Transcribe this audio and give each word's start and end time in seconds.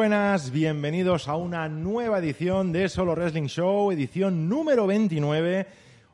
Buenas, 0.00 0.50
bienvenidos 0.50 1.28
a 1.28 1.36
una 1.36 1.68
nueva 1.68 2.20
edición 2.20 2.72
de 2.72 2.88
Solo 2.88 3.14
Wrestling 3.14 3.48
Show, 3.48 3.92
edición 3.92 4.48
número 4.48 4.86
29. 4.86 5.66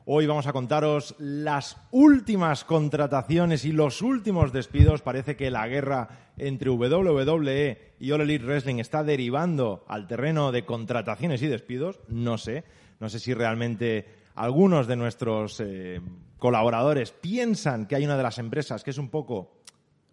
Hoy 0.03 0.27
vamos 0.27 0.45
a 0.45 0.51
contaros 0.51 1.15
las 1.19 1.77
últimas 1.91 2.65
contrataciones 2.65 3.63
y 3.63 3.71
los 3.71 4.01
últimos 4.01 4.51
despidos. 4.51 5.01
Parece 5.01 5.37
que 5.37 5.49
la 5.49 5.69
guerra 5.69 6.33
entre 6.35 6.69
WWE 6.69 7.93
y 7.97 8.11
All 8.11 8.19
Elite 8.19 8.43
Wrestling 8.43 8.79
está 8.79 9.05
derivando 9.05 9.85
al 9.87 10.05
terreno 10.05 10.51
de 10.51 10.65
contrataciones 10.65 11.41
y 11.41 11.47
despidos. 11.47 12.01
No 12.09 12.37
sé, 12.37 12.65
no 12.99 13.07
sé 13.07 13.19
si 13.19 13.33
realmente 13.33 14.05
algunos 14.35 14.87
de 14.87 14.97
nuestros 14.97 15.61
eh, 15.61 16.01
colaboradores 16.39 17.11
piensan 17.11 17.85
que 17.85 17.95
hay 17.95 18.03
una 18.03 18.17
de 18.17 18.23
las 18.23 18.37
empresas 18.37 18.83
que 18.83 18.89
es 18.89 18.97
un 18.97 19.07
poco 19.07 19.53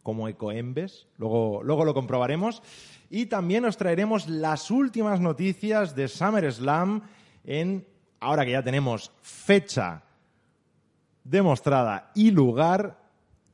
como 0.05 0.29
Ecoembes. 0.29 1.09
Luego, 1.17 1.65
luego 1.65 1.85
lo 1.85 1.93
comprobaremos. 1.93 2.63
Y 3.15 3.27
también 3.27 3.65
os 3.65 3.77
traeremos 3.77 4.29
las 4.29 4.73
últimas 4.73 5.21
noticias 5.21 5.95
de 5.95 6.09
SummerSlam 6.09 7.03
en, 7.45 7.87
ahora 8.19 8.45
que 8.45 8.51
ya 8.51 8.63
tenemos 8.65 9.13
fecha 9.23 10.03
demostrada 11.23 12.11
y 12.17 12.33
lugar, 12.33 12.99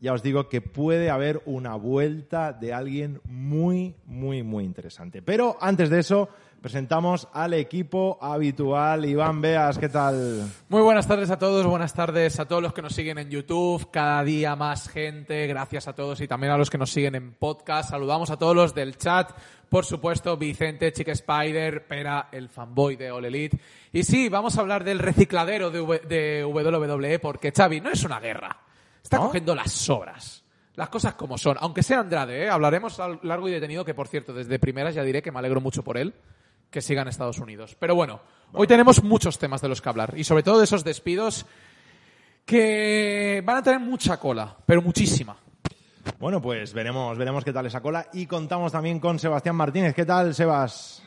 ya 0.01 0.15
os 0.15 0.23
digo 0.23 0.49
que 0.49 0.63
puede 0.63 1.11
haber 1.11 1.43
una 1.45 1.75
vuelta 1.75 2.55
de 2.55 2.73
alguien 2.73 3.21
muy, 3.25 3.97
muy, 4.07 4.43
muy 4.43 4.65
interesante. 4.65 5.21
Pero 5.21 5.59
antes 5.61 5.91
de 5.91 5.99
eso, 5.99 6.31
presentamos 6.61 7.29
al 7.33 7.55
equipo 7.55 8.19
habitual. 8.21 9.07
Iván 9.07 9.41
Beas, 9.41 9.79
¿qué 9.79 9.89
tal? 9.89 10.47
Muy 10.69 10.83
buenas 10.83 11.07
tardes 11.07 11.31
a 11.31 11.39
todos, 11.39 11.67
buenas 11.67 11.95
tardes 11.95 12.39
a 12.39 12.47
todos 12.47 12.63
los 12.63 12.75
que 12.75 12.83
nos 12.83 12.95
siguen 12.95 13.19
en 13.19 13.31
YouTube, 13.31 13.91
cada 13.91 14.23
día 14.25 14.55
más 14.57 14.89
gente, 14.89 15.47
gracias 15.47 15.89
a 15.89 15.95
todos 15.95 16.21
y 16.21 16.29
también 16.29 16.53
a 16.53 16.59
los 16.59 16.69
que 16.69 16.79
nos 16.79 16.91
siguen 16.91 17.15
en 17.15 17.33
podcast. 17.33 17.91
Saludamos 17.91 18.31
a 18.31 18.37
todos 18.37 18.55
los 18.55 18.75
del 18.75 18.99
chat, 18.99 19.31
por 19.69 19.87
supuesto, 19.87 20.37
Vicente, 20.37 20.93
Chick 20.93 21.09
Spider, 21.09 21.87
Pera, 21.87 22.29
el 22.31 22.49
fanboy 22.49 22.97
de 22.97 23.11
All 23.11 23.25
Elite. 23.25 23.59
Y 23.93 24.03
sí, 24.03 24.29
vamos 24.29 24.59
a 24.59 24.61
hablar 24.61 24.85
del 24.85 24.99
recicladero 24.99 25.71
de, 25.71 25.81
v 25.81 26.01
de 26.01 26.45
WWE 26.45 27.19
porque 27.21 27.53
Xavi 27.53 27.81
no 27.81 27.91
es 27.91 28.05
una 28.05 28.21
guerra, 28.21 28.61
está 29.03 29.17
¿No? 29.17 29.27
cogiendo 29.27 29.55
las 29.55 29.73
sobras. 29.73 30.45
Las 30.77 30.89
cosas 30.89 31.15
como 31.15 31.37
son, 31.37 31.57
aunque 31.61 31.83
sea 31.83 32.01
Andrade, 32.01 32.45
¿eh? 32.45 32.49
hablaremos 32.49 32.99
largo 33.23 33.49
y 33.49 33.53
detenido, 33.53 33.85
que 33.85 33.93
por 33.93 34.09
cierto, 34.09 34.33
desde 34.33 34.59
primeras 34.59 34.95
ya 34.95 35.03
diré 35.03 35.21
que 35.21 35.33
me 35.33 35.39
alegro 35.39 35.61
mucho 35.61 35.83
por 35.83 35.99
él, 35.99 36.15
que 36.71 36.81
siga 36.81 37.03
en 37.03 37.09
Estados 37.09 37.39
Unidos. 37.39 37.77
Pero 37.79 37.95
bueno, 37.95 38.21
hoy 38.53 38.67
tenemos 38.67 39.03
muchos 39.03 39.39
temas 39.39 39.61
de 39.61 39.69
los 39.69 39.81
que 39.83 39.89
hablar 39.89 40.15
y 40.17 40.25
sobre 40.25 40.43
todo 40.43 40.59
de 40.59 40.65
esos 40.65 40.85
despidos 40.85 41.47
que 42.45 43.43
van 43.45 43.59
a 43.59 43.63
tener 43.63 43.81
mucha 43.81 44.19
cola, 44.19 44.57
pero 44.67 44.83
muchísima. 44.83 45.37
Bueno, 46.19 46.41
pues 46.41 46.73
veremos, 46.73 47.17
veremos 47.19 47.45
qué 47.45 47.53
tal 47.53 47.67
esa 47.67 47.81
cola. 47.81 48.07
Y 48.13 48.27
contamos 48.27 48.73
también 48.73 48.99
con 49.01 49.19
Sebastián 49.19 49.57
Martínez. 49.57 49.95
¿Qué 49.95 50.05
tal, 50.05 50.35
Sebas? 50.35 51.03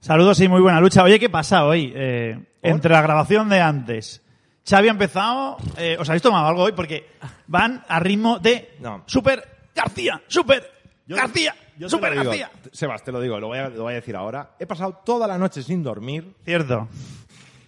Saludos 0.00 0.40
y 0.40 0.48
muy 0.48 0.60
buena 0.60 0.80
lucha. 0.80 1.02
Oye, 1.02 1.18
¿qué 1.18 1.30
pasa 1.30 1.64
hoy? 1.64 1.92
Eh, 1.94 2.38
entre 2.62 2.92
la 2.92 3.02
grabación 3.02 3.48
de 3.48 3.60
antes, 3.60 4.22
Xavi 4.68 4.88
ha 4.88 4.92
empezado... 4.92 5.56
eh, 5.76 5.96
¿Os 5.98 6.08
habéis 6.08 6.22
tomado 6.22 6.46
algo 6.46 6.62
hoy? 6.64 6.72
Porque 6.72 7.10
van 7.46 7.84
a 7.88 7.98
ritmo 8.00 8.38
de 8.38 8.76
No. 8.80 9.02
Super 9.06 9.68
García, 9.74 10.20
Super 10.26 10.70
Yo- 11.06 11.16
García, 11.16 11.54
yo 11.78 11.86
te 11.86 11.90
Super 11.90 12.14
lo 12.14 12.20
digo, 12.20 12.30
García. 12.30 12.50
Sebas, 12.72 13.02
te 13.02 13.12
lo 13.12 13.20
digo, 13.20 13.38
lo 13.38 13.48
voy, 13.48 13.58
a, 13.58 13.68
lo 13.68 13.82
voy 13.84 13.92
a 13.92 13.96
decir 13.96 14.16
ahora. 14.16 14.50
He 14.58 14.66
pasado 14.66 15.00
toda 15.04 15.26
la 15.26 15.38
noche 15.38 15.62
sin 15.62 15.82
dormir 15.82 16.34
Cierto. 16.44 16.88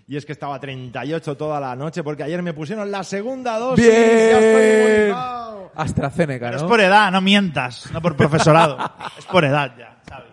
y 0.07 0.17
es 0.17 0.25
que 0.25 0.33
estaba 0.33 0.55
a 0.57 0.61
38 0.61 1.37
toda 1.37 1.61
la 1.61 1.77
noche 1.77 2.03
porque 2.03 2.23
ayer 2.23 2.43
me 2.43 2.53
pusieron 2.55 2.91
la 2.91 3.05
segunda 3.05 3.59
dosis. 3.59 3.85
Bien. 3.87 3.97
Ya 3.97 4.39
estoy 4.39 4.81
inmunizado. 5.03 5.73
AstraZeneca, 5.75 6.47
Pero 6.47 6.57
es 6.57 6.63
¿no? 6.63 6.69
por 6.69 6.81
edad, 6.81 7.13
no 7.13 7.21
mientas, 7.21 7.91
no 7.93 8.03
por 8.03 8.17
profesorado. 8.17 8.79
es 9.19 9.27
por 9.27 9.45
edad 9.45 9.75
ya, 9.79 10.01
¿sabes? 10.09 10.33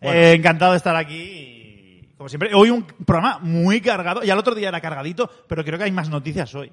Eh, 0.00 0.34
encantado 0.36 0.72
de 0.72 0.78
estar 0.78 0.96
aquí 0.96 1.22
y, 1.22 2.08
como 2.16 2.28
siempre, 2.28 2.54
hoy 2.54 2.70
un 2.70 2.84
programa 2.84 3.38
muy 3.40 3.80
cargado. 3.80 4.22
Ya 4.22 4.32
el 4.32 4.38
otro 4.38 4.54
día 4.54 4.68
era 4.68 4.80
cargadito, 4.80 5.30
pero 5.48 5.64
creo 5.64 5.78
que 5.78 5.84
hay 5.84 5.92
más 5.92 6.08
noticias 6.08 6.54
hoy. 6.54 6.72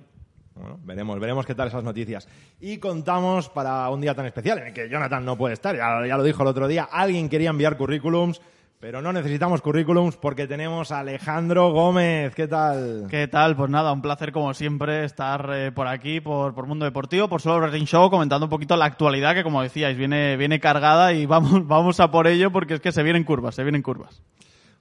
Bueno, 0.56 0.80
veremos, 0.84 1.20
veremos 1.20 1.46
qué 1.46 1.56
tal 1.56 1.68
esas 1.68 1.84
noticias. 1.84 2.28
Y 2.60 2.78
contamos 2.78 3.50
para 3.50 3.90
un 3.90 4.02
día 4.02 4.14
tan 4.14 4.26
especial 4.26 4.60
en 4.60 4.68
el 4.68 4.74
que 4.74 4.90
Jonathan 4.90 5.26
no 5.26 5.38
puede 5.38 5.54
estar. 5.54 5.76
Ya, 5.76 6.06
ya 6.08 6.18
lo 6.18 6.24
dijo 6.24 6.44
el 6.44 6.50
otro 6.50 6.68
día. 6.68 6.88
Alguien 6.92 7.28
quería 7.28 7.50
enviar 7.50 7.76
currículums, 7.76 8.40
pero 8.84 9.02
no 9.02 9.14
necesitamos 9.14 9.62
currículums 9.62 10.18
porque 10.18 10.46
tenemos 10.46 10.92
a 10.92 11.00
Alejandro 11.00 11.72
Gómez. 11.72 12.36
¿Qué 12.36 12.48
tal? 12.48 13.08
¿Qué 13.10 13.28
tal? 13.28 13.56
Pues 13.56 13.70
nada, 13.70 13.94
un 13.94 14.02
placer 14.02 14.32
como 14.32 14.54
siempre 14.54 15.06
estar 15.06 15.50
eh, 15.54 15.72
por 15.72 15.88
aquí, 15.88 16.20
por, 16.20 16.54
por 16.54 16.68
Mundo 16.68 16.86
Deportivo, 16.86 17.30
por 17.30 17.42
Solo 17.42 17.60
Wrestling 17.60 17.86
Show, 17.86 18.10
comentando 18.10 18.46
un 18.46 18.50
poquito 18.50 18.76
la 18.76 18.86
actualidad 18.86 19.34
que, 19.36 19.44
como 19.44 19.64
decíais, 19.64 19.98
viene, 19.98 20.38
viene 20.38 20.60
cargada 20.60 21.14
y 21.14 21.26
vamos, 21.26 21.66
vamos 21.68 22.00
a 22.00 22.12
por 22.12 22.28
ello 22.28 22.52
porque 22.52 22.76
es 22.76 22.82
que 22.82 22.92
se 22.92 23.04
vienen 23.04 23.24
curvas, 23.24 23.56
se 23.56 23.64
vienen 23.64 23.82
curvas. 23.82 24.22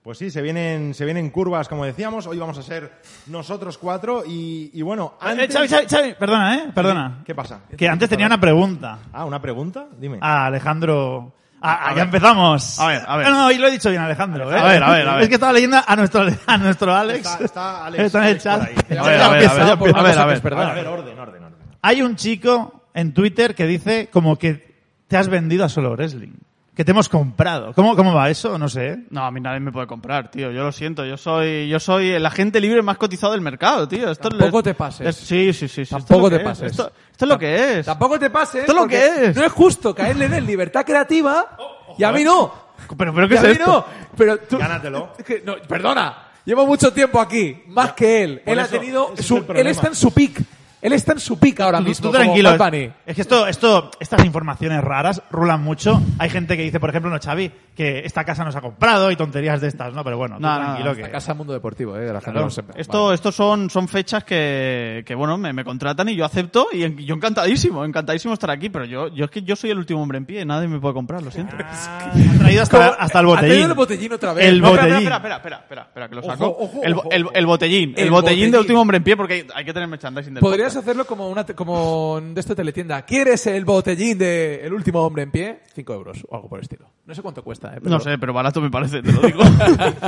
Pues 0.02 0.18
sí, 0.18 0.32
se 0.32 0.42
vienen, 0.42 0.94
se 0.94 1.04
vienen 1.04 1.30
curvas, 1.30 1.68
como 1.68 1.84
decíamos. 1.84 2.26
Hoy 2.26 2.36
vamos 2.36 2.58
a 2.58 2.62
ser 2.62 2.90
nosotros 3.28 3.78
cuatro 3.78 4.24
y, 4.26 4.68
y 4.74 4.82
bueno, 4.82 5.14
Eh, 5.22 5.26
antes... 5.28 5.54
Xavi, 5.54 5.68
Xavi, 5.68 5.86
Xavi, 5.88 6.14
perdona, 6.14 6.56
¿eh? 6.56 6.70
Perdona. 6.74 7.22
¿Qué 7.24 7.36
pasa? 7.36 7.60
Que 7.76 7.88
antes 7.88 8.08
tenía 8.08 8.26
una 8.26 8.40
pregunta. 8.40 8.98
Ah, 9.12 9.24
¿una 9.24 9.40
pregunta? 9.40 9.86
Dime. 9.96 10.18
a 10.20 10.46
Alejandro. 10.46 11.32
Ah, 11.60 11.78
ah, 11.84 11.94
ya 11.94 12.02
empezamos. 12.02 12.80
A 12.80 12.86
ver, 12.88 13.02
a 13.06 13.16
ver. 13.16 13.28
No, 13.28 13.32
no, 13.32 13.46
hoy 13.46 13.58
lo 13.58 13.68
he 13.68 13.70
dicho 13.70 13.90
bien, 13.90 14.02
Alejandro. 14.02 14.52
¿eh? 14.52 14.58
A 14.58 14.64
ver, 14.64 14.82
a 14.82 14.90
ver, 14.90 15.08
a 15.08 15.14
ver. 15.14 15.22
Es 15.22 15.28
que 15.28 15.34
estaba 15.34 15.52
leyendo 15.52 15.78
a 15.86 15.94
nuestro, 15.94 16.26
a 16.46 16.58
nuestro 16.58 16.92
Alex. 16.92 17.18
Está, 17.24 17.44
está 17.44 17.86
Alex, 17.86 18.04
Está 18.04 18.18
en 18.18 18.26
el 18.34 18.40
chat. 18.40 18.60
A 18.62 18.64
ver, 18.66 18.98
a 18.98 19.04
ver, 19.04 19.22
a 19.22 19.28
ver, 19.28 19.46
a 19.46 19.46
ver, 19.46 20.18
a. 20.18 20.70
A 20.70 20.74
ver, 20.74 20.86
orden, 20.88 21.16
orden, 21.16 21.44
orden. 21.44 21.58
Hay 21.80 22.02
un 22.02 22.16
chico 22.16 22.88
en 22.92 23.14
Twitter 23.14 23.54
que 23.54 23.68
dice 23.68 24.10
como 24.12 24.36
que 24.36 24.74
te 25.06 25.16
has 25.16 25.28
vendido 25.28 25.64
a 25.64 25.68
Solo 25.68 25.92
Wrestling. 25.92 26.32
Que 26.74 26.86
te 26.86 26.92
hemos 26.92 27.08
comprado. 27.10 27.74
¿Cómo, 27.74 27.94
cómo 27.94 28.14
va 28.14 28.30
eso? 28.30 28.56
No 28.56 28.66
sé. 28.66 29.00
No, 29.10 29.24
a 29.26 29.30
mí 29.30 29.40
nadie 29.42 29.60
me 29.60 29.70
puede 29.72 29.86
comprar, 29.86 30.30
tío. 30.30 30.50
Yo 30.50 30.62
lo 30.64 30.72
siento. 30.72 31.04
Yo 31.04 31.18
soy, 31.18 31.68
yo 31.68 31.78
soy 31.78 32.10
el 32.12 32.24
agente 32.24 32.60
libre 32.62 32.80
más 32.80 32.96
cotizado 32.96 33.32
del 33.32 33.42
mercado, 33.42 33.86
tío. 33.86 34.10
Esto 34.10 34.28
es- 34.28 34.38
Tampoco 34.38 34.62
te 34.62 34.72
pases. 34.72 35.06
es- 35.08 35.16
sí, 35.16 35.52
sí, 35.52 35.68
sí. 35.68 35.84
sí. 35.84 35.90
Tampoco 35.90 36.30
te 36.30 36.36
es 36.36 36.42
pases. 36.42 36.70
Esto, 36.70 36.90
esto 37.10 37.24
es 37.26 37.28
lo 37.28 37.38
que 37.38 37.78
es. 37.80 37.84
Tampoco 37.86 38.18
te 38.18 38.30
pases. 38.30 38.60
Esto 38.62 38.72
es 38.72 38.78
lo 38.78 38.88
que 38.88 39.24
es. 39.26 39.36
No 39.36 39.44
es 39.44 39.52
justo 39.52 39.94
que 39.94 40.00
a 40.02 40.10
él 40.10 40.18
le 40.18 40.28
den 40.30 40.46
libertad 40.46 40.84
creativa 40.86 41.56
y 41.98 42.04
a 42.04 42.10
mí 42.12 42.24
no. 42.24 42.54
Pero, 42.96 43.12
pero 43.14 43.28
¿qué 43.28 43.34
Y 43.34 43.36
es 43.36 43.42
a 43.44 43.46
mí 43.46 43.52
esto? 43.52 43.66
no. 43.66 43.84
Pero 44.16 44.38
tú, 44.38 44.56
Gánatelo. 44.58 45.12
No, 45.44 45.56
perdona. 45.68 46.28
Llevo 46.46 46.66
mucho 46.66 46.90
tiempo 46.92 47.20
aquí, 47.20 47.62
más 47.68 47.92
que 47.92 48.24
él. 48.24 48.40
por 48.40 48.52
Él 48.54 48.58
ha 48.60 48.66
tenido 48.66 49.14
su- 49.18 49.44
él 49.54 49.66
está 49.66 49.88
en 49.88 49.94
su 49.94 50.10
pick. 50.12 50.40
Él 50.82 50.92
está 50.92 51.12
en 51.12 51.20
su 51.20 51.38
pick 51.38 51.60
ahora 51.60 51.78
Tú- 51.78 51.84
mismo. 51.84 52.10
tú 52.10 52.16
tranquilo. 52.16 52.50
como 52.50 52.58
Bad 52.58 52.70
Bunny. 52.72 52.90
Es 53.06 53.14
que 53.14 53.22
esto, 53.22 53.46
esto, 53.46 53.90
estas 54.00 54.24
informaciones 54.24 54.82
raras 54.82 55.22
rulan 55.30 55.62
mucho. 55.62 56.02
Hay 56.18 56.28
gente 56.28 56.56
que 56.56 56.64
dice, 56.64 56.80
por 56.80 56.90
ejemplo, 56.90 57.08
no, 57.08 57.18
Xavi, 57.22 57.52
que 57.76 58.00
esta 58.00 58.24
casa 58.24 58.44
nos 58.44 58.56
ha 58.56 58.60
comprado 58.60 59.10
y 59.12 59.16
tonterías 59.16 59.60
de 59.60 59.68
estas, 59.68 59.94
¿no? 59.94 60.02
Pero 60.02 60.18
bueno, 60.18 60.36
tú 60.36 60.42
No, 60.42 60.54
tranquilo 60.56 60.90
no, 60.90 60.96
que... 60.96 61.02
La 61.02 61.10
casa 61.12 61.34
Mundo 61.34 61.52
Deportivo, 61.52 61.96
eh, 61.96 62.00
de 62.00 62.06
la 62.12 62.20
gente 62.20 62.32
Claro. 62.32 62.46
no 62.46 62.50
sepa. 62.50 62.72
Esto, 62.76 63.04
Vale. 63.04 63.14
estos 63.14 63.34
son, 63.34 63.70
son 63.70 63.86
fechas 63.86 64.24
que, 64.24 65.04
que 65.06 65.14
bueno, 65.14 65.38
me, 65.38 65.52
me 65.52 65.64
contratan 65.64 66.08
y 66.08 66.16
yo 66.16 66.24
acepto 66.24 66.66
y 66.72 66.82
en- 66.82 66.98
yo 66.98 67.14
encantadísimo, 67.14 67.84
encantadísimo 67.84 68.34
estar 68.34 68.50
aquí, 68.50 68.68
pero 68.68 68.84
yo, 68.84 69.06
yo 69.08 69.26
es 69.26 69.30
que 69.30 69.42
yo 69.42 69.54
soy 69.54 69.70
el 69.70 69.78
último 69.78 70.02
hombre 70.02 70.18
en 70.18 70.26
pie, 70.26 70.44
nadie 70.44 70.66
me 70.66 70.80
puede 70.80 70.94
comprar, 70.94 71.22
lo 71.22 71.30
siento. 71.30 71.54
Ah, 71.60 72.10
han 72.14 72.38
traído 72.40 72.62
hasta, 72.62 72.88
hasta 72.88 73.20
el 73.20 73.26
Ha 73.30 73.36
traído 73.36 73.38
botellín. 73.38 73.68
el 73.70 73.74
botellín 73.74 74.12
otra 74.14 74.32
vez. 74.32 74.46
El 74.46 74.60
No, 74.60 74.70
botellín. 74.70 74.94
espera, 74.96 75.16
espera, 75.16 75.36
espera, 75.36 75.56
espera, 75.58 75.82
espera, 75.82 76.08
que 76.08 76.14
lo 76.16 76.22
saco. 76.24 76.46
ojo, 76.58 76.80
el, 76.82 76.94
ojo, 76.94 77.08
el- 77.12 77.24
ojo. 77.26 77.34
el 77.34 77.46
botellín, 77.46 77.94
el, 77.96 78.04
El 78.04 78.10
botellín 78.10 78.10
de 78.10 78.46
botellín. 78.50 78.60
último 78.60 78.80
hombre 78.80 78.96
en 78.96 79.04
pie 79.04 79.16
porque 79.16 79.34
hay, 79.34 79.46
hay 79.54 79.64
que 79.64 79.72
tener 79.72 79.88
merchandising 79.88 80.34
del 80.34 80.40
Podrías 80.40 80.71
podcast. 80.74 80.88
hacerlo 80.88 81.04
como 81.06 81.28
una 81.28 81.44
como 81.46 82.20
de 82.20 82.40
esto 82.40 82.54
teletienda. 82.54 83.02
¿Quieres 83.02 83.46
el 83.46 83.64
botellín 83.64 84.18
de 84.18 84.60
El 84.64 84.72
último 84.72 85.00
hombre 85.02 85.22
en 85.22 85.30
pie? 85.30 85.60
5 85.74 85.92
euros 85.94 86.24
o 86.28 86.36
algo 86.36 86.48
por 86.48 86.58
el 86.58 86.62
estilo. 86.64 86.86
No 87.06 87.14
sé 87.14 87.22
cuánto 87.22 87.42
cuesta, 87.42 87.68
¿eh? 87.74 87.78
pero- 87.82 87.90
No 87.90 88.00
sé, 88.00 88.18
pero 88.18 88.32
barato 88.32 88.60
me 88.60 88.70
parece, 88.70 89.02
te 89.02 89.12
lo 89.12 89.20
digo. 89.26 89.42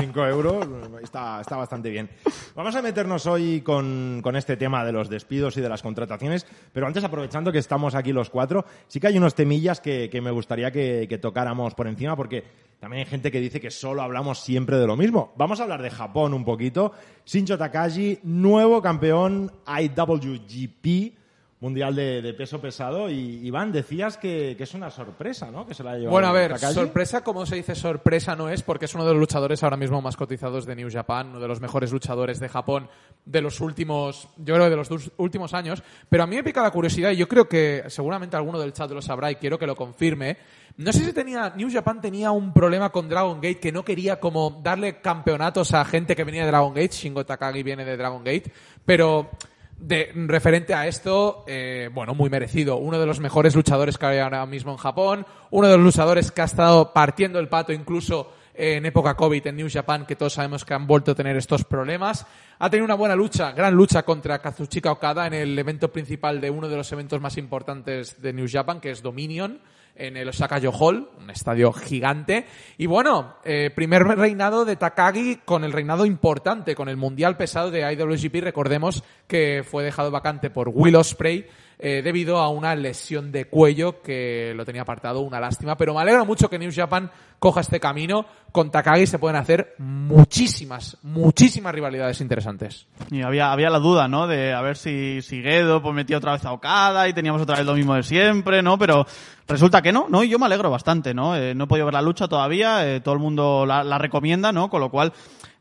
5 0.00 0.26
euros, 0.26 0.66
está, 1.02 1.40
está 1.40 1.56
bastante 1.56 1.90
bien. 1.90 2.08
Vamos 2.54 2.74
a 2.76 2.82
meternos 2.82 3.26
hoy 3.26 3.60
con, 3.62 4.20
con 4.22 4.36
este 4.36 4.56
tema 4.56 4.84
de 4.84 4.92
los 4.92 5.08
despidos 5.08 5.56
y 5.56 5.60
de 5.60 5.68
las 5.68 5.82
contrataciones, 5.82 6.46
pero 6.72 6.86
antes, 6.86 7.02
aprovechando 7.04 7.50
que 7.52 7.58
estamos 7.58 7.94
aquí 7.94 8.12
los 8.12 8.30
cuatro, 8.30 8.64
sí 8.88 9.00
que 9.00 9.08
hay 9.08 9.18
unos 9.18 9.34
temillas 9.34 9.80
que, 9.80 10.08
que 10.10 10.20
me 10.20 10.30
gustaría 10.30 10.70
que, 10.70 11.06
que 11.08 11.18
tocáramos 11.18 11.74
por 11.74 11.86
encima, 11.88 12.16
porque 12.16 12.44
También 12.78 13.04
hay 13.04 13.10
gente 13.10 13.30
que 13.30 13.40
dice 13.40 13.60
que 13.60 13.70
solo 13.70 14.02
hablamos 14.02 14.40
siempre 14.40 14.76
de 14.76 14.86
lo 14.86 14.96
mismo. 14.96 15.32
Vamos 15.36 15.60
a 15.60 15.62
hablar 15.62 15.82
de 15.82 15.90
Japón 15.90 16.34
un 16.34 16.44
poquito. 16.44 16.92
Shinjo 17.24 17.56
Takagi, 17.56 18.18
nuevo 18.22 18.82
campeón 18.82 19.50
IWGP 19.66 21.23
mundial 21.60 21.94
de, 21.94 22.20
de 22.20 22.34
peso 22.34 22.60
pesado. 22.60 23.08
Y 23.10 23.46
Iván, 23.46 23.72
decías 23.72 24.18
que, 24.18 24.54
que 24.56 24.64
es 24.64 24.74
una 24.74 24.90
sorpresa, 24.90 25.50
¿no? 25.50 25.66
Que 25.66 25.74
se 25.74 25.82
la 25.82 25.92
ha 25.92 25.94
llevado 25.94 26.10
Bueno, 26.10 26.28
a 26.28 26.32
ver, 26.32 26.58
sorpresa, 26.58 27.22
como 27.22 27.46
se 27.46 27.56
dice 27.56 27.74
sorpresa, 27.74 28.36
no 28.36 28.48
es 28.48 28.62
porque 28.62 28.84
es 28.84 28.94
uno 28.94 29.04
de 29.04 29.12
los 29.12 29.20
luchadores 29.20 29.62
ahora 29.62 29.76
mismo 29.76 30.00
más 30.02 30.16
cotizados 30.16 30.66
de 30.66 30.76
New 30.76 30.90
Japan, 30.90 31.28
uno 31.30 31.40
de 31.40 31.48
los 31.48 31.60
mejores 31.60 31.92
luchadores 31.92 32.40
de 32.40 32.48
Japón 32.48 32.88
de 33.24 33.40
los 33.40 33.60
últimos, 33.60 34.28
yo 34.36 34.54
creo 34.54 34.68
de 34.68 34.76
los 34.76 34.88
dos 34.88 35.10
últimos 35.16 35.54
años. 35.54 35.82
Pero 36.08 36.24
a 36.24 36.26
mí 36.26 36.36
me 36.36 36.44
pica 36.44 36.62
la 36.62 36.70
curiosidad 36.70 37.10
y 37.10 37.16
yo 37.16 37.28
creo 37.28 37.48
que 37.48 37.84
seguramente 37.88 38.36
alguno 38.36 38.58
del 38.58 38.72
chat 38.72 38.90
lo 38.90 39.00
sabrá 39.00 39.30
y 39.30 39.36
quiero 39.36 39.58
que 39.58 39.66
lo 39.66 39.74
confirme. 39.74 40.36
No 40.76 40.92
sé 40.92 41.04
si 41.04 41.12
tenía, 41.12 41.52
New 41.56 41.70
Japan 41.72 42.00
tenía 42.00 42.32
un 42.32 42.52
problema 42.52 42.90
con 42.90 43.08
Dragon 43.08 43.36
Gate 43.36 43.60
que 43.60 43.72
no 43.72 43.84
quería 43.84 44.18
como 44.18 44.60
darle 44.62 45.00
campeonatos 45.00 45.72
a 45.72 45.84
gente 45.84 46.16
que 46.16 46.24
venía 46.24 46.42
de 46.42 46.48
Dragon 46.48 46.74
Gate. 46.74 46.92
Shingo 46.92 47.24
Takagi 47.24 47.62
viene 47.62 47.84
de 47.84 47.96
Dragon 47.96 48.24
Gate, 48.24 48.52
pero 48.84 49.30
de, 49.78 50.10
referente 50.14 50.74
a 50.74 50.86
esto, 50.86 51.44
eh, 51.46 51.90
bueno, 51.92 52.14
muy 52.14 52.30
merecido. 52.30 52.76
Uno 52.76 52.98
de 52.98 53.06
los 53.06 53.20
mejores 53.20 53.54
luchadores 53.54 53.98
que 53.98 54.06
hay 54.06 54.18
ahora 54.18 54.44
mismo 54.46 54.72
en 54.72 54.78
Japón, 54.78 55.26
uno 55.50 55.68
de 55.68 55.76
los 55.76 55.84
luchadores 55.84 56.30
que 56.30 56.42
ha 56.42 56.46
estado 56.46 56.92
partiendo 56.92 57.38
el 57.38 57.48
pato 57.48 57.72
incluso 57.72 58.32
en 58.54 58.86
época 58.86 59.16
COVID 59.16 59.48
en 59.48 59.56
New 59.56 59.68
Japan, 59.70 60.06
que 60.06 60.16
todos 60.16 60.34
sabemos 60.34 60.64
que 60.64 60.74
han 60.74 60.86
vuelto 60.86 61.12
a 61.12 61.14
tener 61.14 61.36
estos 61.36 61.64
problemas. 61.64 62.26
Ha 62.58 62.70
tenido 62.70 62.84
una 62.84 62.94
buena 62.94 63.16
lucha, 63.16 63.52
gran 63.52 63.74
lucha 63.74 64.04
contra 64.04 64.38
Kazuchika 64.38 64.92
Okada 64.92 65.26
en 65.26 65.34
el 65.34 65.58
evento 65.58 65.90
principal 65.90 66.40
de 66.40 66.50
uno 66.50 66.68
de 66.68 66.76
los 66.76 66.90
eventos 66.92 67.20
más 67.20 67.36
importantes 67.36 68.22
de 68.22 68.32
New 68.32 68.46
Japan, 68.48 68.80
que 68.80 68.90
es 68.90 69.02
Dominion 69.02 69.60
en 69.96 70.16
el 70.16 70.28
Osaka 70.28 70.60
Hall, 70.72 71.08
un 71.18 71.30
estadio 71.30 71.72
gigante. 71.72 72.46
Y 72.78 72.86
bueno, 72.86 73.36
eh, 73.44 73.70
primer 73.74 74.02
reinado 74.04 74.64
de 74.64 74.76
Takagi 74.76 75.40
con 75.44 75.64
el 75.64 75.72
reinado 75.72 76.06
importante, 76.06 76.74
con 76.74 76.88
el 76.88 76.96
Mundial 76.96 77.36
Pesado 77.36 77.70
de 77.70 77.92
IWGP. 77.92 78.42
Recordemos 78.42 79.04
que 79.26 79.62
fue 79.64 79.84
dejado 79.84 80.10
vacante 80.10 80.50
por 80.50 80.68
Will 80.68 80.96
Ospreay 80.96 81.46
eh, 81.78 82.02
debido 82.02 82.38
a 82.38 82.48
una 82.48 82.74
lesión 82.74 83.32
de 83.32 83.46
cuello 83.46 84.00
que 84.02 84.52
lo 84.54 84.64
tenía 84.64 84.82
apartado, 84.82 85.20
una 85.20 85.40
lástima. 85.40 85.76
Pero 85.76 85.94
me 85.94 86.00
alegra 86.00 86.24
mucho 86.24 86.48
que 86.48 86.58
New 86.58 86.70
Japan 86.74 87.10
coja 87.38 87.60
este 87.60 87.80
camino. 87.80 88.26
Con 88.52 88.70
Takagi 88.70 89.06
se 89.06 89.18
pueden 89.18 89.36
hacer 89.36 89.74
muchísimas, 89.78 90.96
muchísimas 91.02 91.74
rivalidades 91.74 92.20
interesantes. 92.20 92.86
Y 93.10 93.22
había, 93.22 93.50
había 93.52 93.70
la 93.70 93.80
duda, 93.80 94.06
¿no? 94.06 94.26
De 94.26 94.52
a 94.52 94.60
ver 94.60 94.76
si, 94.76 95.20
si 95.22 95.42
Gedo 95.42 95.82
pues, 95.82 96.12
otra 96.14 96.32
vez 96.32 96.44
a 96.44 96.52
Okada 96.52 97.08
y 97.08 97.12
teníamos 97.12 97.42
otra 97.42 97.56
vez 97.56 97.66
lo 97.66 97.74
mismo 97.74 97.94
de 97.94 98.02
siempre, 98.02 98.62
¿no? 98.62 98.78
Pero 98.78 99.06
resulta 99.48 99.82
que 99.82 99.92
no, 99.92 100.06
¿no? 100.08 100.22
Y 100.22 100.28
yo 100.28 100.38
me 100.38 100.46
alegro 100.46 100.70
bastante, 100.70 101.14
¿no? 101.14 101.36
Eh, 101.36 101.54
no 101.54 101.64
he 101.64 101.66
podido 101.66 101.86
ver 101.86 101.94
la 101.94 102.02
lucha 102.02 102.28
todavía, 102.28 102.86
eh, 102.88 103.00
todo 103.00 103.14
el 103.14 103.20
mundo 103.20 103.66
la 103.66 103.98
recomienda, 103.98 104.52
¿no? 104.52 104.70
Con 104.70 104.80
lo 104.80 104.90
cual, 104.90 105.12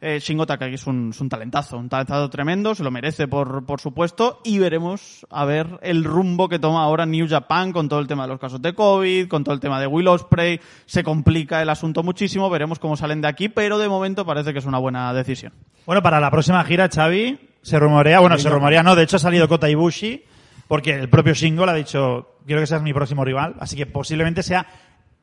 eh, 0.05 0.19
Shingo 0.19 0.45
Takagi 0.45 0.75
es 0.75 0.85
un, 0.85 1.11
es 1.11 1.21
un 1.21 1.29
talentazo, 1.29 1.77
un 1.77 1.87
talentazo 1.87 2.29
tremendo, 2.29 2.75
se 2.75 2.83
lo 2.83 2.91
merece 2.91 3.27
por, 3.27 3.65
por 3.65 3.79
supuesto, 3.79 4.41
y 4.43 4.59
veremos 4.59 5.25
a 5.29 5.45
ver 5.45 5.79
el 5.81 6.03
rumbo 6.03 6.49
que 6.49 6.59
toma 6.59 6.83
ahora 6.83 7.05
New 7.05 7.25
Japan 7.29 7.71
con 7.71 7.87
todo 7.87 8.01
el 8.01 8.07
tema 8.07 8.23
de 8.23 8.29
los 8.33 8.39
casos 8.39 8.61
de 8.61 8.73
COVID, 8.73 9.29
con 9.29 9.43
todo 9.45 9.55
el 9.55 9.61
tema 9.61 9.79
de 9.79 9.87
Will 9.87 10.09
Ospreay, 10.09 10.59
se 10.85 11.03
complica 11.03 11.61
el 11.61 11.69
asunto 11.69 12.03
muchísimo, 12.03 12.49
veremos 12.49 12.79
cómo 12.79 12.97
salen 12.97 13.21
de 13.21 13.29
aquí, 13.29 13.47
pero 13.47 13.77
de 13.77 13.87
momento 13.87 14.25
parece 14.25 14.51
que 14.51 14.59
es 14.59 14.65
una 14.65 14.77
buena 14.77 15.13
decisión. 15.13 15.53
Bueno, 15.85 16.01
para 16.03 16.19
la 16.19 16.29
próxima 16.29 16.63
gira, 16.65 16.89
Xavi, 16.93 17.39
se 17.61 17.79
rumorea, 17.79 18.19
bueno, 18.19 18.37
se 18.37 18.49
rumorea, 18.49 18.83
no, 18.83 18.95
de 18.95 19.03
hecho 19.03 19.15
ha 19.15 19.19
salido 19.19 19.47
Kota 19.47 19.69
Ibushi, 19.69 20.23
porque 20.67 20.91
el 20.99 21.07
propio 21.09 21.33
Shingo 21.33 21.65
le 21.65 21.71
ha 21.71 21.75
dicho, 21.75 22.35
quiero 22.45 22.59
que 22.61 22.67
seas 22.67 22.81
mi 22.81 22.93
próximo 22.93 23.23
rival, 23.23 23.55
así 23.59 23.77
que 23.77 23.85
posiblemente 23.85 24.43
sea 24.43 24.65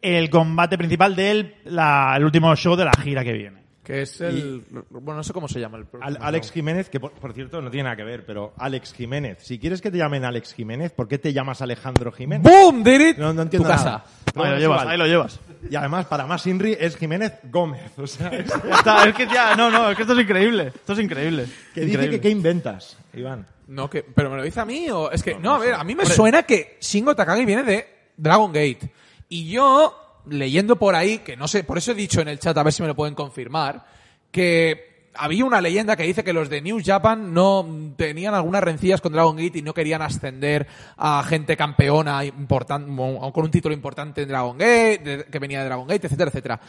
el 0.00 0.30
combate 0.30 0.78
principal 0.78 1.14
del 1.14 1.56
la- 1.64 2.14
el 2.16 2.24
último 2.24 2.56
show 2.56 2.76
de 2.76 2.86
la 2.86 2.92
gira 2.92 3.22
que 3.22 3.34
viene. 3.34 3.59
Que 3.90 4.02
es 4.02 4.20
el... 4.20 4.62
Bueno, 4.90 5.16
no 5.16 5.22
sé 5.24 5.32
cómo 5.32 5.48
se 5.48 5.58
llama 5.58 5.78
el 5.78 5.86
Al-. 6.00 6.18
Alex 6.20 6.52
Jiménez, 6.52 6.88
que 6.88 7.00
por, 7.00 7.12
por 7.12 7.32
cierto 7.32 7.60
no 7.60 7.70
tiene 7.70 7.84
nada 7.84 7.96
que 7.96 8.04
ver, 8.04 8.24
pero 8.24 8.52
Alex 8.56 8.92
Jiménez. 8.94 9.38
Si 9.42 9.58
quieres 9.58 9.80
que 9.80 9.90
te 9.90 9.98
llamen 9.98 10.24
Alex 10.24 10.54
Jiménez, 10.54 10.92
¿por 10.92 11.08
qué 11.08 11.18
te 11.18 11.32
llamas 11.32 11.60
Alejandro 11.62 12.12
Jiménez? 12.12 12.42
¡Boom! 12.50 12.84
Did 12.84 13.00
it! 13.00 13.16
No, 13.18 13.32
no 13.32 13.42
entiendo 13.42 13.68
tu 13.68 13.74
nada. 13.74 14.04
casa. 14.04 14.04
Pero 14.32 14.44
ahí 14.44 14.50
bueno, 14.50 14.54
lo 14.54 14.58
llevas, 14.60 14.86
ahí 14.86 14.98
lo 14.98 15.06
llevas. 15.06 15.40
Y 15.70 15.74
además, 15.76 16.06
para 16.06 16.26
más 16.26 16.46
Inri, 16.46 16.76
es 16.78 16.96
Jiménez 16.96 17.32
Gómez. 17.50 17.90
O 17.98 18.06
sea, 18.06 18.28
es- 18.28 18.52
está, 18.70 19.08
es 19.08 19.14
que 19.14 19.26
ya, 19.26 19.56
no, 19.56 19.70
no, 19.70 19.90
es 19.90 19.96
que 19.96 20.02
esto 20.02 20.14
es 20.14 20.20
increíble, 20.20 20.68
esto 20.74 20.92
es 20.92 20.98
increíble. 21.00 21.46
que 21.74 21.80
dice 21.80 21.92
Increíble. 21.94 22.16
que 22.16 22.20
qué 22.20 22.30
inventas, 22.30 22.96
Iván. 23.12 23.46
No, 23.66 23.90
que, 23.90 24.02
pero 24.02 24.30
me 24.30 24.36
lo 24.36 24.42
dice 24.42 24.60
a 24.60 24.64
mí 24.64 24.88
o 24.90 25.10
es 25.10 25.22
que 25.22 25.34
no, 25.36 25.54
a 25.54 25.58
ver, 25.58 25.74
a 25.74 25.84
mí 25.84 25.94
me 25.94 26.04
suena 26.06 26.42
que 26.44 26.76
Shingo 26.80 27.14
Takagi 27.14 27.44
viene 27.44 27.62
de 27.62 27.86
Dragon 28.16 28.52
Gate 28.52 28.90
y 29.28 29.48
yo 29.48 29.99
leyendo 30.28 30.76
por 30.76 30.94
ahí 30.94 31.18
que 31.18 31.36
no 31.36 31.48
sé, 31.48 31.64
por 31.64 31.78
eso 31.78 31.92
he 31.92 31.94
dicho 31.94 32.20
en 32.20 32.28
el 32.28 32.38
chat 32.38 32.56
a 32.56 32.62
ver 32.62 32.72
si 32.72 32.82
me 32.82 32.88
lo 32.88 32.94
pueden 32.94 33.14
confirmar 33.14 33.84
que 34.30 35.08
había 35.14 35.44
una 35.44 35.60
leyenda 35.60 35.96
que 35.96 36.04
dice 36.04 36.22
que 36.22 36.32
los 36.32 36.48
de 36.48 36.60
New 36.62 36.80
Japan 36.84 37.34
no 37.34 37.66
tenían 37.96 38.32
algunas 38.34 38.62
rencillas 38.62 39.00
con 39.00 39.12
Dragon 39.12 39.36
Gate 39.36 39.58
y 39.58 39.62
no 39.62 39.74
querían 39.74 40.02
ascender 40.02 40.68
a 40.96 41.22
gente 41.24 41.56
campeona 41.56 42.24
importante 42.24 42.88
con 42.94 43.44
un 43.44 43.50
título 43.50 43.74
importante 43.74 44.22
en 44.22 44.28
Dragon 44.28 44.56
Gate, 44.56 44.98
de- 44.98 45.24
que 45.24 45.38
venía 45.40 45.58
de 45.60 45.64
Dragon 45.64 45.86
Gate, 45.88 46.06
etcétera, 46.06 46.28
etcétera. 46.30 46.60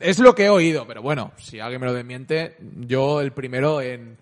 Es 0.00 0.18
lo 0.20 0.34
que 0.34 0.46
he 0.46 0.48
oído, 0.48 0.86
pero 0.86 1.02
bueno, 1.02 1.32
si 1.36 1.60
alguien 1.60 1.80
me 1.82 1.86
lo 1.86 1.92
desmiente, 1.92 2.56
yo 2.80 3.20
el 3.20 3.32
primero 3.32 3.82
en 3.82 4.16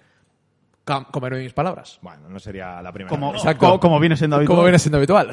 comerme 1.12 1.38
mis 1.38 1.52
palabras. 1.52 2.00
Bueno, 2.02 2.28
no 2.28 2.40
sería 2.40 2.82
la 2.82 2.90
primera. 2.92 3.08
Como, 3.08 3.32
como, 3.56 3.78
como 3.78 4.00
viene 4.00 4.16
siendo 4.16 4.34
habitual. 4.36 4.56
Como 4.56 4.64
viene 4.64 4.78
siendo 4.80 4.96
habitual. 4.98 5.30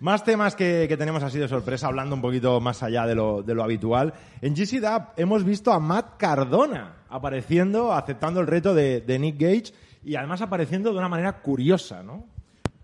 Más 0.00 0.24
temas 0.24 0.54
que, 0.54 0.86
que 0.88 0.96
tenemos 0.96 1.22
así 1.22 1.38
de 1.38 1.48
sorpresa, 1.48 1.86
hablando 1.86 2.14
un 2.14 2.20
poquito 2.20 2.60
más 2.60 2.82
allá 2.82 3.06
de 3.06 3.14
lo, 3.14 3.42
de 3.42 3.54
lo 3.54 3.62
habitual. 3.62 4.12
En 4.42 4.54
GC 4.54 4.82
hemos 5.16 5.44
visto 5.44 5.72
a 5.72 5.80
Matt 5.80 6.16
Cardona 6.18 6.96
apareciendo, 7.08 7.92
aceptando 7.92 8.40
el 8.40 8.46
reto 8.46 8.74
de, 8.74 9.00
de 9.00 9.18
Nick 9.18 9.40
Gage 9.40 9.72
y 10.04 10.16
además 10.16 10.42
apareciendo 10.42 10.92
de 10.92 10.98
una 10.98 11.08
manera 11.08 11.40
curiosa, 11.40 12.02
¿no? 12.02 12.24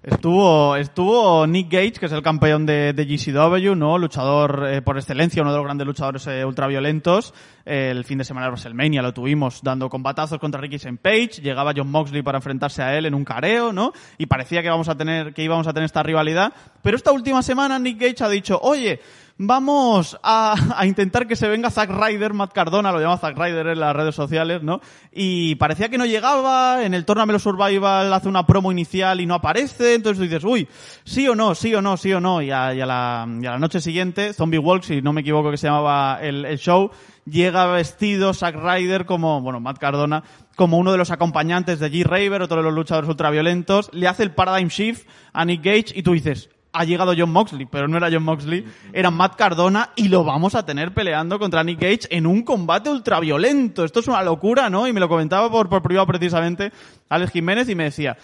Estuvo, 0.03 0.75
estuvo 0.75 1.47
Nick 1.47 1.71
Gage, 1.71 1.93
que 1.93 2.07
es 2.07 2.13
el 2.13 2.23
campeón 2.23 2.67
de, 2.67 2.93
de 2.93 3.05
GCW, 3.05 3.77
¿no? 3.77 3.99
Luchador 3.99 4.67
eh, 4.69 4.83
por 4.83 4.99
excelencia, 4.99 5.43
uno 5.43 5.53
de 5.53 5.59
los 5.59 5.65
grandes 5.65 5.87
luchadores 5.87 6.27
eh, 6.27 6.45
ultraviolentos. 6.45 7.33
Eh, 7.65 7.91
el 7.93 8.03
fin 8.03 8.19
de 8.19 8.25
semana 8.25 8.47
de 8.47 8.51
WrestleMania 8.51 9.01
lo 9.01 9.15
tuvimos 9.15 9.63
dando 9.63 9.89
combatazos 9.89 10.41
contra 10.41 10.61
Ricky 10.61 10.75
St. 10.75 10.99
Page. 11.01 11.41
Llegaba 11.41 11.73
John 11.77 11.89
Moxley 11.89 12.23
para 12.23 12.39
enfrentarse 12.39 12.83
a 12.83 12.99
él 12.99 13.07
en 13.07 13.15
un 13.15 13.25
careo, 13.25 13.73
¿no? 13.73 13.93
Y 14.19 14.27
parecía 14.27 14.61
que 14.61 14.71
vamos 14.71 14.89
a 14.89 14.97
tener, 14.97 15.33
que 15.35 15.45
íbamos 15.45 15.69
a 15.69 15.73
tener 15.73 15.85
esta 15.85 16.03
rivalidad. 16.03 16.53
Pero 16.83 16.97
esta 16.97 17.13
última 17.13 17.41
semana 17.41 17.79
Nick 17.79 18.01
Gage 18.01 18.25
ha 18.25 18.29
dicho, 18.29 18.59
oye, 18.61 18.99
vamos 19.47 20.19
a, 20.23 20.55
a 20.77 20.87
intentar 20.87 21.27
que 21.27 21.37
se 21.37 21.49
venga 21.49 21.71
Zack 21.71 21.91
Ryder, 21.91 22.33
Matt 22.33 22.53
Cardona, 22.53 22.93
lo 22.93 23.01
llama 23.01 23.19
Zack 23.19 23.37
Ryder 23.37 23.67
en 23.69 23.81
las 23.81 23.95
redes 23.95 24.15
sociales, 24.15 24.63
¿no? 24.63 24.81
Y 25.13 25.57
parecía 25.57 25.89
que 25.89 25.99
no 25.99 26.07
llegaba, 26.07 26.85
en 26.85 26.95
el 26.95 27.05
Tournament 27.05 27.37
of 27.37 27.43
Survival 27.43 28.13
hace 28.13 28.29
una 28.29 28.47
promo 28.47 28.71
inicial 28.71 29.21
y 29.21 29.27
no 29.27 29.35
aparece, 29.35 29.95
entonces 29.95 30.19
tú 30.19 30.25
dices, 30.25 30.45
uy, 30.45 30.69
sí 31.05 31.27
o 31.29 31.35
no, 31.35 31.55
sí 31.55 31.75
o 31.75 31.83
no, 31.83 31.97
sí 31.97 32.13
o 32.13 32.21
no, 32.21 32.41
y 32.41 32.51
a, 32.51 32.73
y 32.75 32.81
a 32.81 32.87
la, 32.87 33.27
y 33.41 33.47
a 33.47 33.53
la 33.53 33.59
noche 33.59 33.81
siguiente, 33.81 34.33
Zombie 34.33 34.59
Walk, 34.59 34.85
si 34.85 35.03
no 35.03 35.13
me 35.13 35.23
equivoco 35.23 35.51
que 35.51 35.57
se 35.57 35.67
llamaba 35.67 36.19
el, 36.23 36.45
el 36.45 36.59
show, 36.59 36.91
llega 37.25 37.67
vestido 37.67 38.35
Zack 38.35 38.57
Ryder 38.57 39.07
como, 39.07 39.41
bueno, 39.41 39.61
Matt 39.61 39.79
Cardona, 39.79 40.23
como 40.57 40.79
uno 40.79 40.93
de 40.93 40.99
los 40.99 41.11
acompañantes 41.11 41.81
de 41.81 41.91
G. 41.91 42.05
Raver, 42.05 42.43
otro 42.43 42.59
de 42.59 42.63
los 42.63 42.75
luchadores 42.75 43.09
ultraviolentos, 43.09 43.91
le 43.93 44.07
hace 44.07 44.23
el 44.23 44.33
Paradigm 44.33 44.69
Shift 44.69 45.09
a 45.33 45.45
Nick 45.45 45.65
Gage 45.65 45.87
y 45.95 46.03
tú 46.03 46.13
dices, 46.13 46.51
ha 46.73 46.85
llegado 46.85 47.15
John 47.17 47.31
Moxley, 47.31 47.67
pero 47.67 47.89
no 47.89 47.97
era 47.97 48.09
John 48.11 48.25
Moxley, 48.25 48.65
era 48.93 49.11
Matt 49.11 49.37
Cardona 49.37 49.91
y 49.97 50.09
lo 50.09 50.25
vamos 50.25 50.55
a 50.55 50.65
tener 50.65 50.93
peleando 50.95 51.39
contra 51.39 51.63
Nick 51.65 51.81
Gage 51.81 52.09
en 52.11 52.27
un 52.27 52.43
combate 52.43 52.91
ultraviolento. 52.91 53.85
Esto 53.85 54.01
es 54.01 54.09
una 54.09 54.23
locura, 54.23 54.71
¿no? 54.71 54.87
Y 54.89 54.93
me 54.93 55.01
lo 55.01 55.09
comentaba 55.09 55.51
por, 55.51 55.69
por 55.69 55.83
privado 55.83 56.07
precisamente 56.07 56.73
Alex 57.09 57.33
Jiménez 57.33 57.69
y 57.69 57.75
me 57.75 57.85
decía 57.85 58.17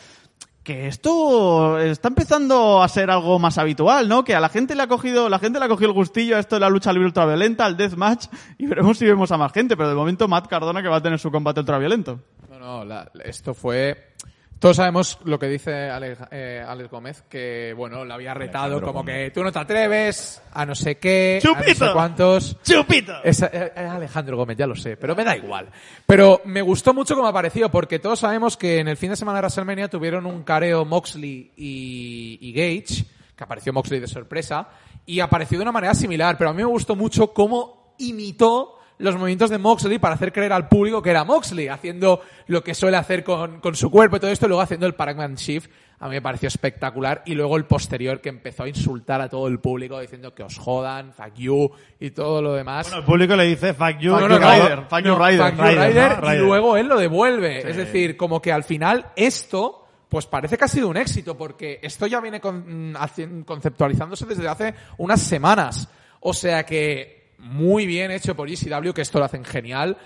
que 0.68 0.86
esto 0.86 1.78
está 1.78 2.08
empezando 2.08 2.82
a 2.82 2.88
ser 2.88 3.10
algo 3.10 3.38
más 3.38 3.56
habitual, 3.56 4.06
¿no? 4.06 4.22
Que 4.22 4.34
a 4.34 4.40
la 4.40 4.50
gente 4.50 4.74
le 4.74 4.82
ha 4.82 4.86
cogido, 4.86 5.30
la 5.30 5.38
gente 5.38 5.58
le 5.58 5.64
ha 5.64 5.68
cogido 5.68 5.88
el 5.88 5.94
gustillo 5.94 6.36
a 6.36 6.40
esto 6.40 6.56
de 6.56 6.60
la 6.60 6.68
lucha 6.68 6.92
libre 6.92 7.06
ultraviolenta, 7.06 7.64
al 7.64 7.78
deathmatch, 7.78 8.26
y 8.58 8.66
veremos 8.66 8.98
si 8.98 9.06
vemos 9.06 9.32
a 9.32 9.38
más 9.38 9.50
gente, 9.50 9.78
pero 9.78 9.88
de 9.88 9.94
momento 9.94 10.28
Matt 10.28 10.46
Cardona 10.46 10.82
que 10.82 10.88
va 10.88 10.96
a 10.96 11.02
tener 11.02 11.18
su 11.18 11.30
combate 11.30 11.60
ultraviolento. 11.60 12.20
No, 12.50 12.84
no, 12.84 13.02
esto 13.24 13.54
fue... 13.54 14.12
Todos 14.58 14.76
sabemos 14.76 15.18
lo 15.24 15.38
que 15.38 15.46
dice 15.46 15.88
Alex, 15.88 16.18
eh, 16.32 16.64
Alex 16.66 16.90
Gómez, 16.90 17.22
que, 17.28 17.72
bueno, 17.76 18.04
le 18.04 18.12
había 18.12 18.34
retado 18.34 18.64
Alejandro 18.64 18.86
como 18.88 19.00
Gómez. 19.00 19.26
que 19.26 19.30
tú 19.30 19.44
no 19.44 19.52
te 19.52 19.58
atreves 19.60 20.42
a 20.52 20.66
no 20.66 20.74
sé 20.74 20.96
qué, 20.98 21.40
a 21.42 21.46
no 21.46 21.54
sé 21.54 21.64
¡Chupito! 21.74 21.92
cuántos... 21.92 22.56
¡Chupito! 22.62 23.22
Es, 23.22 23.40
eh, 23.42 23.72
es 23.76 23.88
Alejandro 23.88 24.36
Gómez, 24.36 24.56
ya 24.56 24.66
lo 24.66 24.74
sé, 24.74 24.96
pero 24.96 25.14
me 25.14 25.22
da 25.22 25.36
igual. 25.36 25.68
Pero 26.06 26.40
me 26.44 26.60
gustó 26.62 26.92
mucho 26.92 27.14
como 27.14 27.28
apareció, 27.28 27.70
porque 27.70 28.00
todos 28.00 28.18
sabemos 28.18 28.56
que 28.56 28.78
en 28.80 28.88
el 28.88 28.96
fin 28.96 29.10
de 29.10 29.16
semana 29.16 29.38
de 29.38 29.42
WrestleMania 29.42 29.88
tuvieron 29.88 30.26
un 30.26 30.42
careo 30.42 30.84
Moxley 30.84 31.52
y, 31.56 32.38
y 32.40 32.52
Gage, 32.52 33.04
que 33.36 33.44
apareció 33.44 33.72
Moxley 33.72 34.00
de 34.00 34.08
sorpresa, 34.08 34.70
y 35.06 35.20
apareció 35.20 35.58
de 35.58 35.62
una 35.62 35.72
manera 35.72 35.94
similar, 35.94 36.36
pero 36.36 36.50
a 36.50 36.52
mí 36.52 36.58
me 36.62 36.68
gustó 36.68 36.96
mucho 36.96 37.32
cómo 37.32 37.94
imitó 37.98 38.77
los 38.98 39.14
movimientos 39.16 39.50
de 39.50 39.58
Moxley 39.58 39.98
para 39.98 40.14
hacer 40.16 40.32
creer 40.32 40.52
al 40.52 40.68
público 40.68 41.00
que 41.02 41.10
era 41.10 41.24
Moxley, 41.24 41.68
haciendo 41.68 42.20
lo 42.48 42.62
que 42.64 42.74
suele 42.74 42.96
hacer 42.96 43.22
con, 43.24 43.60
con 43.60 43.74
su 43.76 43.90
cuerpo 43.90 44.16
y 44.16 44.20
todo 44.20 44.30
esto, 44.30 44.46
y 44.46 44.48
luego 44.48 44.62
haciendo 44.62 44.86
el 44.86 44.94
Pac-Man 44.94 45.36
Shift. 45.36 45.68
A 46.00 46.06
mí 46.08 46.14
me 46.14 46.22
pareció 46.22 46.46
espectacular. 46.46 47.22
Y 47.26 47.34
luego 47.34 47.56
el 47.56 47.64
posterior 47.64 48.20
que 48.20 48.28
empezó 48.28 48.62
a 48.62 48.68
insultar 48.68 49.20
a 49.20 49.28
todo 49.28 49.48
el 49.48 49.58
público 49.58 49.98
diciendo 49.98 50.32
que 50.32 50.44
os 50.44 50.56
jodan, 50.56 51.12
fuck 51.12 51.34
you 51.34 51.70
y 51.98 52.10
todo 52.12 52.40
lo 52.40 52.54
demás. 52.54 52.86
Bueno, 52.86 52.98
el 53.00 53.04
público 53.04 53.34
le 53.36 53.44
dice 53.44 53.74
fuck 53.74 53.98
you. 53.98 54.12
Fuck 54.12 54.20
No, 54.20 54.28
you, 54.28 54.40
no, 54.40 54.48
Ryder, 54.52 54.82
fuck 54.88 55.00
you. 55.00 55.14
Ryder. 55.16 56.34
Y 56.34 56.38
luego 56.38 56.76
él 56.76 56.86
lo 56.86 56.98
devuelve. 56.98 57.68
Es 57.68 57.76
decir, 57.76 58.16
como 58.16 58.40
que 58.40 58.52
al 58.52 58.62
final 58.62 59.06
esto, 59.16 59.86
pues 60.08 60.26
parece 60.26 60.56
que 60.56 60.64
ha 60.66 60.68
sido 60.68 60.86
un 60.88 60.96
éxito, 60.96 61.36
porque 61.36 61.80
esto 61.82 62.06
ya 62.06 62.20
viene 62.20 62.40
con- 62.40 62.92
mm, 62.92 63.42
conceptualizándose 63.44 64.24
desde 64.26 64.46
hace 64.46 64.74
unas 64.98 65.20
semanas. 65.20 65.88
O 66.20 66.32
sea 66.32 66.64
que 66.64 67.17
muy 67.38 67.86
bien 67.86 68.10
hecho 68.10 68.36
por 68.36 68.48
ECW, 68.50 68.92
que 68.92 69.02
esto 69.02 69.18
lo 69.18 69.24
hacen 69.24 69.44
genial. 69.44 69.96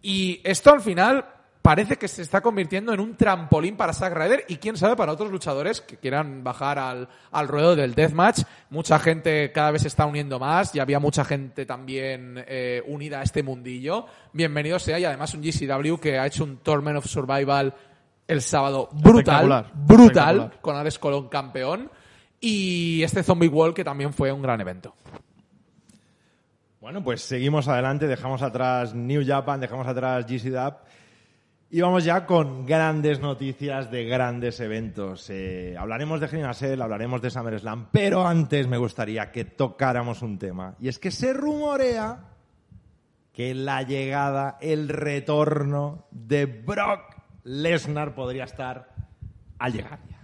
Y 0.00 0.40
esto 0.44 0.72
al 0.72 0.80
final 0.80 1.24
parece 1.62 1.96
que 1.96 2.08
se 2.08 2.22
está 2.22 2.40
convirtiendo 2.40 2.92
en 2.92 3.00
un 3.00 3.16
trampolín 3.16 3.76
para 3.76 3.92
Zack 3.92 4.14
Ryder 4.14 4.44
y 4.48 4.56
quién 4.56 4.76
sabe 4.76 4.96
para 4.96 5.12
otros 5.12 5.30
luchadores 5.30 5.80
que 5.80 5.96
quieran 5.96 6.42
bajar 6.42 6.78
al, 6.78 7.08
al 7.30 7.48
ruedo 7.48 7.76
del 7.76 7.94
deathmatch. 7.94 8.42
Mucha 8.70 8.98
gente 8.98 9.52
cada 9.52 9.70
vez 9.70 9.82
se 9.82 9.88
está 9.88 10.04
uniendo 10.04 10.40
más 10.40 10.74
y 10.74 10.80
había 10.80 10.98
mucha 10.98 11.24
gente 11.24 11.64
también 11.64 12.44
eh, 12.48 12.82
unida 12.86 13.20
a 13.20 13.22
este 13.22 13.44
mundillo. 13.44 14.06
Bienvenido 14.32 14.78
sea 14.80 14.98
y 14.98 15.04
además 15.04 15.34
un 15.34 15.42
GCW 15.42 15.96
que 15.96 16.18
ha 16.18 16.26
hecho 16.26 16.42
un 16.42 16.58
Tournament 16.58 16.98
of 16.98 17.06
Survival 17.06 17.74
el 18.26 18.42
sábado 18.42 18.88
brutal, 18.92 19.70
brutal, 19.74 20.52
con 20.60 20.76
Alex 20.76 20.98
Colón 20.98 21.28
campeón 21.28 21.90
y 22.40 23.02
este 23.02 23.22
Zombie 23.22 23.48
Wall 23.48 23.72
que 23.72 23.84
también 23.84 24.12
fue 24.12 24.32
un 24.32 24.42
gran 24.42 24.60
evento. 24.60 24.94
Bueno, 26.82 27.00
pues 27.04 27.22
seguimos 27.22 27.68
adelante, 27.68 28.08
dejamos 28.08 28.42
atrás 28.42 28.92
New 28.92 29.24
Japan, 29.24 29.60
dejamos 29.60 29.86
atrás 29.86 30.26
GC 30.26 30.50
Dub 30.50 30.74
y 31.70 31.80
vamos 31.80 32.02
ya 32.02 32.26
con 32.26 32.66
grandes 32.66 33.20
noticias 33.20 33.88
de 33.88 34.04
grandes 34.04 34.58
eventos. 34.58 35.30
Eh, 35.30 35.76
hablaremos 35.78 36.18
de 36.18 36.26
Cell, 36.26 36.82
hablaremos 36.82 37.22
de 37.22 37.30
SummerSlam, 37.30 37.86
pero 37.92 38.26
antes 38.26 38.66
me 38.66 38.78
gustaría 38.78 39.30
que 39.30 39.44
tocáramos 39.44 40.22
un 40.22 40.40
tema. 40.40 40.74
Y 40.80 40.88
es 40.88 40.98
que 40.98 41.12
se 41.12 41.32
rumorea 41.32 42.18
que 43.32 43.54
la 43.54 43.82
llegada, 43.84 44.58
el 44.60 44.88
retorno 44.88 46.08
de 46.10 46.46
Brock 46.46 47.14
Lesnar 47.44 48.12
podría 48.12 48.42
estar 48.42 48.88
al 49.60 49.72
llegar 49.72 50.00
ya. 50.10 50.18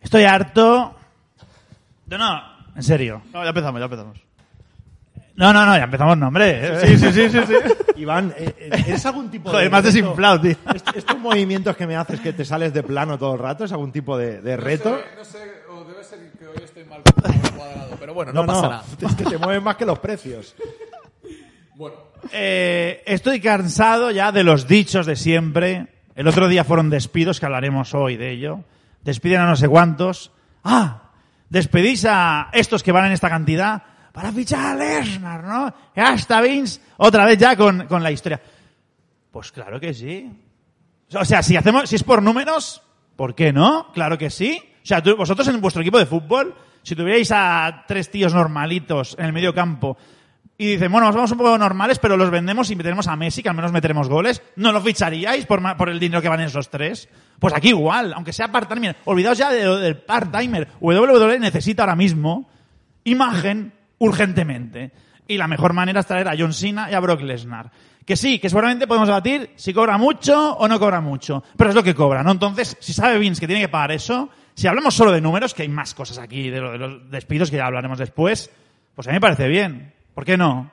Estoy 0.00 0.22
harto. 0.22 0.96
No, 2.06 2.16
no, 2.16 2.40
en 2.74 2.82
serio. 2.82 3.20
No, 3.30 3.42
ya 3.42 3.50
empezamos, 3.50 3.78
ya 3.78 3.84
empezamos. 3.84 4.29
No, 5.40 5.52
no, 5.52 5.64
no, 5.66 5.76
ya 5.76 5.84
empezamos, 5.84 6.16
no, 6.18 6.28
hombre. 6.28 6.80
Sí, 6.86 6.98
sí, 6.98 7.12
sí, 7.12 7.28
sí, 7.30 7.38
sí. 7.46 7.54
Iván, 7.96 8.32
eh, 8.36 8.54
eh, 8.58 8.84
¿eres 8.88 9.04
algún 9.06 9.30
tipo 9.30 9.50
Joder, 9.50 9.64
de... 9.64 9.70
más 9.70 9.82
reto? 9.84 9.94
desinflado, 9.96 10.40
tío. 10.40 10.50
¿Est- 10.74 10.96
¿Estos 10.96 11.18
movimientos 11.18 11.76
que 11.76 11.86
me 11.86 11.96
haces 11.96 12.20
que 12.20 12.32
te 12.32 12.44
sales 12.44 12.72
de 12.74 12.82
plano 12.82 13.18
todo 13.18 13.32
el 13.34 13.38
rato 13.40 13.64
es 13.64 13.72
algún 13.72 13.90
tipo 13.90 14.16
de, 14.18 14.40
de 14.42 14.56
reto? 14.56 15.00
No 15.16 15.24
sé, 15.24 15.38
o 15.70 15.84
debe 15.84 16.04
ser 16.04 16.18
que 16.38 16.46
hoy 16.46 16.62
estoy 16.64 16.84
mal 16.84 17.00
cuadrado, 17.56 17.96
pero 17.98 18.14
bueno, 18.14 18.32
no, 18.32 18.44
pasa 18.46 18.62
nada. 18.68 18.84
Es 19.00 19.14
que 19.14 19.24
te 19.24 19.38
mueves 19.38 19.62
más 19.62 19.76
que 19.76 19.86
los 19.86 19.98
precios. 19.98 20.54
Bueno, 21.74 21.96
Eh, 22.32 23.02
estoy 23.06 23.40
cansado 23.40 24.10
ya 24.10 24.32
de 24.32 24.44
los 24.44 24.68
dichos 24.68 25.06
de 25.06 25.16
siempre. 25.16 25.86
El 26.14 26.28
otro 26.28 26.48
día 26.48 26.64
fueron 26.64 26.90
despidos, 26.90 27.40
que 27.40 27.46
hablaremos 27.46 27.94
hoy 27.94 28.16
de 28.18 28.30
ello. 28.30 28.60
Despiden 29.04 29.40
a 29.40 29.46
no 29.46 29.56
sé 29.56 29.68
cuántos. 29.68 30.32
Ah, 30.62 31.04
despedís 31.48 32.04
a 32.06 32.50
estos 32.52 32.82
que 32.82 32.92
van 32.92 33.06
en 33.06 33.12
esta 33.12 33.30
cantidad 33.30 33.84
para 34.12 34.32
fichar 34.32 34.60
a 34.60 34.74
Lesnar, 34.74 35.44
¿no? 35.44 35.74
Ya 35.94 36.14
está 36.14 36.40
Vince 36.40 36.80
otra 36.96 37.24
vez 37.24 37.38
ya 37.38 37.56
con, 37.56 37.86
con 37.86 38.02
la 38.02 38.10
historia. 38.10 38.40
Pues 39.30 39.52
claro 39.52 39.78
que 39.78 39.94
sí. 39.94 40.30
O 41.12 41.24
sea, 41.24 41.42
si 41.42 41.56
hacemos, 41.56 41.88
si 41.88 41.96
es 41.96 42.04
por 42.04 42.22
números, 42.22 42.82
¿por 43.16 43.34
qué 43.34 43.52
no? 43.52 43.92
Claro 43.92 44.18
que 44.18 44.30
sí. 44.30 44.60
O 44.82 44.86
sea, 44.86 45.00
vosotros 45.00 45.46
en 45.48 45.60
vuestro 45.60 45.82
equipo 45.82 45.98
de 45.98 46.06
fútbol, 46.06 46.54
si 46.82 46.96
tuvierais 46.96 47.30
a 47.32 47.84
tres 47.86 48.10
tíos 48.10 48.34
normalitos 48.34 49.16
en 49.18 49.26
el 49.26 49.32
medio 49.32 49.54
campo 49.54 49.96
y 50.60 50.72
dicen, 50.72 50.92
bueno, 50.92 51.06
nos 51.06 51.16
vamos 51.16 51.32
un 51.32 51.38
poco 51.38 51.56
normales, 51.56 51.98
pero 51.98 52.18
los 52.18 52.30
vendemos 52.30 52.70
y 52.70 52.76
tenemos 52.76 53.06
a 53.06 53.16
Messi, 53.16 53.42
que 53.42 53.48
al 53.48 53.54
menos 53.56 53.72
meteremos 53.72 54.10
goles, 54.10 54.42
¿no 54.56 54.72
lo 54.72 54.82
ficharíais 54.82 55.46
por, 55.46 55.76
por 55.76 55.88
el 55.88 55.98
dinero 55.98 56.20
que 56.20 56.28
van 56.28 56.42
esos 56.42 56.68
tres? 56.68 57.08
Pues 57.38 57.54
aquí 57.54 57.70
igual, 57.70 58.12
aunque 58.12 58.34
sea 58.34 58.52
part-timer. 58.52 58.96
Olvidaos 59.06 59.38
ya 59.38 59.50
del 59.50 59.96
part-timer. 59.96 60.68
WWE 60.80 61.38
necesita 61.38 61.84
ahora 61.84 61.96
mismo 61.96 62.46
imagen 63.04 63.72
urgentemente. 64.00 64.90
Y 65.28 65.38
la 65.38 65.46
mejor 65.46 65.72
manera 65.72 66.00
es 66.00 66.06
traer 66.06 66.26
a 66.26 66.34
John 66.36 66.52
Cena 66.52 66.90
y 66.90 66.94
a 66.94 67.00
Brock 67.00 67.20
Lesnar. 67.20 67.70
Que 68.04 68.16
sí, 68.16 68.40
que 68.40 68.48
seguramente 68.48 68.88
podemos 68.88 69.06
debatir 69.06 69.52
si 69.54 69.72
cobra 69.72 69.96
mucho 69.96 70.56
o 70.56 70.66
no 70.66 70.80
cobra 70.80 71.00
mucho. 71.00 71.44
Pero 71.56 71.70
es 71.70 71.76
lo 71.76 71.84
que 71.84 71.94
cobra, 71.94 72.24
¿no? 72.24 72.32
Entonces, 72.32 72.76
si 72.80 72.92
sabe 72.92 73.18
Vince 73.18 73.40
que 73.40 73.46
tiene 73.46 73.62
que 73.62 73.68
pagar 73.68 73.92
eso, 73.92 74.28
si 74.54 74.66
hablamos 74.66 74.94
solo 74.94 75.12
de 75.12 75.20
números, 75.20 75.54
que 75.54 75.62
hay 75.62 75.68
más 75.68 75.94
cosas 75.94 76.18
aquí 76.18 76.50
de, 76.50 76.60
lo 76.60 76.72
de 76.72 76.78
los 76.78 77.10
despidos 77.10 77.50
que 77.50 77.58
ya 77.58 77.66
hablaremos 77.66 77.98
después, 77.98 78.50
pues 78.96 79.06
a 79.06 79.10
mí 79.10 79.16
me 79.16 79.20
parece 79.20 79.46
bien. 79.46 79.94
¿Por 80.14 80.24
qué 80.24 80.36
no? 80.36 80.72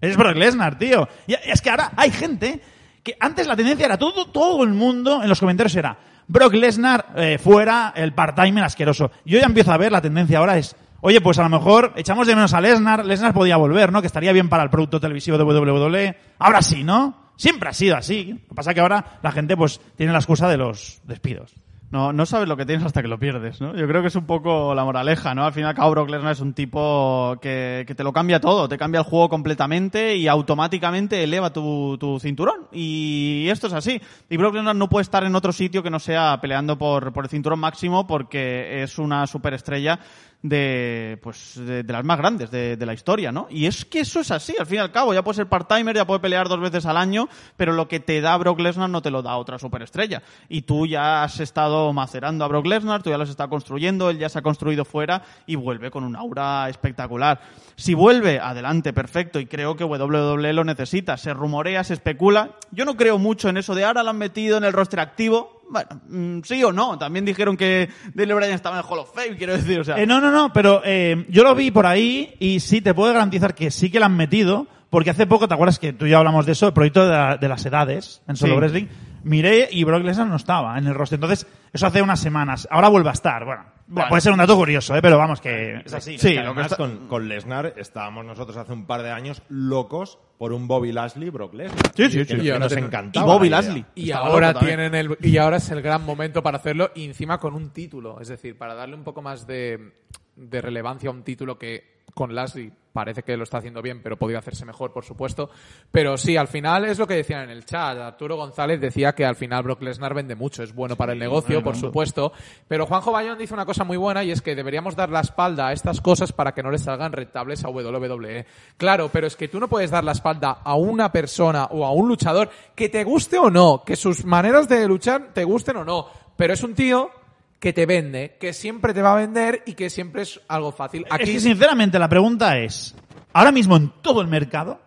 Es 0.00 0.16
Brock 0.16 0.36
Lesnar, 0.36 0.78
tío. 0.78 1.06
Y 1.26 1.34
es 1.34 1.60
que 1.60 1.70
ahora 1.70 1.92
hay 1.96 2.10
gente 2.10 2.60
que 3.02 3.16
antes 3.20 3.46
la 3.46 3.56
tendencia 3.56 3.84
era 3.84 3.98
todo, 3.98 4.26
todo 4.28 4.64
el 4.64 4.70
mundo 4.70 5.22
en 5.22 5.28
los 5.28 5.40
comentarios 5.40 5.74
era 5.76 5.98
Brock 6.26 6.54
Lesnar 6.54 7.06
eh, 7.16 7.38
fuera, 7.38 7.92
el 7.96 8.14
part-timer 8.14 8.64
asqueroso. 8.64 9.10
Yo 9.24 9.38
ya 9.38 9.46
empiezo 9.46 9.72
a 9.72 9.76
ver 9.76 9.92
la 9.92 10.00
tendencia 10.00 10.38
ahora 10.38 10.58
es, 10.58 10.76
oye, 11.00 11.20
pues 11.20 11.38
a 11.38 11.42
lo 11.42 11.48
mejor 11.48 11.92
echamos 11.96 12.26
de 12.26 12.34
menos 12.34 12.54
a 12.54 12.60
Lesnar, 12.60 13.04
Lesnar 13.04 13.34
podía 13.34 13.56
volver, 13.56 13.92
¿no? 13.92 14.00
Que 14.00 14.06
estaría 14.06 14.32
bien 14.32 14.48
para 14.48 14.62
el 14.62 14.70
producto 14.70 15.00
televisivo 15.00 15.38
de 15.38 15.44
WWE. 15.44 16.16
Ahora 16.38 16.62
sí, 16.62 16.84
¿no? 16.84 17.32
Siempre 17.36 17.68
ha 17.68 17.72
sido 17.72 17.96
así. 17.96 18.32
Lo 18.32 18.48
que 18.48 18.54
pasa 18.54 18.70
es 18.70 18.74
que 18.74 18.80
ahora 18.80 19.18
la 19.22 19.32
gente 19.32 19.56
pues 19.56 19.80
tiene 19.96 20.12
la 20.12 20.18
excusa 20.18 20.48
de 20.48 20.56
los 20.56 21.00
despidos. 21.04 21.54
No, 21.90 22.12
no 22.12 22.26
sabes 22.26 22.48
lo 22.48 22.56
que 22.56 22.66
tienes 22.66 22.84
hasta 22.84 23.00
que 23.00 23.08
lo 23.08 23.18
pierdes, 23.18 23.62
¿no? 23.62 23.74
Yo 23.74 23.88
creo 23.88 24.02
que 24.02 24.08
es 24.08 24.14
un 24.14 24.26
poco 24.26 24.74
la 24.74 24.84
moraleja, 24.84 25.34
¿no? 25.34 25.46
Al 25.46 25.54
fin 25.54 25.62
y 25.62 25.66
al 25.66 25.74
cabo, 25.74 25.92
Brock 25.92 26.10
Lesnar 26.10 26.32
es 26.32 26.40
un 26.40 26.52
tipo 26.52 27.38
que, 27.40 27.84
que 27.86 27.94
te 27.94 28.04
lo 28.04 28.12
cambia 28.12 28.40
todo, 28.40 28.68
te 28.68 28.76
cambia 28.76 28.98
el 28.98 29.06
juego 29.06 29.30
completamente 29.30 30.14
y 30.14 30.28
automáticamente 30.28 31.24
eleva 31.24 31.50
tu, 31.50 31.96
tu 31.96 32.20
cinturón. 32.20 32.66
Y 32.72 33.46
esto 33.48 33.68
es 33.68 33.72
así. 33.72 34.02
Y 34.28 34.36
Brock 34.36 34.56
Lesnar 34.56 34.76
no 34.76 34.90
puede 34.90 35.02
estar 35.02 35.24
en 35.24 35.34
otro 35.34 35.50
sitio 35.50 35.82
que 35.82 35.88
no 35.88 35.98
sea 35.98 36.38
peleando 36.42 36.76
por, 36.76 37.10
por 37.14 37.24
el 37.24 37.30
cinturón 37.30 37.60
máximo 37.60 38.06
porque 38.06 38.82
es 38.82 38.98
una 38.98 39.26
superestrella 39.26 39.98
de, 40.42 41.18
pues, 41.22 41.54
de, 41.56 41.82
las 41.82 42.04
más 42.04 42.18
grandes 42.18 42.50
de, 42.50 42.76
de 42.76 42.86
la 42.86 42.94
historia, 42.94 43.32
¿no? 43.32 43.48
Y 43.50 43.66
es 43.66 43.84
que 43.84 44.00
eso 44.00 44.20
es 44.20 44.30
así, 44.30 44.54
al 44.58 44.66
fin 44.66 44.76
y 44.76 44.80
al 44.80 44.92
cabo. 44.92 45.12
Ya 45.12 45.22
puede 45.22 45.36
ser 45.36 45.48
part-timer, 45.48 45.96
ya 45.96 46.06
puede 46.06 46.20
pelear 46.20 46.48
dos 46.48 46.60
veces 46.60 46.86
al 46.86 46.96
año, 46.96 47.28
pero 47.56 47.72
lo 47.72 47.88
que 47.88 47.98
te 47.98 48.20
da 48.20 48.36
Brock 48.36 48.60
Lesnar 48.60 48.88
no 48.88 49.02
te 49.02 49.10
lo 49.10 49.22
da 49.22 49.36
otra 49.36 49.58
superestrella. 49.58 50.22
Y 50.48 50.62
tú 50.62 50.86
ya 50.86 51.24
has 51.24 51.40
estado 51.40 51.92
macerando 51.92 52.44
a 52.44 52.48
Brock 52.48 52.66
Lesnar, 52.66 53.02
tú 53.02 53.10
ya 53.10 53.16
lo 53.16 53.24
has 53.24 53.30
estado 53.30 53.50
construyendo, 53.50 54.10
él 54.10 54.18
ya 54.18 54.28
se 54.28 54.38
ha 54.38 54.42
construido 54.42 54.84
fuera 54.84 55.22
y 55.46 55.56
vuelve 55.56 55.90
con 55.90 56.04
un 56.04 56.14
aura 56.14 56.68
espectacular. 56.68 57.40
Si 57.74 57.94
vuelve, 57.94 58.38
adelante, 58.38 58.92
perfecto, 58.92 59.40
y 59.40 59.46
creo 59.46 59.76
que 59.76 59.84
WWE 59.84 60.52
lo 60.52 60.64
necesita. 60.64 61.16
Se 61.16 61.34
rumorea, 61.34 61.82
se 61.82 61.94
especula. 61.94 62.50
Yo 62.70 62.84
no 62.84 62.96
creo 62.96 63.18
mucho 63.18 63.48
en 63.48 63.56
eso 63.56 63.74
de 63.74 63.84
ahora 63.84 64.02
lo 64.02 64.10
han 64.10 64.18
metido 64.18 64.56
en 64.56 64.64
el 64.64 64.72
roster 64.72 65.00
activo. 65.00 65.57
Bueno, 65.70 65.88
mm, 66.08 66.40
sí 66.44 66.62
o 66.64 66.72
no. 66.72 66.98
También 66.98 67.24
dijeron 67.24 67.56
que 67.56 67.88
Daniel 68.14 68.36
Bryan 68.36 68.54
estaba 68.54 68.78
en 68.78 68.84
el 68.84 68.90
Hall 68.90 69.00
of 69.00 69.14
Fame, 69.14 69.36
quiero 69.36 69.52
decir, 69.56 69.78
o 69.80 69.84
sea. 69.84 69.96
Eh, 69.98 70.06
no, 70.06 70.20
no, 70.20 70.30
no, 70.30 70.52
pero 70.52 70.80
eh, 70.84 71.26
yo 71.28 71.42
lo 71.44 71.54
vi 71.54 71.70
por 71.70 71.86
ahí 71.86 72.34
y 72.38 72.60
sí, 72.60 72.80
te 72.80 72.94
puedo 72.94 73.12
garantizar 73.12 73.54
que 73.54 73.70
sí 73.70 73.90
que 73.90 74.00
la 74.00 74.06
han 74.06 74.16
metido, 74.16 74.66
porque 74.90 75.10
hace 75.10 75.26
poco, 75.26 75.46
¿te 75.48 75.54
acuerdas 75.54 75.78
que 75.78 75.92
tú 75.92 76.06
y 76.06 76.10
yo 76.10 76.18
hablamos 76.18 76.46
de 76.46 76.52
eso, 76.52 76.66
el 76.68 76.72
proyecto 76.72 77.04
de, 77.04 77.10
la- 77.12 77.36
de 77.36 77.48
las 77.48 77.64
edades 77.66 78.22
en 78.28 78.36
Solo 78.36 78.54
Sí. 78.54 78.58
Wrestling? 78.58 78.86
Miré 79.28 79.68
y 79.70 79.84
Brock 79.84 80.02
Lesnar 80.04 80.26
no 80.26 80.36
estaba 80.36 80.76
en 80.78 80.86
el 80.86 80.94
roster. 80.94 81.16
Entonces, 81.16 81.46
eso 81.72 81.86
hace 81.86 82.02
unas 82.02 82.20
semanas. 82.20 82.66
Ahora 82.70 82.88
vuelve 82.88 83.10
a 83.10 83.12
estar. 83.12 83.44
Bueno, 83.44 83.64
Bueno. 83.86 84.08
puede 84.08 84.20
ser 84.20 84.32
un 84.32 84.38
dato 84.38 84.56
curioso, 84.56 84.94
¿eh? 84.96 85.00
pero 85.02 85.16
vamos, 85.18 85.40
que 85.40 85.82
es 85.84 85.92
así. 85.94 86.18
Sí, 86.18 86.34
lo 86.34 86.54
que 86.54 86.62
está- 86.62 86.76
con, 86.76 87.08
con 87.08 87.28
Lesnar 87.28 87.74
estábamos 87.76 88.24
nosotros 88.24 88.56
hace 88.56 88.72
un 88.72 88.86
par 88.86 89.02
de 89.02 89.10
años 89.10 89.42
locos 89.48 90.18
por 90.38 90.52
un 90.52 90.68
Bobby 90.68 90.92
Lashley 90.92 91.30
Brock 91.30 91.54
Lesnar. 91.54 91.92
Sí, 91.94 92.10
sí, 92.10 92.24
sí. 92.24 92.36
que 92.36 92.44
Y 92.44 92.58
nos 92.58 92.68
ten- 92.74 92.84
encantaba. 92.84 93.26
y 93.26 93.28
Bobby. 93.28 93.48
Lashley. 93.48 93.84
Y 93.94 94.10
Estaba 94.10 94.26
ahora 94.28 94.54
tienen 94.54 94.94
el 94.94 95.16
y 95.20 95.36
ahora 95.38 95.56
es 95.58 95.70
el 95.70 95.82
gran 95.82 96.04
momento 96.04 96.42
para 96.42 96.58
hacerlo 96.58 96.90
y 96.94 97.04
encima 97.06 97.38
con 97.38 97.54
un 97.54 97.70
título, 97.70 98.20
es 98.20 98.28
decir, 98.28 98.56
para 98.56 98.74
darle 98.74 98.94
un 98.94 99.04
poco 99.04 99.20
más 99.22 99.46
de, 99.46 99.92
de 100.36 100.60
relevancia 100.60 101.08
a 101.08 101.12
un 101.12 101.22
título 101.22 101.58
que 101.58 101.97
con 102.18 102.34
Lashley 102.34 102.72
parece 102.92 103.22
que 103.22 103.36
lo 103.36 103.44
está 103.44 103.58
haciendo 103.58 103.80
bien, 103.80 104.02
pero 104.02 104.16
podría 104.16 104.40
hacerse 104.40 104.64
mejor, 104.64 104.92
por 104.92 105.04
supuesto. 105.04 105.50
Pero 105.92 106.18
sí, 106.18 106.36
al 106.36 106.48
final 106.48 106.84
es 106.84 106.98
lo 106.98 107.06
que 107.06 107.14
decían 107.14 107.44
en 107.44 107.50
el 107.50 107.64
chat. 107.64 107.96
Arturo 107.96 108.34
González 108.34 108.80
decía 108.80 109.14
que 109.14 109.24
al 109.24 109.36
final 109.36 109.62
Brock 109.62 109.82
Lesnar 109.82 110.14
vende 110.14 110.34
mucho, 110.34 110.64
es 110.64 110.74
bueno 110.74 110.96
para 110.96 111.12
el 111.12 111.20
negocio, 111.20 111.62
por 111.62 111.76
supuesto. 111.76 112.32
Pero 112.66 112.86
Juanjo 112.86 113.12
Bayón 113.12 113.38
dice 113.38 113.54
una 113.54 113.64
cosa 113.64 113.84
muy 113.84 113.96
buena 113.96 114.24
y 114.24 114.32
es 114.32 114.42
que 114.42 114.56
deberíamos 114.56 114.96
dar 114.96 115.10
la 115.10 115.20
espalda 115.20 115.68
a 115.68 115.72
estas 115.72 116.00
cosas 116.00 116.32
para 116.32 116.50
que 116.50 116.60
no 116.64 116.72
les 116.72 116.82
salgan 116.82 117.12
rentables 117.12 117.64
a 117.64 117.68
WWE. 117.68 118.44
Claro, 118.76 119.10
pero 119.12 119.28
es 119.28 119.36
que 119.36 119.46
tú 119.46 119.60
no 119.60 119.68
puedes 119.68 119.92
dar 119.92 120.02
la 120.02 120.10
espalda 120.10 120.58
a 120.64 120.74
una 120.74 121.12
persona 121.12 121.66
o 121.66 121.86
a 121.86 121.92
un 121.92 122.08
luchador 122.08 122.50
que 122.74 122.88
te 122.88 123.04
guste 123.04 123.38
o 123.38 123.48
no, 123.48 123.84
que 123.86 123.94
sus 123.94 124.24
maneras 124.24 124.68
de 124.68 124.88
luchar 124.88 125.28
te 125.32 125.44
gusten 125.44 125.76
o 125.76 125.84
no, 125.84 126.08
pero 126.36 126.52
es 126.52 126.64
un 126.64 126.74
tío 126.74 127.12
que 127.60 127.72
te 127.72 127.86
vende, 127.86 128.36
que 128.40 128.52
siempre 128.52 128.94
te 128.94 129.02
va 129.02 129.12
a 129.12 129.16
vender 129.16 129.62
y 129.66 129.74
que 129.74 129.90
siempre 129.90 130.22
es 130.22 130.40
algo 130.48 130.70
fácil. 130.72 131.04
Es 131.06 131.12
Aquí 131.12 131.32
que 131.34 131.40
sinceramente 131.40 131.98
la 131.98 132.08
pregunta 132.08 132.58
es, 132.58 132.94
ahora 133.32 133.50
mismo 133.52 133.76
en 133.76 133.92
todo 134.00 134.20
el 134.20 134.28
mercado, 134.28 134.80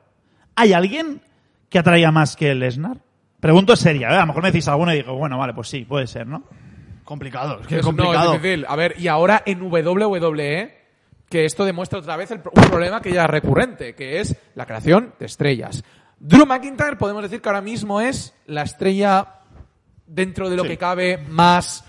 ¿hay 0.56 0.74
alguien 0.74 1.22
que 1.70 1.80
atraía 1.80 2.12
más 2.12 2.36
que 2.36 2.54
Lesnar? 2.56 2.98
Pregunto 3.40 3.75
seria, 3.75 4.10
¿eh? 4.10 4.16
a 4.16 4.22
lo 4.22 4.28
mejor 4.28 4.44
me 4.44 4.51
decís 4.51 4.68
alguno 4.68 4.94
y 4.94 4.98
digo, 4.98 5.16
bueno, 5.16 5.38
vale, 5.38 5.54
pues 5.54 5.68
sí, 5.68 5.84
puede 5.84 6.08
ser, 6.08 6.28
¿no? 6.28 6.44
Complicado, 7.04 7.60
es 7.62 7.68
que 7.68 7.75
Es- 7.75 7.80
es 7.80 7.86
complicado. 7.86 8.30
No, 8.30 8.36
es 8.36 8.42
difícil. 8.42 8.66
A 8.70 8.75
ver, 8.75 8.96
y 9.00 9.08
ahora 9.08 9.42
en 9.46 9.62
WWE, 9.63 10.78
que 11.28 11.46
esto 11.46 11.66
demuestra 11.66 12.00
otra 12.00 12.16
vez 12.16 12.32
el 12.32 12.38
un 12.38 12.70
problema 12.70 13.01
que 13.01 13.12
ya 13.12 13.24
es 13.24 13.30
recurrente, 13.30 13.96
que 13.96 14.20
es 14.22 14.36
la 14.56 14.66
creación 14.66 15.13
de 15.20 15.25
estrellas. 15.25 15.84
Drew 16.20 16.46
McIntyre 16.46 16.98
podemos 16.98 17.24
decir 17.24 17.42
que 17.42 17.50
ahora 17.50 17.62
mismo 17.62 18.00
es 18.00 18.34
la 18.46 18.62
estrella 18.62 19.28
dentro 20.06 20.50
de 20.50 20.56
lo 20.58 20.63
que 20.63 20.78
cabe 20.78 21.18
más 21.18 21.84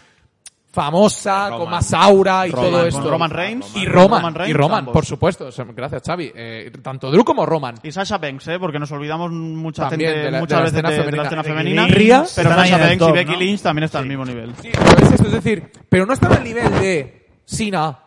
famosa, 0.73 1.45
Roman. 1.51 1.61
con 1.61 1.71
más 1.71 1.93
aura 1.93 2.47
y 2.47 2.51
Roman, 2.51 2.71
todo 2.71 2.87
esto. 2.87 3.11
Roman 3.11 3.31
Reigns. 3.31 3.77
Y 3.77 3.85
Roman, 3.85 4.21
Roman 4.21 4.35
Reigns, 4.35 4.51
y 4.51 4.53
Roman, 4.55 4.79
ambos. 4.81 4.93
por 4.95 5.05
supuesto. 5.05 5.49
Gracias, 5.77 6.03
Xavi. 6.07 6.33
Eh, 6.35 6.73
tanto 6.83 7.11
Drew 7.11 7.25
como 7.25 7.45
Roman. 7.45 7.75
Y 7.83 7.93
Sasha 7.93 8.17
Banks, 8.19 8.49
¿eh? 8.49 8.59
porque 8.59 8.79
nos 8.79 8.91
olvidamos 8.91 9.31
mucha 9.31 9.89
También 9.89 10.11
gente 10.11 10.25
de 10.27 10.31
la- 10.31 10.41
muchas 10.41 10.59
de 10.59 10.63
veces 10.63 10.75
de, 10.75 10.83
de 10.83 10.89
la 10.89 10.97
femenina. 11.05 11.23
escena 11.25 11.43
femenina. 11.45 11.87
Ria, 11.87 12.25
pero 12.35 12.51
Sasha 12.51 12.79
Banks 12.79 12.99
top, 12.99 13.09
y 13.09 13.13
Becky 13.13 13.33
¿no? 13.33 13.39
Lynch 13.39 13.61
también 13.61 13.85
están 13.85 14.03
al 14.03 14.09
mismo 14.09 14.25
nivel. 14.25 14.55
Sí, 14.63 14.71
pero 14.73 15.07
es 15.07 15.13
esto, 15.13 15.27
es 15.27 15.33
decir, 15.33 15.71
pero 15.89 16.07
no 16.07 16.13
están 16.15 16.33
al 16.33 16.43
nivel 16.45 16.71
de 16.81 17.29
Sina, 17.45 17.99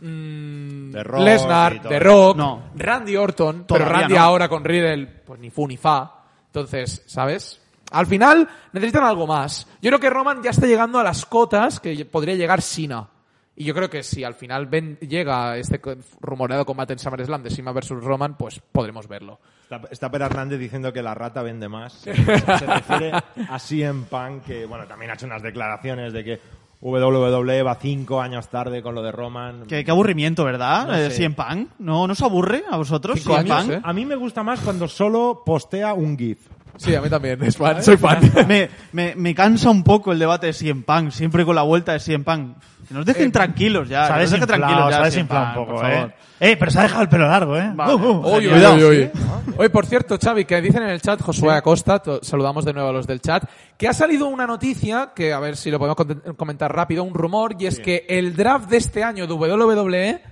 mm, 0.00 0.94
Lesnar, 1.18 1.82
de 1.82 1.98
Rock, 2.00 2.36
No. 2.36 2.62
Randy 2.74 3.16
Orton, 3.16 3.66
Todavía 3.66 3.86
pero 3.86 3.98
Randy 4.00 4.14
no. 4.14 4.20
ahora 4.20 4.48
con 4.48 4.64
Riddle, 4.64 5.06
pues 5.24 5.38
ni 5.40 5.50
fu 5.50 5.66
ni 5.66 5.76
fa. 5.76 6.12
Entonces, 6.46 7.02
¿sabes? 7.06 7.59
Al 7.90 8.06
final 8.06 8.48
necesitan 8.72 9.04
algo 9.04 9.26
más. 9.26 9.66
Yo 9.82 9.90
creo 9.90 10.00
que 10.00 10.10
Roman 10.10 10.42
ya 10.42 10.50
está 10.50 10.66
llegando 10.66 10.98
a 10.98 11.02
las 11.04 11.26
cotas 11.26 11.80
que 11.80 12.04
podría 12.04 12.34
llegar 12.34 12.62
Sina. 12.62 13.08
Y 13.56 13.64
yo 13.64 13.74
creo 13.74 13.90
que 13.90 14.02
si 14.02 14.24
al 14.24 14.34
final 14.34 14.66
ven- 14.66 14.96
llega 15.00 15.56
este 15.58 15.80
rumoreado 16.20 16.64
combate 16.64 16.94
en 16.94 16.98
SummerSlam 16.98 17.42
de 17.42 17.50
Sina 17.50 17.72
versus 17.72 18.02
Roman, 18.02 18.36
pues 18.38 18.60
podremos 18.72 19.06
verlo. 19.06 19.38
Está, 19.64 19.82
está 19.90 20.10
Per 20.10 20.22
Hernández 20.22 20.58
diciendo 20.58 20.92
que 20.92 21.02
la 21.02 21.14
rata 21.14 21.42
vende 21.42 21.68
más. 21.68 21.92
Se 22.02 22.12
refiere 22.14 23.12
a 23.48 23.58
CM 23.58 24.04
Punk, 24.08 24.44
que 24.44 24.64
bueno, 24.64 24.86
también 24.86 25.10
ha 25.10 25.14
hecho 25.14 25.26
unas 25.26 25.42
declaraciones 25.42 26.12
de 26.14 26.24
que 26.24 26.40
WWE 26.80 27.62
va 27.62 27.74
cinco 27.74 28.22
años 28.22 28.48
tarde 28.48 28.82
con 28.82 28.94
lo 28.94 29.02
de 29.02 29.12
Roman. 29.12 29.66
Qué, 29.66 29.84
qué 29.84 29.90
aburrimiento, 29.90 30.44
¿verdad? 30.44 30.86
No 30.86 30.94
Eh, 30.94 31.10
sé. 31.10 31.16
CM 31.18 31.34
Punk. 31.34 31.68
¿No, 31.80 32.06
¿No 32.06 32.12
os 32.14 32.22
aburre 32.22 32.64
a 32.70 32.78
vosotros? 32.78 33.18
Cinco 33.20 33.36
CM 33.36 33.50
años, 33.52 33.64
Punk? 33.66 33.76
¿eh? 33.76 33.80
A 33.84 33.92
mí 33.92 34.06
me 34.06 34.16
gusta 34.16 34.42
más 34.42 34.60
cuando 34.60 34.88
solo 34.88 35.42
postea 35.44 35.92
un 35.92 36.16
GIF. 36.16 36.38
Sí, 36.80 36.94
a 36.94 37.02
mí 37.02 37.10
también. 37.10 37.42
Es 37.42 37.58
fan, 37.58 37.82
soy 37.82 37.98
fan. 37.98 38.18
me, 38.48 38.70
me, 38.92 39.14
me 39.14 39.34
cansa 39.34 39.68
un 39.68 39.84
poco 39.84 40.12
el 40.12 40.18
debate 40.18 40.46
de 40.46 40.54
CM 40.54 40.82
Punk, 40.82 41.10
siempre 41.10 41.44
con 41.44 41.54
la 41.54 41.60
vuelta 41.62 41.92
de 41.92 42.00
CM 42.00 42.24
Punk. 42.24 42.56
Que 42.88 42.94
nos 42.94 43.04
dejen 43.04 43.30
tranquilos 43.30 43.86
ya. 43.88 44.06
Se 44.06 44.12
ha 44.14 44.18
desinflado, 44.18 44.46
tranquilos 44.46 44.90
ya. 44.90 44.96
se 44.96 45.02
ha 45.02 45.04
desinflado 45.04 45.46
un 45.46 45.66
poco, 45.66 45.76
por 45.76 45.90
¿eh? 45.90 45.94
favor. 45.94 46.12
Eh, 46.40 46.56
pero 46.58 46.70
se 46.70 46.78
ha 46.78 46.82
dejado 46.82 47.02
el 47.02 47.08
pelo 47.10 47.28
largo, 47.28 47.56
¿eh? 47.58 47.70
Vale. 47.74 47.94
Uh, 47.94 47.98
uh. 47.98 48.22
Oye, 48.24 48.48
Cuidado. 48.48 48.74
oye, 48.76 48.84
oye. 48.84 49.12
Oye, 49.58 49.70
por 49.70 49.84
cierto, 49.84 50.16
Xavi, 50.18 50.46
que 50.46 50.62
dicen 50.62 50.82
en 50.82 50.88
el 50.88 51.02
chat, 51.02 51.20
Josué 51.20 51.52
Acosta, 51.54 52.02
saludamos 52.22 52.64
de 52.64 52.72
nuevo 52.72 52.88
a 52.88 52.92
los 52.92 53.06
del 53.06 53.20
chat, 53.20 53.44
que 53.76 53.86
ha 53.86 53.92
salido 53.92 54.28
una 54.28 54.46
noticia, 54.46 55.12
que 55.14 55.34
a 55.34 55.38
ver 55.38 55.58
si 55.58 55.70
lo 55.70 55.78
podemos 55.78 56.34
comentar 56.38 56.74
rápido, 56.74 57.04
un 57.04 57.12
rumor, 57.12 57.56
y 57.58 57.66
es 57.66 57.78
que 57.78 58.06
el 58.08 58.34
draft 58.34 58.70
de 58.70 58.78
este 58.78 59.04
año 59.04 59.26
de 59.26 59.34
WWE 59.34 60.22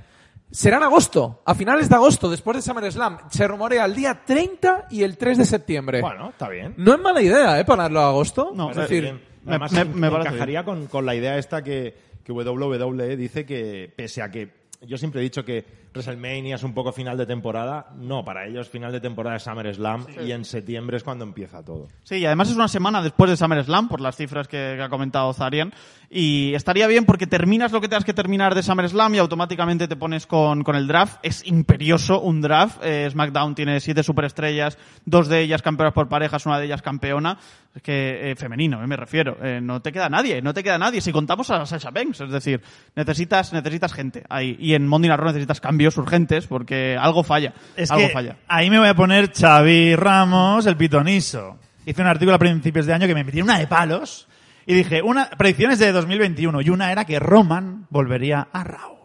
será 0.50 0.78
en 0.78 0.82
agosto, 0.84 1.42
a 1.44 1.54
finales 1.54 1.88
de 1.88 1.94
agosto, 1.94 2.30
después 2.30 2.56
de 2.56 2.62
SummerSlam. 2.62 3.18
Se 3.30 3.46
rumorea 3.46 3.84
el 3.84 3.94
día 3.94 4.22
30 4.24 4.86
y 4.90 5.02
el 5.02 5.16
3 5.16 5.38
de 5.38 5.44
septiembre. 5.44 6.00
Bueno, 6.00 6.30
está 6.30 6.48
bien. 6.48 6.74
No 6.76 6.94
es 6.94 7.00
mala 7.00 7.20
idea, 7.22 7.58
¿eh? 7.60 7.64
Ponerlo 7.64 8.00
a 8.00 8.08
agosto. 8.08 8.52
No, 8.54 8.70
es 8.70 8.76
decir, 8.76 9.02
bien. 9.02 9.20
me- 9.44 9.50
Además, 9.52 9.72
me- 9.72 9.84
me 9.84 10.10
parece 10.10 10.28
encajaría 10.30 10.64
con, 10.64 10.86
con 10.86 11.04
la 11.06 11.14
idea 11.14 11.38
esta 11.38 11.62
que, 11.62 11.94
que 12.24 12.32
WWE 12.32 13.16
dice 13.16 13.44
que, 13.46 13.92
pese 13.96 14.22
a 14.22 14.30
que 14.30 14.58
yo 14.82 14.96
siempre 14.96 15.20
he 15.20 15.24
dicho 15.24 15.44
que 15.44 15.88
WrestleMania 15.92 16.54
es 16.54 16.62
un 16.62 16.72
poco 16.72 16.92
final 16.92 17.16
de 17.18 17.26
temporada, 17.26 17.88
no, 17.96 18.24
para 18.24 18.46
ellos 18.46 18.68
final 18.68 18.92
de 18.92 19.00
temporada 19.00 19.34
es 19.36 19.42
SummerSlam 19.42 20.06
y 20.24 20.30
en 20.30 20.44
septiembre 20.44 20.98
es 20.98 21.02
cuando 21.02 21.24
empieza 21.24 21.64
todo. 21.64 21.88
Sí, 22.04 22.16
y 22.16 22.26
además 22.26 22.50
es 22.50 22.54
una 22.54 22.68
semana 22.68 23.02
después 23.02 23.28
de 23.28 23.36
SummerSlam, 23.36 23.88
por 23.88 24.00
las 24.00 24.14
cifras 24.16 24.46
que, 24.46 24.74
que 24.76 24.82
ha 24.82 24.88
comentado 24.88 25.32
Zarian. 25.32 25.72
Y 26.10 26.54
estaría 26.54 26.86
bien 26.86 27.04
porque 27.04 27.26
terminas 27.26 27.70
lo 27.70 27.82
que 27.82 27.88
tengas 27.88 28.04
que 28.04 28.14
terminar 28.14 28.54
de 28.54 28.62
SummerSlam 28.62 29.14
y 29.14 29.18
automáticamente 29.18 29.88
te 29.88 29.96
pones 29.96 30.26
con, 30.26 30.64
con 30.64 30.74
el 30.74 30.86
draft. 30.86 31.18
Es 31.22 31.46
imperioso 31.46 32.20
un 32.22 32.40
draft. 32.40 32.78
Eh, 32.82 33.06
SmackDown 33.10 33.54
tiene 33.54 33.78
siete 33.80 34.02
superestrellas, 34.02 34.78
dos 35.04 35.28
de 35.28 35.40
ellas 35.40 35.60
campeonas 35.60 35.92
por 35.92 36.08
parejas, 36.08 36.46
una 36.46 36.58
de 36.58 36.64
ellas 36.64 36.80
campeona. 36.80 37.38
Es 37.74 37.82
que, 37.82 38.30
eh, 38.30 38.36
femenino, 38.36 38.82
eh, 38.82 38.86
me 38.86 38.96
refiero. 38.96 39.36
Eh, 39.42 39.60
no 39.60 39.82
te 39.82 39.92
queda 39.92 40.08
nadie, 40.08 40.40
no 40.40 40.54
te 40.54 40.62
queda 40.62 40.78
nadie. 40.78 41.02
Si 41.02 41.12
contamos 41.12 41.50
a 41.50 41.66
Sasha 41.66 41.90
Banks, 41.90 42.22
es 42.22 42.30
decir, 42.30 42.62
necesitas, 42.96 43.52
necesitas 43.52 43.92
gente 43.92 44.24
ahí. 44.30 44.56
Y 44.58 44.72
en 44.72 44.86
Monday 44.86 45.10
Night 45.10 45.20
Raw 45.20 45.28
necesitas 45.28 45.60
cambios 45.60 45.98
urgentes 45.98 46.46
porque 46.46 46.96
algo 46.98 47.22
falla. 47.22 47.52
Es 47.76 47.90
algo 47.90 48.06
que 48.06 48.12
falla. 48.14 48.36
ahí 48.48 48.70
me 48.70 48.78
voy 48.78 48.88
a 48.88 48.94
poner 48.94 49.30
Xavi 49.30 49.94
Ramos, 49.94 50.64
el 50.64 50.76
pitoniso. 50.78 51.58
Hice 51.84 52.00
un 52.00 52.08
artículo 52.08 52.36
a 52.36 52.38
principios 52.38 52.86
de 52.86 52.94
año 52.94 53.06
que 53.06 53.14
me 53.14 53.24
metí 53.24 53.42
una 53.42 53.58
de 53.58 53.66
palos 53.66 54.27
y 54.68 54.74
dije, 54.74 55.02
una 55.02 55.30
predicciones 55.30 55.78
de 55.78 55.90
2021 55.92 56.60
y 56.60 56.68
una 56.70 56.92
era 56.92 57.04
que 57.04 57.18
Roman 57.18 57.86
volvería 57.90 58.48
a 58.52 58.62
Raw. 58.64 58.98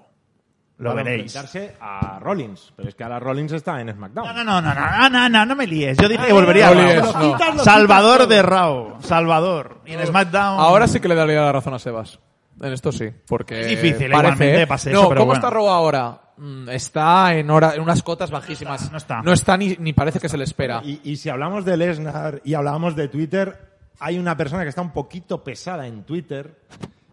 Lo 0.80 0.90
Para 0.90 1.04
veréis. 1.04 1.34
enfrentarse 1.36 1.78
a 1.80 2.20
Rollins, 2.20 2.74
pero 2.76 2.90
es 2.90 2.96
que 2.96 3.04
ahora 3.04 3.20
Rollins 3.20 3.52
está 3.54 3.80
en 3.80 3.94
SmackDown. 3.94 4.28
No, 4.28 4.34
no, 4.34 4.44
no, 4.44 4.62
no, 4.62 4.74
no, 4.74 5.10
no, 5.10 5.30
no, 5.30 5.46
no 5.46 5.56
me 5.56 5.66
líes. 5.66 5.98
Yo 5.98 6.10
dije 6.10 6.26
que 6.28 6.34
volvería 6.34 6.68
a 6.68 6.74
Raw. 6.74 7.60
Salvador 7.64 8.28
de. 8.28 8.42
Raw. 8.42 8.98
Salvador. 9.02 9.82
Y 9.86 9.94
en 9.94 10.06
SmackDown. 10.06 10.60
Ahora 10.60 10.88
sí 10.88 11.00
que 11.00 11.08
le 11.08 11.16
daría 11.16 11.42
la 11.42 11.52
razón 11.54 11.74
a 11.76 11.80
Sebas. 11.80 12.20
En 12.62 12.74
esto 12.74 12.92
sí, 12.92 13.10
porque 13.28 13.62
Es 13.62 13.68
difícil, 13.68 14.12
parece, 14.12 14.34
igualmente, 14.46 14.62
¿eh? 14.62 14.68
pase 14.68 14.92
no, 14.92 15.00
eso, 15.00 15.10
pero 15.10 15.22
¿cómo 15.22 15.28
bueno. 15.34 15.40
está 15.40 15.50
Raw 15.50 15.68
ahora? 15.70 16.22
Mm, 16.38 16.70
Está 16.70 17.34
en, 17.36 17.50
hora, 17.50 17.74
en 17.76 17.82
unas 17.82 18.04
cotas 18.04 18.30
bajísimas. 18.32 18.92
no 18.92 18.98
está. 18.98 19.22
No 19.22 19.32
está 19.34 19.56
ni, 19.58 19.76
ni 19.80 19.94
parece 19.94 20.20
que 20.20 20.28
se 20.30 20.38
le 20.38 20.44
espera. 20.44 20.82
Y, 20.84 21.00
y 21.04 21.16
si 21.18 21.30
hablamos 21.30 21.64
de 21.66 21.78
Lesnar 21.78 22.42
y 22.44 22.54
hablábamos 22.56 22.96
de 22.96 23.08
Twitter, 23.08 23.73
hay 24.00 24.18
una 24.18 24.36
persona 24.38 24.64
que 24.64 24.70
está 24.70 24.82
un 24.82 24.92
poquito 24.92 25.44
pesada 25.44 25.88
en 25.88 26.04
Twitter, 26.04 26.56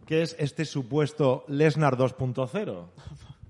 que 0.06 0.22
es 0.22 0.34
este 0.38 0.64
supuesto 0.64 1.44
Lesnar 1.48 1.96
2.0. 1.96 2.50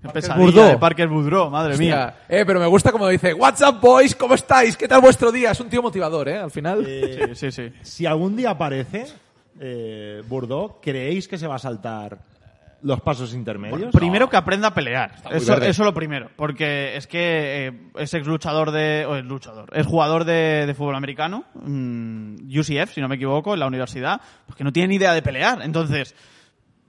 Qué 0.01 0.07
Boudreau. 0.07 0.13
pesadilla 0.13 0.65
de 0.69 0.77
Parker 0.79 1.07
Boudreau, 1.07 1.49
madre 1.51 1.77
mía. 1.77 2.21
Eh, 2.27 2.43
pero 2.45 2.59
me 2.59 2.65
gusta 2.65 2.91
como 2.91 3.07
dice, 3.07 3.33
What's 3.33 3.61
up, 3.61 3.79
boys? 3.79 4.15
¿Cómo 4.15 4.33
estáis? 4.33 4.75
¿Qué 4.75 4.87
tal 4.87 4.99
vuestro 5.01 5.31
día? 5.31 5.51
Es 5.51 5.59
un 5.59 5.69
tío 5.69 5.81
motivador, 5.81 6.27
¿eh? 6.27 6.37
Al 6.39 6.49
final. 6.51 6.83
Eh, 6.87 7.29
Sí, 7.35 7.51
sí, 7.51 7.69
sí. 7.69 7.73
si 7.83 8.05
algún 8.07 8.35
día 8.35 8.49
aparece 8.51 9.05
eh, 9.59 10.23
Burdo, 10.27 10.79
¿creéis 10.81 11.27
que 11.27 11.37
se 11.37 11.45
va 11.45 11.55
a 11.55 11.59
saltar 11.59 12.17
los 12.83 13.01
pasos 13.01 13.33
intermedios? 13.33 13.93
Primero 13.93 14.29
que 14.29 14.37
aprenda 14.37 14.69
a 14.69 14.73
pelear. 14.73 15.15
Eso, 15.31 15.55
eso 15.61 15.83
lo 15.83 15.93
primero. 15.93 16.29
Porque 16.35 16.95
es 16.95 17.07
que 17.07 17.67
eh, 17.67 17.81
es 17.95 18.13
ex 18.13 18.25
luchador 18.27 18.71
de. 18.71 19.05
O 19.07 19.15
es 19.15 19.25
luchador. 19.25 19.69
Es 19.73 19.85
jugador 19.85 20.25
de, 20.25 20.65
de 20.65 20.73
fútbol 20.73 20.95
americano. 20.95 21.45
mm, 21.53 22.35
UCF, 22.57 22.93
si 22.93 23.01
no 23.01 23.07
me 23.07 23.15
equivoco, 23.15 23.53
en 23.53 23.59
la 23.59 23.67
universidad. 23.67 24.21
Pues 24.45 24.55
que 24.55 24.63
no 24.63 24.71
tiene 24.71 24.89
ni 24.89 24.95
idea 24.95 25.13
de 25.13 25.21
pelear. 25.21 25.61
Entonces. 25.61 26.15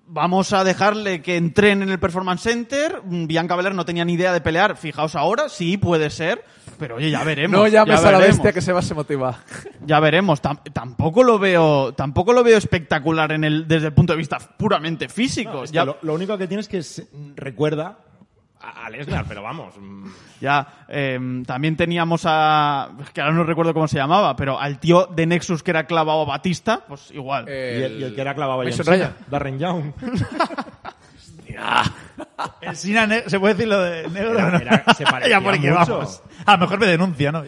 Vamos 0.06 0.52
a 0.52 0.62
dejarle 0.64 1.22
que 1.22 1.36
entrene 1.36 1.84
en 1.84 1.90
el 1.90 1.98
Performance 1.98 2.42
Center. 2.42 3.00
Mm, 3.04 3.26
Bianca 3.26 3.56
Belair 3.56 3.74
no 3.74 3.84
tenía 3.84 4.04
ni 4.04 4.14
idea 4.14 4.32
de 4.32 4.40
pelear. 4.42 4.76
Fijaos 4.76 5.14
ahora, 5.14 5.48
sí 5.48 5.78
puede 5.78 6.10
ser. 6.10 6.44
Pero 6.78 6.96
oye, 6.96 7.10
ya 7.10 7.24
veremos. 7.24 7.58
no 7.58 7.66
llames 7.66 8.00
ya 8.02 8.08
a 8.08 8.12
la 8.12 8.18
veremos. 8.18 8.36
bestia 8.38 8.52
que 8.52 8.60
Sebas 8.60 8.84
se 8.86 8.94
motiva. 8.94 9.38
Ya 9.86 9.98
veremos. 10.00 10.40
Tam- 10.42 10.60
tampoco 10.72 11.24
lo 11.24 11.38
veo, 11.38 11.92
tampoco 11.94 12.32
lo 12.32 12.44
veo 12.44 12.56
espectacular 12.58 13.32
en 13.32 13.42
el, 13.44 13.66
desde 13.66 13.88
el 13.88 13.94
punto 13.94 14.12
de 14.12 14.16
vista 14.18 14.38
puramente 14.38 15.08
físico. 15.08 15.64
Es 15.64 15.70
que 15.70 15.76
ya, 15.76 15.84
lo, 15.84 15.96
lo 16.02 16.14
único 16.14 16.36
que 16.38 16.46
tienes 16.46 16.68
que 16.68 16.82
se- 16.82 17.08
recuerda 17.34 17.98
a, 18.62 18.90
Lesnar, 18.90 19.24
pero 19.28 19.42
vamos. 19.42 19.74
mm, 19.78 20.06
ya, 20.40 20.84
em, 20.88 21.44
también 21.44 21.76
teníamos 21.76 22.22
a, 22.26 22.90
que 23.12 23.20
ahora 23.20 23.34
no 23.34 23.44
recuerdo 23.44 23.74
cómo 23.74 23.88
se 23.88 23.96
llamaba, 23.96 24.34
pero 24.36 24.58
al 24.60 24.78
tío 24.78 25.06
de 25.06 25.26
Nexus 25.26 25.62
que 25.62 25.70
era 25.72 25.84
clavado 25.86 26.22
a 26.22 26.24
Batista, 26.24 26.80
pues 26.86 27.10
igual. 27.12 27.46
Y 27.48 27.52
el, 27.52 28.00
y 28.00 28.04
el 28.04 28.14
que 28.14 28.20
era 28.20 28.34
clavado 28.34 28.62
a 28.62 28.64
John 28.70 29.14
Darren 29.28 29.58
Young. 29.58 29.92
El 32.60 32.76
Sina 32.76 33.06
ne- 33.06 33.28
¿Se 33.28 33.38
puede 33.38 33.54
decir 33.54 33.68
lo 33.68 33.80
de 33.80 34.08
negro? 34.08 34.32
Era- 34.38 34.50
No. 34.50 34.56
era- 34.58 34.84
se 34.96 35.04
parecía 35.10 35.38
ya 35.38 35.44
por 35.44 35.54
aquí 35.54 35.66
mucho. 35.68 35.96
vamos. 35.98 36.22
A 36.46 36.52
lo 36.52 36.58
mejor 36.58 36.80
me 36.80 36.86
denuncia, 36.86 37.30
¿no? 37.32 37.44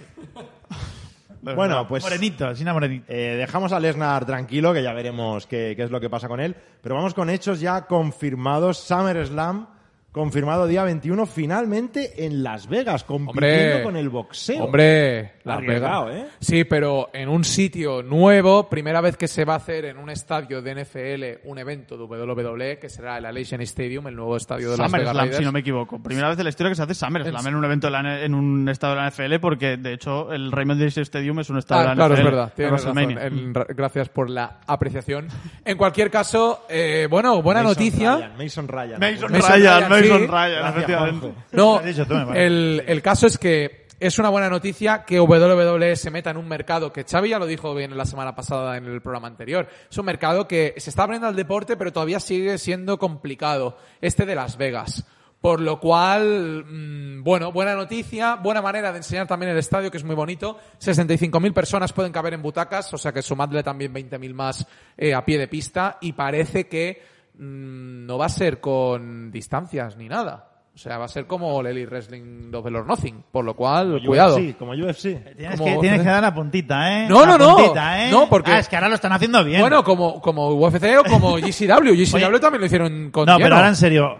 Bueno, 1.43 1.87
pues- 1.87 2.03
Morenito, 2.03 2.55
Sina 2.55 2.73
Morenito. 2.73 3.05
Eh, 3.09 3.37
dejamos 3.39 3.73
a 3.73 3.81
Lesnar 3.81 4.25
tranquilo, 4.25 4.73
que 4.73 4.83
ya 4.83 4.93
veremos 4.93 5.47
qué, 5.47 5.75
qué 5.77 5.83
es 5.85 5.91
lo 5.91 6.01
que 6.01 6.09
pasa 6.11 6.29
con 6.29 6.41
él. 6.41 6.55
Pero 6.83 6.95
vamos 6.95 7.13
con 7.15 7.29
hechos 7.31 7.61
ya 7.61 7.83
confirmados. 7.87 8.79
SummerSlam, 8.79 9.67
confirmado 10.15 10.69
día 10.69 10.85
21, 10.85 11.27
finalmente 11.27 12.25
en 12.25 12.45
Las 12.45 12.69
Vegas, 12.69 13.03
compitiendo 13.03 13.49
Hombre. 13.57 13.83
con 13.83 13.97
el 13.97 14.09
boxeo. 14.09 14.65
Hombre, 14.65 15.33
Las 15.43 15.61
Vegas. 15.61 16.07
¿eh? 16.13 16.27
Sí, 16.39 16.63
pero 16.63 17.11
en 17.13 17.29
un 17.29 17.43
sitio 17.43 18.01
nuevo, 18.01 18.69
primera 18.69 19.01
vez 19.01 19.17
que 19.17 19.27
se 19.27 19.45
va 19.45 19.55
a 19.55 19.57
hacer 19.57 19.87
en 19.87 19.99
un 19.99 20.11
estadio 20.11 20.63
de 20.63 20.71
NFL 20.85 21.49
un 21.49 21.59
evento 21.59 21.97
de 21.99 22.05
WWE, 22.05 22.79
que 22.79 22.89
será 22.89 23.19
el 23.19 23.27
Allegiant 23.27 23.63
Stadium, 23.65 24.07
el 24.07 24.15
nuevo 24.15 24.37
estadio 24.37 24.71
de 24.71 24.77
Las 24.77 24.93
Vegas 24.93 25.17
Raiders. 25.17 25.37
si 25.39 25.45
no 25.45 25.51
me 25.51 25.61
equivoco. 25.61 26.01
Primera 26.01 26.29
vez 26.29 26.39
en 26.39 26.45
la 26.45 26.51
historia 26.51 26.71
que 26.71 26.77
se 26.77 26.83
hace 26.85 26.95
SummerSlam 26.95 27.35
Es- 27.41 27.47
en 27.47 27.55
un 27.57 27.65
evento 27.65 27.89
de 27.89 27.91
la, 27.91 28.23
en 28.23 28.35
un 28.35 28.69
estado 28.69 28.95
de 28.95 29.01
la 29.01 29.09
NFL, 29.11 29.41
porque 29.41 29.77
de 29.77 29.95
hecho 29.95 30.33
el 30.33 30.53
Raymond 30.53 30.79
James 30.79 30.97
Stadium 30.97 31.41
es 31.41 31.51
un 31.51 31.59
estado 31.59 31.81
de 31.81 31.87
Ah, 31.87 31.91
la 31.91 31.95
claro, 31.97 32.15
NFL. 32.15 32.21
es 32.21 32.25
verdad. 32.33 32.45
en 32.47 32.55
Tienes 32.55 32.85
razón. 32.85 33.55
Ra- 33.55 33.67
gracias 33.71 34.09
por 34.11 34.31
la 34.31 34.61
apreciación. 34.65 35.27
En 35.65 35.77
cualquier 35.77 36.09
caso, 36.09 36.67
eh, 36.69 37.09
bueno, 37.11 37.43
buena 37.43 37.65
Mason 37.65 37.73
noticia. 37.77 38.15
Ryan, 38.17 38.33
Mason 38.39 38.69
Ryan. 38.69 39.01
Mason 39.01 39.33
Mason 39.33 39.51
Ryan, 39.51 39.91
Ryan, 39.91 40.04
Ryan, 40.09 40.27
Gracias, 40.27 40.77
efectivamente. 40.77 41.21
Juanjo. 41.21 41.43
No, 41.53 42.35
el, 42.35 42.83
el 42.87 43.03
caso 43.03 43.27
es 43.27 43.39
que 43.39 43.85
es 44.01 44.19
una 44.19 44.29
buena 44.29 44.51
noticia 44.51 45.05
que 45.05 45.21
WWE 45.21 45.97
se 45.97 46.11
meta 46.11 46.31
en 46.31 46.37
un 46.37 46.49
mercado 46.49 46.93
que 46.93 47.05
Xavi 47.05 47.31
ya 47.31 47.39
lo 47.39 47.47
dijo 47.47 47.75
bien 47.75 47.97
la 47.97 48.05
semana 48.05 48.35
pasada 48.35 48.77
en 48.77 48.87
el 48.87 49.01
programa 49.01 49.29
anterior. 49.29 49.69
Es 49.91 49.97
un 49.97 50.05
mercado 50.05 50.47
que 50.49 50.75
se 50.77 50.91
está 50.91 51.05
abriendo 51.05 51.27
al 51.27 51.37
deporte, 51.37 51.77
pero 51.77 51.93
todavía 51.93 52.21
sigue 52.21 52.59
siendo 52.59 52.99
complicado. 52.99 53.79
Este 54.01 54.27
de 54.27 54.35
Las 54.35 54.57
Vegas. 54.57 55.07
Por 55.41 55.61
lo 55.61 55.79
cual, 55.79 56.65
mm, 56.67 57.23
bueno, 57.23 57.53
buena 57.53 57.75
noticia, 57.75 58.37
buena 58.37 58.63
manera 58.63 58.91
de 58.93 58.99
enseñar 58.99 59.27
también 59.27 59.53
el 59.53 59.59
estadio, 59.59 59.91
que 59.91 59.99
es 59.99 60.05
muy 60.05 60.15
bonito. 60.15 60.59
65.000 60.79 61.53
personas 61.53 61.93
pueden 61.93 62.13
caber 62.13 62.35
en 62.35 62.43
butacas, 62.43 62.93
o 62.95 62.99
sea 62.99 63.13
que 63.13 63.23
sumadle 63.23 63.63
también 63.63 63.93
20.000 63.93 64.35
más 64.35 64.67
eh, 64.97 65.15
a 65.15 65.25
pie 65.25 65.39
de 65.39 65.49
pista. 65.49 65.99
Y 66.01 66.15
parece 66.15 66.67
que 66.67 67.14
mm, 67.39 68.07
no 68.07 68.19
va 68.19 68.27
a 68.27 68.31
ser 68.31 68.61
con 68.61 69.31
distancias 69.31 69.97
ni 69.97 70.09
nada. 70.09 70.51
O 70.75 70.77
sea, 70.79 70.99
va 70.99 71.05
a 71.05 71.09
ser 71.09 71.27
como 71.29 71.61
el 71.61 71.69
Elite 71.69 71.87
Wrestling 71.89 72.51
Double 72.51 72.79
or 72.79 72.85
Nothing. 72.87 73.23
Por 73.31 73.45
lo 73.45 73.55
cual, 73.55 74.03
cuidado. 74.05 74.35
UFC, 74.37 74.57
como 74.57 74.73
UFC. 74.73 75.37
Tienes 75.37 75.61
Como- 75.61 75.75
que, 75.75 75.79
tienes 75.81 76.01
que 76.03 76.09
dar 76.09 76.23
la 76.23 76.35
puntita, 76.35 76.93
¿eh? 77.05 77.07
No, 77.09 77.21
La 77.25 77.39
no, 77.39 77.39
no. 77.39 77.55
puntita, 77.57 78.05
¿eh? 78.07 78.11
No, 78.11 78.29
porque- 78.29 78.51
Ah, 78.51 78.59
es 78.59 78.69
que 78.69 78.75
ahora 78.75 78.89
lo 78.89 78.97
están 78.97 79.13
haciendo 79.13 79.45
bien. 79.45 79.61
Bueno, 79.61 79.85
como, 79.85 80.21
como 80.21 80.49
UFC 80.51 80.99
o 80.99 81.05
como 81.05 81.37
GCW. 81.39 81.95
GCW 81.95 82.27
Oye. 82.27 82.41
también 82.41 82.61
lo 82.61 82.67
hicieron 82.67 83.11
con 83.13 83.27
no, 83.27 83.35
lleno. 83.37 83.45
pero 83.45 83.55
ahora 83.57 83.69
en 83.69 83.77
serio, 83.77 84.19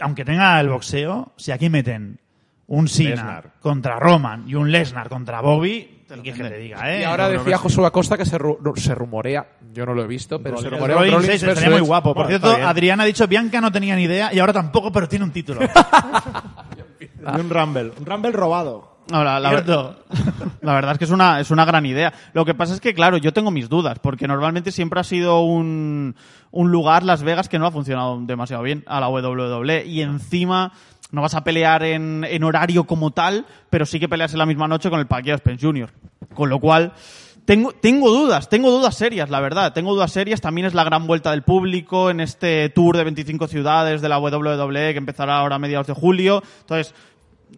aunque 0.00 0.24
tenga 0.24 0.58
el 0.58 0.70
boxeo, 0.70 1.32
si 1.36 1.52
aquí 1.52 1.68
meten 1.68 2.18
un 2.66 2.88
Cena 2.88 3.10
Lesnar. 3.10 3.50
contra 3.60 3.98
Roman 3.98 4.44
y 4.48 4.54
un 4.54 4.70
Lesnar 4.72 5.08
contra 5.08 5.40
Bobby, 5.40 6.04
¿qué 6.22 6.32
que 6.32 6.42
te 6.44 6.56
diga, 6.58 6.92
eh? 6.94 7.00
Y 7.00 7.04
ahora 7.04 7.24
No, 7.28 7.38
decía 7.38 7.56
no, 7.56 7.58
Josué 7.62 7.86
Acosta 7.86 8.16
que 8.16 8.24
se, 8.24 8.38
ru- 8.38 8.58
no, 8.60 8.74
se 8.76 8.94
rumorea, 8.94 9.46
yo 9.72 9.84
no 9.84 9.92
lo 9.94 10.02
he 10.02 10.06
visto, 10.06 10.40
pero 10.42 10.56
se 10.58 10.70
rumorea 10.70 10.96
un 10.96 11.02
Rollins 11.02 11.14
Rollins 11.16 11.40
6 11.40 11.42
estaría 11.42 11.68
versus- 11.70 11.80
muy 11.80 11.86
guapo. 11.88 12.14
Por 12.14 12.26
Bueno, 12.26 12.38
cierto. 12.40 12.66
Adrián 12.66 13.00
ha 13.00 13.04
dicho 13.04 13.26
Bianca 13.26 13.60
no 13.60 13.70
tenía 13.72 13.96
ni 13.96 14.04
idea 14.04 14.32
y 14.32 14.38
ahora 14.38 14.52
tampoco, 14.52 14.90
pero 14.92 15.08
tiene 15.08 15.24
un 15.24 15.30
título. 15.32 15.60
Y 17.00 17.40
un 17.40 17.48
Rumble. 17.50 17.92
Un 17.98 18.06
Rumble 18.06 18.32
robado. 18.32 18.92
Ahora, 19.12 19.38
la, 19.38 19.50
ver- 19.50 19.66
la 20.62 20.74
verdad 20.74 20.92
es 20.92 20.98
que 20.98 21.04
es 21.04 21.10
una, 21.10 21.40
es 21.40 21.50
una 21.50 21.64
gran 21.64 21.84
idea. 21.84 22.12
Lo 22.32 22.44
que 22.44 22.54
pasa 22.54 22.72
es 22.74 22.80
que, 22.80 22.94
claro, 22.94 23.16
yo 23.18 23.32
tengo 23.32 23.50
mis 23.50 23.68
dudas, 23.68 23.98
porque 23.98 24.26
normalmente 24.26 24.72
siempre 24.72 25.00
ha 25.00 25.04
sido 25.04 25.40
un, 25.42 26.16
un 26.50 26.70
lugar, 26.70 27.02
Las 27.02 27.22
Vegas, 27.22 27.48
que 27.48 27.58
no 27.58 27.66
ha 27.66 27.70
funcionado 27.70 28.18
demasiado 28.22 28.62
bien 28.62 28.82
a 28.86 29.00
la 29.00 29.08
WWE. 29.08 29.84
Y 29.86 30.00
encima 30.02 30.72
no 31.14 31.22
vas 31.22 31.34
a 31.34 31.44
pelear 31.44 31.82
en, 31.84 32.26
en 32.28 32.44
horario 32.44 32.84
como 32.84 33.12
tal, 33.12 33.46
pero 33.70 33.86
sí 33.86 34.00
que 34.00 34.08
peleas 34.08 34.32
en 34.32 34.38
la 34.38 34.46
misma 34.46 34.68
noche 34.68 34.90
con 34.90 35.00
el 35.00 35.06
Pacquiao 35.06 35.38
Spence 35.38 35.64
Jr. 35.64 35.90
Con 36.34 36.48
lo 36.48 36.58
cual, 36.58 36.92
tengo, 37.44 37.72
tengo 37.72 38.10
dudas, 38.10 38.48
tengo 38.48 38.70
dudas 38.70 38.94
serias, 38.94 39.28
la 39.28 39.40
verdad. 39.40 39.72
Tengo 39.72 39.94
dudas 39.94 40.12
serias. 40.12 40.40
También 40.40 40.66
es 40.66 40.74
la 40.74 40.84
gran 40.84 41.06
vuelta 41.06 41.30
del 41.30 41.42
público 41.42 42.10
en 42.10 42.20
este 42.20 42.70
tour 42.70 42.96
de 42.96 43.04
25 43.04 43.48
ciudades 43.48 44.00
de 44.00 44.08
la 44.08 44.18
WWE 44.18 44.92
que 44.92 44.98
empezará 44.98 45.38
ahora 45.38 45.56
a 45.56 45.58
mediados 45.58 45.86
de 45.86 45.92
julio. 45.92 46.42
Entonces, 46.60 46.94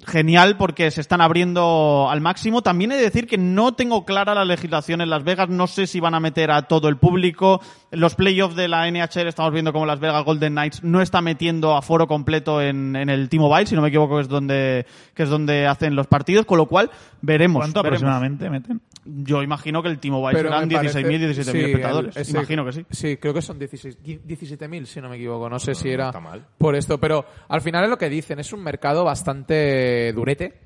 genial 0.04 0.56
porque 0.56 0.90
se 0.90 1.00
están 1.00 1.20
abriendo 1.20 2.08
al 2.10 2.20
máximo. 2.20 2.62
También 2.62 2.92
he 2.92 2.96
de 2.96 3.02
decir 3.02 3.28
que 3.28 3.38
no 3.38 3.74
tengo 3.74 4.04
clara 4.04 4.34
la 4.34 4.44
legislación 4.44 5.00
en 5.00 5.10
Las 5.10 5.22
Vegas. 5.22 5.48
No 5.48 5.68
sé 5.68 5.86
si 5.86 6.00
van 6.00 6.14
a 6.14 6.20
meter 6.20 6.50
a 6.50 6.62
todo 6.62 6.88
el 6.88 6.96
público. 6.96 7.60
Los 7.92 8.16
playoffs 8.16 8.56
de 8.56 8.66
la 8.66 8.90
NHL 8.90 9.28
estamos 9.28 9.52
viendo 9.52 9.72
como 9.72 9.86
Las 9.86 10.00
Vegas 10.00 10.24
Golden 10.24 10.54
Knights 10.54 10.82
no 10.82 11.00
está 11.00 11.20
metiendo 11.22 11.76
a 11.76 11.82
foro 11.82 12.08
completo 12.08 12.60
en, 12.60 12.96
en 12.96 13.08
el 13.08 13.28
T-Mobile, 13.28 13.66
si 13.66 13.76
no 13.76 13.80
me 13.82 13.88
equivoco, 13.88 14.16
que 14.16 14.22
es 14.22 14.28
donde, 14.28 14.86
que 15.14 15.22
es 15.22 15.28
donde 15.28 15.66
hacen 15.68 15.94
los 15.94 16.08
partidos. 16.08 16.46
Con 16.46 16.58
lo 16.58 16.66
cual, 16.66 16.90
veremos. 17.22 17.60
¿Cuánto 17.60 17.82
veremos. 17.84 18.02
aproximadamente 18.02 18.50
meten? 18.50 18.80
Yo 19.04 19.40
imagino 19.42 19.84
que 19.84 19.88
el 19.88 20.00
T-Mobile 20.00 20.36
serán 20.36 20.66
me 20.68 20.74
parece- 20.74 21.00
16.000, 21.04 21.20
17.000 21.30 21.44
sí, 21.52 21.58
espectadores. 21.60 22.16
ese- 22.16 22.30
imagino 22.32 22.64
que 22.64 22.72
sí. 22.72 22.86
Sí, 22.90 23.16
creo 23.18 23.32
que 23.32 23.42
son 23.42 23.56
16 23.58 23.98
17.000, 24.02 24.84
si 24.86 25.00
no 25.00 25.08
me 25.08 25.14
equivoco. 25.16 25.48
No 25.48 25.60
sé 25.60 25.74
si 25.76 25.88
era 25.88 26.06
está 26.08 26.18
mal. 26.20 26.44
por 26.58 26.74
esto, 26.74 26.98
pero 26.98 27.24
al 27.48 27.60
final 27.60 27.84
es 27.84 27.90
lo 27.90 27.98
que 27.98 28.08
dicen. 28.10 28.40
Es 28.40 28.52
un 28.52 28.64
mercado 28.64 29.04
bastante 29.04 30.12
durete 30.12 30.58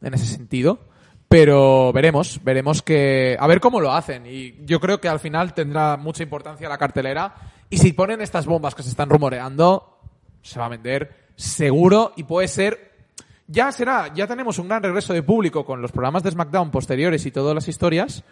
en 0.00 0.14
ese 0.14 0.24
sentido. 0.26 0.80
Pero 1.32 1.92
veremos, 1.94 2.40
veremos 2.44 2.82
que. 2.82 3.38
A 3.40 3.46
ver 3.46 3.58
cómo 3.58 3.80
lo 3.80 3.90
hacen. 3.90 4.26
Y 4.26 4.54
yo 4.66 4.78
creo 4.80 5.00
que 5.00 5.08
al 5.08 5.18
final 5.18 5.54
tendrá 5.54 5.96
mucha 5.96 6.22
importancia 6.22 6.68
la 6.68 6.76
cartelera. 6.76 7.34
Y 7.70 7.78
si 7.78 7.94
ponen 7.94 8.20
estas 8.20 8.44
bombas 8.44 8.74
que 8.74 8.82
se 8.82 8.90
están 8.90 9.08
rumoreando, 9.08 9.98
se 10.42 10.58
va 10.60 10.66
a 10.66 10.68
vender 10.68 11.30
seguro 11.34 12.12
y 12.16 12.24
puede 12.24 12.48
ser 12.48 12.92
ya 13.46 13.72
será, 13.72 14.12
ya 14.14 14.26
tenemos 14.26 14.58
un 14.58 14.68
gran 14.68 14.82
regreso 14.82 15.14
de 15.14 15.22
público 15.22 15.64
con 15.64 15.80
los 15.80 15.90
programas 15.90 16.22
de 16.22 16.30
SmackDown 16.30 16.70
posteriores 16.70 17.24
y 17.26 17.30
todas 17.30 17.54
las 17.54 17.66
historias, 17.66 18.24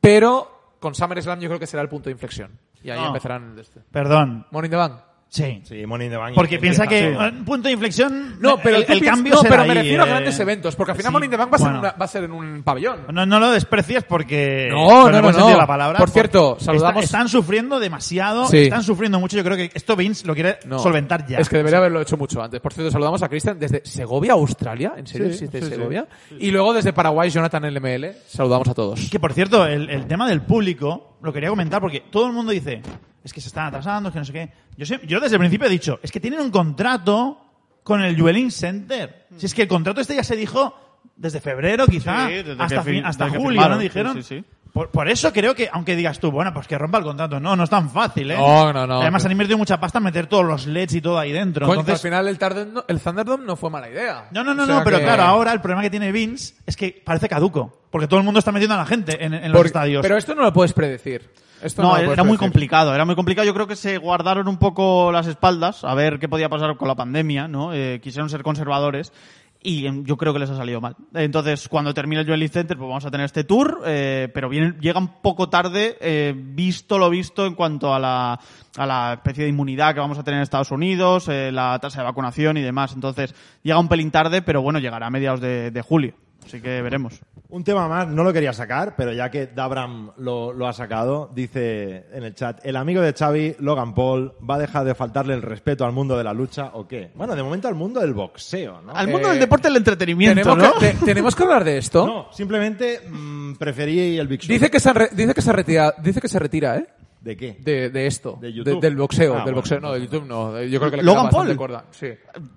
pero 0.00 0.74
con 0.80 0.94
SummerSlam 0.94 1.40
yo 1.40 1.48
creo 1.48 1.58
que 1.60 1.66
será 1.66 1.82
el 1.82 1.88
punto 1.88 2.04
de 2.04 2.12
inflexión. 2.12 2.58
Y 2.82 2.90
ahí 2.90 3.00
No. 3.00 3.08
empezarán 3.08 3.52
el 3.52 3.58
este. 3.58 3.80
Perdón. 3.90 4.46
Morning 4.50 4.70
the 4.70 4.76
Bank. 4.76 4.94
Sí. 5.32 5.62
Sí, 5.64 5.86
Money 5.86 6.08
in 6.08 6.12
the 6.12 6.18
Bank. 6.18 6.34
Porque 6.34 6.58
piensa 6.58 6.86
que 6.86 7.10
sí. 7.10 7.16
un 7.16 7.46
punto 7.46 7.68
de 7.68 7.72
inflexión. 7.72 8.36
No, 8.38 8.58
pero 8.58 8.76
el, 8.76 8.82
el 8.82 8.86
piensas- 9.00 9.08
cambio 9.08 9.34
no, 9.36 9.40
será 9.40 9.50
pero 9.56 9.64
me 9.64 9.70
ahí, 9.72 9.78
refiero 9.78 10.02
a 10.02 10.06
eh. 10.06 10.10
grandes 10.10 10.38
eventos, 10.40 10.76
porque 10.76 10.90
al 10.92 10.96
final 10.98 11.08
Sí, 11.08 11.12
Morning 11.14 11.30
the 11.30 11.36
Bank 11.38 11.50
va 11.50 11.56
a, 11.56 11.58
ser 11.58 11.66
en 11.68 11.72
bueno. 11.72 11.88
una- 11.88 11.98
va 11.98 12.04
a 12.04 12.08
ser 12.08 12.24
en 12.24 12.32
un 12.32 12.62
pabellón. 12.62 13.00
No, 13.10 13.24
no 13.24 13.40
lo 13.40 13.50
desprecias 13.50 14.04
porque. 14.04 14.68
No, 14.70 15.10
no, 15.10 15.22
no, 15.22 15.32
no. 15.32 15.56
la 15.56 15.66
palabra. 15.66 15.98
Por 15.98 16.10
cierto, 16.10 16.58
saludamos- 16.60 17.04
está- 17.04 17.16
están 17.18 17.28
sufriendo 17.30 17.80
demasiado. 17.80 18.46
Sí. 18.48 18.58
Están 18.64 18.82
sufriendo 18.82 19.18
mucho. 19.20 19.38
Yo 19.38 19.42
creo 19.44 19.56
que 19.56 19.70
esto 19.72 19.96
Vince 19.96 20.26
lo 20.26 20.34
quiere 20.34 20.58
No. 20.66 20.78
solventar 20.78 21.26
ya. 21.26 21.38
Es 21.38 21.48
que 21.48 21.56
debería 21.56 21.78
haberlo 21.78 22.02
hecho 22.02 22.18
mucho 22.18 22.42
antes. 22.42 22.60
Por 22.60 22.74
cierto, 22.74 22.90
saludamos 22.90 23.22
a 23.22 23.28
Cristian 23.30 23.58
desde 23.58 23.80
Segovia, 23.86 24.34
Australia. 24.34 24.92
¿En 24.98 25.06
serio 25.06 25.28
Sí, 25.28 25.32
existe 25.32 25.60
sí, 25.60 25.64
sí. 25.64 25.70
Segovia? 25.76 26.06
Y 26.38 26.50
luego 26.50 26.74
desde 26.74 26.92
Paraguay, 26.92 27.30
Jonathan 27.30 27.64
LML. 27.64 28.16
Saludamos 28.26 28.68
a 28.68 28.74
todos. 28.74 29.08
Que 29.10 29.18
por 29.18 29.32
cierto, 29.32 29.66
el, 29.66 29.88
el 29.88 30.06
tema 30.06 30.28
del 30.28 30.42
público 30.42 31.16
lo 31.22 31.32
quería 31.32 31.48
comentar 31.48 31.80
porque 31.80 32.02
todo 32.10 32.26
el 32.26 32.34
mundo 32.34 32.52
dice 32.52 32.82
es 33.24 33.32
que 33.32 33.40
se 33.40 33.48
están 33.48 33.66
atrasando, 33.66 34.08
es 34.08 34.12
que 34.12 34.18
no 34.18 34.24
sé 34.24 34.32
qué. 34.32 34.52
Yo, 34.76 34.86
sé- 34.86 35.00
yo 35.06 35.20
desde 35.20 35.36
el 35.36 35.40
principio 35.40 35.66
he 35.66 35.70
dicho 35.70 35.98
es 36.02 36.10
que 36.10 36.20
tienen 36.20 36.40
un 36.40 36.50
contrato 36.50 37.38
con 37.82 38.02
el 38.02 38.18
Jueling 38.20 38.50
Center. 38.50 39.26
Si 39.36 39.46
es 39.46 39.54
que 39.54 39.62
el 39.62 39.68
contrato 39.68 40.00
este 40.00 40.14
ya 40.14 40.24
se 40.24 40.36
dijo 40.36 40.74
desde 41.16 41.40
febrero, 41.40 41.86
quizá, 41.86 42.26
Sí, 42.28 42.34
desde 42.34 42.52
hasta, 42.62 42.76
que 42.84 42.90
fin- 42.90 43.02
fi- 43.02 43.08
hasta 43.08 43.24
desde 43.26 43.38
julio, 43.38 43.68
¿no? 43.68 43.76
sí, 43.76 43.82
Dijeron. 43.82 44.14
sí, 44.14 44.22
sí. 44.22 44.44
Por, 44.72 44.88
por 44.90 45.06
eso 45.08 45.32
creo 45.34 45.54
que, 45.54 45.68
aunque 45.70 45.94
digas 45.96 46.18
tú, 46.18 46.30
bueno, 46.30 46.54
pues 46.54 46.66
que 46.66 46.78
rompa 46.78 46.96
el 46.98 47.04
contrato. 47.04 47.38
No, 47.38 47.54
no 47.56 47.64
es 47.64 47.68
tan 47.70 47.90
fácil, 47.90 48.30
¿eh? 48.30 48.36
No, 48.38 48.72
no, 48.72 48.86
no. 48.86 49.02
Además 49.02 49.24
han 49.26 49.32
invertido 49.32 49.58
mucha 49.58 49.78
pasta 49.78 49.98
en 49.98 50.04
meter 50.04 50.26
todos 50.28 50.46
los 50.46 50.66
LEDs 50.66 50.94
y 50.94 51.00
todo 51.02 51.18
ahí 51.18 51.30
dentro. 51.30 51.66
Coño, 51.66 51.80
Entonces, 51.80 52.02
al 52.04 52.10
final 52.10 52.26
el, 52.28 52.72
no- 52.72 52.84
el 52.88 52.98
Thunderdome 53.00 53.44
no 53.44 53.56
fue 53.56 53.68
mala 53.68 53.90
idea. 53.90 54.28
no, 54.30 54.42
no, 54.42 54.54
no, 54.54 54.62
O 54.62 54.66
sea 54.66 54.76
no, 54.76 54.84
pero 54.84 54.98
claro, 55.00 55.24
ahora 55.24 55.52
el 55.52 55.60
problema 55.60 55.82
que 55.82 55.90
tiene 55.90 56.10
Vince 56.10 56.54
es 56.64 56.74
que 56.76 57.02
parece 57.04 57.28
caduco. 57.28 57.80
Porque 57.90 58.08
todo 58.08 58.18
el 58.20 58.24
mundo 58.24 58.38
está 58.38 58.50
metiendo 58.52 58.74
a 58.74 58.78
la 58.78 58.86
gente 58.86 59.22
en, 59.22 59.34
en 59.34 59.42
los 59.52 59.58
Porque- 59.58 59.66
estadios. 59.66 60.00
Pero 60.02 60.16
esto 60.16 60.34
no 60.34 60.40
lo 60.42 60.52
puedes 60.54 60.72
predecir. 60.72 61.28
Esto 61.62 61.82
No, 61.82 61.90
puedes 61.90 62.10
era 62.10 62.24
muy 62.24 62.38
complicado, 62.38 62.92
era 62.94 63.04
muy 63.04 63.14
complicado. 63.14 63.46
Yo 63.46 63.54
creo 63.54 63.68
que 63.68 63.76
se 63.76 63.98
guardaron 63.98 64.48
un 64.48 64.56
poco 64.56 65.12
las 65.12 65.26
espaldas 65.28 65.84
a 65.84 65.94
ver 65.94 66.18
qué 66.18 66.28
podía 66.28 66.48
pasar 66.48 66.76
con 66.76 66.88
la 66.88 66.96
pandemia, 66.96 67.46
¿no? 67.46 67.72
Eh, 67.72 68.00
quisieron 68.02 68.28
ser 68.30 68.42
conservadores 68.42 69.12
y 69.62 69.86
em, 69.86 70.04
yo 70.04 70.16
creo 70.16 70.32
que 70.32 70.38
les 70.38 70.50
ha 70.50 70.56
salido 70.56 70.80
mal. 70.80 70.96
Entonces, 71.14 71.68
cuando 71.68 71.94
termine 71.94 72.22
el 72.22 72.26
Joel 72.26 72.48
Center, 72.48 72.76
pues 72.76 72.88
vamos 72.88 73.04
a 73.04 73.10
tener 73.10 73.26
este 73.26 73.44
tour, 73.44 73.82
eh, 73.86 74.28
pero 74.32 74.48
viene, 74.48 74.74
llega 74.80 74.98
un 74.98 75.20
poco 75.22 75.48
tarde, 75.48 75.96
eh, 76.00 76.34
visto 76.36 76.98
lo 76.98 77.10
visto 77.10 77.46
en 77.46 77.54
cuanto 77.54 77.94
a 77.94 77.98
la, 77.98 78.40
a 78.76 78.86
la 78.86 79.14
especie 79.14 79.44
de 79.44 79.50
inmunidad 79.50 79.94
que 79.94 80.00
vamos 80.00 80.18
a 80.18 80.24
tener 80.24 80.38
en 80.38 80.42
Estados 80.42 80.70
Unidos, 80.70 81.28
eh, 81.28 81.50
la 81.52 81.78
tasa 81.78 82.00
de 82.00 82.04
vacunación 82.04 82.56
y 82.56 82.62
demás. 82.62 82.92
Entonces, 82.94 83.34
llega 83.62 83.78
un 83.78 83.88
pelín 83.88 84.10
tarde, 84.10 84.42
pero 84.42 84.62
bueno, 84.62 84.78
llegará 84.78 85.06
a 85.06 85.10
mediados 85.10 85.40
de, 85.40 85.70
de 85.70 85.82
julio. 85.82 86.14
Así 86.44 86.60
que 86.60 86.82
veremos. 86.82 87.20
Un 87.48 87.64
tema 87.64 87.86
más, 87.86 88.08
no 88.08 88.24
lo 88.24 88.32
quería 88.32 88.52
sacar, 88.54 88.94
pero 88.96 89.12
ya 89.12 89.30
que 89.30 89.46
Dabram 89.46 90.10
lo, 90.16 90.52
lo 90.54 90.66
ha 90.66 90.72
sacado, 90.72 91.30
dice 91.34 92.06
en 92.12 92.24
el 92.24 92.34
chat, 92.34 92.64
el 92.64 92.76
amigo 92.76 93.02
de 93.02 93.12
Xavi, 93.12 93.56
Logan 93.58 93.94
Paul, 93.94 94.32
¿va 94.48 94.54
a 94.54 94.58
dejar 94.58 94.84
de 94.84 94.94
faltarle 94.94 95.34
el 95.34 95.42
respeto 95.42 95.84
al 95.84 95.92
mundo 95.92 96.16
de 96.16 96.24
la 96.24 96.32
lucha 96.32 96.70
o 96.72 96.88
qué? 96.88 97.10
Bueno, 97.14 97.36
de 97.36 97.42
momento 97.42 97.68
al 97.68 97.74
mundo 97.74 98.00
del 98.00 98.14
boxeo, 98.14 98.80
¿no? 98.80 98.92
Al 98.94 99.08
mundo 99.08 99.28
Eh, 99.28 99.32
del 99.32 99.40
deporte 99.40 99.68
del 99.68 99.76
entretenimiento, 99.76 100.42
¿Tenemos, 100.42 100.58
¿no? 100.74 100.80
que, 100.80 100.94
te- 100.94 101.04
¿Tenemos 101.04 101.36
que 101.36 101.42
hablar 101.42 101.64
de 101.64 101.76
esto? 101.78 102.06
No, 102.06 102.26
simplemente 102.32 103.00
mm, 103.08 103.54
preferí 103.56 104.18
el 104.18 104.28
Big 104.28 104.40
Show. 104.40 104.52
Dice 104.54 104.70
que 104.70 104.80
se, 104.80 104.92
re- 104.92 105.10
dice 105.12 105.34
que 105.34 105.42
se 105.42 105.52
retira, 105.52 105.94
dice 106.02 106.20
que 106.22 106.28
se 106.28 106.38
retira, 106.38 106.76
¿eh? 106.78 106.86
¿De 107.22 107.36
qué? 107.36 107.56
De, 107.60 107.88
de 107.90 108.06
esto. 108.08 108.36
De 108.40 108.52
YouTube. 108.52 108.80
del 108.80 108.96
boxeo. 108.96 109.32
Ah, 109.34 109.36
del 109.36 109.42
bueno, 109.44 109.56
boxeo. 109.58 109.78
No, 109.80 109.92
de 109.92 110.00
YouTube 110.00 110.26
no. 110.26 110.60
Yo 110.64 110.80
creo 110.80 110.90
que 110.90 110.96
le 110.96 111.02
¿Logan 111.04 111.28
Paul? 111.30 111.54
corda. 111.56 111.84
Sí. 111.92 112.08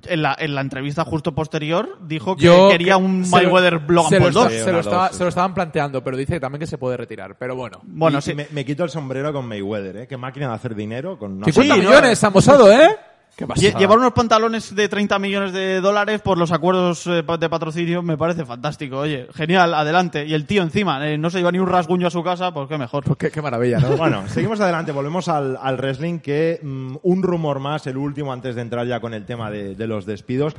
en 0.07 0.21
la, 0.23 0.35
en 0.39 0.55
la 0.55 0.61
entrevista 0.61 1.05
justo 1.05 1.35
posterior 1.35 1.99
dijo 2.01 2.35
que 2.35 2.45
Yo 2.45 2.69
quería 2.69 2.95
que- 2.97 3.03
un 3.03 3.29
Mayweather 3.29 3.81
Logan 3.87 4.09
se 4.09 4.17
Paul 4.17 4.29
está- 4.29 4.43
2. 4.45 4.53
Se 4.53 4.71
lo, 4.71 4.79
estaba- 4.79 5.13
se 5.13 5.23
lo 5.23 5.29
estaban 5.29 5.53
planteando, 5.53 6.03
pero 6.03 6.17
dice 6.17 6.39
también 6.39 6.59
que 6.61 6.65
se 6.67 6.79
puede 6.79 6.97
retirar. 6.97 7.37
Pero 7.37 7.55
bueno. 7.55 7.79
Bueno, 7.83 8.17
Y- 8.17 8.21
sí. 8.23 8.33
me, 8.33 8.47
me 8.51 8.65
quito 8.65 8.83
el 8.83 8.89
sombrero 8.89 9.31
con 9.31 9.47
Mayweather, 9.47 9.97
¿eh? 9.97 10.07
Qué 10.07 10.17
máquina 10.17 10.47
de 10.49 10.55
hacer 10.55 10.73
dinero 10.73 11.19
con... 11.19 11.33
una 11.33 11.45
50 11.45 11.61
sola- 11.75 11.83
¿no? 11.83 11.89
millones, 11.89 12.23
Amosado, 12.23 12.71
¿eh? 12.71 12.89
¿Qué 13.35 13.45
Llevar 13.77 13.97
unos 13.97 14.13
pantalones 14.13 14.73
de 14.73 14.87
30 14.87 15.19
millones 15.19 15.51
de 15.51 15.81
dólares 15.81 16.21
por 16.21 16.37
los 16.37 16.53
acuerdos 16.53 17.05
eh, 17.07 17.21
de 17.21 17.49
patrocinio 17.49 18.01
me 18.01 18.17
parece 18.17 18.45
fantástico. 18.45 18.99
Oye, 18.99 19.27
genial, 19.33 19.73
adelante. 19.73 20.25
Y 20.25 20.33
el 20.33 20.45
tío 20.45 20.63
encima, 20.63 21.05
eh, 21.05 21.17
no 21.17 21.29
se 21.29 21.39
lleva 21.39 21.51
ni 21.51 21.59
un 21.59 21.67
rasguño 21.67 22.07
a 22.07 22.11
su 22.11 22.23
casa, 22.23 22.53
pues 22.53 22.69
qué 22.69 22.77
mejor. 22.77 23.17
Qué, 23.17 23.31
qué 23.31 23.41
maravilla, 23.41 23.79
¿no? 23.79 23.89
Bueno, 23.97 24.25
seguimos 24.29 24.61
adelante, 24.61 24.93
volvemos 24.93 25.27
al, 25.27 25.57
al 25.61 25.75
wrestling, 25.77 26.19
que 26.19 26.61
mm, 26.63 26.95
un 27.03 27.23
rumor 27.23 27.59
más, 27.59 27.87
el 27.87 27.97
último 27.97 28.31
antes 28.31 28.55
de 28.55 28.61
entrar 28.61 28.87
ya 28.87 29.01
con 29.01 29.13
el 29.13 29.25
tema 29.25 29.51
de, 29.51 29.75
de 29.75 29.87
los 29.87 30.05
despidos. 30.05 30.55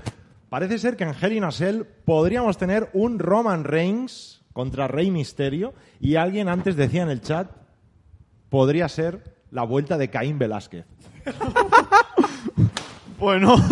Parece 0.50 0.78
ser 0.78 0.96
que 0.98 1.04
en 1.04 1.14
Hell 1.18 1.32
in 1.32 1.44
a 1.44 1.52
Cell 1.52 1.84
podríamos 2.04 2.58
tener 2.58 2.90
un 2.92 3.18
Roman 3.18 3.64
Reigns 3.64 4.42
contra 4.52 4.86
Rey 4.86 5.10
Misterio 5.10 5.72
y 5.98 6.16
alguien 6.16 6.48
antes 6.48 6.76
decía 6.76 7.02
en 7.02 7.10
el 7.10 7.22
chat, 7.22 7.50
podría 8.50 8.88
ser 8.90 9.36
la 9.50 9.62
vuelta 9.62 9.96
de 9.96 10.10
Caín 10.10 10.38
Velázquez. 10.38 10.84
Bueno. 13.18 13.56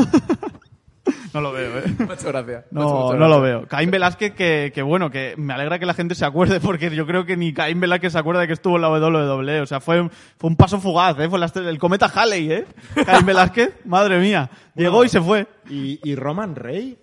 No 1.34 1.40
lo 1.40 1.52
veo, 1.52 1.78
¿eh? 1.80 1.82
Me 1.98 2.12
ha 2.12 2.14
hecho 2.14 2.28
gracia. 2.28 2.64
Me 2.70 2.80
ha 2.80 2.84
hecho 2.84 3.12
No, 3.12 3.14
no 3.14 3.28
lo 3.28 3.40
veo. 3.40 3.66
Caín 3.66 3.90
Velázquez, 3.90 4.34
que, 4.34 4.70
que 4.72 4.82
bueno, 4.82 5.10
que 5.10 5.34
me 5.36 5.52
alegra 5.52 5.80
que 5.80 5.84
la 5.84 5.92
gente 5.92 6.14
se 6.14 6.24
acuerde, 6.24 6.60
porque 6.60 6.94
yo 6.94 7.06
creo 7.08 7.26
que 7.26 7.36
ni 7.36 7.52
Caín 7.52 7.80
Velázquez 7.80 8.12
se 8.12 8.18
acuerda 8.20 8.40
de 8.42 8.46
que 8.46 8.52
estuvo 8.52 8.76
en 8.76 8.82
la 8.82 8.88
WWE. 8.88 9.60
O 9.60 9.66
sea, 9.66 9.80
fue, 9.80 10.00
un- 10.00 10.10
fue 10.38 10.48
un 10.48 10.56
paso 10.56 10.80
fugaz, 10.80 11.18
¿eh? 11.18 11.28
Fue 11.28 11.38
la 11.40 11.50
el 11.56 11.78
cometa 11.78 12.06
Halley, 12.06 12.52
¿eh? 12.52 12.66
Caín 13.04 13.26
Velázquez, 13.26 13.74
madre 13.84 14.18
mía. 14.20 14.48
Llegó 14.76 15.04
y 15.04 15.08
se 15.08 15.20
fue. 15.20 15.46
Y, 15.68 15.98
y 16.08 16.14
Roman 16.14 16.54
Rey, 16.54 16.96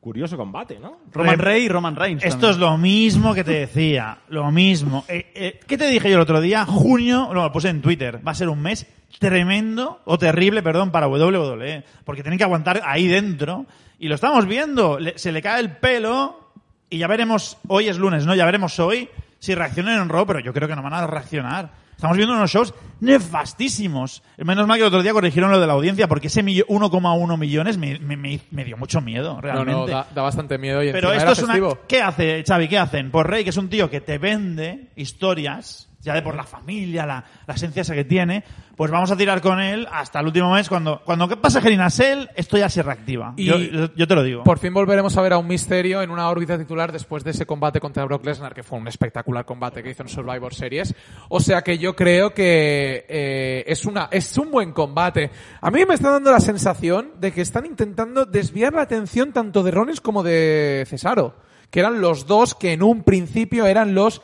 curioso 0.00 0.36
combate, 0.36 0.78
¿no? 0.78 0.98
Roman 1.12 1.36
Rey- 1.38 1.44
Rey 1.54 1.64
y 1.64 1.68
Roman 1.68 1.96
Reigns. 1.96 2.22
Esto 2.22 2.34
también. 2.38 2.52
es 2.52 2.58
lo 2.58 2.78
mismo 2.78 3.34
que 3.34 3.42
te 3.44 3.52
decía, 3.52 4.18
lo 4.28 4.50
mismo. 4.52 5.04
Eh, 5.08 5.32
eh, 5.34 5.60
¿Qué 5.66 5.76
te 5.76 5.88
dije 5.90 6.08
yo 6.08 6.14
el 6.16 6.22
otro 6.22 6.40
día? 6.40 6.64
Junio, 6.64 7.28
no, 7.34 7.42
lo 7.42 7.52
puse 7.52 7.68
en 7.68 7.82
Twitter, 7.82 8.20
va 8.26 8.30
a 8.30 8.34
ser 8.36 8.48
un 8.48 8.62
mes 8.62 8.86
tremendo, 9.18 10.00
o 10.04 10.18
terrible, 10.18 10.62
perdón, 10.62 10.90
para 10.90 11.08
WWE, 11.08 11.84
porque 12.04 12.22
tienen 12.22 12.38
que 12.38 12.44
aguantar 12.44 12.82
ahí 12.84 13.06
dentro, 13.08 13.66
y 13.98 14.08
lo 14.08 14.14
estamos 14.14 14.46
viendo, 14.46 14.98
Le- 14.98 15.18
se 15.18 15.32
le 15.32 15.40
cae 15.42 15.60
el 15.60 15.72
pelo, 15.76 16.52
y 16.90 16.98
ya 16.98 17.06
veremos, 17.06 17.56
hoy 17.68 17.88
es 17.88 17.98
lunes, 17.98 18.26
¿no? 18.26 18.34
Ya 18.34 18.44
veremos 18.44 18.78
hoy 18.78 19.08
si 19.38 19.54
reaccionan 19.54 20.00
en 20.00 20.08
Raw, 20.08 20.26
pero 20.26 20.40
yo 20.40 20.52
creo 20.52 20.68
que 20.68 20.76
no 20.76 20.82
van 20.82 20.94
a 20.94 21.06
reaccionar. 21.06 21.70
Estamos 21.94 22.16
viendo 22.18 22.34
unos 22.34 22.50
shows 22.50 22.74
nefastísimos. 23.00 24.22
Menos 24.36 24.66
mal 24.66 24.76
que 24.76 24.82
el 24.82 24.88
otro 24.88 25.02
día 25.02 25.12
corrigieron 25.12 25.50
lo 25.50 25.58
de 25.60 25.66
la 25.66 25.72
audiencia, 25.72 26.06
porque 26.08 26.26
ese 26.28 26.42
millo- 26.42 26.66
1,1 26.68 27.36
millones 27.38 27.78
me, 27.78 27.98
me- 27.98 28.40
me- 28.50 28.64
dio 28.64 28.76
mucho 28.76 29.00
miedo, 29.00 29.34
No, 29.34 29.40
realmente. 29.40 29.72
no, 29.72 29.86
da, 29.86 30.06
da 30.14 30.22
bastante 30.22 30.58
miedo 30.58 30.82
y 30.82 30.92
Pero 30.92 31.12
esto 31.12 31.32
es 31.32 31.42
una... 31.42 31.58
¿Qué 31.88 32.02
hace, 32.02 32.44
Xavi? 32.46 32.68
¿Qué 32.68 32.78
hacen? 32.78 33.10
Pues 33.10 33.26
Rey, 33.26 33.44
que 33.44 33.50
es 33.50 33.56
un 33.56 33.68
tío 33.68 33.88
que 33.90 34.00
te 34.00 34.18
vende 34.18 34.88
historias, 34.96 35.85
ya 36.06 36.14
de 36.14 36.22
por 36.22 36.34
la 36.34 36.44
familia, 36.44 37.04
la, 37.04 37.22
la 37.46 37.54
esencia 37.54 37.82
esa 37.82 37.94
que 37.94 38.04
tiene, 38.04 38.42
pues 38.76 38.90
vamos 38.90 39.10
a 39.10 39.16
tirar 39.16 39.40
con 39.42 39.60
él 39.60 39.86
hasta 39.92 40.20
el 40.20 40.26
último 40.26 40.52
mes. 40.54 40.68
Cuando, 40.68 41.02
cuando 41.04 41.28
¿qué 41.28 41.36
pasa 41.36 41.58
Hell 41.60 41.72
in 41.74 41.80
a 41.80 41.90
Cell, 41.90 42.26
esto 42.36 42.56
ya 42.56 42.68
se 42.68 42.82
reactiva. 42.82 43.34
Y- 43.36 43.44
yo, 43.44 43.58
yo- 43.58 43.94
yo 43.94 44.06
te 44.06 44.14
lo 44.14 44.22
digo. 44.22 44.44
Por 44.44 44.58
fin 44.58 44.72
volveremos 44.72 45.16
a 45.16 45.22
ver 45.22 45.32
a 45.34 45.38
un 45.38 45.46
misterio 45.46 46.00
en 46.02 46.10
una 46.10 46.28
órbita 46.30 46.56
titular 46.56 46.92
después 46.92 47.24
de 47.24 47.32
ese 47.32 47.44
combate 47.44 47.80
contra 47.80 48.04
Brock 48.04 48.24
Lesnar, 48.24 48.54
que 48.54 48.62
fue 48.62 48.78
un 48.78 48.88
espectacular 48.88 49.44
combate 49.44 49.82
que 49.82 49.90
hizo 49.90 50.02
en 50.02 50.08
Survivor 50.08 50.54
Series. 50.54 50.94
O 51.28 51.40
sea 51.40 51.62
que 51.62 51.76
yo 51.78 51.94
creo 51.96 52.32
que 52.32 53.04
eh, 53.08 53.64
es 53.66 53.84
una 53.84 54.08
es 54.12 54.38
un 54.38 54.50
buen 54.50 54.72
combate. 54.72 55.30
A 55.60 55.70
mí 55.70 55.84
me 55.84 55.94
está 55.94 56.10
dando 56.10 56.30
la 56.30 56.40
sensación 56.40 57.12
de 57.20 57.32
que 57.32 57.40
están 57.40 57.66
intentando 57.66 58.24
desviar 58.24 58.72
la 58.72 58.82
atención 58.82 59.32
tanto 59.32 59.62
de 59.62 59.70
Rollins 59.72 60.00
como 60.00 60.22
de 60.22 60.84
Cesaro, 60.86 61.34
que 61.70 61.80
eran 61.80 62.00
los 62.00 62.26
dos 62.26 62.54
que 62.54 62.72
en 62.72 62.82
un 62.82 63.02
principio 63.02 63.66
eran 63.66 63.94
los 63.94 64.22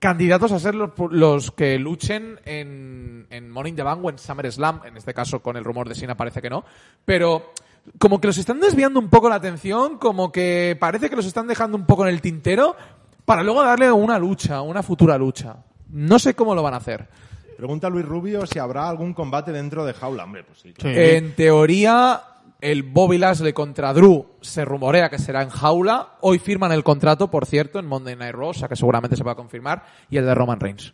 candidatos 0.00 0.50
a 0.50 0.58
ser 0.58 0.74
los, 0.74 0.90
los 1.10 1.52
que 1.52 1.78
luchen 1.78 2.40
en, 2.44 3.26
en 3.30 3.50
Morning 3.50 3.74
the 3.74 3.82
Bank 3.82 4.04
o 4.04 4.10
en 4.10 4.18
SummerSlam, 4.18 4.80
en 4.86 4.96
este 4.96 5.14
caso 5.14 5.40
con 5.40 5.56
el 5.56 5.62
rumor 5.62 5.88
de 5.88 5.94
Cena 5.94 6.16
parece 6.16 6.42
que 6.42 6.50
no, 6.50 6.64
pero 7.04 7.52
como 7.98 8.20
que 8.20 8.26
los 8.26 8.38
están 8.38 8.60
desviando 8.60 8.98
un 8.98 9.08
poco 9.08 9.28
la 9.28 9.36
atención, 9.36 9.98
como 9.98 10.32
que 10.32 10.76
parece 10.80 11.08
que 11.10 11.16
los 11.16 11.26
están 11.26 11.46
dejando 11.46 11.76
un 11.76 11.86
poco 11.86 12.06
en 12.06 12.14
el 12.14 12.20
tintero 12.20 12.74
para 13.24 13.42
luego 13.42 13.62
darle 13.62 13.92
una 13.92 14.18
lucha, 14.18 14.62
una 14.62 14.82
futura 14.82 15.16
lucha. 15.18 15.56
No 15.90 16.18
sé 16.18 16.34
cómo 16.34 16.54
lo 16.54 16.62
van 16.62 16.74
a 16.74 16.78
hacer. 16.78 17.08
Pregunta 17.56 17.90
Luis 17.90 18.06
Rubio 18.06 18.46
si 18.46 18.58
habrá 18.58 18.88
algún 18.88 19.12
combate 19.12 19.52
dentro 19.52 19.84
de 19.84 19.92
Jaula. 19.92 20.24
Hombre, 20.24 20.44
pues 20.44 20.60
sí. 20.60 20.72
claro. 20.72 20.98
En 20.98 21.34
teoría, 21.34 22.22
el 22.60 22.82
Bobby 22.82 23.18
Lashley 23.18 23.52
contra 23.52 23.92
Drew 23.92 24.26
se 24.40 24.64
rumorea 24.64 25.08
que 25.08 25.18
será 25.18 25.42
en 25.42 25.48
jaula. 25.50 26.16
Hoy 26.20 26.38
firman 26.38 26.72
el 26.72 26.84
contrato, 26.84 27.30
por 27.30 27.46
cierto, 27.46 27.78
en 27.78 27.86
Monday 27.86 28.16
Night 28.16 28.34
Raw, 28.34 28.48
o 28.50 28.54
sea 28.54 28.68
que 28.68 28.76
seguramente 28.76 29.16
se 29.16 29.24
va 29.24 29.32
a 29.32 29.36
confirmar. 29.36 29.84
Y 30.10 30.16
el 30.16 30.26
de 30.26 30.34
Roman 30.34 30.60
Reigns. 30.60 30.92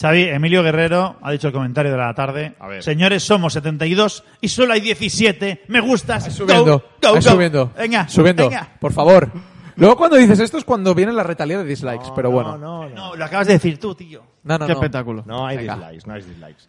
Xavi, 0.00 0.22
Emilio 0.24 0.62
Guerrero 0.64 1.16
ha 1.22 1.30
dicho 1.30 1.46
el 1.46 1.52
comentario 1.52 1.92
de 1.92 1.98
la 1.98 2.12
tarde. 2.14 2.56
A 2.58 2.66
ver. 2.66 2.82
Señores, 2.82 3.22
somos 3.22 3.52
72 3.52 4.24
y 4.40 4.48
solo 4.48 4.72
hay 4.72 4.80
17. 4.80 5.62
Me 5.68 5.80
gustas. 5.80 6.34
Subiendo, 6.34 6.78
Go, 7.00 7.08
go, 7.10 7.14
go. 7.14 7.22
subiendo. 7.22 7.70
Venga, 7.78 8.08
subiendo. 8.08 8.48
venga. 8.48 8.70
Por 8.80 8.92
favor. 8.92 9.30
Luego 9.76 9.96
cuando 9.96 10.16
dices 10.16 10.38
esto 10.40 10.56
es 10.58 10.64
cuando 10.64 10.94
viene 10.94 11.12
la 11.12 11.22
retalía 11.24 11.58
de 11.58 11.64
dislikes, 11.64 12.06
pero 12.14 12.28
No, 12.28 12.34
bueno. 12.34 12.58
No, 12.58 12.88
no, 12.88 12.94
No, 12.94 13.16
lo 13.16 13.24
acabas 13.24 13.46
de 13.48 13.54
decir 13.54 13.78
tú, 13.78 13.94
tío. 13.94 14.22
No, 14.44 14.58
no, 14.58 14.66
Qué 14.66 14.72
no. 14.72 14.78
espectáculo. 14.78 15.22
No 15.26 15.46
hay 15.46 15.56
Venga. 15.58 15.74
dislikes, 15.76 16.06
no 16.06 16.14
hay 16.14 16.22
dislikes. 16.22 16.64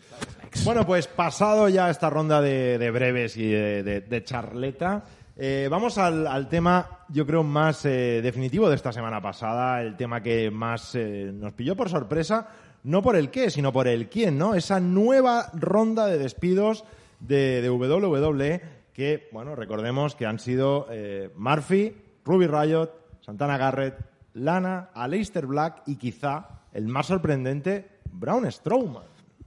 Bueno, 0.64 0.86
pues 0.86 1.08
pasado 1.08 1.70
ya 1.70 1.90
esta 1.90 2.10
ronda 2.10 2.42
de, 2.42 2.78
de 2.80 2.92
breves 2.92 3.38
y 3.38 3.48
de, 3.48 3.84
de- 3.84 4.02
de 4.02 4.24
charleta, 4.24 5.04
eh, 5.38 5.68
vamos 5.70 5.98
al, 6.00 6.26
al 6.26 6.48
tema, 6.50 7.02
yo 7.10 7.26
creo, 7.28 7.44
más 7.44 7.86
eh, 7.86 8.22
definitivo 8.24 8.68
de 8.70 8.76
esta 8.76 8.92
semana 8.92 9.22
pasada, 9.22 9.82
el 9.82 9.96
tema 9.96 10.22
que 10.24 10.50
más 10.50 10.96
eh, 10.96 11.30
nos 11.34 11.54
pilló 11.54 11.76
por 11.76 11.90
sorpresa, 11.90 12.48
no 12.84 13.04
por 13.04 13.16
el 13.16 13.30
qué, 13.30 13.52
sino 13.52 13.72
por 13.72 13.88
el 13.88 14.10
quién, 14.10 14.38
¿no? 14.40 14.56
Esa 14.56 14.80
nueva 14.80 15.50
ronda 15.54 16.08
de 16.08 16.18
despidos 16.18 16.84
de, 17.20 17.62
de 17.62 17.70
WWE 17.70 18.62
que, 18.94 19.30
bueno, 19.32 19.56
recordemos 19.56 20.16
que 20.16 20.26
han 20.26 20.40
sido 20.40 20.88
eh, 20.90 21.30
Murphy, 21.36 21.96
Ruby 22.24 22.48
Riot, 22.48 22.90
Santana 23.22 23.58
Garrett, 23.58 23.98
Lana, 24.34 24.90
Aleister 24.96 25.46
Black 25.46 25.84
y 25.86 25.98
quizá 25.98 26.48
el 26.74 26.88
más 26.88 27.06
sorprendente, 27.08 27.88
Braun 28.12 28.50
Strowman. 28.52 29.04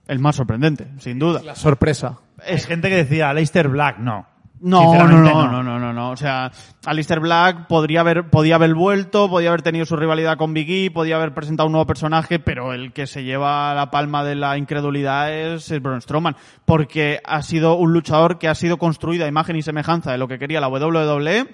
El 0.09 0.19
más 0.19 0.37
sorprendente, 0.37 0.89
sin 0.99 1.19
duda. 1.19 1.43
La 1.45 1.55
sorpresa. 1.55 2.19
Es 2.45 2.67
gente 2.67 2.89
que 2.89 2.97
decía 2.97 3.33
Leicester 3.33 3.69
Black, 3.69 3.99
no. 3.99 4.27
No, 4.61 4.83
no, 4.83 4.91
Sinceramente, 4.91 5.31
no, 5.31 5.53
no, 5.53 5.63
no, 5.63 5.79
no, 5.79 5.93
no. 5.93 6.11
O 6.11 6.17
sea, 6.17 6.51
Alistair 6.85 7.21
Black 7.21 7.69
podría 7.69 8.01
haber, 8.01 8.29
podía 8.29 8.57
haber 8.57 8.75
vuelto, 8.75 9.29
podía 9.29 9.51
haber 9.51 9.63
tenido 9.63 9.87
su 9.87 9.97
rivalidad 9.97 10.37
con 10.37 10.53
Big 10.53 10.69
E, 10.71 10.91
podía 10.91 11.17
haber 11.17 11.33
presentado 11.33 11.67
un 11.67 11.73
nuevo 11.73 11.87
personaje, 11.87 12.39
pero 12.41 12.73
el 12.73 12.93
que 12.93 13.07
se 13.07 13.23
lleva 13.23 13.73
la 13.75 13.91
palma 13.91 14.25
de 14.25 14.35
la 14.35 14.59
incredulidad 14.59 15.33
es 15.33 15.71
el 15.71 15.81
Braun 15.81 16.01
Strowman, 16.01 16.37
porque 16.65 17.21
ha 17.25 17.43
sido 17.43 17.75
un 17.75 17.93
luchador 17.93 18.39
que 18.39 18.49
ha 18.49 18.55
sido 18.55 18.79
construido 18.79 19.25
a 19.25 19.29
imagen 19.29 19.57
y 19.57 19.63
semejanza 19.63 20.11
de 20.11 20.19
lo 20.19 20.27
que 20.27 20.39
quería 20.39 20.61
la 20.61 20.69
WWE. 20.69 21.47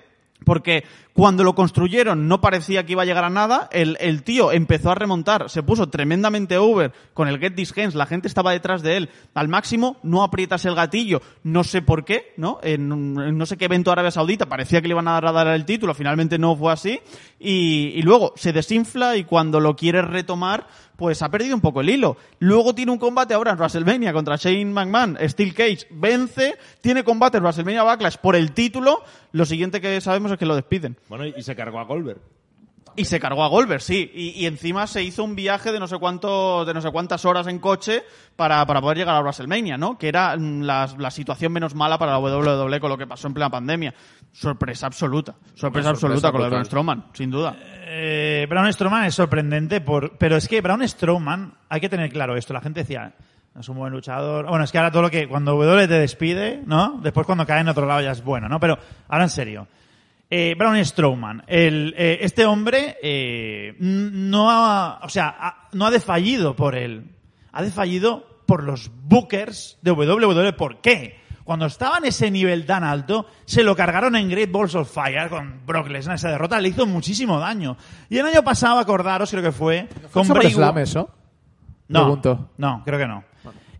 Porque 0.44 0.84
cuando 1.12 1.44
lo 1.44 1.54
construyeron 1.54 2.28
no 2.28 2.40
parecía 2.40 2.84
que 2.84 2.92
iba 2.92 3.02
a 3.02 3.06
llegar 3.06 3.24
a 3.24 3.30
nada, 3.30 3.68
el, 3.72 3.96
el 4.00 4.22
tío 4.22 4.52
empezó 4.52 4.90
a 4.90 4.94
remontar, 4.94 5.48
se 5.48 5.62
puso 5.62 5.88
tremendamente 5.88 6.58
over 6.58 6.92
con 7.14 7.28
el 7.28 7.38
Get 7.38 7.54
These 7.54 7.80
Hands, 7.80 7.94
la 7.94 8.06
gente 8.06 8.28
estaba 8.28 8.52
detrás 8.52 8.82
de 8.82 8.96
él. 8.96 9.10
Al 9.34 9.48
máximo, 9.48 9.96
no 10.02 10.22
aprietas 10.22 10.64
el 10.64 10.74
gatillo, 10.74 11.22
no 11.42 11.64
sé 11.64 11.82
por 11.82 12.04
qué, 12.04 12.32
¿no? 12.36 12.58
En, 12.62 12.88
no 12.88 13.46
sé 13.46 13.56
qué 13.56 13.66
evento 13.66 13.92
Arabia 13.92 14.10
Saudita 14.10 14.46
parecía 14.46 14.82
que 14.82 14.88
le 14.88 14.92
iban 14.92 15.08
a 15.08 15.20
dar 15.20 15.48
el 15.48 15.64
título, 15.64 15.94
finalmente 15.94 16.38
no 16.38 16.56
fue 16.56 16.72
así, 16.72 17.00
y, 17.38 17.92
y 17.94 18.02
luego 18.02 18.32
se 18.36 18.52
desinfla 18.52 19.16
y 19.16 19.24
cuando 19.24 19.60
lo 19.60 19.76
quiere 19.76 20.02
retomar, 20.02 20.66
pues 20.96 21.22
ha 21.22 21.30
perdido 21.30 21.54
un 21.54 21.60
poco 21.60 21.80
el 21.80 21.90
hilo. 21.90 22.16
Luego 22.38 22.74
tiene 22.74 22.92
un 22.92 22.98
combate 22.98 23.34
ahora 23.34 23.52
en 23.52 23.58
WrestleMania 23.58 24.12
contra 24.12 24.36
Shane 24.36 24.66
McMahon, 24.66 25.18
Steel 25.28 25.54
Cage 25.54 25.86
vence, 25.90 26.56
tiene 26.80 27.04
combate 27.04 27.38
en 27.38 27.42
WrestleMania 27.42 27.82
Backlash 27.82 28.16
por 28.18 28.36
el 28.36 28.52
título, 28.52 29.02
lo 29.32 29.44
siguiente 29.44 29.80
que 29.80 30.00
sabemos 30.00 30.32
es 30.32 30.38
que 30.38 30.46
lo 30.46 30.54
despiden. 30.54 30.96
Bueno, 31.08 31.26
y 31.26 31.42
se 31.42 31.56
cargó 31.56 31.78
a 31.78 31.84
Goldberg. 31.84 32.20
Y 32.96 33.06
se 33.06 33.18
cargó 33.18 33.42
a 33.42 33.48
Goldberg, 33.48 33.82
sí. 33.82 34.10
Y, 34.14 34.30
y 34.30 34.46
encima 34.46 34.86
se 34.86 35.02
hizo 35.02 35.24
un 35.24 35.34
viaje 35.34 35.72
de 35.72 35.80
no 35.80 35.88
sé 35.88 35.98
cuánto, 35.98 36.64
de 36.64 36.74
no 36.74 36.80
sé 36.80 36.90
cuántas 36.92 37.24
horas 37.24 37.48
en 37.48 37.58
coche 37.58 38.04
para, 38.36 38.64
para 38.66 38.80
poder 38.80 38.98
llegar 38.98 39.16
a 39.16 39.20
WrestleMania, 39.20 39.76
¿no? 39.76 39.98
Que 39.98 40.08
era 40.08 40.36
mm, 40.36 40.62
la, 40.62 40.88
la 40.98 41.10
situación 41.10 41.52
menos 41.52 41.74
mala 41.74 41.98
para 41.98 42.12
la 42.12 42.18
WWE 42.20 42.78
con 42.78 42.90
lo 42.90 42.98
que 42.98 43.06
pasó 43.06 43.26
en 43.26 43.34
plena 43.34 43.50
pandemia. 43.50 43.94
Sorpresa 44.32 44.86
absoluta. 44.86 45.34
Sorpresa, 45.54 45.90
absoluta 45.90 46.30
con 46.30 46.40
lo 46.40 46.44
de 46.44 46.50
Braun. 46.50 46.64
Strowman, 46.64 47.04
sin 47.14 47.30
duda. 47.30 47.56
Eh, 47.86 48.46
Braun 48.48 48.72
Strowman 48.72 49.04
es 49.04 49.14
sorprendente, 49.14 49.80
por, 49.80 50.16
pero 50.16 50.36
es 50.36 50.46
que 50.46 50.60
Braun 50.60 50.86
Strowman, 50.86 51.54
hay 51.68 51.80
que 51.80 51.88
tener 51.88 52.12
claro 52.12 52.36
esto, 52.36 52.52
la 52.52 52.60
gente 52.60 52.80
decía, 52.80 53.12
es 53.58 53.68
un 53.68 53.76
buen 53.76 53.92
luchador. 53.92 54.46
Bueno, 54.46 54.64
es 54.64 54.72
que 54.72 54.78
ahora 54.78 54.90
todo 54.90 55.02
lo 55.02 55.10
que, 55.10 55.28
cuando 55.28 55.52
W 55.52 55.86
te 55.88 55.94
despide, 55.94 56.62
¿no? 56.66 57.00
Después 57.02 57.26
cuando 57.26 57.46
cae 57.46 57.60
en 57.60 57.68
otro 57.68 57.86
lado 57.86 58.00
ya 58.00 58.10
es 58.12 58.22
bueno, 58.24 58.48
¿no? 58.48 58.58
Pero 58.58 58.78
ahora 59.08 59.24
en 59.24 59.30
serio. 59.30 59.68
Eh, 60.36 60.56
Braun 60.58 60.84
Strowman, 60.84 61.44
el, 61.46 61.94
eh, 61.96 62.18
este 62.22 62.44
hombre 62.44 62.96
eh, 63.00 63.76
no 63.78 64.50
ha, 64.50 64.98
o 65.04 65.08
sea, 65.08 65.28
ha- 65.38 65.68
no 65.72 65.86
ha 65.86 65.90
desfallido 65.92 66.56
por 66.56 66.74
él, 66.74 67.12
ha 67.52 67.62
desfallido 67.62 68.40
por 68.44 68.64
los 68.64 68.90
bookers 69.04 69.78
de 69.82 69.92
WWE. 69.92 70.52
¿Por 70.54 70.80
qué? 70.80 71.20
Cuando 71.44 71.66
estaba 71.66 71.98
en 71.98 72.06
ese 72.06 72.32
nivel 72.32 72.66
tan 72.66 72.82
alto, 72.82 73.26
se 73.44 73.62
lo 73.62 73.76
cargaron 73.76 74.16
en 74.16 74.28
Great 74.28 74.50
Balls 74.50 74.74
of 74.74 74.90
Fire 74.92 75.28
con 75.28 75.60
Brock 75.66 75.86
Lesnar. 75.88 76.16
Esa 76.16 76.30
derrota 76.30 76.58
le 76.60 76.70
hizo 76.70 76.84
muchísimo 76.84 77.38
daño. 77.38 77.76
Y 78.10 78.18
el 78.18 78.26
año 78.26 78.42
pasado, 78.42 78.78
acordaros, 78.80 79.30
creo 79.30 79.42
que 79.42 79.52
fue, 79.52 79.88
con 80.10 80.24
¿Fue 80.24 80.34
Bray 80.38 80.50
SummerSlam 80.50 80.74
Wy- 80.76 80.82
eso? 80.82 81.10
no, 81.88 82.00
Pregunto. 82.00 82.50
no, 82.56 82.82
creo 82.84 82.98
que 82.98 83.06
no. 83.06 83.22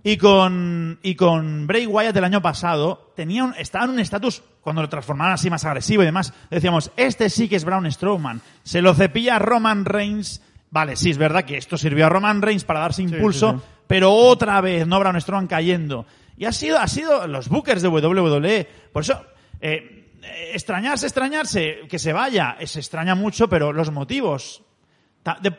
Y 0.06 0.18
con, 0.18 0.98
y 1.02 1.14
con 1.14 1.66
Bray 1.66 1.86
Wyatt 1.86 2.14
el 2.14 2.24
año 2.24 2.42
pasado, 2.42 3.10
tenía 3.16 3.42
un, 3.42 3.54
estaba 3.54 3.86
en 3.86 3.92
un 3.92 3.98
estatus, 3.98 4.42
cuando 4.60 4.82
lo 4.82 4.88
transformaron 4.90 5.32
así 5.32 5.48
más 5.48 5.64
agresivo 5.64 6.02
y 6.02 6.06
demás, 6.06 6.34
decíamos, 6.50 6.90
este 6.98 7.30
sí 7.30 7.48
que 7.48 7.56
es 7.56 7.64
Braun 7.64 7.90
Strowman. 7.90 8.42
Se 8.62 8.82
lo 8.82 8.94
cepilla 8.94 9.38
Roman 9.38 9.86
Reigns. 9.86 10.42
Vale, 10.70 10.96
sí, 10.96 11.10
es 11.10 11.16
verdad 11.16 11.44
que 11.44 11.56
esto 11.56 11.78
sirvió 11.78 12.04
a 12.04 12.10
Roman 12.10 12.42
Reigns 12.42 12.64
para 12.64 12.80
darse 12.80 13.00
impulso, 13.00 13.52
sí, 13.52 13.58
sí. 13.58 13.64
pero 13.86 14.12
otra 14.12 14.60
vez, 14.60 14.86
no 14.86 15.00
Braun 15.00 15.18
Strowman 15.18 15.46
cayendo. 15.46 16.04
Y 16.36 16.44
ha 16.44 16.52
sido, 16.52 16.78
ha 16.78 16.86
sido 16.86 17.26
los 17.26 17.48
bookers 17.48 17.80
de 17.80 17.88
WWE. 17.88 18.68
Por 18.92 19.04
eso, 19.04 19.24
eh, 19.58 20.12
extrañarse, 20.52 21.06
extrañarse, 21.06 21.78
que 21.88 21.98
se 21.98 22.12
vaya, 22.12 22.56
eh, 22.60 22.66
se 22.66 22.80
extraña 22.80 23.14
mucho, 23.14 23.48
pero 23.48 23.72
los 23.72 23.90
motivos 23.90 24.62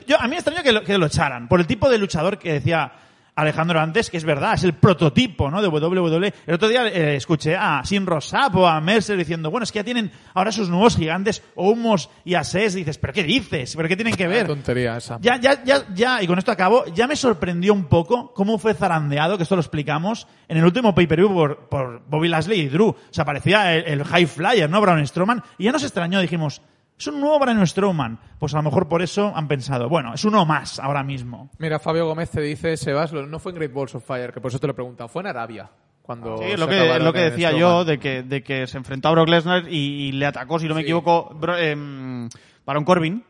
yo, 0.05 0.19
a 0.19 0.23
mí 0.23 0.29
me 0.29 0.35
extraña 0.35 0.61
que 0.61 0.71
lo, 0.71 0.83
que 0.83 0.97
lo 0.97 1.07
echaran, 1.07 1.47
por 1.47 1.59
el 1.59 1.67
tipo 1.67 1.89
de 1.89 1.97
luchador 1.97 2.37
que 2.37 2.53
decía 2.53 2.91
Alejandro 3.35 3.81
antes, 3.81 4.09
que 4.09 4.15
es 4.17 4.23
verdad, 4.23 4.53
es 4.53 4.63
el 4.63 4.73
prototipo 4.73 5.51
¿no? 5.51 5.61
de 5.61 5.67
WWE. 5.67 6.33
El 6.47 6.55
otro 6.55 6.69
día 6.69 6.87
eh, 6.87 7.17
escuché 7.17 7.55
a 7.55 7.83
Sin 7.83 8.05
Rosap 8.05 8.55
o 8.55 8.65
a 8.67 8.79
Mercer 8.79 9.17
diciendo, 9.17 9.51
bueno, 9.51 9.65
es 9.65 9.71
que 9.71 9.79
ya 9.79 9.83
tienen 9.83 10.09
ahora 10.33 10.53
sus 10.53 10.69
nuevos 10.69 10.95
gigantes, 10.95 11.43
Omos 11.55 12.09
y 12.23 12.35
Ases. 12.35 12.73
dices, 12.75 12.97
¿pero 12.97 13.11
qué 13.11 13.23
dices? 13.23 13.75
¿Pero 13.75 13.89
qué 13.89 13.95
tienen 13.97 14.15
que 14.15 14.27
ver? 14.27 14.47
tontería 14.47 14.95
esa. 14.97 15.17
Ya, 15.19 15.37
ya, 15.37 15.63
ya, 15.63 15.85
ya, 15.93 16.23
y 16.23 16.27
con 16.27 16.39
esto 16.39 16.51
acabo, 16.51 16.85
ya 16.93 17.07
me 17.07 17.15
sorprendió 17.17 17.73
un 17.73 17.85
poco 17.85 18.33
cómo 18.33 18.57
fue 18.57 18.73
zarandeado, 18.73 19.35
que 19.37 19.43
esto 19.43 19.55
lo 19.55 19.61
explicamos, 19.61 20.27
en 20.47 20.57
el 20.57 20.63
último 20.63 20.95
pay-per-view 20.95 21.33
por, 21.33 21.67
por 21.67 22.01
Bobby 22.07 22.29
Lashley 22.29 22.61
y 22.61 22.67
Drew. 22.69 22.89
O 22.89 22.97
sea, 23.11 23.25
parecía 23.25 23.75
el, 23.75 23.83
el 23.85 24.03
high 24.05 24.27
flyer, 24.27 24.69
¿no? 24.69 24.79
Braun 24.79 25.05
Strowman. 25.05 25.43
Y 25.57 25.65
ya 25.65 25.73
nos 25.73 25.83
extrañó, 25.83 26.21
dijimos, 26.21 26.61
es 26.97 27.07
un 27.07 27.19
nuevo 27.21 27.39
Braun 27.39 27.65
Strowman. 27.67 28.19
Pues 28.39 28.53
a 28.53 28.57
lo 28.57 28.63
mejor 28.63 28.87
por 28.87 29.01
eso 29.01 29.31
han 29.35 29.47
pensado, 29.47 29.89
bueno, 29.89 30.13
es 30.13 30.23
uno 30.25 30.45
más 30.45 30.79
ahora 30.79 31.03
mismo. 31.03 31.49
Mira, 31.59 31.79
Fabio 31.79 32.05
Gómez 32.05 32.29
te 32.31 32.41
dice, 32.41 32.77
Sebas, 32.77 33.11
no 33.13 33.39
fue 33.39 33.51
en 33.51 33.57
Great 33.57 33.73
Balls 33.73 33.95
of 33.95 34.05
Fire, 34.05 34.31
que 34.31 34.39
por 34.41 34.49
eso 34.49 34.59
te 34.59 34.67
lo 34.67 34.71
he 34.71 34.75
preguntado, 34.75 35.07
fue 35.07 35.21
en 35.21 35.27
Arabia. 35.27 35.69
Cuando 36.01 36.37
Sí, 36.37 36.55
lo 36.55 36.67
que, 36.67 36.99
lo 36.99 37.11
que 37.13 37.19
decía 37.19 37.49
Strowman. 37.49 37.59
yo, 37.79 37.85
de 37.85 37.97
que, 37.99 38.21
de 38.23 38.43
que 38.43 38.67
se 38.67 38.77
enfrentó 38.77 39.07
a 39.07 39.11
Brock 39.11 39.27
Lesnar 39.29 39.63
y, 39.67 40.07
y 40.07 40.11
le 40.11 40.25
atacó, 40.27 40.59
si 40.59 40.67
no 40.67 40.75
me 40.75 40.81
Sí. 40.81 40.85
equivoco, 40.85 41.31
Bro- 41.33 41.57
em, 41.57 42.29
Baron 42.65 42.83
Corbin 42.85 43.23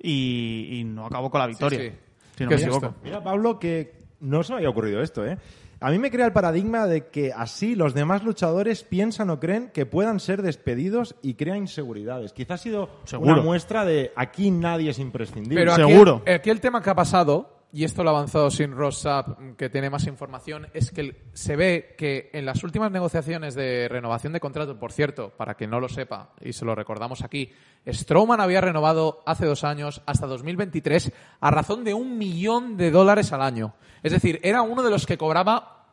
y, 0.00 0.80
y 0.80 0.84
no 0.84 1.06
acabó 1.06 1.30
con 1.30 1.40
la 1.40 1.46
victoria. 1.46 1.78
sí. 1.78 1.92
Si 2.36 2.44
no 2.44 2.48
¿Qué 2.50 2.56
me 2.56 2.62
equivoco. 2.62 2.94
Mira, 3.04 3.22
Pablo, 3.22 3.58
que 3.60 3.92
no 4.20 4.42
se 4.42 4.52
me 4.52 4.56
había 4.56 4.70
ocurrido 4.70 5.00
esto, 5.02 5.24
¿eh? 5.24 5.38
A 5.80 5.90
mí 5.90 5.98
me 5.98 6.10
crea 6.10 6.26
el 6.26 6.32
paradigma 6.32 6.86
de 6.86 7.08
que 7.08 7.32
así 7.32 7.74
los 7.74 7.94
demás 7.94 8.24
luchadores 8.24 8.84
piensan 8.84 9.30
o 9.30 9.40
creen 9.40 9.70
que 9.72 9.86
puedan 9.86 10.20
ser 10.20 10.42
despedidos 10.42 11.14
y 11.22 11.34
crea 11.34 11.56
inseguridades. 11.56 12.32
Quizás 12.32 12.60
ha 12.60 12.62
sido 12.62 12.88
Seguro. 13.04 13.32
una 13.34 13.42
muestra 13.42 13.84
de 13.84 14.12
aquí 14.16 14.50
nadie 14.50 14.90
es 14.90 14.98
imprescindible. 14.98 15.56
Pero 15.60 15.72
aquí, 15.72 15.82
Seguro. 15.92 16.22
aquí 16.26 16.50
el 16.50 16.60
tema 16.60 16.82
que 16.82 16.90
ha 16.90 16.94
pasado, 16.94 17.53
y 17.76 17.82
esto 17.82 18.04
lo 18.04 18.10
ha 18.10 18.12
avanzado 18.12 18.50
sin 18.52 18.70
Rossap, 18.72 19.56
que 19.56 19.68
tiene 19.68 19.90
más 19.90 20.06
información, 20.06 20.68
es 20.74 20.92
que 20.92 21.16
se 21.32 21.56
ve 21.56 21.96
que 21.98 22.30
en 22.32 22.46
las 22.46 22.62
últimas 22.62 22.92
negociaciones 22.92 23.56
de 23.56 23.88
renovación 23.88 24.32
de 24.32 24.38
contrato, 24.38 24.78
por 24.78 24.92
cierto, 24.92 25.30
para 25.36 25.56
que 25.56 25.66
no 25.66 25.80
lo 25.80 25.88
sepa, 25.88 26.30
y 26.40 26.52
se 26.52 26.64
lo 26.64 26.76
recordamos 26.76 27.22
aquí, 27.24 27.50
Strowman 27.86 28.40
había 28.40 28.60
renovado 28.60 29.22
hace 29.26 29.44
dos 29.44 29.64
años 29.64 30.02
hasta 30.06 30.26
2023 30.28 31.12
a 31.40 31.50
razón 31.50 31.82
de 31.82 31.94
un 31.94 32.16
millón 32.16 32.76
de 32.76 32.92
dólares 32.92 33.32
al 33.32 33.42
año. 33.42 33.74
Es 34.04 34.12
decir, 34.12 34.38
era 34.44 34.62
uno 34.62 34.82
de 34.84 34.90
los 34.90 35.04
que 35.04 35.18
cobraba 35.18 35.86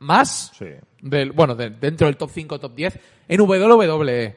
más, 0.00 0.52
Sí. 0.58 0.66
del, 1.00 1.32
bueno, 1.32 1.54
de- 1.54 1.70
dentro 1.70 2.08
del 2.08 2.16
top 2.18 2.30
5, 2.30 2.60
top 2.60 2.74
10, 2.74 2.98
en 3.28 3.40
WWE. 3.40 4.36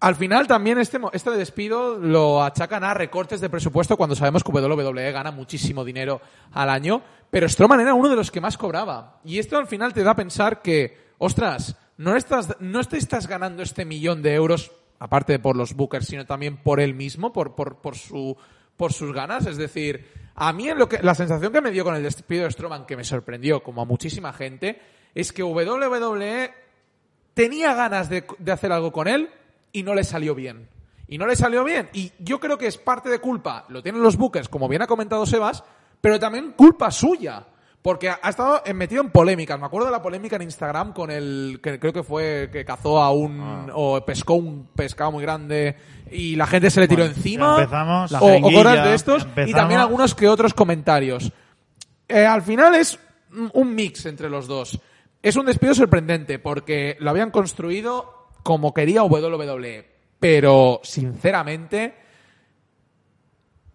Al 0.00 0.16
final 0.16 0.46
también 0.46 0.78
este, 0.78 0.98
este 1.12 1.30
despido 1.32 1.98
lo 1.98 2.42
achacan 2.42 2.84
a 2.84 2.94
recortes 2.94 3.42
de 3.42 3.50
presupuesto 3.50 3.98
cuando 3.98 4.16
sabemos 4.16 4.42
que 4.42 4.50
WWE 4.50 5.12
gana 5.12 5.30
muchísimo 5.30 5.84
dinero 5.84 6.22
al 6.52 6.70
año, 6.70 7.02
pero 7.28 7.46
Strowman 7.46 7.80
era 7.80 7.92
uno 7.92 8.08
de 8.08 8.16
los 8.16 8.30
que 8.30 8.40
más 8.40 8.56
cobraba. 8.56 9.20
Y 9.24 9.38
esto 9.38 9.58
al 9.58 9.66
final 9.66 9.92
te 9.92 10.02
da 10.02 10.12
a 10.12 10.16
pensar 10.16 10.62
que, 10.62 10.96
ostras, 11.18 11.76
no, 11.98 12.16
estás, 12.16 12.56
no 12.60 12.82
te 12.84 12.96
estás 12.96 13.26
ganando 13.26 13.62
este 13.62 13.84
millón 13.84 14.22
de 14.22 14.34
euros, 14.34 14.72
aparte 15.00 15.38
por 15.38 15.54
los 15.54 15.74
bookers, 15.74 16.06
sino 16.06 16.24
también 16.24 16.56
por 16.56 16.80
él 16.80 16.94
mismo, 16.94 17.30
por, 17.30 17.54
por, 17.54 17.82
por, 17.82 17.94
su, 17.94 18.34
por 18.78 18.94
sus 18.94 19.12
ganas. 19.12 19.44
Es 19.44 19.58
decir, 19.58 20.06
a 20.34 20.50
mí 20.54 20.66
en 20.66 20.78
lo 20.78 20.88
que, 20.88 21.02
la 21.02 21.14
sensación 21.14 21.52
que 21.52 21.60
me 21.60 21.72
dio 21.72 21.84
con 21.84 21.94
el 21.94 22.02
despido 22.02 22.44
de 22.44 22.52
Strowman, 22.52 22.86
que 22.86 22.96
me 22.96 23.04
sorprendió, 23.04 23.62
como 23.62 23.82
a 23.82 23.84
muchísima 23.84 24.32
gente, 24.32 24.80
es 25.14 25.30
que 25.30 25.42
WWE 25.42 26.54
tenía 27.34 27.74
ganas 27.74 28.08
de, 28.08 28.24
de 28.38 28.52
hacer 28.52 28.72
algo 28.72 28.92
con 28.92 29.06
él 29.06 29.28
y 29.72 29.82
no 29.82 29.94
le 29.94 30.04
salió 30.04 30.34
bien. 30.34 30.68
Y 31.08 31.18
no 31.18 31.26
le 31.26 31.34
salió 31.36 31.64
bien. 31.64 31.88
Y 31.92 32.12
yo 32.18 32.38
creo 32.38 32.56
que 32.58 32.66
es 32.66 32.76
parte 32.78 33.08
de 33.08 33.18
culpa, 33.18 33.64
lo 33.68 33.82
tienen 33.82 34.02
los 34.02 34.16
bookers, 34.16 34.48
como 34.48 34.68
bien 34.68 34.82
ha 34.82 34.86
comentado 34.86 35.26
Sebas, 35.26 35.64
pero 36.00 36.18
también 36.20 36.52
culpa 36.56 36.90
suya. 36.90 37.44
Porque 37.82 38.10
ha 38.10 38.28
estado 38.28 38.60
metido 38.74 39.00
en 39.00 39.08
polémicas. 39.10 39.58
Me 39.58 39.64
acuerdo 39.64 39.86
de 39.86 39.92
la 39.92 40.02
polémica 40.02 40.36
en 40.36 40.42
Instagram 40.42 40.92
con 40.92 41.10
el 41.10 41.60
que 41.62 41.80
creo 41.80 41.94
que 41.94 42.02
fue 42.02 42.50
que 42.52 42.62
cazó 42.62 43.02
a 43.02 43.10
un 43.10 43.70
o 43.72 44.04
pescó 44.04 44.34
un 44.34 44.66
pescado 44.76 45.12
muy 45.12 45.22
grande 45.22 45.76
y 46.10 46.36
la 46.36 46.46
gente 46.46 46.68
se 46.70 46.80
le 46.80 46.88
tiró 46.88 47.04
encima. 47.06 47.56
empezamos, 47.58 48.12
o, 48.12 48.18
cosas 48.42 48.84
de 48.84 48.94
estos 48.94 49.26
y 49.46 49.52
también 49.54 49.80
algunos 49.80 50.14
que 50.14 50.28
otros 50.28 50.52
comentarios. 50.52 51.32
Eh, 52.06 52.26
al 52.26 52.42
final 52.42 52.74
es 52.74 52.98
un- 53.32 53.50
un 53.54 53.74
mix 53.74 54.04
entre 54.04 54.28
los 54.28 54.46
dos. 54.46 54.78
Es 55.22 55.36
un 55.36 55.46
despido 55.46 55.74
sorprendente 55.74 56.38
porque 56.38 56.98
lo 57.00 57.08
habían 57.08 57.30
construido 57.30 58.19
como 58.42 58.72
quería 58.72 59.02
WWE. 59.02 59.86
Pero, 60.18 60.80
sinceramente, 60.82 61.94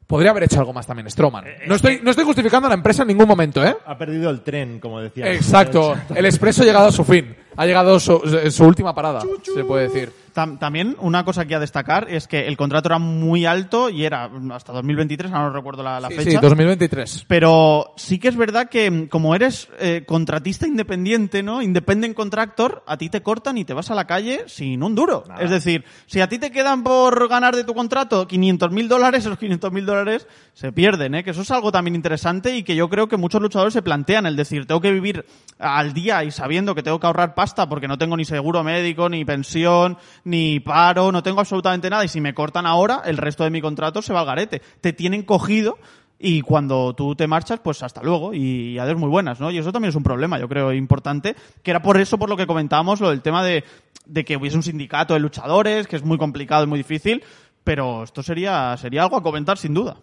podría 0.06 0.32
haber 0.32 0.43
hecho 0.43 0.60
algo 0.60 0.73
más 0.73 0.86
también 0.86 1.10
Strowman. 1.10 1.45
No 1.67 1.75
estoy, 1.75 1.99
no 2.04 2.12
estoy 2.12 2.25
justificando 2.25 2.67
a 2.67 2.69
la 2.69 2.75
empresa 2.75 3.01
en 3.01 3.08
ningún 3.08 3.28
momento, 3.28 3.65
¿eh? 3.65 3.75
Ha 3.86 3.97
perdido 3.97 4.30
el 4.30 4.41
tren, 4.41 4.80
como 4.80 5.01
decía. 5.01 5.32
Exacto. 5.32 5.95
El 6.15 6.25
expreso 6.25 6.62
ha 6.62 6.65
llegado 6.65 6.88
a 6.88 6.91
su 6.91 7.04
fin. 7.04 7.36
Ha 7.56 7.65
llegado 7.65 7.99
su, 7.99 8.21
su 8.51 8.63
última 8.63 8.93
parada, 8.93 9.21
se 9.41 9.63
puede 9.63 9.88
decir. 9.88 10.24
Tam- 10.35 10.59
también 10.59 10.97
una 10.99 11.23
cosa 11.23 11.45
que 11.45 11.55
a 11.55 11.59
destacar 11.59 12.07
es 12.09 12.27
que 12.27 12.45
el 12.47 12.57
contrato 12.57 12.89
era 12.89 12.99
muy 12.99 13.45
alto 13.45 13.89
y 13.89 14.03
era 14.03 14.29
hasta 14.51 14.73
2023, 14.73 15.31
ahora 15.31 15.47
no 15.47 15.53
recuerdo 15.53 15.81
la, 15.81 15.99
la 16.01 16.09
Sí, 16.09 16.15
fecha. 16.15 16.31
sí, 16.31 16.37
2023. 16.41 17.25
Pero 17.27 17.93
sí 17.95 18.19
que 18.19 18.27
es 18.27 18.35
verdad 18.35 18.67
que 18.69 18.91
mm, 18.91 19.07
como 19.07 19.33
eres 19.33 19.69
eh, 19.79 20.03
contratista 20.05 20.67
independiente, 20.67 21.41
¿no? 21.41 21.61
Independent 21.61 22.13
contractor, 22.15 22.83
a 22.85 22.97
ti 22.97 23.09
te 23.09 23.21
cortan 23.23 23.57
y 23.57 23.63
te 23.65 23.73
vas 23.73 23.89
a 23.91 23.95
la 23.95 24.05
calle 24.05 24.43
sin 24.47 24.83
un 24.83 24.93
duro. 24.93 25.23
Es 25.39 25.49
decir, 25.49 25.85
si 26.05 26.19
a 26.19 26.27
ti 26.27 26.37
te 26.37 26.51
quedan 26.51 26.83
por 26.83 27.29
ganar 27.29 27.55
de 27.55 27.63
tu 27.63 27.73
contrato 27.73 28.27
500 28.27 28.71
mil 28.71 28.89
dólares, 28.89 29.25
esos 29.25 29.37
500 29.39 29.71
mil 29.71 29.85
dólares 29.85 30.27
se 30.53 30.71
pierden, 30.73 31.15
¿eh? 31.15 31.23
Que 31.23 31.29
eso 31.31 31.43
es 31.43 31.51
algo 31.51 31.71
también 31.71 31.95
interesante 31.95 32.55
y 32.57 32.63
que 32.63 32.75
yo 32.75 32.89
creo 32.89 33.07
que 33.07 33.15
muchos 33.15 33.41
luchadores 33.41 33.73
se 33.73 33.81
plantean, 33.81 34.25
el 34.25 34.35
decir, 34.35 34.65
tengo 34.67 34.81
que 34.81 34.91
vivir 34.91 35.25
al 35.59 35.93
día 35.93 36.23
y 36.25 36.31
sabiendo 36.31 36.75
que 36.75 36.83
tengo 36.83 36.99
que 36.99 37.07
ahorrar 37.07 37.33
pasta 37.35 37.69
porque 37.69 37.87
no 37.87 37.97
tengo 37.97 38.17
ni 38.17 38.25
seguro 38.25 38.61
médico, 38.63 39.07
ni 39.07 39.23
pensión, 39.23 39.97
ni 40.25 40.59
paro, 40.59 41.11
no 41.11 41.23
tengo 41.23 41.39
absolutamente 41.39 41.89
nada 41.89 42.03
y 42.03 42.09
si 42.09 42.19
me 42.19 42.33
cortan 42.33 42.65
ahora, 42.65 43.03
el 43.05 43.17
resto 43.17 43.43
de 43.43 43.51
mi 43.51 43.61
contrato 43.61 44.01
se 44.01 44.11
va 44.11 44.21
al 44.21 44.25
garete. 44.25 44.61
Te 44.81 44.91
tienen 44.91 45.23
cogido 45.23 45.77
y 46.19 46.41
cuando 46.41 46.93
tú 46.95 47.15
te 47.15 47.27
marchas, 47.27 47.59
pues 47.59 47.83
hasta 47.83 48.01
luego 48.01 48.33
y 48.33 48.77
adiós 48.79 48.97
muy 48.97 49.09
buenas, 49.09 49.39
¿no? 49.39 49.51
Y 49.51 49.59
eso 49.59 49.71
también 49.71 49.89
es 49.89 49.95
un 49.95 50.03
problema, 50.03 50.39
yo 50.39 50.49
creo, 50.49 50.73
importante, 50.73 51.35
que 51.61 51.71
era 51.71 51.81
por 51.81 51.99
eso 51.99 52.17
por 52.17 52.29
lo 52.29 52.35
que 52.35 52.47
comentábamos, 52.47 52.99
lo 52.99 53.11
del 53.11 53.21
tema 53.21 53.43
de, 53.43 53.63
de 54.05 54.25
que 54.25 54.35
hubiese 54.35 54.57
un 54.57 54.63
sindicato 54.63 55.13
de 55.13 55.19
luchadores, 55.19 55.88
que 55.88 55.95
es 55.95 56.03
muy 56.03 56.17
complicado 56.17 56.63
y 56.63 56.67
muy 56.67 56.79
difícil, 56.79 57.23
pero 57.63 58.03
esto 58.03 58.23
sería, 58.23 58.75
sería 58.77 59.03
algo 59.03 59.17
a 59.17 59.23
comentar 59.23 59.57
sin 59.57 59.73
duda. 59.73 59.97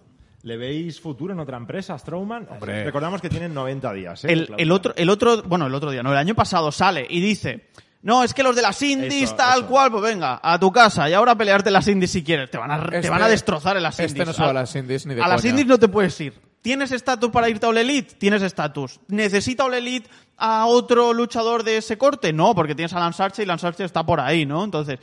¿Le 0.45 0.57
veis 0.57 1.01
futuro 1.01 1.33
en 1.33 1.41
otra 1.41 1.57
empresa, 1.57 1.97
Strowman? 1.99 2.49
Hombre. 2.51 2.85
Recordamos 2.85 3.21
que 3.21 3.29
tienen 3.29 3.55
90 3.55 3.93
días. 3.93 4.25
¿eh? 4.25 4.47
El 4.57 4.73
otro, 4.73 4.93
el 4.97 5.09
otro, 5.09 5.43
bueno, 5.45 5.67
el 5.67 5.75
otro 5.75 5.91
día, 5.91 6.03
no, 6.03 6.11
el 6.11 6.19
año 6.19 6.35
pasado 6.35 6.73
sale 6.73 7.07
y 7.09 7.21
dice, 7.21 7.69
no, 8.03 8.25
es 8.25 8.35
que 8.35 8.43
los 8.43 8.57
de 8.57 8.63
las 8.63 8.81
indies, 8.83 9.25
Eso, 9.25 9.37
tal 9.37 9.61
eso. 9.61 9.69
cual, 9.69 9.91
pues 9.91 10.03
venga, 10.03 10.41
a 10.43 10.59
tu 10.59 10.73
casa 10.73 11.09
y 11.09 11.15
ahora 11.15 11.33
a 11.33 11.37
pelearte 11.37 11.71
las 11.71 11.87
indies 11.89 12.11
si 12.11 12.23
quieres. 12.25 12.51
Te 12.51 12.59
van 12.59 12.71
a, 12.71 12.85
te 12.89 12.97
Este- 12.97 13.11
van 13.11 13.23
a 13.23 13.29
destrozar 13.29 13.77
en 13.77 13.83
las 13.85 13.99
indies. 13.99 14.13
este 14.13 14.25
no 14.25 14.33
se 14.33 14.43
va 14.43 14.51
a 14.51 14.53
las 14.53 14.75
indies 14.75 15.07
ni 15.07 15.15
de 15.15 15.23
A 15.23 15.29
las 15.29 15.45
indies 15.45 15.67
no 15.67 15.79
te 15.79 15.89
puedes 15.89 16.21
ir. 16.21 16.35
¿Tienes 16.63 16.93
estatus 16.93 17.31
para 17.31 17.49
irte 17.49 17.67
a 17.67 17.71
All 17.71 17.79
Elite? 17.79 18.15
Tienes 18.17 18.41
estatus. 18.43 19.01
¿Necesita 19.09 19.65
All 19.65 19.75
Elite 19.75 20.09
a 20.37 20.67
otro 20.67 21.13
luchador 21.13 21.65
de 21.65 21.77
ese 21.79 21.99
corte? 21.99 22.33
No, 22.33 22.55
porque 22.55 22.75
tienes 22.75 22.93
a 22.93 23.01
Lance 23.01 23.23
Archer 23.23 23.45
y 23.45 23.47
Lance 23.47 23.67
Archer 23.67 23.87
está 23.87 24.05
por 24.07 24.21
ahí, 24.21 24.47
¿no? 24.47 24.63
Entonces, 24.65 24.99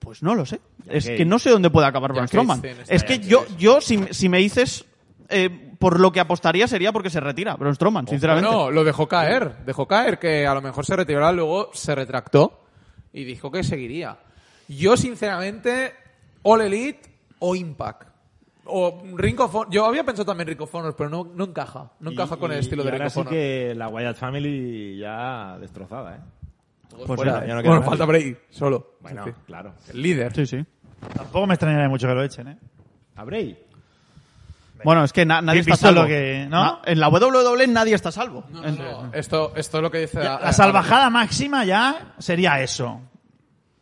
pues 0.00 0.22
no 0.22 0.34
lo 0.34 0.44
sé. 0.44 0.60
Es 0.88 1.06
que 1.06 1.24
no 1.24 1.38
sé 1.38 1.50
dónde 1.50 1.70
puede 1.70 1.86
acabar 1.86 2.12
Braun 2.12 2.28
Strowman. 2.28 2.60
Es 2.88 3.04
que 3.04 3.20
yo, 3.20 3.46
yo 3.56 3.80
si, 3.80 4.00
si 4.10 4.28
me 4.28 4.38
dices 4.38 4.84
eh, 5.28 5.63
por 5.78 6.00
lo 6.00 6.12
que 6.12 6.20
apostaría 6.20 6.66
sería 6.68 6.92
porque 6.92 7.10
se 7.10 7.20
retira 7.20 7.54
Braun 7.56 7.74
Strowman, 7.74 8.06
sinceramente. 8.08 8.50
No, 8.50 8.70
lo 8.70 8.84
dejó 8.84 9.06
caer. 9.08 9.64
Dejó 9.64 9.86
caer 9.86 10.18
que 10.18 10.46
a 10.46 10.54
lo 10.54 10.62
mejor 10.62 10.84
se 10.84 10.96
retirará, 10.96 11.32
luego 11.32 11.70
se 11.72 11.94
retractó 11.94 12.64
y 13.12 13.24
dijo 13.24 13.50
que 13.50 13.62
seguiría. 13.62 14.18
Yo, 14.68 14.96
sinceramente, 14.96 15.92
All 16.42 16.60
Elite 16.62 17.02
o 17.38 17.54
Impact. 17.54 18.08
O 18.66 19.02
Ring 19.16 19.38
of 19.40 19.54
Honor. 19.54 19.68
Yo 19.70 19.84
había 19.84 20.04
pensado 20.04 20.24
también 20.24 20.48
Ring 20.48 20.60
of 20.62 20.74
Honor, 20.74 20.94
pero 20.96 21.10
no, 21.10 21.30
no 21.34 21.44
encaja. 21.44 21.92
No 22.00 22.10
Y- 22.10 22.14
encaja 22.14 22.36
con 22.38 22.50
el 22.50 22.56
y- 22.56 22.60
estilo 22.60 22.82
y 22.82 22.86
de 22.86 22.90
Ring 22.92 23.00
ahora 23.02 23.06
of 23.08 23.12
sí 23.12 23.20
Honor. 23.20 23.32
que 23.32 23.74
la 23.76 23.88
Wyatt 23.88 24.16
Family 24.16 24.98
ya 24.98 25.58
destrozada, 25.58 26.16
¿eh? 26.16 26.20
Pues 26.90 27.06
fuera, 27.06 27.32
nada, 27.32 27.46
ya 27.46 27.54
no 27.56 27.60
queda 27.60 27.70
bueno, 27.70 27.80
nadie. 27.80 27.90
falta 27.90 28.04
Bray, 28.06 28.36
solo. 28.50 28.96
Bueno, 29.00 29.26
En 29.26 29.34
fin. 29.34 29.42
claro. 29.46 29.74
El 29.92 30.00
líder. 30.02 30.32
Sí, 30.34 30.46
sí. 30.46 30.64
Tampoco 31.14 31.46
me 31.46 31.54
extrañaría 31.54 31.88
mucho 31.88 32.06
que 32.06 32.14
lo 32.14 32.22
echen, 32.22 32.48
¿eh? 32.48 32.58
¿A 33.16 33.24
Bray? 33.24 33.58
Bueno, 34.84 35.04
es 35.04 35.12
que 35.12 35.24
na- 35.26 35.40
nadie 35.42 35.60
¿Has 35.60 35.66
está 35.68 35.76
salvo. 35.88 36.02
lo 36.02 36.08
que- 36.08 36.46
no? 36.48 36.64
Na- 36.64 36.80
En 36.84 37.00
la 37.00 37.08
WWE 37.08 37.66
nadie 37.66 37.94
está 37.94 38.12
salvo. 38.12 38.44
No, 38.50 38.60
no, 38.62 39.10
Esto, 39.12 39.52
esto 39.56 39.78
es 39.78 39.82
lo 39.82 39.90
que 39.90 39.98
dice... 39.98 40.22
Ya, 40.22 40.36
a- 40.36 40.40
la 40.40 40.48
a- 40.48 40.52
salvajada 40.52 41.10
máxima 41.10 41.64
ya 41.64 42.14
sería 42.18 42.60
eso. 42.60 43.00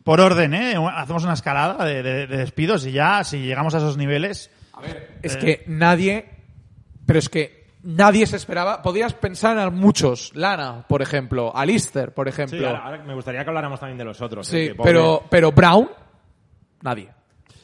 Por 0.04 0.20
orden, 0.20 0.54
¿eh? 0.54 0.74
Hacemos 0.96 1.22
una 1.24 1.34
escalada 1.34 1.84
de, 1.84 2.02
de- 2.02 2.26
de 2.26 2.36
despidos 2.38 2.86
y 2.86 2.92
ya, 2.92 3.22
si 3.24 3.38
llegamos 3.40 3.74
a 3.74 3.78
esos 3.78 3.96
niveles... 3.96 4.50
A 4.72 4.80
ver, 4.80 5.18
es 5.22 5.36
que 5.36 5.62
nadie, 5.66 6.28
pero 7.06 7.18
es 7.18 7.28
que 7.28 7.66
nadie 7.82 8.26
se 8.26 8.36
esperaba. 8.36 8.80
Podías 8.82 9.12
pensar 9.14 9.56
en 9.58 9.74
muchos. 9.74 10.32
Lana, 10.34 10.84
por 10.88 11.02
ejemplo. 11.02 11.54
Alistair, 11.54 12.12
por 12.12 12.26
ejemplo. 12.26 12.58
Sí, 12.58 12.64
ahora, 12.64 12.84
ahora 12.84 13.04
me 13.04 13.14
gustaría 13.14 13.44
que 13.44 13.50
habláramos 13.50 13.78
también 13.78 13.98
de 13.98 14.04
los 14.04 14.20
otros. 14.20 14.46
Sí, 14.48 14.56
¿eh? 14.56 14.68
Que 14.70 14.74
pobre- 14.74 14.90
pero, 14.92 15.22
pero 15.30 15.52
Brown, 15.52 15.88
nadie. 16.80 17.10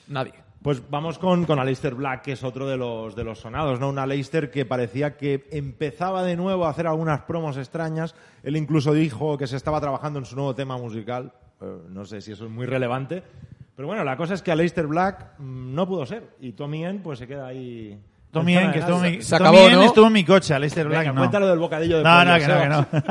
Nadie. 0.08 0.34
Pues 0.62 0.82
vamos 0.90 1.18
con, 1.18 1.44
con 1.44 1.60
Aleister 1.60 1.94
Black, 1.94 2.22
que 2.22 2.32
es 2.32 2.42
otro 2.42 2.66
de 2.66 2.76
los, 2.76 3.14
de 3.14 3.22
los 3.22 3.38
sonados, 3.38 3.78
¿no? 3.78 3.88
Un 3.90 3.98
Aleister 3.98 4.50
que 4.50 4.64
parecía 4.64 5.16
que 5.16 5.46
empezaba 5.52 6.24
de 6.24 6.36
nuevo 6.36 6.66
a 6.66 6.70
hacer 6.70 6.88
algunas 6.88 7.20
promos 7.22 7.56
extrañas. 7.56 8.16
Él 8.42 8.56
incluso 8.56 8.92
dijo 8.92 9.38
que 9.38 9.46
se 9.46 9.56
estaba 9.56 9.80
trabajando 9.80 10.18
en 10.18 10.24
su 10.24 10.34
nuevo 10.34 10.54
tema 10.56 10.76
musical. 10.76 11.32
Eh, 11.60 11.76
no 11.90 12.04
sé 12.04 12.20
si 12.20 12.32
eso 12.32 12.46
es 12.46 12.50
muy 12.50 12.66
relevante. 12.66 13.22
Pero 13.76 13.86
bueno, 13.86 14.02
la 14.02 14.16
cosa 14.16 14.34
es 14.34 14.42
que 14.42 14.50
Aleister 14.50 14.88
Black 14.88 15.38
mm, 15.38 15.74
no 15.74 15.86
pudo 15.86 16.04
ser. 16.04 16.30
Y 16.40 16.52
Tommy 16.52 16.84
End 16.84 17.02
pues 17.02 17.20
se 17.20 17.28
queda 17.28 17.46
ahí... 17.46 17.96
Tommy 18.32 18.54
en 18.54 18.58
zona 18.58 18.64
End, 18.64 18.72
que 18.74 18.80
estuvo 18.80 18.98
mi, 18.98 19.22
Se 19.22 19.38
Tommy 19.38 19.48
acabó, 19.58 19.70
¿no? 19.70 19.82
estuvo 19.84 20.06
en 20.08 20.12
mi 20.12 20.24
coche, 20.24 20.54
Aleister 20.54 20.86
Black 20.88 21.00
Venga, 21.00 21.12
no. 21.12 21.20
cuéntalo 21.20 21.46
del 21.46 21.58
bocadillo 21.60 21.98
de 21.98 22.02
No, 22.02 22.10
pollo, 22.10 22.24
no, 22.24 22.38
que 22.38 22.46
no, 22.48 22.60
que 22.60 22.68
no. 22.68 23.04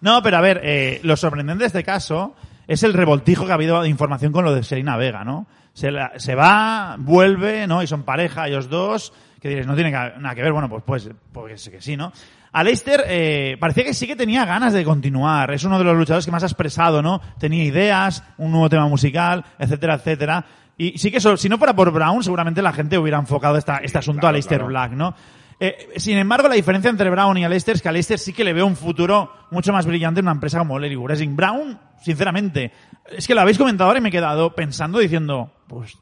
no, 0.02 0.22
pero 0.22 0.36
a 0.36 0.40
ver, 0.42 0.60
eh, 0.62 1.00
lo 1.02 1.16
sorprendente 1.16 1.62
de 1.62 1.66
este 1.68 1.82
caso 1.82 2.34
es 2.68 2.82
el 2.82 2.92
revoltijo 2.92 3.46
que 3.46 3.52
ha 3.52 3.54
habido 3.54 3.80
de 3.82 3.88
información 3.88 4.30
con 4.30 4.44
lo 4.44 4.54
de 4.54 4.62
Selena 4.62 4.98
Vega, 4.98 5.24
¿no? 5.24 5.46
Se, 5.72 5.90
la- 5.90 6.12
se 6.16 6.34
va, 6.34 6.96
vuelve, 6.98 7.66
¿no? 7.66 7.82
Y 7.82 7.86
son 7.86 8.02
pareja 8.02 8.46
ellos 8.48 8.68
dos, 8.68 9.12
que 9.40 9.48
diréis, 9.48 9.66
no 9.66 9.74
tiene 9.74 9.90
nada 9.90 10.34
que 10.34 10.42
ver, 10.42 10.52
bueno, 10.52 10.68
pues, 10.68 10.82
pues, 10.84 11.10
pues 11.32 11.68
que 11.68 11.80
sí, 11.80 11.96
¿no? 11.96 12.12
Aleister 12.52 13.04
eh, 13.06 13.56
parecía 13.58 13.84
que 13.84 13.94
sí 13.94 14.06
que 14.06 14.14
tenía 14.14 14.44
ganas 14.44 14.74
de 14.74 14.84
continuar, 14.84 15.50
es 15.52 15.64
uno 15.64 15.78
de 15.78 15.84
los 15.84 15.96
luchadores 15.96 16.26
que 16.26 16.32
más 16.32 16.42
ha 16.42 16.46
expresado, 16.46 17.00
¿no? 17.00 17.20
Tenía 17.38 17.64
ideas, 17.64 18.22
un 18.36 18.50
nuevo 18.52 18.68
tema 18.68 18.86
musical, 18.88 19.44
etcétera, 19.58 19.94
etcétera. 19.94 20.44
Y 20.76 20.98
sí 20.98 21.10
que 21.10 21.16
eso, 21.16 21.36
si 21.38 21.48
no 21.48 21.56
fuera 21.56 21.74
por 21.74 21.90
Brown, 21.90 22.22
seguramente 22.22 22.60
la 22.60 22.72
gente 22.74 22.98
hubiera 22.98 23.18
enfocado 23.18 23.56
esta, 23.56 23.78
este 23.78 23.98
asunto 23.98 24.20
claro, 24.20 24.28
a 24.28 24.30
Aleister 24.30 24.58
claro. 24.58 24.68
Black, 24.68 24.92
¿no? 24.92 25.14
Eh, 25.60 25.88
sin 25.96 26.18
embargo, 26.18 26.48
la 26.48 26.54
diferencia 26.54 26.90
entre 26.90 27.10
Brown 27.10 27.36
y 27.38 27.44
Aleister 27.44 27.76
es 27.76 27.82
que 27.82 27.88
Aleister 27.88 28.18
sí 28.18 28.32
que 28.32 28.44
le 28.44 28.52
veo 28.52 28.66
un 28.66 28.76
futuro 28.76 29.32
mucho 29.50 29.72
más 29.72 29.86
brillante 29.86 30.20
en 30.20 30.26
una 30.26 30.32
empresa 30.32 30.58
como 30.58 30.78
Lely 30.78 30.96
Wrestling. 30.96 31.36
Brown, 31.36 31.78
sinceramente, 32.02 32.72
es 33.10 33.26
que 33.26 33.34
lo 33.34 33.40
habéis 33.40 33.58
comentado 33.58 33.88
ahora 33.88 33.98
y 33.98 34.02
me 34.02 34.08
he 34.08 34.12
quedado 34.12 34.54
pensando 34.54 34.98
diciendo, 34.98 35.52
pues, 35.68 35.98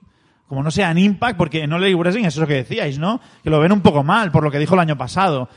como 0.47 0.63
no 0.63 0.71
sea 0.71 0.91
en 0.91 0.99
Impact, 0.99 1.37
porque 1.37 1.67
no 1.67 1.79
Lely 1.79 1.95
Wrestling 1.95 2.25
es 2.25 2.37
eso 2.37 2.47
que 2.47 2.55
decíais, 2.55 2.99
¿no? 2.99 3.21
Que 3.43 3.51
lo 3.51 3.61
ven 3.61 3.73
un 3.73 3.83
poco 3.83 4.03
mal 4.03 4.31
por 4.33 4.43
lo 4.43 4.51
que 4.51 4.59
dijo 4.59 4.75
el 4.75 4.81
año 4.81 4.97
pasado. 4.97 5.49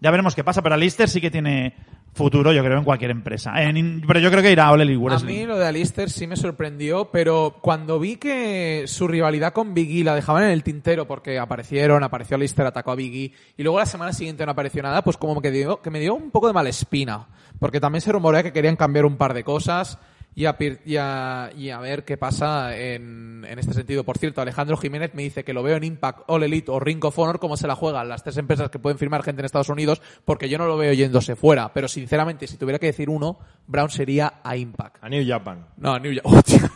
Ya 0.00 0.10
veremos 0.10 0.34
qué 0.34 0.44
pasa, 0.44 0.62
pero 0.62 0.74
Aleister 0.74 1.08
sí 1.08 1.20
que 1.20 1.30
tiene 1.30 1.74
futuro, 2.16 2.52
yo 2.52 2.64
creo, 2.64 2.78
en 2.78 2.84
cualquier 2.84 3.10
empresa. 3.12 3.52
Pero 3.54 4.20
yo 4.20 4.30
creo 4.30 4.42
que 4.42 4.50
irá 4.50 4.68
a 4.68 4.72
A 4.72 5.18
mí 5.26 5.44
lo 5.44 5.58
de 5.58 5.66
Alistair 5.66 6.10
sí 6.10 6.26
me 6.26 6.36
sorprendió, 6.36 7.10
pero 7.12 7.58
cuando 7.60 8.00
vi 8.00 8.16
que 8.16 8.84
su 8.86 9.06
rivalidad 9.06 9.52
con 9.52 9.74
Biggie 9.74 10.02
la 10.02 10.14
dejaban 10.14 10.44
en 10.44 10.50
el 10.50 10.62
tintero 10.62 11.06
porque 11.06 11.38
aparecieron, 11.38 12.02
apareció 12.02 12.36
Alistair, 12.36 12.66
atacó 12.66 12.92
a 12.92 12.96
Biggie 12.96 13.32
y 13.56 13.62
luego 13.62 13.78
la 13.78 13.86
semana 13.86 14.12
siguiente 14.12 14.44
no 14.44 14.52
apareció 14.52 14.82
nada, 14.82 15.02
pues 15.02 15.16
como 15.16 15.40
que 15.40 15.50
me 15.90 16.00
dio 16.00 16.14
un 16.14 16.30
poco 16.30 16.46
de 16.48 16.52
mala 16.52 16.70
espina, 16.70 17.26
porque 17.60 17.80
también 17.80 18.00
se 18.00 18.10
rumorea 18.10 18.42
que 18.42 18.52
querían 18.52 18.76
cambiar 18.76 19.04
un 19.04 19.16
par 19.16 19.34
de 19.34 19.44
cosas 19.44 19.98
y 20.38 20.44
a, 20.44 20.56
pir- 20.58 20.80
y 20.84 20.96
a, 20.98 21.50
y 21.56 21.70
a 21.70 21.78
ver 21.80 22.04
qué 22.04 22.18
pasa 22.18 22.76
en, 22.76 23.42
en 23.48 23.58
este 23.58 23.72
sentido. 23.72 24.04
Por 24.04 24.18
cierto, 24.18 24.42
Alejandro 24.42 24.76
Jiménez 24.76 25.12
me 25.14 25.22
dice 25.22 25.42
que 25.44 25.54
lo 25.54 25.62
veo 25.62 25.76
en 25.78 25.84
Impact, 25.84 26.20
All 26.26 26.42
Elite 26.42 26.70
o 26.70 26.78
Ring 26.78 27.02
of 27.06 27.18
Honor 27.18 27.38
como 27.40 27.56
se 27.56 27.66
la 27.66 27.74
juegan 27.74 28.06
las 28.08 28.22
tres 28.22 28.36
empresas 28.36 28.68
que 28.68 28.78
pueden 28.78 28.98
firmar 28.98 29.22
gente 29.22 29.40
en 29.40 29.46
Estados 29.46 29.70
Unidos, 29.70 30.02
porque 30.26 30.50
yo 30.50 30.58
no 30.58 30.66
lo 30.66 30.76
veo 30.76 30.92
yéndose 30.92 31.36
fuera, 31.36 31.72
pero 31.72 31.88
sinceramente 31.88 32.46
si 32.46 32.58
tuviera 32.58 32.78
que 32.78 32.86
decir 32.86 33.08
uno, 33.08 33.38
Brown 33.66 33.88
sería 33.88 34.34
a 34.44 34.56
Impact. 34.58 35.02
A 35.02 35.08
New 35.08 35.26
Japan. 35.26 35.66
No, 35.78 35.98
New 35.98 36.12
York. 36.12 36.26
Hostia. 36.30 36.70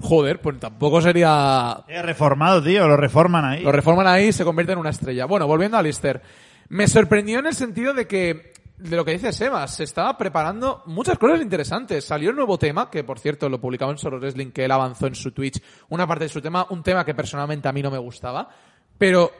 Joder, 0.00 0.40
pues 0.40 0.58
tampoco 0.58 1.00
sería. 1.02 1.84
Eh, 1.88 2.02
reformado, 2.02 2.62
tío, 2.62 2.88
lo 2.88 2.96
reforman 2.96 3.44
ahí. 3.44 3.62
Lo 3.62 3.70
reforman 3.70 4.06
ahí 4.06 4.28
y 4.28 4.32
se 4.32 4.44
convierte 4.44 4.72
en 4.72 4.78
una 4.78 4.90
estrella. 4.90 5.26
Bueno, 5.26 5.46
volviendo 5.46 5.76
a 5.76 5.82
Lister. 5.82 6.20
Me 6.68 6.88
sorprendió 6.88 7.38
en 7.38 7.46
el 7.46 7.54
sentido 7.54 7.92
de 7.92 8.06
que, 8.06 8.51
de 8.82 8.96
lo 8.96 9.04
que 9.04 9.12
dice 9.12 9.32
Sebas, 9.32 9.76
se 9.76 9.84
estaba 9.84 10.18
preparando 10.18 10.82
muchas 10.86 11.16
cosas 11.16 11.40
interesantes. 11.40 12.04
Salió 12.04 12.30
el 12.30 12.36
nuevo 12.36 12.58
tema, 12.58 12.90
que 12.90 13.04
por 13.04 13.18
cierto 13.18 13.48
lo 13.48 13.60
publicaba 13.60 13.92
en 13.92 13.98
Solo 13.98 14.18
Wrestling, 14.18 14.50
que 14.50 14.64
él 14.64 14.72
avanzó 14.72 15.06
en 15.06 15.14
su 15.14 15.30
Twitch, 15.30 15.62
una 15.90 16.06
parte 16.06 16.24
de 16.24 16.28
su 16.28 16.40
tema, 16.40 16.66
un 16.70 16.82
tema 16.82 17.04
que 17.04 17.14
personalmente 17.14 17.68
a 17.68 17.72
mí 17.72 17.80
no 17.80 17.90
me 17.90 17.98
gustaba. 17.98 18.48
Pero 18.98 19.30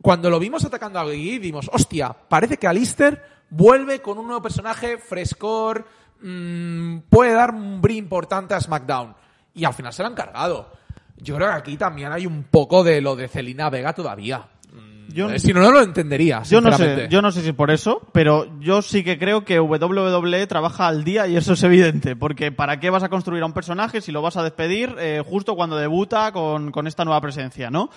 cuando 0.00 0.30
lo 0.30 0.38
vimos 0.38 0.64
atacando 0.64 1.00
a 1.00 1.04
Biggie, 1.04 1.40
dimos, 1.40 1.68
hostia, 1.72 2.12
parece 2.12 2.58
que 2.58 2.68
Alistair 2.68 3.20
vuelve 3.50 4.00
con 4.00 4.18
un 4.18 4.26
nuevo 4.26 4.42
personaje, 4.42 4.98
frescor, 4.98 5.84
mm, 6.22 6.98
puede 7.10 7.32
dar 7.32 7.52
un 7.52 7.80
brin 7.80 7.98
importante 7.98 8.54
a 8.54 8.60
SmackDown. 8.60 9.16
Y 9.52 9.64
al 9.64 9.74
final 9.74 9.92
se 9.92 10.02
lo 10.02 10.08
han 10.08 10.14
cargado. 10.14 10.70
Yo 11.16 11.34
creo 11.34 11.48
que 11.48 11.56
aquí 11.56 11.76
también 11.76 12.12
hay 12.12 12.24
un 12.24 12.44
poco 12.44 12.84
de 12.84 13.00
lo 13.00 13.16
de 13.16 13.26
Celina 13.26 13.68
Vega 13.68 13.92
todavía. 13.92 14.48
Yo- 15.12 15.30
eh, 15.30 15.38
si 15.38 15.52
no, 15.52 15.60
no 15.60 15.70
lo 15.72 15.82
entendería. 15.82 16.42
Yo 16.44 16.60
no 16.60 16.70
sé, 16.76 17.08
yo 17.10 17.22
no 17.22 17.30
sé 17.32 17.42
si 17.42 17.52
por 17.52 17.70
eso, 17.70 18.00
pero 18.12 18.46
yo 18.60 18.82
sí 18.82 19.02
que 19.04 19.18
creo 19.18 19.44
que 19.44 19.58
WWE 19.60 20.46
trabaja 20.46 20.86
al 20.88 21.04
día 21.04 21.26
y 21.26 21.36
eso 21.36 21.52
es 21.54 21.62
evidente, 21.62 22.16
porque 22.16 22.52
¿para 22.52 22.80
qué 22.80 22.90
vas 22.90 23.02
a 23.02 23.08
construir 23.08 23.42
a 23.42 23.46
un 23.46 23.52
personaje 23.52 24.00
si 24.00 24.12
lo 24.12 24.22
vas 24.22 24.36
a 24.36 24.42
despedir 24.42 24.94
eh, 24.98 25.22
justo 25.26 25.56
cuando 25.56 25.76
debuta 25.76 26.32
con, 26.32 26.70
con 26.72 26.86
esta 26.86 27.04
nueva 27.04 27.20
presencia, 27.20 27.70
no? 27.70 27.90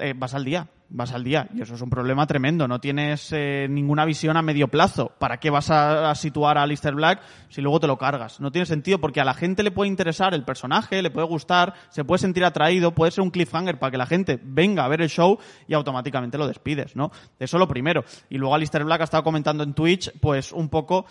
Eh, 0.00 0.12
vas 0.16 0.34
al 0.34 0.44
día, 0.44 0.66
vas 0.88 1.12
al 1.12 1.22
día 1.22 1.48
y 1.54 1.62
eso 1.62 1.76
es 1.76 1.80
un 1.80 1.88
problema 1.88 2.26
tremendo. 2.26 2.66
No 2.66 2.80
tienes 2.80 3.30
eh, 3.32 3.68
ninguna 3.70 4.04
visión 4.04 4.36
a 4.36 4.42
medio 4.42 4.66
plazo. 4.66 5.12
¿Para 5.20 5.38
qué 5.38 5.50
vas 5.50 5.70
a, 5.70 6.12
situar 6.16 6.58
a 6.58 6.66
Lister 6.66 6.94
Black 6.94 7.22
si 7.48 7.60
luego 7.60 7.78
te 7.78 7.86
lo 7.86 7.96
cargas? 7.96 8.40
No 8.40 8.50
tiene 8.50 8.66
sentido 8.66 8.98
porque 8.98 9.20
a 9.20 9.24
la 9.24 9.34
gente 9.34 9.62
le 9.62 9.70
puede 9.70 9.88
interesar 9.88 10.34
el 10.34 10.44
personaje, 10.44 11.00
le 11.00 11.10
puede 11.10 11.28
gustar, 11.28 11.74
se 11.90 12.04
puede 12.04 12.18
sentir 12.18 12.44
atraído, 12.44 12.92
puede 12.92 13.12
ser 13.12 13.22
un 13.22 13.30
cliffhanger 13.30 13.78
para 13.78 13.92
que 13.92 13.98
la 13.98 14.06
gente 14.06 14.40
venga 14.42 14.84
a 14.84 14.88
ver 14.88 15.00
el 15.00 15.08
show 15.08 15.38
y 15.68 15.74
automáticamente 15.74 16.38
lo 16.38 16.48
despides, 16.48 16.96
¿no? 16.96 17.12
Eso 17.38 17.56
lo 17.58 17.68
primero. 17.68 18.04
Y 18.28 18.38
luego 18.38 18.54
Alistair 18.56 18.84
Black 18.84 19.02
ha 19.02 19.04
estado 19.04 19.22
comentando 19.22 19.62
en 19.62 19.74
Twitch, 19.74 20.10
pues 20.20 20.50
un 20.50 20.68
poco 20.68 21.06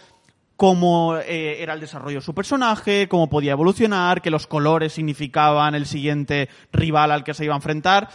cómo 0.58 1.18
eh, 1.18 1.62
era 1.62 1.74
el 1.74 1.80
desarrollo 1.80 2.18
de 2.18 2.26
su 2.26 2.34
personaje, 2.34 3.08
cómo 3.08 3.30
podía 3.30 3.54
evolucionar, 3.54 4.22
que 4.22 4.30
los 4.30 4.46
colores 4.46 4.94
significaban 4.94 5.74
el 5.74 5.86
siguiente 5.86 6.50
rival 6.74 7.12
al 7.12 7.24
que 7.24 7.34
se 7.34 7.46
iba 7.46 7.54
a 7.54 7.58
enfrentar. 7.58 8.10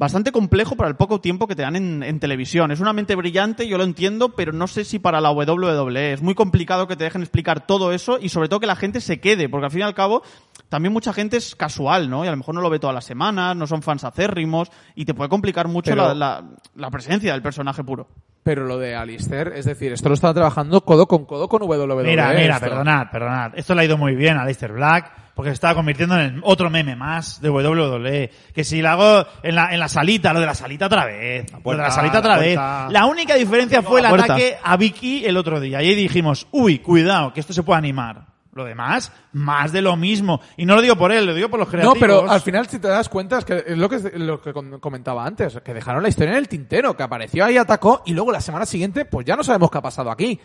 Bastante 0.00 0.32
complejo 0.32 0.76
para 0.76 0.88
el 0.88 0.96
poco 0.96 1.20
tiempo 1.20 1.46
que 1.46 1.54
te 1.54 1.60
dan 1.60 1.76
en, 1.76 2.02
en 2.02 2.18
televisión. 2.20 2.70
Es 2.70 2.80
una 2.80 2.94
mente 2.94 3.14
brillante, 3.16 3.68
yo 3.68 3.76
lo 3.76 3.84
entiendo, 3.84 4.30
pero 4.30 4.50
no 4.50 4.66
sé 4.66 4.86
si 4.86 4.98
para 4.98 5.20
la 5.20 5.30
WWE. 5.30 6.14
Es 6.14 6.22
muy 6.22 6.34
complicado 6.34 6.88
que 6.88 6.96
te 6.96 7.04
dejen 7.04 7.20
explicar 7.20 7.66
todo 7.66 7.92
eso 7.92 8.18
y 8.18 8.30
sobre 8.30 8.48
todo 8.48 8.60
que 8.60 8.66
la 8.66 8.76
gente 8.76 9.02
se 9.02 9.20
quede, 9.20 9.50
porque 9.50 9.66
al 9.66 9.70
fin 9.70 9.80
y 9.80 9.82
al 9.84 9.92
cabo 9.94 10.22
también 10.70 10.94
mucha 10.94 11.12
gente 11.12 11.36
es 11.36 11.54
casual, 11.54 12.08
¿no? 12.08 12.24
Y 12.24 12.28
a 12.28 12.30
lo 12.30 12.38
mejor 12.38 12.54
no 12.54 12.62
lo 12.62 12.70
ve 12.70 12.78
todas 12.78 12.94
las 12.94 13.04
semanas, 13.04 13.54
no 13.54 13.66
son 13.66 13.82
fans 13.82 14.02
acérrimos 14.04 14.70
y 14.94 15.04
te 15.04 15.12
puede 15.12 15.28
complicar 15.28 15.68
mucho 15.68 15.90
Pero- 15.90 16.08
la, 16.08 16.14
la- 16.14 16.44
la 16.76 16.90
presencia 16.90 17.32
del 17.34 17.42
personaje 17.42 17.84
puro. 17.84 18.08
Pero 18.42 18.66
lo 18.66 18.78
de 18.78 18.94
Alistair, 18.94 19.52
es 19.54 19.66
decir, 19.66 19.92
esto 19.92 20.08
lo 20.08 20.14
estaba 20.14 20.32
trabajando 20.32 20.82
codo 20.82 21.06
con 21.06 21.26
codo 21.26 21.48
con 21.48 21.62
WWE. 21.62 22.04
Mira, 22.04 22.32
mira, 22.32 22.54
esto. 22.54 22.66
perdonad, 22.68 23.10
perdonad. 23.10 23.52
Esto 23.54 23.74
le 23.74 23.82
ha 23.82 23.84
ido 23.84 23.98
muy 23.98 24.14
bien 24.14 24.38
a 24.38 24.42
Aleister 24.42 24.72
Black 24.72 25.12
porque 25.34 25.50
se 25.50 25.54
estaba 25.54 25.74
convirtiendo 25.74 26.18
en 26.18 26.36
el 26.36 26.40
otro 26.42 26.70
meme 26.70 26.96
más 26.96 27.40
de 27.40 27.50
WWE. 27.50 28.30
Que 28.54 28.64
si 28.64 28.80
lo 28.80 28.88
hago 28.88 29.26
en 29.42 29.54
la, 29.54 29.72
en 29.72 29.78
la 29.78 29.88
salita, 29.88 30.32
lo 30.32 30.40
de 30.40 30.46
la 30.46 30.54
salita 30.54 30.86
otra 30.86 31.04
vez. 31.04 31.52
lo 31.64 31.70
de 31.70 31.76
la 31.76 31.90
salita 31.90 32.18
otra 32.18 32.36
la 32.36 32.40
vez. 32.40 32.56
La 32.92 33.06
única 33.06 33.34
diferencia 33.34 33.82
fue 33.82 34.00
el 34.00 34.06
ataque 34.06 34.56
a 34.62 34.76
Vicky 34.76 35.24
el 35.26 35.36
otro 35.36 35.60
día. 35.60 35.82
Y 35.82 35.88
ahí 35.88 35.94
dijimos, 35.94 36.46
uy, 36.50 36.78
cuidado, 36.78 37.32
que 37.32 37.40
esto 37.40 37.52
se 37.52 37.62
puede 37.62 37.78
animar. 37.78 38.29
Lo 38.52 38.64
demás, 38.64 39.12
más 39.32 39.70
de 39.70 39.80
lo 39.80 39.96
mismo. 39.96 40.40
Y 40.56 40.66
no 40.66 40.74
lo 40.74 40.82
digo 40.82 40.96
por 40.96 41.12
él, 41.12 41.24
lo 41.24 41.34
digo 41.34 41.48
por 41.48 41.60
los 41.60 41.68
No, 41.68 41.70
creativos. 41.70 41.98
pero 42.00 42.28
al 42.28 42.40
final, 42.40 42.66
si 42.66 42.80
te 42.80 42.88
das 42.88 43.08
cuenta, 43.08 43.38
es 43.38 43.44
que 43.44 43.62
es 43.64 43.78
lo 43.78 43.88
que, 43.88 43.98
lo 44.18 44.40
que 44.42 44.52
com- 44.52 44.80
comentaba 44.80 45.24
antes, 45.24 45.58
que 45.64 45.72
dejaron 45.72 46.02
la 46.02 46.08
historia 46.08 46.32
en 46.32 46.38
el 46.38 46.48
tintero, 46.48 46.96
que 46.96 47.04
apareció 47.04 47.44
ahí, 47.44 47.56
atacó, 47.56 48.02
y 48.06 48.12
luego 48.12 48.32
la 48.32 48.40
semana 48.40 48.66
siguiente, 48.66 49.04
pues 49.04 49.24
ya 49.24 49.36
no 49.36 49.44
sabemos 49.44 49.70
qué 49.70 49.78
ha 49.78 49.82
pasado 49.82 50.10
aquí. 50.10 50.40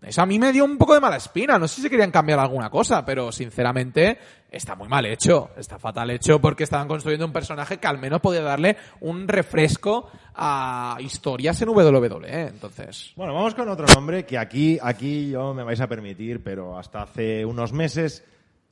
Eso 0.00 0.22
a 0.22 0.26
mí 0.26 0.38
me 0.38 0.52
dio 0.52 0.64
un 0.64 0.78
poco 0.78 0.94
de 0.94 1.00
mala 1.00 1.16
espina. 1.16 1.58
No 1.58 1.66
sé 1.66 1.82
si 1.82 1.90
querían 1.90 2.12
cambiar 2.12 2.38
alguna 2.38 2.70
cosa, 2.70 3.04
pero 3.04 3.32
sinceramente 3.32 4.18
está 4.48 4.76
muy 4.76 4.88
mal 4.88 5.04
hecho. 5.06 5.50
Está 5.56 5.78
fatal 5.78 6.10
hecho 6.10 6.40
porque 6.40 6.64
estaban 6.64 6.86
construyendo 6.86 7.26
un 7.26 7.32
personaje 7.32 7.78
que 7.78 7.86
al 7.88 7.98
menos 7.98 8.20
podía 8.20 8.42
darle 8.42 8.76
un 9.00 9.26
refresco 9.26 10.08
a 10.36 10.96
historias 11.00 11.60
en 11.62 11.70
WWE. 11.70 12.46
Entonces, 12.46 13.12
Bueno, 13.16 13.34
vamos 13.34 13.54
con 13.56 13.68
otro 13.68 13.86
nombre 13.92 14.24
que 14.24 14.38
aquí, 14.38 14.78
aquí 14.80 15.30
yo 15.30 15.52
me 15.52 15.64
vais 15.64 15.80
a 15.80 15.88
permitir, 15.88 16.44
pero 16.44 16.78
hasta 16.78 17.02
hace 17.02 17.44
unos 17.44 17.72
meses 17.72 18.24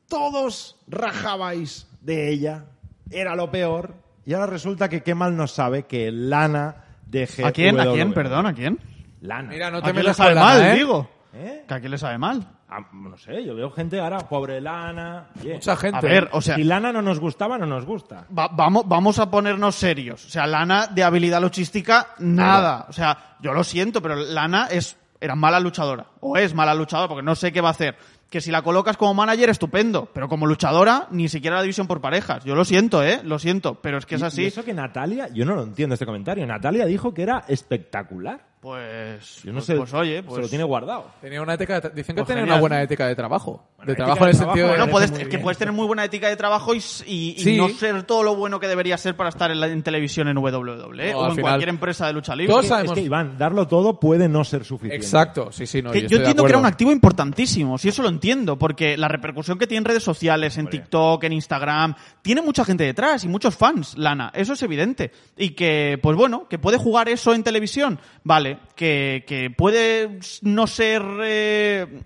todos 0.09 0.77
rajabais 0.87 1.89
de 2.01 2.31
ella, 2.31 2.67
era 3.11 3.35
lo 3.35 3.51
peor, 3.51 3.95
y 4.25 4.35
ahora 4.35 4.47
resulta 4.47 4.89
que 4.89 5.03
qué 5.03 5.17
mal 5.17 5.37
nos 5.37 5.51
sabe 5.51 5.85
que 5.87 6.13
Lana 6.13 6.85
deje 7.07 7.45
¿A 7.45 7.51
quién? 7.51 7.81
¿A 7.81 7.91
quién? 7.91 8.13
Perdón, 8.13 8.47
¿a 8.47 8.55
quién? 8.55 8.79
Lana. 9.21 9.49
mira, 9.49 9.71
no 9.73 9.79
¿A 9.79 9.83
te 9.83 9.93
con 9.93 10.05
Lana, 10.05 10.41
mal, 10.41 10.63
¿eh? 10.63 10.75
digo? 10.75 11.16
¿Eh? 11.39 11.65
¿Que 11.69 11.75
a 11.75 11.81
quién 11.81 11.91
le 11.91 11.99
sabe 11.99 12.17
mal? 12.19 12.47
Ah, 12.69 12.79
no 12.93 13.17
sé, 13.19 13.45
yo 13.45 13.55
veo 13.55 13.71
gente 13.71 14.01
ahora, 14.01 14.19
pobre 14.21 14.61
Lana. 14.61 15.27
Oye, 15.41 15.55
Mucha 15.55 15.77
gente. 15.77 15.99
A 15.99 16.01
ver, 16.01 16.29
o 16.33 16.41
sea, 16.41 16.57
si 16.57 16.65
Lana 16.65 16.93
no 16.93 17.03
nos 17.03 17.21
gustaba, 17.21 17.59
no 17.59 17.67
nos 17.67 17.85
gusta. 17.85 18.25
va- 18.37 18.49
vamos, 18.49 18.85
vamos 18.89 19.19
a 19.19 19.31
ponernos 19.31 19.75
serios. 19.75 20.25
O 20.25 20.29
sea, 20.31 20.47
Lana 20.47 20.87
de 20.89 21.05
habilidad 21.05 21.41
luchística, 21.41 22.09
nada. 22.19 22.87
O 22.89 22.93
sea, 22.93 23.37
yo 23.41 23.53
lo 23.53 23.63
siento, 23.65 24.01
pero 24.03 24.17
Lana 24.17 24.67
es, 24.71 24.97
era 25.21 25.35
mala 25.37 25.61
luchadora. 25.61 26.07
O 26.21 26.37
es 26.37 26.55
mala 26.55 26.75
luchadora, 26.75 27.09
porque 27.09 27.23
no 27.23 27.35
sé 27.35 27.53
qué 27.53 27.61
va 27.61 27.69
a 27.69 27.73
hacer. 27.73 27.97
Que 28.31 28.41
si 28.41 28.51
la 28.51 28.63
colocas 28.63 28.97
como 28.97 29.15
manager, 29.15 29.51
estupendo. 29.51 30.09
Pero 30.13 30.29
como 30.29 30.47
luchadora, 30.47 31.07
ni 31.13 31.29
siquiera 31.29 31.57
la 31.57 31.63
división 31.63 31.87
por 31.87 32.01
parejas. 32.01 32.43
Yo 32.45 32.57
lo 32.57 32.65
siento, 32.65 33.05
¿eh? 33.05 33.21
Lo 33.23 33.39
siento. 33.39 33.77
Pero 33.77 33.99
es 33.99 34.07
que 34.07 34.17
es 34.17 34.23
Y- 34.23 34.25
así. 34.25 34.43
Y 34.43 34.47
eso 34.47 34.65
que 34.65 34.75
Natalia, 34.75 35.29
yo 35.33 35.45
no 35.45 35.55
lo 35.55 35.63
entiendo 35.63 35.95
este 35.95 36.07
comentario. 36.07 36.45
Natalia 36.45 36.87
dijo 36.87 37.15
que 37.15 37.23
era 37.23 37.45
espectacular. 37.47 38.41
Pues, 38.71 39.43
Yo 39.45 39.53
no 39.53 39.59
pues, 39.59 39.65
sé, 39.67 39.77
pues, 39.77 39.95
oye, 39.95 40.17
se 40.17 40.23
pues 40.25 40.43
lo 40.43 40.49
tiene 40.49 40.65
guardado. 40.65 41.07
Tenía 41.21 41.41
una 41.41 41.55
ética 41.55 41.81
de 41.81 41.91
dicen 41.91 42.17
que 42.17 42.23
Pues 42.23 42.27
tenía 42.27 42.41
genial. 42.43 42.55
una 42.55 42.61
buena 42.61 42.83
ética 42.83 43.07
de 43.07 43.15
trabajo. 43.15 43.63
Bueno, 43.77 43.91
de 43.93 43.95
trabajo 43.97 44.25
en 44.25 44.31
el 44.31 44.37
trabajo, 44.37 44.55
sentido 44.57 44.67
de... 44.73 44.77
bueno, 44.77 44.91
puedes, 44.93 45.11
es 45.13 45.29
que 45.29 45.39
puedes 45.39 45.57
tener 45.57 45.73
muy 45.73 45.87
buena 45.87 46.05
ética 46.05 46.29
de 46.29 46.35
trabajo 46.37 46.75
y, 46.75 46.79
s- 46.79 47.05
y- 47.07 47.35
y 47.37 47.41
Sí. 47.45 47.57
no 47.57 47.69
ser 47.69 48.03
todo 48.03 48.25
lo 48.25 48.35
bueno 48.35 48.59
que 48.59 48.67
debería 48.67 48.99
ser 48.99 49.15
para 49.17 49.29
estar 49.29 49.53
en, 49.53 49.61
la, 49.61 49.69
en 49.69 49.85
televisión 49.85 50.27
en 50.27 50.37
WWE 50.37 51.13
No, 51.13 51.19
o 51.19 51.23
al 51.25 51.31
en 51.31 51.37
final- 51.37 51.43
cualquier 51.43 51.69
empresa 51.69 52.09
de 52.09 52.13
lucha 52.15 52.35
libre. 52.35 52.51
Todos 52.51 52.65
Es 52.65 52.69
sabemos... 52.71 52.95
que, 52.95 53.03
Iván, 53.03 53.39
darlo 53.39 53.69
todo 53.69 54.01
puede 54.01 54.29
no 54.29 54.43
ser 54.43 54.65
suficiente. 54.65 54.97
Exacto, 54.97 55.53
sí, 55.53 55.65
sí, 55.65 55.81
no, 55.81 55.93
Que 55.93 56.01
yo, 56.01 56.03
yo 56.03 56.05
estoy 56.07 56.19
de 56.19 56.25
entiendo 56.25 56.43
que 56.45 56.51
era 56.51 56.59
un 56.59 56.67
activo 56.67 56.91
importantísimo, 56.91 57.79
si 57.79 57.89
eso 57.89 58.03
lo 58.03 58.09
entiendo, 58.09 58.59
porque 58.59 58.97
la 58.97 59.07
repercusión 59.07 59.59
que 59.59 59.69
tiene 59.69 59.79
en 59.79 59.85
redes 59.85 60.03
sociales, 60.03 60.59
en 60.59 60.67
TikTok, 60.69 61.23
en 61.23 61.35
Instagram, 61.35 61.95
tiene 62.21 62.43
mucha 62.43 62.65
gente 62.65 62.83
detrás 62.83 63.23
y 63.23 63.29
muchos 63.29 63.55
fans, 63.57 63.97
Lana, 63.97 64.33
eso 64.35 64.55
es 64.55 64.63
evidente. 64.65 65.13
Y 65.37 65.51
que, 65.51 65.99
pues 66.03 66.17
bueno, 66.17 66.49
que 66.49 66.59
puede 66.59 66.79
jugar 66.79 67.09
eso 67.09 67.33
en 67.33 67.45
televisión, 67.45 68.01
vale, 68.25 68.56
que, 68.75 69.53
puede 69.57 70.19
no 70.43 70.67
ser... 70.67 71.03
eh, 71.23 72.03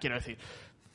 quiero 0.00 0.16
decir... 0.16 0.38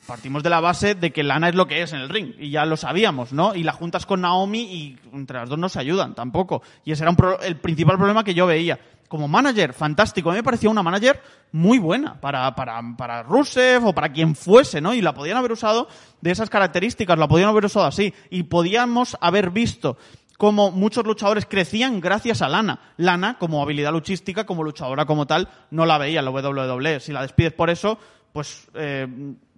Partimos 0.06 0.44
de 0.44 0.52
la 0.52 0.60
base 0.60 0.94
de 0.94 1.12
que 1.12 1.24
Lana 1.24 1.50
es 1.50 1.56
lo 1.56 1.66
que 1.66 1.82
es 1.82 1.92
en 1.92 2.00
el 2.00 2.10
ring, 2.10 2.34
y 2.38 2.52
ya 2.52 2.64
lo 2.66 2.78
sabíamos, 2.78 3.34
¿no? 3.34 3.56
Y 3.56 3.64
la 3.64 3.74
juntas 3.74 4.06
con 4.06 4.22
Naomi 4.22 4.62
y 4.62 5.00
entre 5.14 5.40
las 5.40 5.50
dos 5.50 5.58
no 5.58 5.68
se 5.68 5.80
ayudan 5.80 6.14
tampoco. 6.14 6.62
Y 6.84 6.92
ese 6.92 7.04
era 7.04 7.16
el 7.42 7.58
principal 7.58 7.98
problema 7.98 8.24
que 8.24 8.36
yo 8.36 8.46
veía. 8.46 8.80
Como 9.08 9.28
manager, 9.28 9.74
fantástico. 9.74 10.30
A 10.30 10.34
mí 10.34 10.40
me 10.40 10.44
parecía 10.44 10.70
una 10.70 10.84
manager 10.84 11.22
muy 11.52 11.80
buena 11.80 12.20
para, 12.22 12.54
para, 12.54 12.80
para 12.96 13.24
Rusev 13.24 13.88
o 13.88 13.94
para 13.94 14.12
quien 14.12 14.36
fuese, 14.36 14.80
¿no? 14.80 14.94
Y 14.94 15.02
la 15.02 15.14
podían 15.14 15.38
haber 15.38 15.52
usado 15.52 15.88
de 16.22 16.32
esas 16.32 16.50
características, 16.52 17.18
la 17.18 17.28
podían 17.28 17.50
haber 17.50 17.66
usado 17.66 17.88
así. 17.88 18.14
Y 18.30 18.44
podíamos 18.44 19.18
haber 19.22 19.50
visto 19.50 19.98
cómo 20.38 20.72
muchos 20.72 21.06
luchadores 21.06 21.46
crecían 21.46 22.02
gracias 22.02 22.42
a 22.42 22.50
Lana. 22.50 22.80
Lana, 22.98 23.38
como 23.38 23.62
habilidad 23.62 23.92
luchística, 23.92 24.46
como 24.46 24.64
luchadora 24.64 25.06
como 25.06 25.28
tal, 25.28 25.50
no 25.72 25.86
la 25.86 25.98
veía 25.98 26.20
en 26.20 26.26
la 26.26 26.32
WWE. 26.32 27.00
Si 27.00 27.12
la 27.12 27.22
despides 27.22 27.54
por 27.54 27.70
eso, 27.70 27.98
pues... 28.32 28.68
eh, 28.74 29.08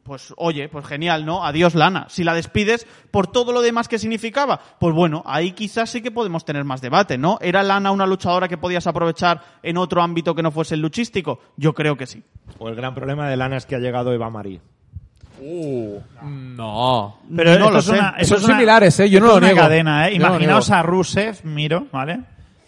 pues 0.08 0.34
oye, 0.38 0.70
pues 0.70 0.86
genial, 0.86 1.26
¿no? 1.26 1.44
Adiós 1.44 1.76
Lana. 1.76 2.06
Si 2.08 2.24
la 2.24 2.34
despides 2.34 2.88
por 3.12 3.28
todo 3.28 3.52
lo 3.52 3.62
demás 3.62 3.90
que 3.90 4.00
significaba, 4.00 4.60
pues 4.80 4.96
bueno, 4.96 5.22
ahí 5.26 5.52
quizás 5.52 5.90
sí 5.90 6.02
que 6.02 6.12
podemos 6.12 6.46
tener 6.46 6.64
más 6.64 6.82
debate, 6.82 7.18
¿no? 7.18 7.38
¿Era 7.42 7.62
Lana 7.62 7.92
una 7.92 8.08
luchadora 8.08 8.48
que 8.48 8.58
podías 8.58 8.88
aprovechar 8.88 9.42
en 9.62 9.78
otro 9.78 10.02
ámbito 10.02 10.34
que 10.34 10.42
no 10.42 10.52
fuese 10.52 10.76
el 10.76 10.82
luchístico? 10.82 11.42
Yo 11.58 11.74
creo 11.74 11.98
que 11.98 12.08
sí. 12.08 12.24
O 12.58 12.70
el 12.70 12.76
gran 12.76 12.96
problema 12.96 13.30
de 13.30 13.36
Lana 13.36 13.58
es 13.58 13.66
que 13.66 13.76
ha 13.76 13.80
llegado 13.80 14.14
Eva 14.14 14.30
Marie. 14.30 14.62
No. 16.24 17.18
Pero 17.36 17.60
No 17.60 17.72
lo 17.72 17.80
es 17.80 17.86
sé. 17.86 17.92
una- 17.92 18.12
Son 18.24 18.38
es 18.38 18.44
una- 18.44 18.54
similares, 18.56 19.00
¿eh? 19.00 19.10
Yo 19.10 19.20
no 19.20 19.28
lo 19.28 19.32
es 19.34 19.38
una 19.40 19.48
niego. 19.48 19.62
cadena, 19.62 20.08
¿eh? 20.08 20.12
Yo 20.12 20.16
Imaginaos 20.18 20.72
a 20.72 20.82
Rusev, 20.84 21.38
Miro, 21.44 21.88
¿vale? 21.92 22.20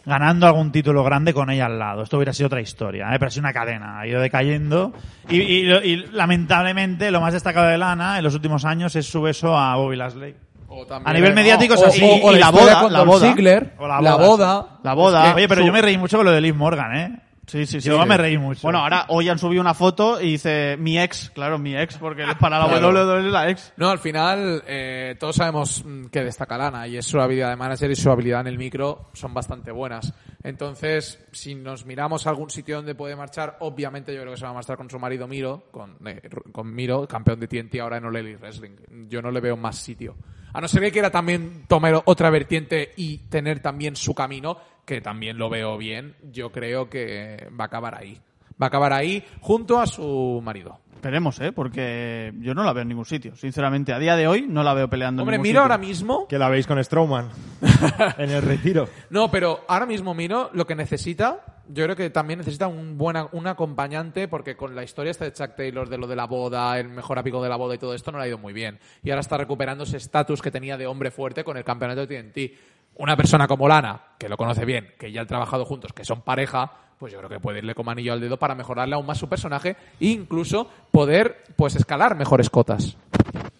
Ganando 0.05 0.47
algún 0.47 0.71
título 0.71 1.03
grande 1.03 1.33
con 1.33 1.49
ella 1.51 1.65
al 1.67 1.77
lado. 1.77 2.03
Esto 2.03 2.17
hubiera 2.17 2.33
sido 2.33 2.47
otra 2.47 2.61
historia, 2.61 3.07
¿eh? 3.13 3.19
Pero 3.19 3.27
ha 3.27 3.31
sido 3.31 3.41
una 3.41 3.53
cadena. 3.53 3.99
Ha 3.99 4.07
ido 4.07 4.19
decayendo. 4.21 4.93
Y, 5.29 5.37
y- 5.41 5.71
y, 5.83 5.95
lamentablemente, 6.13 7.11
lo 7.11 7.21
más 7.21 7.33
destacado 7.33 7.67
de 7.67 7.77
Lana 7.77 8.17
en 8.17 8.23
los 8.23 8.33
últimos 8.33 8.65
años 8.65 8.95
es 8.95 9.05
su 9.05 9.21
beso 9.21 9.55
a 9.57 9.75
Bobby 9.75 9.97
Lashley. 9.97 10.35
O 10.67 10.85
también- 10.85 11.09
A 11.09 11.13
nivel 11.13 11.33
mediático 11.33 11.73
es 11.73 11.83
así. 11.83 12.03
o- 12.03 12.27
o 12.27 12.35
Y 12.35 12.39
la 12.39 12.49
boda, 12.51 12.89
la 12.89 13.03
boda. 13.03 13.27
Ziggler, 13.27 13.73
O 13.79 13.87
la 13.87 13.99
la 14.01 14.15
boda, 14.15 14.25
boda. 14.27 14.67
La 14.83 14.93
boda. 14.93 15.35
Oye, 15.35 15.47
pero 15.47 15.61
su- 15.61 15.67
yo 15.67 15.73
me 15.73 15.81
reí 15.81 15.97
mucho 15.97 16.17
con 16.17 16.25
lo 16.25 16.31
de 16.31 16.41
Liv 16.41 16.55
Morgan, 16.55 16.95
¿eh? 16.95 17.19
Sí, 17.49 17.65
sí, 17.65 17.81
sí. 17.81 17.89
Yo 17.89 18.05
me 18.05 18.15
reí 18.15 18.37
mucho. 18.37 18.61
Bueno, 18.61 18.79
ahora 18.79 19.05
hoy 19.07 19.27
han 19.27 19.39
subido 19.39 19.59
una 19.59 19.73
foto 19.73 20.21
y 20.21 20.33
dice 20.33 20.77
mi 20.77 20.99
ex, 20.99 21.31
claro, 21.31 21.57
mi 21.57 21.75
ex, 21.75 21.97
porque 21.97 22.23
para 22.39 22.59
la 22.59 22.67
Claro. 22.67 22.89
WWE 22.89 23.25
es 23.25 23.31
la 23.33 23.49
ex. 23.49 23.73
No, 23.75 23.89
al 23.89 23.97
final 23.97 24.63
eh, 24.67 25.15
todos 25.19 25.35
sabemos 25.35 25.83
mm, 25.83 26.05
que 26.05 26.23
destaca 26.23 26.59
Lana 26.59 26.87
y 26.87 26.97
es 26.97 27.05
su 27.07 27.19
habilidad 27.19 27.49
de 27.49 27.55
manager 27.55 27.89
y 27.89 27.95
su 27.95 28.11
habilidad 28.11 28.41
en 28.41 28.47
el 28.47 28.57
micro 28.59 29.09
son 29.13 29.33
bastante 29.33 29.71
buenas. 29.71 30.13
Entonces, 30.43 31.25
si 31.31 31.55
nos 31.55 31.87
miramos 31.87 32.27
a 32.27 32.29
algún 32.29 32.51
sitio 32.51 32.75
donde 32.75 32.93
puede 32.93 33.15
marchar, 33.15 33.57
obviamente 33.61 34.13
yo 34.13 34.21
creo 34.21 34.33
que 34.33 34.39
se 34.39 34.45
va 34.45 34.51
a 34.51 34.53
marchar 34.53 34.77
con 34.77 34.87
su 34.89 34.99
marido 34.99 35.27
Miro, 35.27 35.63
con, 35.71 35.97
eh, 36.05 36.21
con 36.51 36.71
Miro, 36.73 37.07
campeón 37.07 37.39
de 37.39 37.47
TNT 37.47 37.79
ahora 37.79 37.97
en 37.97 38.05
All 38.05 38.15
Elite 38.15 38.37
Wrestling. 38.37 39.07
Yo 39.09 39.23
no 39.23 39.31
le 39.31 39.41
veo 39.41 39.57
más 39.57 39.75
sitio. 39.77 40.15
A 40.53 40.61
no 40.61 40.67
ser 40.67 40.81
que 40.81 40.91
quiera 40.91 41.11
también 41.11 41.63
tomar 41.67 42.01
otra 42.05 42.29
vertiente 42.29 42.93
y 42.97 43.19
tener 43.29 43.59
también 43.59 43.95
su 43.95 44.13
camino, 44.15 44.57
que 44.85 45.01
también 45.01 45.37
lo 45.37 45.49
veo 45.49 45.77
bien, 45.77 46.15
yo 46.31 46.51
creo 46.51 46.89
que 46.89 47.47
va 47.59 47.65
a 47.65 47.67
acabar 47.67 47.95
ahí. 47.95 48.19
Va 48.61 48.65
a 48.65 48.67
acabar 48.67 48.93
ahí 48.93 49.23
junto 49.41 49.79
a 49.79 49.85
su 49.87 50.41
marido. 50.43 50.79
Esperemos, 50.95 51.39
¿eh? 51.39 51.53
Porque 51.53 52.33
yo 52.39 52.53
no 52.53 52.63
la 52.63 52.73
veo 52.73 52.81
en 52.81 52.89
ningún 52.89 53.05
sitio. 53.05 53.33
Sinceramente, 53.37 53.93
a 53.93 53.99
día 53.99 54.17
de 54.17 54.27
hoy 54.27 54.47
no 54.49 54.63
la 54.63 54.73
veo 54.73 54.89
peleando 54.89 55.21
Hombre, 55.21 55.37
en 55.37 55.41
ningún 55.41 55.49
Miro 55.49 55.61
sitio. 55.61 55.61
ahora 55.61 55.77
mismo 55.77 56.27
Que 56.27 56.37
la 56.37 56.49
veis 56.49 56.67
con 56.67 56.83
Strowman 56.83 57.29
en 58.17 58.29
el 58.29 58.41
retiro. 58.41 58.89
No, 59.09 59.31
pero 59.31 59.61
ahora 59.69 59.85
mismo 59.85 60.13
Miro 60.13 60.49
lo 60.53 60.67
que 60.67 60.75
necesita, 60.75 61.58
yo 61.71 61.83
creo 61.83 61.95
que 61.95 62.09
también 62.09 62.39
necesita 62.39 62.67
un 62.67 62.97
buena, 62.97 63.27
un 63.31 63.45
acompañante 63.45 64.27
porque 64.27 64.55
con 64.57 64.75
la 64.75 64.83
historia 64.83 65.11
esta 65.11 65.25
de 65.25 65.33
Chuck 65.33 65.55
Taylor 65.55 65.87
de 65.87 65.99
lo 65.99 66.07
de 66.07 66.15
la 66.15 66.25
boda, 66.25 66.79
el 66.79 66.89
mejor 66.89 67.19
amigo 67.19 67.43
de 67.43 67.49
la 67.49 67.57
boda 67.57 67.75
y 67.75 67.77
todo 67.77 67.93
esto 67.93 68.11
no 68.11 68.17
le 68.17 68.23
ha 68.23 68.27
ido 68.27 68.39
muy 68.39 68.53
bien. 68.53 68.79
Y 69.03 69.11
ahora 69.11 69.21
está 69.21 69.37
recuperando 69.37 69.83
ese 69.83 69.97
estatus 69.97 70.41
que 70.41 70.49
tenía 70.49 70.77
de 70.77 70.87
hombre 70.87 71.11
fuerte 71.11 71.43
con 71.43 71.57
el 71.57 71.63
campeonato 71.63 72.05
de 72.05 72.23
TNT. 72.23 72.59
Una 72.95 73.15
persona 73.15 73.47
como 73.47 73.67
Lana, 73.67 74.01
que 74.17 74.27
lo 74.27 74.35
conoce 74.35 74.65
bien, 74.65 74.93
que 74.97 75.11
ya 75.11 75.21
han 75.21 75.27
trabajado 75.27 75.63
juntos, 75.63 75.93
que 75.93 76.03
son 76.03 76.21
pareja, 76.21 76.71
pues 76.97 77.13
yo 77.13 77.19
creo 77.19 77.29
que 77.29 77.39
puede 77.39 77.59
irle 77.59 77.75
como 77.75 77.91
anillo 77.91 78.13
al 78.13 78.19
dedo 78.19 78.37
para 78.37 78.55
mejorarle 78.55 78.95
aún 78.95 79.05
más 79.05 79.19
su 79.19 79.29
personaje 79.29 79.77
e 79.99 80.07
incluso 80.07 80.67
poder 80.91 81.43
pues 81.55 81.75
escalar 81.75 82.17
mejores 82.17 82.49
cotas. 82.49 82.97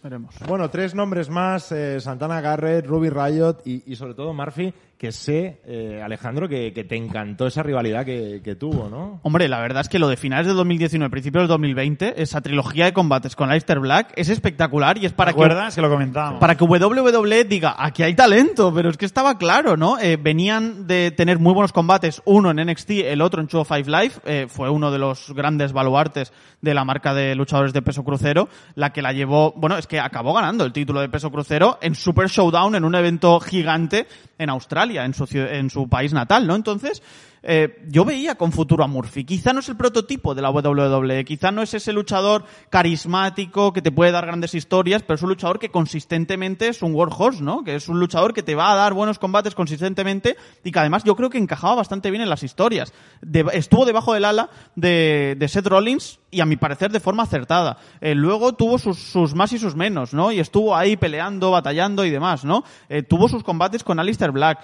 Veremos. 0.01 0.35
Bueno, 0.47 0.69
tres 0.69 0.95
nombres 0.95 1.29
más, 1.29 1.71
eh, 1.71 2.01
Santana 2.01 2.41
Garrett, 2.41 2.87
Ruby 2.87 3.09
Riot 3.09 3.61
y, 3.65 3.83
y 3.91 3.95
sobre 3.95 4.13
todo 4.13 4.33
Murphy, 4.33 4.73
que 4.99 5.13
sé, 5.13 5.61
eh, 5.65 6.01
Alejandro, 6.03 6.49
que, 6.49 6.73
que 6.73 6.83
te 6.83 6.97
encantó 6.97 7.47
esa 7.47 7.63
rivalidad 7.63 8.05
que, 8.05 8.41
que 8.43 8.55
tuvo, 8.55 8.89
¿no? 8.89 9.21
Hombre, 9.23 9.47
la 9.47 9.61
verdad 9.61 9.79
es 9.79 9.87
que 9.87 9.97
lo 9.97 10.09
de 10.09 10.17
finales 10.17 10.45
de 10.45 10.51
2019, 10.51 11.09
principios 11.09 11.43
del 11.43 11.47
2020, 11.47 12.21
esa 12.21 12.41
trilogía 12.41 12.83
de 12.83 12.91
combates 12.91 13.33
con 13.37 13.47
Aleister 13.49 13.79
Black 13.79 14.11
es 14.17 14.27
espectacular 14.27 14.97
y 14.97 15.05
es 15.05 15.13
para 15.13 15.31
¿Te 15.31 15.37
que 15.37 15.43
acuerdas? 15.45 15.73
Que 15.73 15.81
lo 15.81 15.89
comentábamos. 15.89 16.41
para 16.41 16.55
que 16.55 16.65
WWE 16.65 17.45
diga, 17.45 17.77
aquí 17.79 18.03
hay 18.03 18.13
talento, 18.13 18.73
pero 18.73 18.89
es 18.89 18.97
que 18.97 19.05
estaba 19.05 19.37
claro, 19.37 19.77
¿no? 19.77 19.97
Eh, 19.99 20.17
venían 20.21 20.85
de 20.85 21.11
tener 21.11 21.39
muy 21.39 21.53
buenos 21.53 21.71
combates, 21.71 22.21
uno 22.25 22.51
en 22.51 22.57
NXT, 22.57 22.89
el 23.05 23.21
otro 23.21 23.39
en 23.39 23.47
205 23.47 23.89
Live, 23.89 24.15
eh, 24.25 24.47
fue 24.49 24.69
uno 24.69 24.91
de 24.91 24.99
los 24.99 25.33
grandes 25.33 25.71
baluartes 25.71 26.33
de 26.59 26.73
la 26.73 26.83
marca 26.83 27.13
de 27.13 27.35
luchadores 27.35 27.71
de 27.71 27.81
peso 27.81 28.03
crucero, 28.03 28.49
la 28.75 28.91
que 28.91 29.01
la 29.01 29.13
llevó, 29.13 29.53
bueno, 29.55 29.77
es 29.77 29.87
que 29.87 30.01
acabó 30.01 30.33
ganando 30.33 30.65
el 30.65 30.73
título 30.73 30.99
de 30.99 31.07
peso 31.07 31.31
crucero 31.31 31.79
en 31.81 31.95
Super 31.95 32.27
Showdown, 32.27 32.75
en 32.75 32.83
un 32.83 32.95
evento 32.95 33.39
gigante 33.39 34.05
en 34.39 34.49
Australia, 34.49 35.05
en 35.05 35.13
su, 35.13 35.27
en 35.31 35.69
su 35.69 35.87
país 35.87 36.13
natal, 36.13 36.47
¿no? 36.47 36.55
Entonces, 36.55 37.03
eh, 37.43 37.83
yo 37.87 38.05
veía 38.05 38.35
con 38.35 38.51
futuro 38.51 38.83
a 38.83 38.87
Murphy. 38.87 39.23
Quizá 39.23 39.53
no 39.53 39.59
es 39.59 39.69
el 39.69 39.77
prototipo 39.77 40.35
de 40.35 40.41
la 40.41 40.49
WWE, 40.51 41.25
quizá 41.25 41.51
no 41.51 41.61
es 41.61 41.73
ese 41.73 41.93
luchador 41.93 42.43
carismático 42.69 43.73
que 43.73 43.81
te 43.81 43.91
puede 43.91 44.11
dar 44.11 44.25
grandes 44.25 44.55
historias, 44.55 45.03
pero 45.03 45.15
es 45.15 45.21
un 45.21 45.29
luchador 45.29 45.59
que 45.59 45.69
consistentemente 45.69 46.67
es 46.67 46.81
un 46.81 46.93
workhorse, 46.93 47.43
¿no? 47.43 47.63
Que 47.63 47.75
es 47.75 47.87
un 47.89 47.99
luchador 47.99 48.33
que 48.33 48.43
te 48.43 48.55
va 48.55 48.71
a 48.71 48.75
dar 48.75 48.93
buenos 48.93 49.19
combates 49.19 49.55
consistentemente 49.55 50.35
y 50.63 50.71
que 50.71 50.79
además 50.79 51.03
yo 51.03 51.15
creo 51.15 51.29
que 51.29 51.37
encajaba 51.37 51.75
bastante 51.75 52.09
bien 52.09 52.21
en 52.21 52.29
las 52.29 52.43
historias. 52.43 52.93
De- 53.21 53.45
estuvo 53.53 53.85
debajo 53.85 54.13
del 54.13 54.25
ala 54.25 54.49
de, 54.75 55.45
Seth 55.49 55.67
Rollins 55.67 56.19
y 56.31 56.41
a 56.41 56.45
mi 56.45 56.57
parecer 56.57 56.91
de 56.91 56.99
forma 56.99 57.23
acertada. 57.23 57.77
Eh, 58.01 58.15
luego 58.15 58.53
tuvo 58.53 58.77
sus, 58.77 58.99
sus 58.99 59.33
más 59.35 59.51
y 59.53 59.59
sus 59.59 59.75
menos, 59.75 60.13
¿no? 60.13 60.31
Y 60.31 60.39
estuvo 60.39 60.75
ahí 60.75 60.97
peleando, 60.97 61.51
batallando 61.51 62.05
y 62.05 62.09
demás, 62.09 62.45
¿no? 62.45 62.63
Eh, 62.87 63.03
tuvo 63.03 63.27
sus 63.29 63.43
combates 63.43 63.83
con 63.83 63.99
Alistair 63.99 64.31
Black 64.31 64.59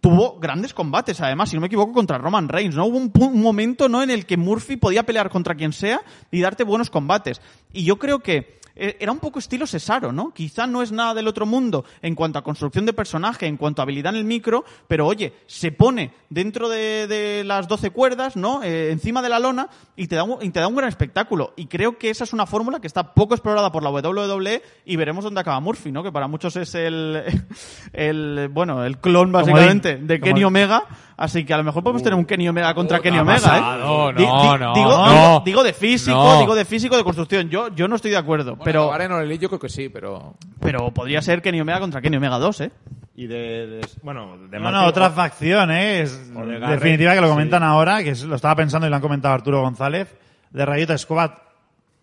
tuvo 0.00 0.38
grandes 0.38 0.74
combates, 0.74 1.20
además, 1.20 1.50
si 1.50 1.56
no 1.56 1.60
me 1.60 1.68
equivoco, 1.68 1.92
contra 1.92 2.18
Roman 2.18 2.48
Reigns, 2.48 2.74
¿no? 2.74 2.86
Hubo 2.86 2.98
un, 2.98 3.12
un 3.14 3.42
momento, 3.42 3.88
¿no?, 3.88 4.02
en 4.02 4.10
el 4.10 4.26
que 4.26 4.36
Murphy 4.36 4.76
podía 4.76 5.04
pelear 5.04 5.30
contra 5.30 5.54
quien 5.54 5.72
sea 5.72 6.00
y 6.30 6.40
darte 6.40 6.64
buenos 6.64 6.90
combates. 6.90 7.40
Y 7.72 7.84
yo 7.84 7.98
creo 7.98 8.20
que 8.20 8.60
era 8.76 9.12
un 9.12 9.18
poco 9.18 9.38
estilo 9.38 9.66
Cesaro, 9.66 10.12
¿no? 10.12 10.32
Quizá 10.32 10.66
no 10.66 10.82
es 10.82 10.92
nada 10.92 11.14
del 11.14 11.28
otro 11.28 11.46
mundo 11.46 11.84
en 12.02 12.14
cuanto 12.14 12.38
a 12.38 12.44
construcción 12.44 12.86
de 12.86 12.92
personaje, 12.92 13.46
en 13.46 13.56
cuanto 13.56 13.80
a 13.80 13.84
habilidad 13.84 14.12
en 14.14 14.20
el 14.20 14.24
micro, 14.24 14.64
pero 14.88 15.06
oye, 15.06 15.32
se 15.46 15.72
pone 15.72 16.12
dentro 16.30 16.68
de, 16.68 17.06
de 17.06 17.44
las 17.44 17.68
12 17.68 17.90
cuerdas, 17.90 18.36
¿no? 18.36 18.62
Eh, 18.62 18.90
encima 18.90 19.22
de 19.22 19.28
la 19.28 19.38
lona 19.38 19.68
y 19.96 20.06
te, 20.06 20.16
da 20.16 20.24
un, 20.24 20.42
y 20.42 20.50
te 20.50 20.60
da 20.60 20.68
un 20.68 20.76
gran 20.76 20.88
espectáculo. 20.88 21.52
Y 21.56 21.66
creo 21.66 21.98
que 21.98 22.10
esa 22.10 22.24
es 22.24 22.32
una 22.32 22.46
fórmula 22.46 22.80
que 22.80 22.86
está 22.86 23.14
poco 23.14 23.34
explorada 23.34 23.72
por 23.72 23.82
la 23.82 23.90
WWE 23.90 24.62
y 24.84 24.96
veremos 24.96 25.24
dónde 25.24 25.40
acaba 25.40 25.60
Murphy, 25.60 25.92
¿no? 25.92 26.02
Que 26.02 26.12
para 26.12 26.28
muchos 26.28 26.56
es 26.56 26.74
el, 26.74 27.22
el 27.92 28.48
bueno, 28.52 28.84
el 28.84 28.98
clon 28.98 29.32
básicamente 29.32 29.96
de 29.96 30.20
Kenny. 30.20 30.44
Omega. 30.44 30.84
Así 31.18 31.44
que 31.46 31.54
a 31.54 31.56
lo 31.56 31.64
mejor 31.64 31.82
podemos 31.82 32.02
tener 32.02 32.14
un 32.18 32.26
Kenny 32.26 32.46
Omega 32.48 32.74
contra 32.74 32.98
Uh, 32.98 33.02
Kenny 33.02 33.16
no 33.16 33.22
Omega, 33.22 33.40
pasado, 33.40 34.10
¿eh? 34.10 34.12
no, 34.12 34.18
Di- 34.18 34.24
di- 34.24 34.30
no, 34.30 34.74
digo, 34.74 34.90
no. 34.90 35.10
digo- 35.10 35.42
digo 35.46 35.62
de 35.64 35.72
físico, 35.72 36.14
No. 36.16 36.38
digo 36.40 36.54
de 36.54 36.64
físico, 36.66 36.94
de 36.96 37.04
construcción. 37.04 37.48
Yo, 37.48 37.68
yo 37.74 37.88
no 37.88 37.96
estoy 37.96 38.10
de 38.10 38.18
acuerdo, 38.18 38.50
Bueno, 38.56 38.64
pero, 38.64 38.82
acabar 38.92 39.22
en 39.22 39.38
yo 39.40 39.48
creo 39.48 39.58
que 39.58 39.70
sí, 39.70 39.88
pero... 39.88 40.34
pero 40.60 40.90
podría 40.92 41.22
ser 41.22 41.40
Kenny 41.40 41.60
Omega 41.62 41.80
contra 41.80 42.02
Kenny 42.02 42.18
Omega 42.18 42.38
2, 42.38 42.60
¿eh? 42.60 42.70
Y 43.14 43.26
de, 43.28 43.66
de- 43.66 43.88
bueno, 44.02 44.36
de 44.50 44.60
No, 44.60 44.70
no, 44.70 44.78
Murphy- 44.82 44.88
otra 44.88 45.08
facción, 45.10 45.70
¿eh? 45.70 46.02
Es 46.02 46.12
o 46.36 46.40
de 46.44 46.56
en 46.56 46.60
Garrett, 46.60 46.80
definitiva 46.80 47.14
que 47.14 47.20
lo 47.22 47.28
sí. 47.28 47.32
comentan 47.32 47.62
ahora, 47.62 48.02
que 48.04 48.10
es- 48.10 48.22
lo 48.24 48.36
estaba 48.36 48.54
pensando 48.56 48.86
y 48.86 48.90
lo 48.90 48.96
han 48.96 49.02
comentado 49.02 49.32
Arturo 49.32 49.62
González, 49.62 50.14
de 50.50 50.66
Rayito 50.66 50.96
Squad 50.98 51.30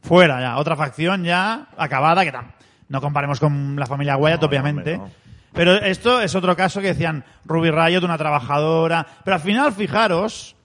fuera 0.02 0.42
ya, 0.42 0.58
otra 0.58 0.76
facción 0.76 1.24
ya 1.24 1.68
acabada, 1.78 2.24
que 2.24 2.34
tam- 2.34 2.52
no 2.90 3.00
comparemos 3.00 3.40
con 3.40 3.76
la 3.78 3.86
familia 3.86 4.18
Wyatt, 4.18 4.42
No, 4.42 4.42
no, 4.42 4.48
obviamente. 4.50 4.94
hombre, 4.96 5.10
no. 5.18 5.23
Pero 5.54 5.76
esto 5.76 6.20
es 6.22 6.36
otro 6.36 6.56
caso 6.56 6.82
que 6.82 6.88
decían 6.88 7.24
Ruby 7.46 7.70
Riot, 7.72 8.04
una 8.04 8.18
trabajadora. 8.18 9.06
Pero 9.24 9.36
al 9.36 9.42
final, 9.42 9.74
fijaros 9.74 10.56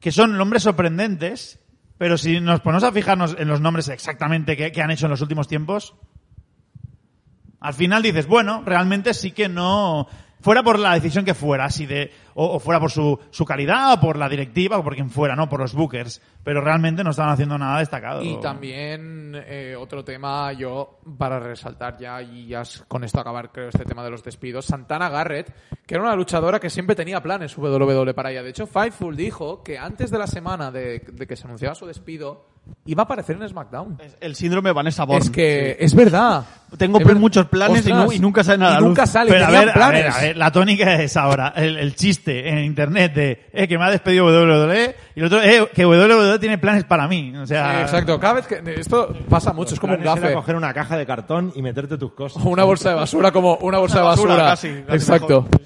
que 0.00 0.12
son 0.12 0.36
nombres 0.36 0.62
sorprendentes, 0.62 1.60
pero 1.98 2.18
si 2.18 2.40
nos 2.40 2.60
ponemos 2.60 2.84
a 2.84 2.92
fijarnos 2.92 3.36
en 3.38 3.48
los 3.48 3.60
nombres 3.60 3.88
exactamente 3.88 4.56
que, 4.56 4.70
que 4.70 4.82
han 4.82 4.90
hecho 4.90 5.06
en 5.06 5.10
los 5.10 5.22
últimos 5.22 5.48
tiempos, 5.48 5.94
al 7.60 7.74
final 7.74 8.02
dices, 8.02 8.26
bueno, 8.26 8.62
realmente 8.64 9.14
sí 9.14 9.32
que 9.32 9.48
no. 9.48 10.06
Fuera 10.46 10.62
por 10.62 10.78
la 10.78 10.94
decisión 10.94 11.24
que 11.24 11.34
fuera, 11.34 11.64
así 11.64 11.86
de. 11.86 12.12
O, 12.34 12.54
o 12.54 12.60
fuera 12.60 12.78
por 12.78 12.92
su, 12.92 13.18
su 13.30 13.44
calidad, 13.44 13.94
o 13.94 14.00
por 14.00 14.16
la 14.16 14.28
directiva, 14.28 14.78
o 14.78 14.84
por 14.84 14.94
quien 14.94 15.10
fuera, 15.10 15.34
¿no? 15.34 15.48
Por 15.48 15.58
los 15.58 15.74
bookers. 15.74 16.22
Pero 16.44 16.60
realmente 16.60 17.02
no 17.02 17.10
estaban 17.10 17.32
haciendo 17.32 17.58
nada 17.58 17.80
destacado. 17.80 18.22
Y 18.22 18.40
también 18.40 19.32
eh, 19.44 19.74
otro 19.76 20.04
tema, 20.04 20.52
yo, 20.52 21.00
para 21.18 21.40
resaltar 21.40 21.98
ya, 21.98 22.22
y 22.22 22.46
ya 22.46 22.62
con 22.86 23.02
esto 23.02 23.18
acabar, 23.18 23.50
creo, 23.50 23.70
este 23.70 23.84
tema 23.84 24.04
de 24.04 24.10
los 24.10 24.22
despidos, 24.22 24.66
Santana 24.66 25.08
Garrett, 25.08 25.52
que 25.84 25.96
era 25.96 26.04
una 26.04 26.14
luchadora 26.14 26.60
que 26.60 26.70
siempre 26.70 26.94
tenía 26.94 27.20
planes 27.20 27.58
WWE 27.58 28.14
para 28.14 28.30
ella. 28.30 28.44
De 28.44 28.50
hecho, 28.50 28.68
Fightful 28.68 29.16
dijo 29.16 29.64
que 29.64 29.78
antes 29.78 30.12
de 30.12 30.18
la 30.18 30.28
semana 30.28 30.70
de, 30.70 31.00
de 31.12 31.26
que 31.26 31.34
se 31.34 31.48
anunciaba 31.48 31.74
su 31.74 31.86
despido, 31.86 32.46
iba 32.84 33.02
a 33.02 33.04
aparecer 33.04 33.36
en 33.40 33.48
SmackDown. 33.48 33.98
El 34.20 34.34
síndrome 34.34 34.72
Vanessa 34.72 35.04
Born. 35.04 35.22
Es 35.22 35.30
que 35.30 35.76
es 35.78 35.94
verdad. 35.94 36.44
Tengo 36.76 36.98
Es 37.00 37.14
muchos 37.16 37.46
planes 37.46 37.86
y 37.86 37.92
nu- 37.92 38.12
y 38.12 38.18
nunca 38.18 38.44
sale 38.44 38.58
nada 38.58 38.78
Y 38.78 38.82
nunca 38.84 39.02
luz. 39.02 39.10
sale. 39.10 39.30
Pero 39.30 39.46
a 39.46 39.50
ver, 39.50 39.70
a 39.70 39.88
ver, 39.90 40.06
a 40.10 40.18
ver, 40.20 40.36
la 40.36 40.50
tónica 40.52 40.94
es 41.02 41.16
ahora 41.16 41.52
el, 41.56 41.76
el 41.78 41.94
chiste 41.94 42.48
en 42.48 42.58
internet 42.58 43.14
de 43.14 43.46
eh, 43.52 43.66
que 43.68 43.78
me 43.78 43.84
ha 43.84 43.90
despedido 43.90 44.26
WWE 44.26 44.96
y 45.14 45.20
el 45.20 45.26
otro 45.26 45.42
eh, 45.42 45.68
que 45.74 45.86
WWE 45.86 46.38
tiene 46.38 46.58
planes 46.58 46.84
para 46.84 47.06
mí. 47.08 47.34
O 47.36 47.46
sea, 47.46 47.74
Sí, 47.76 47.80
exacto. 47.82 48.20
Cada 48.20 48.34
vez 48.34 48.46
que 48.46 48.62
esto 48.78 49.14
pasa 49.28 49.52
mucho, 49.52 49.74
es 49.74 49.80
como 49.80 49.94
un 49.94 50.02
gafe. 50.02 50.32
coger 50.32 50.56
una 50.56 50.72
caja 50.74 50.96
de 50.96 51.06
cartón 51.06 51.52
y 51.54 51.62
meterte 51.62 51.96
tus 51.98 52.12
cosas. 52.12 52.44
O 52.44 52.48
una 52.48 52.64
bolsa 52.64 52.90
de 52.90 52.94
basura, 52.96 53.30
como 53.32 53.56
una 53.56 53.78
bolsa 53.78 53.98
de 53.98 54.04
basura, 54.04 54.34
basura. 54.34 54.50
casi, 54.50 54.68
casi 54.86 54.96
Exacto. 54.96 55.42
mejor. 55.42 55.60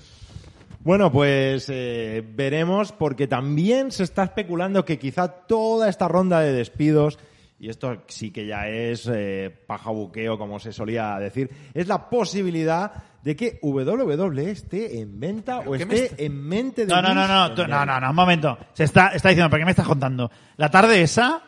Bueno, 0.83 1.13
pues 1.13 1.67
eh, 1.69 2.25
veremos 2.35 2.93
porque 2.93 3.27
también 3.27 3.91
se 3.93 4.03
está 4.03 4.25
especulando 4.25 4.85
que 4.87 4.99
quizá 4.99 5.29
toda 5.29 5.91
esta 5.91 6.09
ronda 6.09 6.41
de 6.41 6.53
despidos, 6.53 7.19
y 7.61 7.69
esto 7.69 8.03
sí 8.09 8.31
que 8.31 8.47
ya 8.47 8.67
es 8.69 9.09
eh, 9.13 9.55
paja 9.67 9.91
buqueo 9.91 10.39
como 10.39 10.59
se 10.59 10.73
solía 10.73 11.19
decir, 11.19 11.51
es 11.75 11.87
la 11.87 12.09
posibilidad 12.09 12.91
de 13.23 13.37
que 13.37 13.59
WWE 13.63 14.51
esté 14.51 14.99
en 15.01 15.21
venta 15.21 15.59
o 15.61 15.73
me 15.73 15.77
esté 15.77 16.05
está- 16.07 16.23
en 16.23 16.43
mente 16.43 16.87
de 16.87 16.95
No, 16.95 17.03
no, 17.03 17.15
no, 17.15 17.29
no, 17.29 17.55
tú- 17.55 17.67
no, 17.67 17.85
no, 17.85 18.01
no, 18.01 18.11
un 18.11 18.17
momento. 18.17 18.57
Se 18.73 18.85
está, 18.85 19.09
está 19.09 19.29
diciendo, 19.29 19.51
¿por 19.51 19.59
qué 19.59 19.65
me 19.67 19.73
estás 19.73 19.87
contando? 19.87 20.31
La 20.57 20.71
tarde 20.71 21.03
esa, 21.03 21.43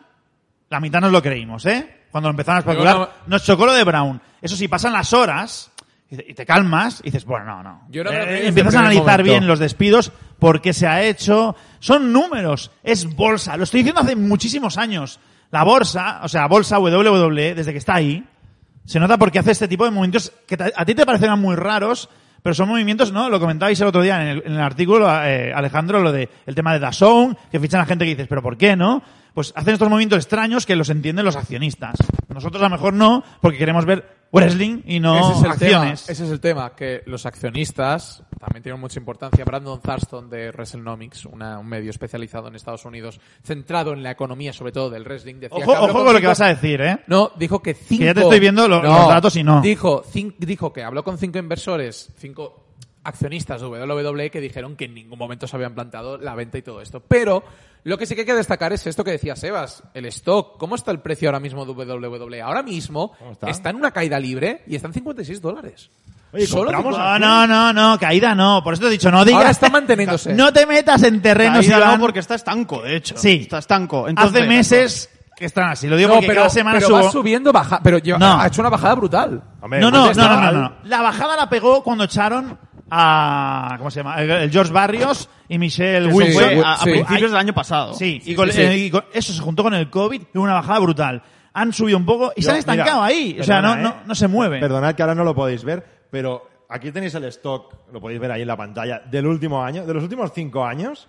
la 0.68 0.80
mitad 0.80 1.00
nos 1.00 1.12
lo 1.12 1.22
creímos, 1.22 1.64
¿eh? 1.64 2.00
Cuando 2.10 2.28
empezaron 2.28 2.58
a 2.58 2.60
especular, 2.60 2.96
no- 2.98 3.08
nos 3.26 3.42
chocó 3.44 3.64
lo 3.64 3.72
de 3.72 3.84
Brown. 3.84 4.20
Eso 4.42 4.54
sí, 4.54 4.68
pasan 4.68 4.92
las 4.92 5.14
horas 5.14 5.72
y 6.10 6.34
te, 6.34 6.44
calmas 6.44 7.00
y 7.00 7.04
dices, 7.04 7.24
bueno, 7.24 7.46
no, 7.46 7.62
no. 7.62 7.82
Yo 7.88 8.04
no 8.04 8.10
me 8.10 8.18
Eh, 8.22 8.26
desde 8.26 8.48
empiezas 8.48 8.74
a 8.74 8.80
analizar 8.80 9.04
momento. 9.20 9.22
bien 9.30 9.46
los 9.46 9.58
despidos, 9.58 10.12
por 10.38 10.60
qué 10.60 10.74
se 10.74 10.86
ha 10.86 11.02
hecho. 11.02 11.56
Son 11.78 12.12
números, 12.12 12.70
es 12.82 13.06
bolsa. 13.16 13.56
Lo 13.56 13.64
estoy 13.64 13.80
diciendo 13.80 14.02
hace 14.02 14.14
muchísimos 14.14 14.76
años. 14.76 15.18
La 15.53 15.64
bolsa, 15.64 16.20
o 16.22 16.28
sea, 16.28 16.46
bolsa 16.46 16.78
WWE, 16.78 17.55
desde 17.55 17.72
que 17.72 17.78
está 17.78 17.96
ahí, 17.96 18.24
se 18.86 18.98
nota 18.98 19.18
porque 19.18 19.38
hace 19.38 19.53
este 19.53 19.68
tipo 19.68 19.84
de 19.84 19.90
movimientos 19.90 20.32
que 20.46 20.57
a 20.74 20.84
ti 20.86 20.94
te 20.94 21.05
parecerán 21.05 21.40
muy 21.40 21.57
raros, 21.57 22.09
pero 22.42 22.55
son 22.55 22.70
movimientos, 22.70 23.12
¿no? 23.12 23.28
Lo 23.28 23.38
comentabais 23.38 23.78
el 23.80 23.86
otro 23.86 24.00
día 24.00 24.22
en 24.22 24.28
el, 24.28 24.42
en 24.46 24.53
el 24.55 24.61
artículo, 24.61 25.07
eh, 25.24 25.53
Alejandro, 25.55 26.00
lo 26.00 26.11
de 26.11 26.30
el 26.46 26.55
tema 26.55 26.72
de 26.72 26.78
Dazón, 26.78 27.36
que 27.50 27.61
fichan 27.61 27.82
a 27.82 27.84
gente 27.84 28.07
que 28.07 28.12
dices, 28.12 28.28
pero 28.28 28.42
¿por 28.42 28.57
qué 28.57 28.76
no? 28.76 29.03
Pues 29.34 29.52
hacen 29.56 29.72
estos 29.74 29.88
movimientos 29.88 30.18
extraños 30.18 30.66
que 30.66 30.76
los 30.76 30.90
entienden 30.90 31.24
los 31.24 31.36
accionistas. 31.36 31.96
Nosotros 32.28 32.62
a 32.62 32.66
lo 32.66 32.70
mejor 32.70 32.92
no, 32.92 33.22
porque 33.40 33.58
queremos 33.58 33.84
ver 33.86 34.22
wrestling 34.32 34.82
y 34.86 34.98
no 35.00 35.18
ese 35.18 35.38
es 35.38 35.44
el 35.44 35.50
acciones. 35.50 36.02
Tema, 36.04 36.12
ese 36.12 36.24
es 36.24 36.30
el 36.30 36.40
tema, 36.40 36.74
que 36.74 37.02
los 37.06 37.24
accionistas 37.26 38.22
también 38.40 38.62
tienen 38.62 38.80
mucha 38.80 38.98
importancia. 38.98 39.44
Brandon 39.44 39.80
Thurston 39.80 40.28
de 40.30 40.50
WrestleNomics, 40.50 41.26
una- 41.26 41.58
un 41.58 41.66
medio 41.68 41.90
especializado 41.90 42.48
en 42.48 42.56
Estados 42.56 42.84
Unidos, 42.84 43.20
centrado 43.44 43.92
en 43.92 44.02
la 44.02 44.10
economía, 44.10 44.52
sobre 44.52 44.72
todo 44.72 44.90
del 44.90 45.04
wrestling, 45.04 45.34
decía 45.36 45.58
Ojo, 45.58 45.72
que 45.72 45.78
ojo 45.90 46.04
con 46.04 46.14
lo 46.14 46.20
que 46.20 46.26
vas 46.26 46.40
a 46.40 46.48
decir, 46.48 46.80
¿eh? 46.80 46.98
No, 47.06 47.30
dijo 47.36 47.62
que 47.62 47.74
cinco... 47.74 48.04
ya 48.04 48.14
te 48.14 48.20
estoy 48.22 48.40
viendo 48.40 48.66
lo- 48.68 48.82
los 48.82 49.08
datos 49.08 49.36
y 49.36 49.44
no. 49.44 49.60
Dijo, 49.60 50.02
cin- 50.04 50.34
dijo 50.38 50.72
que 50.72 50.82
habló 50.82 51.04
con 51.04 51.18
cinco 51.18 51.38
inversores, 51.38 52.10
cinco 52.18 52.71
accionistas 53.05 53.61
de 53.61 53.66
WWE 53.66 54.30
que 54.30 54.40
dijeron 54.40 54.76
que 54.76 54.84
en 54.86 54.94
ningún 54.94 55.18
momento 55.18 55.46
se 55.46 55.57
habían 55.57 55.74
planteado 55.74 56.18
la 56.18 56.34
venta 56.34 56.59
y 56.59 56.62
todo 56.62 56.80
esto. 56.80 57.00
Pero 57.00 57.42
lo 57.84 57.98
que 57.98 58.07
sí 58.07 58.14
que 58.14 58.20
hay 58.22 58.26
que 58.26 58.34
destacar 58.34 58.72
es 58.72 58.86
esto 58.86 59.03
que 59.05 59.11
decía 59.12 59.34
Sebas, 59.36 59.82
el 59.94 60.07
stock. 60.07 60.57
¿Cómo 60.59 60.74
está 60.76 60.90
el 60.92 61.00
precio 61.00 61.28
ahora 61.28 61.40
mismo 61.40 61.64
de 61.66 61.72
WWE? 61.72 62.40
Ahora 62.42 62.62
mismo 62.62 63.12
¿Cómo 63.18 63.32
está? 63.32 63.50
está? 63.50 63.70
en 63.70 63.76
una 63.76 63.90
caída 63.90 64.18
libre 64.20 64.62
y 64.66 64.76
está 64.76 64.88
en 64.88 64.94
56 64.94 65.40
dólares. 65.40 65.90
Oye, 66.34 66.46
Solo 66.46 66.72
compramos 66.72 66.94
50. 66.94 67.18
No, 67.18 67.46
no, 67.46 67.72
no, 67.72 67.90
no, 67.90 67.98
caída 67.98 68.34
no. 68.34 68.62
Por 68.64 68.72
eso 68.74 68.82
te 68.82 68.88
he 68.88 68.92
dicho, 68.92 69.11
no 69.11 69.22
digas. 69.24 69.38
Ahora 69.40 69.50
está 69.50 69.68
manteniéndose. 69.68 70.32
No 70.34 70.53
te 70.53 70.64
metas 70.64 71.03
en 71.03 71.20
terrenos, 71.20 71.59
Caída 71.59 71.76
Iván. 71.78 71.94
no, 71.94 72.00
porque 72.00 72.20
está 72.20 72.36
estanco, 72.36 72.80
de 72.82 72.96
hecho. 72.96 73.16
Sí. 73.18 73.40
Está 73.42 73.59
estanco. 73.59 74.09
Entonces, 74.09 74.40
Hace 74.40 74.48
meses 74.48 75.11
que 75.36 75.44
están 75.44 75.70
así. 75.70 75.88
Lo 75.88 75.96
digo 75.96 76.09
No, 76.09 76.14
porque 76.14 76.28
pero, 76.28 76.40
cada 76.42 76.50
semana 76.50 76.76
pero 76.78 76.88
subo. 76.88 77.05
va 77.05 77.11
subiendo, 77.11 77.53
baja, 77.53 77.80
pero 77.82 77.98
lleva- 77.98 78.18
No. 78.18 78.40
ha 78.40 78.46
hecho 78.46 78.62
una 78.62 78.70
bajada 78.70 78.94
brutal. 78.94 79.42
Hombre, 79.61 79.80
No, 79.80 79.90
no, 79.90 80.11
no, 80.14 80.40
no, 80.40 80.53
no. 80.53 80.72
La 80.84 81.03
bajada 81.03 81.36
la 81.36 81.50
pegó 81.50 81.82
cuando 81.82 82.05
echaron 82.05 82.57
a. 82.95 83.74
¿Cómo 83.78 83.90
se 83.90 84.01
llama? 84.01 84.20
El, 84.22 84.30
el 84.30 84.51
George 84.51 84.72
Barrios 84.72 85.28
y 85.49 85.59
Michelle 85.59 86.12
Wilson. 86.12 86.34
fue 86.34 86.62
a, 86.64 86.72
a 86.74 86.76
sí. 86.78 86.90
principios 86.90 87.30
del 87.30 87.40
año 87.40 87.55
pasado. 87.55 87.95
Sí, 87.95 88.18
y, 88.22 88.26
Sí, 88.26 88.34
con- 88.34 88.49
sí, 88.49 88.53
sí. 88.55 88.62
eh, 88.62 88.76
y 88.76 88.90
con- 88.90 89.05
eso 89.14 89.32
se 89.32 89.40
juntó 89.40 89.62
con 89.62 89.72
el 89.74 89.88
COVID 89.88 90.22
y 90.34 90.38
una 90.38 90.55
bajada 90.55 90.78
brutal. 90.80 91.22
Han 91.55 91.72
subido 91.72 91.97
un 91.99 92.05
poco 92.07 92.32
y 92.36 92.43
se 92.43 92.51
han 92.51 92.57
estancado 92.59 93.03
mira, 93.03 93.05
ahí. 93.05 93.36
O 93.40 93.45
sea, 93.45 93.61
no, 93.62 93.76
no, 93.76 93.88
¿eh? 93.88 93.95
no 94.07 94.14
se 94.14 94.28
mueven. 94.28 94.61
Perdonad 94.61 94.95
que 94.95 95.03
ahora 95.03 95.14
no 95.14 95.24
lo 95.24 95.34
podéis 95.34 95.64
ver, 95.64 95.84
pero 96.11 96.49
aquí 96.68 96.93
tenéis 96.93 97.14
el 97.14 97.24
stock, 97.24 97.74
lo 97.93 98.01
podéis 98.01 98.20
ver 98.20 98.30
ahí 98.32 98.43
en 98.43 98.49
la 98.49 98.57
pantalla, 98.57 99.01
del 99.11 99.26
último 99.26 99.62
año, 99.62 99.84
de 99.86 99.95
los 99.95 100.03
últimos 100.03 100.30
cinco 100.34 100.64
años. 100.64 101.09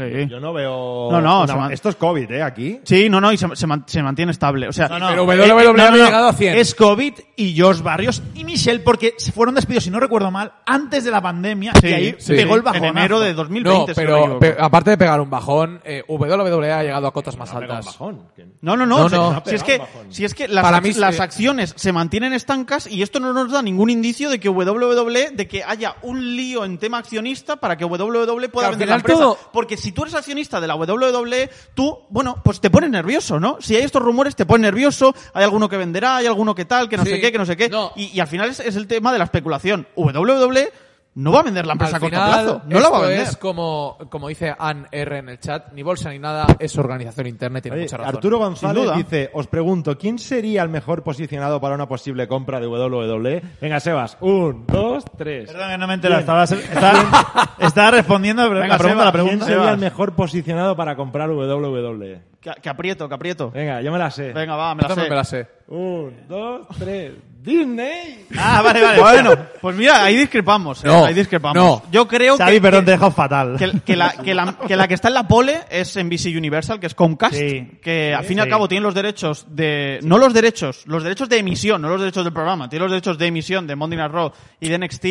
Sí. 0.00 0.28
Yo 0.28 0.40
no 0.40 0.52
veo. 0.52 1.08
No, 1.10 1.20
no, 1.20 1.42
una- 1.42 1.56
man- 1.56 1.72
Esto 1.72 1.88
es 1.88 1.96
COVID, 1.96 2.30
¿eh? 2.30 2.42
Aquí. 2.42 2.80
Sí, 2.84 3.08
no, 3.08 3.20
no, 3.20 3.32
y 3.32 3.36
se, 3.36 3.46
se 3.54 3.66
man- 3.66 3.84
se 3.86 4.02
mantiene 4.02 4.32
estable. 4.32 4.68
O 4.68 4.72
sea, 4.72 4.88
No, 4.88 4.98
no, 4.98 5.08
Pero 5.08 5.22
eh, 5.32 5.52
WWE 5.52 5.62
eh, 5.70 5.72
no, 5.74 5.82
ha 5.82 5.90
llegado 6.06 6.28
a 6.28 6.32
100. 6.32 6.56
Es 6.56 6.74
COVID 6.74 7.12
y 7.36 7.52
George 7.54 7.82
Barrios 7.82 8.22
y 8.34 8.44
Michelle 8.44 8.80
porque 8.80 9.14
se 9.18 9.32
fueron 9.32 9.54
despedidos, 9.54 9.84
si 9.84 9.90
no 9.90 10.00
recuerdo 10.00 10.30
mal, 10.30 10.52
antes 10.66 11.04
de 11.04 11.10
la 11.10 11.20
pandemia 11.20 11.72
Sí, 11.80 11.88
y 11.88 11.92
ahí 11.92 12.14
sí. 12.18 12.34
pegó 12.34 12.54
el 12.54 12.60
en 12.60 12.64
bajonazo. 12.64 12.90
enero 12.98 13.20
de 13.20 13.34
2020. 13.34 13.90
No, 13.92 13.94
pero 13.94 14.38
pe- 14.38 14.56
aparte 14.58 14.90
de 14.90 14.98
pegar 14.98 15.20
un 15.20 15.30
bajón, 15.30 15.80
eh, 15.84 16.02
WWE 16.08 16.72
ha 16.72 16.82
llegado 16.82 17.06
a 17.06 17.12
cotas 17.12 17.36
más 17.36 17.52
altas. 17.54 17.86
bajón, 17.86 18.28
que- 18.36 18.46
No, 18.62 18.76
no, 18.76 18.86
no. 18.86 18.98
No, 19.00 19.08
si- 19.08 19.14
no. 19.14 19.42
Si, 19.46 19.54
es 19.54 19.62
que, 19.62 19.78
bajón. 19.78 20.06
si 20.12 20.24
es 20.24 20.34
que 20.34 20.48
las, 20.48 20.62
Para 20.64 20.80
mí, 20.80 20.92
las 20.94 21.20
acciones 21.20 21.72
se 21.76 21.92
mantienen 21.92 22.32
estancas 22.32 22.86
y 22.86 23.02
esto 23.02 23.20
no 23.20 23.32
nos 23.32 23.50
da 23.50 23.62
ningún 23.62 23.90
indicio 23.90 24.28
de 24.30 24.38
que 24.40 24.48
WWE, 24.48 25.30
de 25.32 25.48
que 25.48 25.62
haya 25.64 25.96
un 26.02 26.36
lío 26.36 26.64
en 26.64 26.78
tema 26.78 26.98
accionista 26.98 27.56
para 27.56 27.76
que 27.76 27.84
WWE 27.84 28.48
pueda 28.48 28.70
vender 28.70 28.88
la 28.88 28.96
empresa. 28.96 29.18
todo- 29.20 29.38
Porque 29.52 29.76
si 29.76 29.89
tú 29.92 30.02
eres 30.02 30.14
accionista 30.14 30.60
de 30.60 30.66
la 30.66 30.76
WWE, 30.76 31.50
tú, 31.74 31.98
bueno, 32.10 32.40
pues 32.44 32.60
te 32.60 32.70
pones 32.70 32.90
nervioso, 32.90 33.38
¿no? 33.40 33.58
Si 33.60 33.74
hay 33.76 33.82
estos 33.82 34.02
rumores, 34.02 34.36
te 34.36 34.46
pones 34.46 34.62
nervioso, 34.62 35.14
hay 35.34 35.44
alguno 35.44 35.68
que 35.68 35.76
venderá, 35.76 36.16
hay 36.16 36.26
alguno 36.26 36.54
que 36.54 36.64
tal, 36.64 36.88
que 36.88 36.96
no 36.96 37.04
Sí. 37.04 37.10
sé 37.10 37.20
qué, 37.20 37.32
que 37.32 37.38
no 37.38 37.46
sé 37.46 37.56
qué. 37.56 37.68
No. 37.68 37.92
Y, 37.96 38.06
y 38.06 38.20
al 38.20 38.26
final 38.28 38.48
es, 38.50 38.60
es 38.60 38.76
el 38.76 38.86
tema 38.86 39.12
de 39.12 39.18
la 39.18 39.24
especulación. 39.24 39.86
WWE 39.96 40.72
no 41.14 41.32
va 41.32 41.40
a 41.40 41.42
vender 41.42 41.66
la 41.66 41.72
empresa 41.72 41.96
Al 41.96 41.98
a 41.98 42.00
corto 42.00 42.16
final, 42.16 42.44
plazo. 42.44 42.62
No 42.66 42.80
la 42.80 42.88
va 42.88 42.98
a 42.98 43.00
vender. 43.02 43.20
es 43.20 43.36
como, 43.36 43.98
como 44.08 44.28
dice 44.28 44.54
Ann 44.58 44.86
R 44.90 45.18
en 45.18 45.28
el 45.28 45.40
chat, 45.40 45.72
ni 45.72 45.82
bolsa 45.82 46.10
ni 46.10 46.18
nada, 46.18 46.46
es 46.58 46.78
organización 46.78 47.26
interna 47.26 47.58
y 47.58 47.62
tiene 47.62 47.76
Oye, 47.76 47.84
mucha 47.84 47.96
razón. 47.96 48.14
Arturo 48.14 48.38
González 48.38 48.90
dice, 48.96 49.30
os 49.32 49.46
pregunto, 49.48 49.98
¿quién 49.98 50.18
sería 50.18 50.62
el 50.62 50.68
mejor 50.68 51.02
posicionado 51.02 51.60
para 51.60 51.74
una 51.74 51.88
posible 51.88 52.28
compra 52.28 52.60
de 52.60 52.68
WWE? 52.68 53.42
Venga, 53.60 53.80
Sebas, 53.80 54.16
un, 54.20 54.66
dos, 54.66 55.04
tres. 55.16 55.50
Perdón 55.50 55.70
que 55.70 55.78
no 55.78 55.86
me 55.86 55.92
he 55.92 55.96
enterado. 55.96 56.20
Estaba, 56.20 56.44
estaba, 56.44 57.54
estaba 57.58 57.90
respondiendo 57.92 58.42
pero 58.48 58.60
Venga, 58.60 58.78
la 58.78 58.78
pregunta, 58.78 59.12
¿Quién 59.12 59.40
sería 59.40 59.54
Sebas. 59.56 59.74
el 59.74 59.80
mejor 59.80 60.14
posicionado 60.14 60.76
para 60.76 60.96
comprar 60.96 61.30
WWE? 61.30 62.29
Que, 62.40 62.50
que 62.62 62.68
aprieto, 62.70 63.06
que 63.08 63.14
aprieto. 63.14 63.50
Venga, 63.50 63.82
yo 63.82 63.92
me 63.92 63.98
la 63.98 64.10
sé. 64.10 64.32
Venga, 64.32 64.56
va, 64.56 64.74
me 64.74 64.82
la 64.82 64.94
sé. 64.94 65.00
me 65.02 65.14
la 65.14 65.24
sé. 65.24 65.46
Un, 65.68 66.26
dos, 66.26 66.66
tres. 66.78 67.12
Disney. 67.42 68.26
Ah, 68.38 68.60
vale, 68.62 68.82
vale. 68.82 69.00
Bueno, 69.02 69.30
pues 69.60 69.76
mira, 69.76 70.02
ahí 70.04 70.16
discrepamos. 70.16 70.82
¿eh? 70.84 70.86
No, 70.88 71.04
ahí 71.06 71.14
discrepamos. 71.14 71.54
no. 71.56 71.82
Yo 71.90 72.06
creo 72.08 72.36
Xavi, 72.36 72.52
que, 72.52 72.60
perdón, 72.60 72.80
que- 72.80 72.84
te 72.86 72.90
he 72.90 72.94
dejado 72.94 73.10
fatal. 73.10 73.56
que, 73.58 73.80
que 73.80 73.96
la, 73.96 74.10
que, 74.12 74.34
la, 74.34 74.56
que 74.66 74.76
la 74.76 74.88
que 74.88 74.94
está 74.94 75.08
en 75.08 75.14
la 75.14 75.28
pole 75.28 75.60
es 75.70 75.96
NBC 76.02 76.36
Universal, 76.36 76.80
que 76.80 76.86
es 76.86 76.94
Comcast, 76.94 77.34
Sí. 77.34 77.78
que 77.82 78.14
al 78.14 78.24
fin 78.24 78.38
y 78.38 78.40
al 78.40 78.48
cabo 78.48 78.68
tiene 78.68 78.82
los 78.82 78.94
derechos 78.94 79.46
de... 79.48 80.00
No 80.02 80.16
los 80.18 80.32
derechos, 80.34 80.86
los 80.86 81.02
derechos 81.02 81.28
de 81.28 81.38
emisión, 81.38 81.80
no 81.82 81.88
los 81.88 82.00
derechos 82.00 82.24
del 82.24 82.32
programa. 82.32 82.68
Tiene 82.68 82.84
los 82.84 82.92
derechos 82.92 83.16
de 83.18 83.26
emisión 83.26 83.66
de 83.66 83.76
Monday 83.76 83.98
Night 83.98 84.12
Raw 84.12 84.32
y 84.60 84.68
de 84.68 84.78
NXT. 84.78 85.06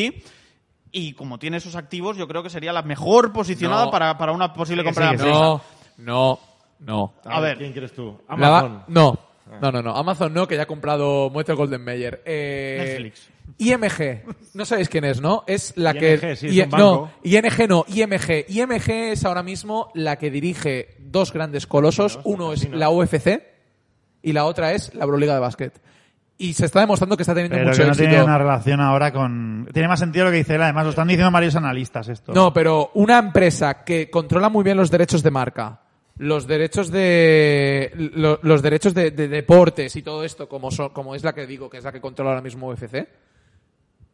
Y 0.91 1.13
como 1.13 1.37
tiene 1.39 1.57
esos 1.57 1.75
activos, 1.75 2.17
yo 2.17 2.27
creo 2.27 2.41
que 2.43 2.49
sería 2.49 2.73
la 2.73 2.81
mejor 2.83 3.31
posicionada 3.31 3.85
No. 3.85 3.91
para, 3.91 4.17
para 4.17 4.31
una 4.31 4.53
posible 4.53 4.83
compra 4.83 5.11
sí, 5.11 5.17
de 5.17 5.23
la 5.23 5.29
empresa. 5.29 5.39
No, 5.39 5.61
no, 5.97 6.39
no. 6.79 7.13
A 7.25 7.39
ver. 7.39 7.57
¿Quién 7.57 7.71
quieres 7.71 7.93
tú? 7.93 8.17
Amazon. 8.27 8.83
no, 8.87 9.19
no, 9.61 9.71
no, 9.71 9.81
no. 9.81 9.95
Amazon 9.95 10.33
no, 10.33 10.47
que 10.47 10.55
ya 10.55 10.63
ha 10.63 10.67
comprado 10.67 11.29
Muestra 11.29 11.55
Golden 11.55 11.83
Mayer. 11.83 12.21
Eh, 12.25 12.85
Netflix. 12.99 13.29
IMG. 13.57 14.23
No 14.53 14.63
sabéis 14.63 14.89
quién 14.89 15.03
es, 15.05 15.19
¿no? 15.21 15.43
Es 15.47 15.73
la 15.75 15.91
IMG, 15.91 15.99
que... 16.19 16.35
sí, 16.35 16.47
es 16.47 16.53
I- 16.53 16.61
un 16.61 16.69
banco. 16.69 16.85
No, 16.85 17.11
ING 17.23 17.67
no, 17.67 17.85
IMG. 17.87 18.45
IMG 18.47 18.89
es 19.11 19.25
ahora 19.25 19.41
mismo 19.43 19.91
la 19.95 20.17
que 20.17 20.29
dirige 20.31 20.95
dos 20.99 21.33
grandes 21.33 21.65
colosos. 21.67 22.19
Uno 22.23 22.53
es 22.53 22.69
la 22.69 22.89
UFC 22.91 23.41
y 24.21 24.33
la 24.33 24.45
otra 24.45 24.73
es 24.73 24.93
la 24.93 25.03
Euroliga 25.05 25.33
de 25.33 25.39
Básquet. 25.39 25.81
y 26.37 26.53
se 26.53 26.65
está 26.67 26.79
demostrando 26.81 27.17
que 27.17 27.23
está 27.23 27.33
teniendo 27.33 27.55
Pero 27.57 27.67
mucho 27.69 27.79
que 27.81 27.85
no 27.87 27.91
éxito. 27.91 28.07
tiene 28.09 28.23
una 28.23 28.37
relación 28.37 28.79
ahora 28.81 29.11
con... 29.11 29.67
Tiene 29.73 29.87
más 29.89 29.99
sentido 29.99 30.25
lo 30.25 30.31
que 30.31 30.37
dice 30.37 30.55
él, 30.55 30.61
además 30.61 30.83
lo 30.85 30.89
están 30.91 31.07
diciendo 31.07 31.31
varios 31.31 31.55
analistas 31.55 32.07
esto. 32.07 32.31
No, 32.33 32.53
pero 32.53 32.91
una 32.93 33.17
empresa 33.17 33.83
que 33.83 34.09
controla 34.09 34.47
muy 34.47 34.63
bien 34.63 34.77
los 34.77 34.89
derechos 34.91 35.21
de 35.23 35.31
marca, 35.31 35.81
los 36.19 36.45
derechos 36.47 36.91
de 36.91 37.91
lo- 38.15 38.39
los 38.43 38.61
derechos 38.61 38.93
de, 38.93 39.11
de 39.11 39.27
deportes 39.27 39.95
y 39.95 40.01
todo 40.03 40.23
esto, 40.23 40.47
como 40.47 40.69
son- 40.71 40.89
como 40.89 41.15
es 41.15 41.23
la 41.23 41.33
que 41.33 41.47
digo, 41.47 41.69
que 41.69 41.77
es 41.79 41.83
la 41.83 41.91
que 41.91 41.99
controla 42.01 42.31
ahora 42.31 42.41
mismo 42.41 42.67
UFC, 42.69 43.07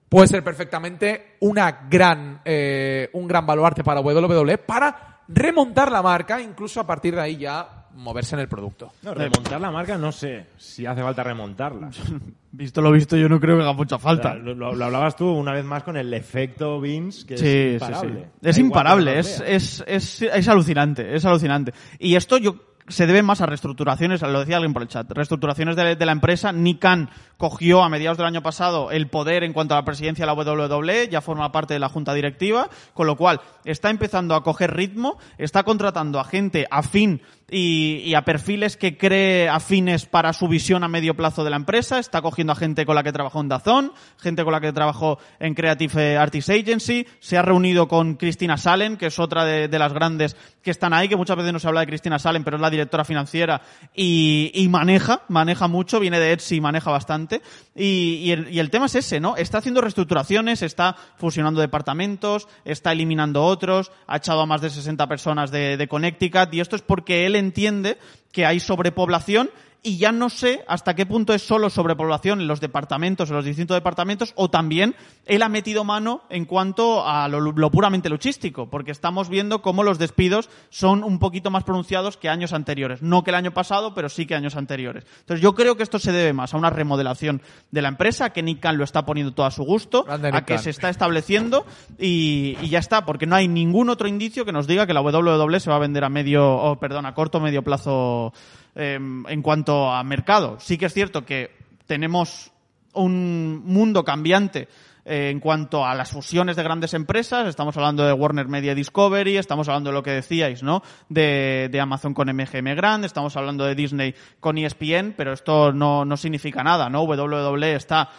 puede 0.07 0.27
ser 0.27 0.43
perfectamente 0.43 1.35
una 1.41 1.87
gran 1.89 2.41
eh, 2.45 3.09
un 3.13 3.27
gran 3.27 3.45
baluarte 3.45 3.83
para 3.83 4.01
WWE 4.01 4.57
para 4.59 5.21
remontar 5.27 5.91
la 5.91 6.01
marca, 6.01 6.39
incluso 6.41 6.79
a 6.79 6.85
partir 6.87 7.15
de 7.15 7.21
ahí 7.21 7.37
ya 7.37 7.87
moverse 7.95 8.35
en 8.35 8.41
el 8.41 8.47
producto. 8.47 8.93
No, 9.01 9.13
remontar 9.13 9.59
la 9.59 9.71
marca 9.71 9.97
no 9.97 10.11
sé 10.11 10.45
si 10.57 10.85
hace 10.85 11.01
falta 11.01 11.23
remontarla. 11.23 11.89
Visto 12.57 12.81
lo 12.81 12.91
visto, 12.91 13.17
yo 13.17 13.27
no 13.27 13.39
creo 13.39 13.57
que 13.57 13.63
haga 13.63 13.73
mucha 13.73 13.95
O 13.95 13.99
sea, 13.99 14.03
falta. 14.09 14.35
lo, 14.35 14.67
hablabas 14.67 15.15
tú 15.15 15.29
una 15.29 15.51
vez 15.51 15.65
más 15.65 15.83
con 15.83 15.97
el 15.97 16.13
efecto 16.13 16.79
Vince, 16.79 17.25
que 17.25 17.37
Sí, 17.37 17.47
es 17.47 17.81
imparable. 17.81 18.23
sí. 18.23 18.47
Es 18.49 18.57
imparable, 18.57 19.19
es, 19.19 19.43
es, 19.45 19.83
es, 19.87 20.21
es 20.21 20.47
alucinante, 20.47 21.15
es 21.15 21.25
alucinante. 21.25 21.73
Y 21.99 22.15
esto 22.15 22.37
yo 22.37 22.55
se 22.87 23.07
debe 23.07 23.23
más 23.23 23.41
a 23.41 23.47
reestructuraciones, 23.47 24.21
lo 24.21 24.39
decía 24.39 24.57
alguien 24.57 24.71
por 24.73 24.83
el 24.83 24.87
chat, 24.87 25.09
reestructuraciones 25.11 25.75
de, 25.75 25.95
de 25.95 26.05
la 26.05 26.11
empresa. 26.11 26.51
Nick 26.51 26.79
Khan 26.79 27.09
cogió 27.35 27.83
a 27.83 27.89
mediados 27.89 28.17
del 28.19 28.27
año 28.27 28.43
pasado 28.43 28.91
el 28.91 29.07
poder 29.07 29.43
en 29.43 29.53
cuanto 29.53 29.73
a 29.73 29.77
la 29.77 29.85
presidencia 29.85 30.23
de 30.25 30.31
la 30.33 30.53
WWE, 30.53 31.09
ya 31.09 31.19
forma 31.21 31.51
parte 31.51 31.73
de 31.73 31.79
la 31.79 31.89
junta 31.89 32.13
directiva, 32.13 32.69
con 32.93 33.07
lo 33.07 33.15
cual 33.17 33.41
está 33.65 33.89
empezando 33.89 34.35
a 34.35 34.43
coger 34.43 34.75
ritmo, 34.75 35.17
está 35.39 35.63
contratando 35.63 36.19
a 36.19 36.23
gente 36.25 36.67
afín 36.69 37.21
y, 37.49 38.01
y 38.05 38.15
a 38.15 38.23
perfiles 38.23 38.77
que 38.77 38.97
cree 38.97 39.49
afines 39.49 40.05
para 40.05 40.33
su 40.33 40.47
visión 40.47 40.83
a 40.83 40.87
medio 40.87 41.15
plazo 41.15 41.43
de 41.43 41.49
la 41.49 41.55
empresa, 41.55 41.99
está 41.99 42.21
cogiendo 42.21 42.53
a 42.53 42.55
gente 42.55 42.85
con 42.85 42.95
la 42.95 43.03
que 43.03 43.11
trabajó 43.11 43.41
en 43.41 43.49
Dazón, 43.49 43.93
gente 44.17 44.43
con 44.43 44.53
la 44.53 44.61
que 44.61 44.73
trabajó 44.73 45.19
en 45.39 45.53
Creative 45.53 46.17
Artists 46.17 46.49
Agency, 46.49 47.05
se 47.19 47.37
ha 47.37 47.41
reunido 47.41 47.87
con 47.87 48.15
Cristina 48.15 48.57
Salen, 48.57 48.97
que 48.97 49.07
es 49.07 49.19
otra 49.19 49.45
de, 49.45 49.67
de 49.67 49.79
las 49.79 49.93
grandes 49.93 50.35
que 50.63 50.71
están 50.71 50.93
ahí, 50.93 51.07
que 51.07 51.15
muchas 51.15 51.37
veces 51.37 51.53
no 51.53 51.59
se 51.59 51.67
habla 51.67 51.81
de 51.81 51.87
Cristina 51.87 52.17
Salen, 52.17 52.43
pero 52.43 52.57
es 52.57 52.61
la 52.61 52.71
directora 52.71 53.05
financiera 53.05 53.61
y, 53.93 54.51
y 54.53 54.67
maneja, 54.67 55.21
maneja 55.27 55.67
mucho, 55.67 55.99
viene 55.99 56.19
de 56.19 56.33
Etsy 56.33 56.55
y 56.55 56.61
maneja 56.61 56.89
bastante. 56.89 57.41
Y, 57.75 58.31
el, 58.31 58.51
y 58.51 58.59
el 58.59 58.71
tema 58.71 58.87
es 58.87 58.95
ese, 58.95 59.19
¿no? 59.19 59.37
Está 59.37 59.59
haciendo 59.59 59.81
reestructuraciones, 59.81 60.63
está 60.63 60.95
fusionando 61.17 61.61
departamentos, 61.61 62.47
está 62.63 62.93
eliminando 62.93 63.43
otros, 63.43 63.91
ha 64.07 64.17
echado 64.17 64.41
a 64.41 64.45
más 64.47 64.61
de 64.61 64.71
60 64.71 65.05
personas 65.07 65.51
de, 65.51 65.77
de 65.77 65.87
Connecticut 65.87 66.51
y 66.51 66.59
esto 66.59 66.75
es 66.75 66.81
porque 66.81 67.27
él 67.27 67.34
entiende 67.37 67.97
que 68.31 68.45
hay 68.45 68.59
sobrepoblación 68.59 69.49
y 69.85 69.97
ya 69.97 70.11
no 70.11 70.29
sé 70.29 70.65
hasta 70.67 70.95
qué 70.95 71.05
punto 71.05 71.31
es 71.35 71.43
solo 71.43 71.69
sobrepoblación 71.69 72.41
en 72.41 72.47
los 72.47 72.59
departamentos, 72.59 73.29
en 73.29 73.35
los 73.35 73.45
distintos 73.45 73.77
departamentos, 73.77 74.33
o 74.35 74.49
también 74.49 74.95
él 75.27 75.43
ha 75.43 75.47
metido 75.47 75.83
mano 75.83 76.23
en 76.29 76.45
cuanto 76.45 77.07
a 77.07 77.27
lo, 77.27 77.39
lo 77.39 77.69
puramente 77.69 78.09
luchístico, 78.09 78.67
porque 78.67 78.89
estamos 78.89 79.29
viendo 79.29 79.61
cómo 79.61 79.83
los 79.83 79.99
despidos 79.99 80.49
son 80.71 81.03
un 81.03 81.19
poquito 81.19 81.51
más 81.51 81.63
pronunciados 81.63 82.17
que 82.17 82.29
años 82.29 82.51
anteriores. 82.51 83.03
No 83.03 83.23
que 83.23 83.29
el 83.29 83.35
año 83.35 83.51
pasado, 83.51 83.93
pero 83.93 84.09
sí 84.09 84.25
que 84.25 84.33
años 84.33 84.55
anteriores. 84.55 85.05
Entonces 85.19 85.43
yo 85.43 85.53
creo 85.53 85.77
que 85.77 85.83
esto 85.83 85.99
se 85.99 86.11
debe 86.11 86.33
más 86.33 86.55
a 86.55 86.57
una 86.57 86.71
remodelación 86.71 87.43
de 87.69 87.83
la 87.83 87.89
empresa, 87.89 88.31
que 88.31 88.41
Nick 88.41 88.61
Khan 88.61 88.79
lo 88.79 88.83
está 88.83 89.05
poniendo 89.05 89.35
todo 89.35 89.45
a 89.45 89.51
su 89.51 89.65
gusto, 89.65 90.03
Grande 90.03 90.29
a 90.33 90.45
que 90.45 90.55
Khan. 90.55 90.63
se 90.63 90.71
está 90.71 90.89
estableciendo 90.89 91.63
y, 91.99 92.57
y 92.59 92.69
ya 92.69 92.79
está, 92.79 93.05
porque 93.05 93.27
no 93.27 93.35
hay 93.35 93.47
ningún 93.47 93.91
otro 93.91 94.07
indicio 94.07 94.45
que 94.45 94.51
nos 94.51 94.65
diga 94.65 94.87
que 94.87 94.95
la 94.95 95.01
WWE 95.01 95.59
se 95.59 95.69
va 95.69 95.75
a 95.75 95.79
vender 95.79 96.03
a 96.03 96.09
medio, 96.09 96.55
o 96.55 96.79
perdón, 96.79 97.05
a 97.05 97.13
corto 97.13 97.37
o 97.37 97.41
medio 97.41 97.61
plazo 97.61 98.33
eh, 98.75 98.95
en 98.95 99.41
cuanto 99.41 99.91
a 99.91 100.03
mercado. 100.03 100.57
Sí 100.59 100.77
que 100.77 100.85
es 100.85 100.93
cierto 100.93 101.25
que 101.25 101.51
tenemos 101.87 102.51
un 102.93 103.61
mundo 103.65 104.03
cambiante 104.03 104.67
eh, 105.07 105.29
en 105.29 105.39
cuanto 105.39 105.85
a 105.85 105.93
las 105.93 106.09
fusiones 106.09 106.55
de 106.55 106.63
grandes 106.63 106.95
empresas, 106.95 107.47
estamos 107.47 107.77
hablando 107.77 108.03
de 108.03 108.11
Warner 108.11 108.47
Media 108.47 108.73
Discovery, 108.73 109.37
estamos 109.37 109.67
hablando 109.67 109.91
de 109.91 109.93
lo 109.93 110.01
que 110.01 110.09
decíais, 110.09 110.63
¿no? 110.63 110.81
De, 111.09 111.69
Amazon 111.79 112.15
con 112.15 112.27
MGM 112.27 112.75
Grand, 112.75 113.05
estamos 113.05 113.37
hablando 113.37 113.65
de 113.65 113.75
Disney 113.75 114.15
con 114.39 114.57
ESPN, 114.57 115.13
pero 115.15 115.33
esto 115.33 115.71
no, 115.71 116.05
no 116.05 116.17
significa 116.17 116.63
nada, 116.63 116.89
¿no? 116.89 117.03
WWE 117.03 117.75
está 117.75 118.09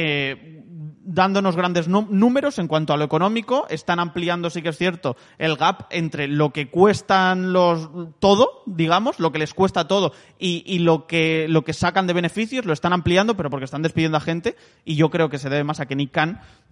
eh, 0.00 0.54
dándonos 1.10 1.56
grandes 1.56 1.88
nú- 1.88 2.06
números 2.10 2.58
en 2.58 2.68
cuanto 2.68 2.92
a 2.92 2.96
lo 2.96 3.04
económico, 3.04 3.66
están 3.70 3.98
ampliando, 3.98 4.50
sí 4.50 4.60
que 4.62 4.68
es 4.68 4.76
cierto, 4.76 5.16
el 5.38 5.56
gap 5.56 5.86
entre 5.90 6.28
lo 6.28 6.50
que 6.50 6.68
cuestan 6.68 7.52
los 7.52 7.88
todo, 8.20 8.62
digamos, 8.66 9.18
lo 9.18 9.32
que 9.32 9.38
les 9.38 9.54
cuesta 9.54 9.88
todo 9.88 10.12
y, 10.38 10.62
y 10.66 10.80
lo 10.80 11.06
que 11.06 11.46
lo 11.48 11.62
que 11.64 11.72
sacan 11.72 12.06
de 12.06 12.12
beneficios, 12.12 12.66
lo 12.66 12.74
están 12.74 12.92
ampliando, 12.92 13.36
pero 13.36 13.48
porque 13.50 13.64
están 13.64 13.82
despidiendo 13.82 14.18
a 14.18 14.20
gente. 14.20 14.54
Y 14.84 14.96
yo 14.96 15.08
creo 15.10 15.30
que 15.30 15.38
se 15.38 15.48
debe 15.48 15.64
más 15.64 15.80
a 15.80 15.86
que 15.86 15.96
Nick 15.96 16.16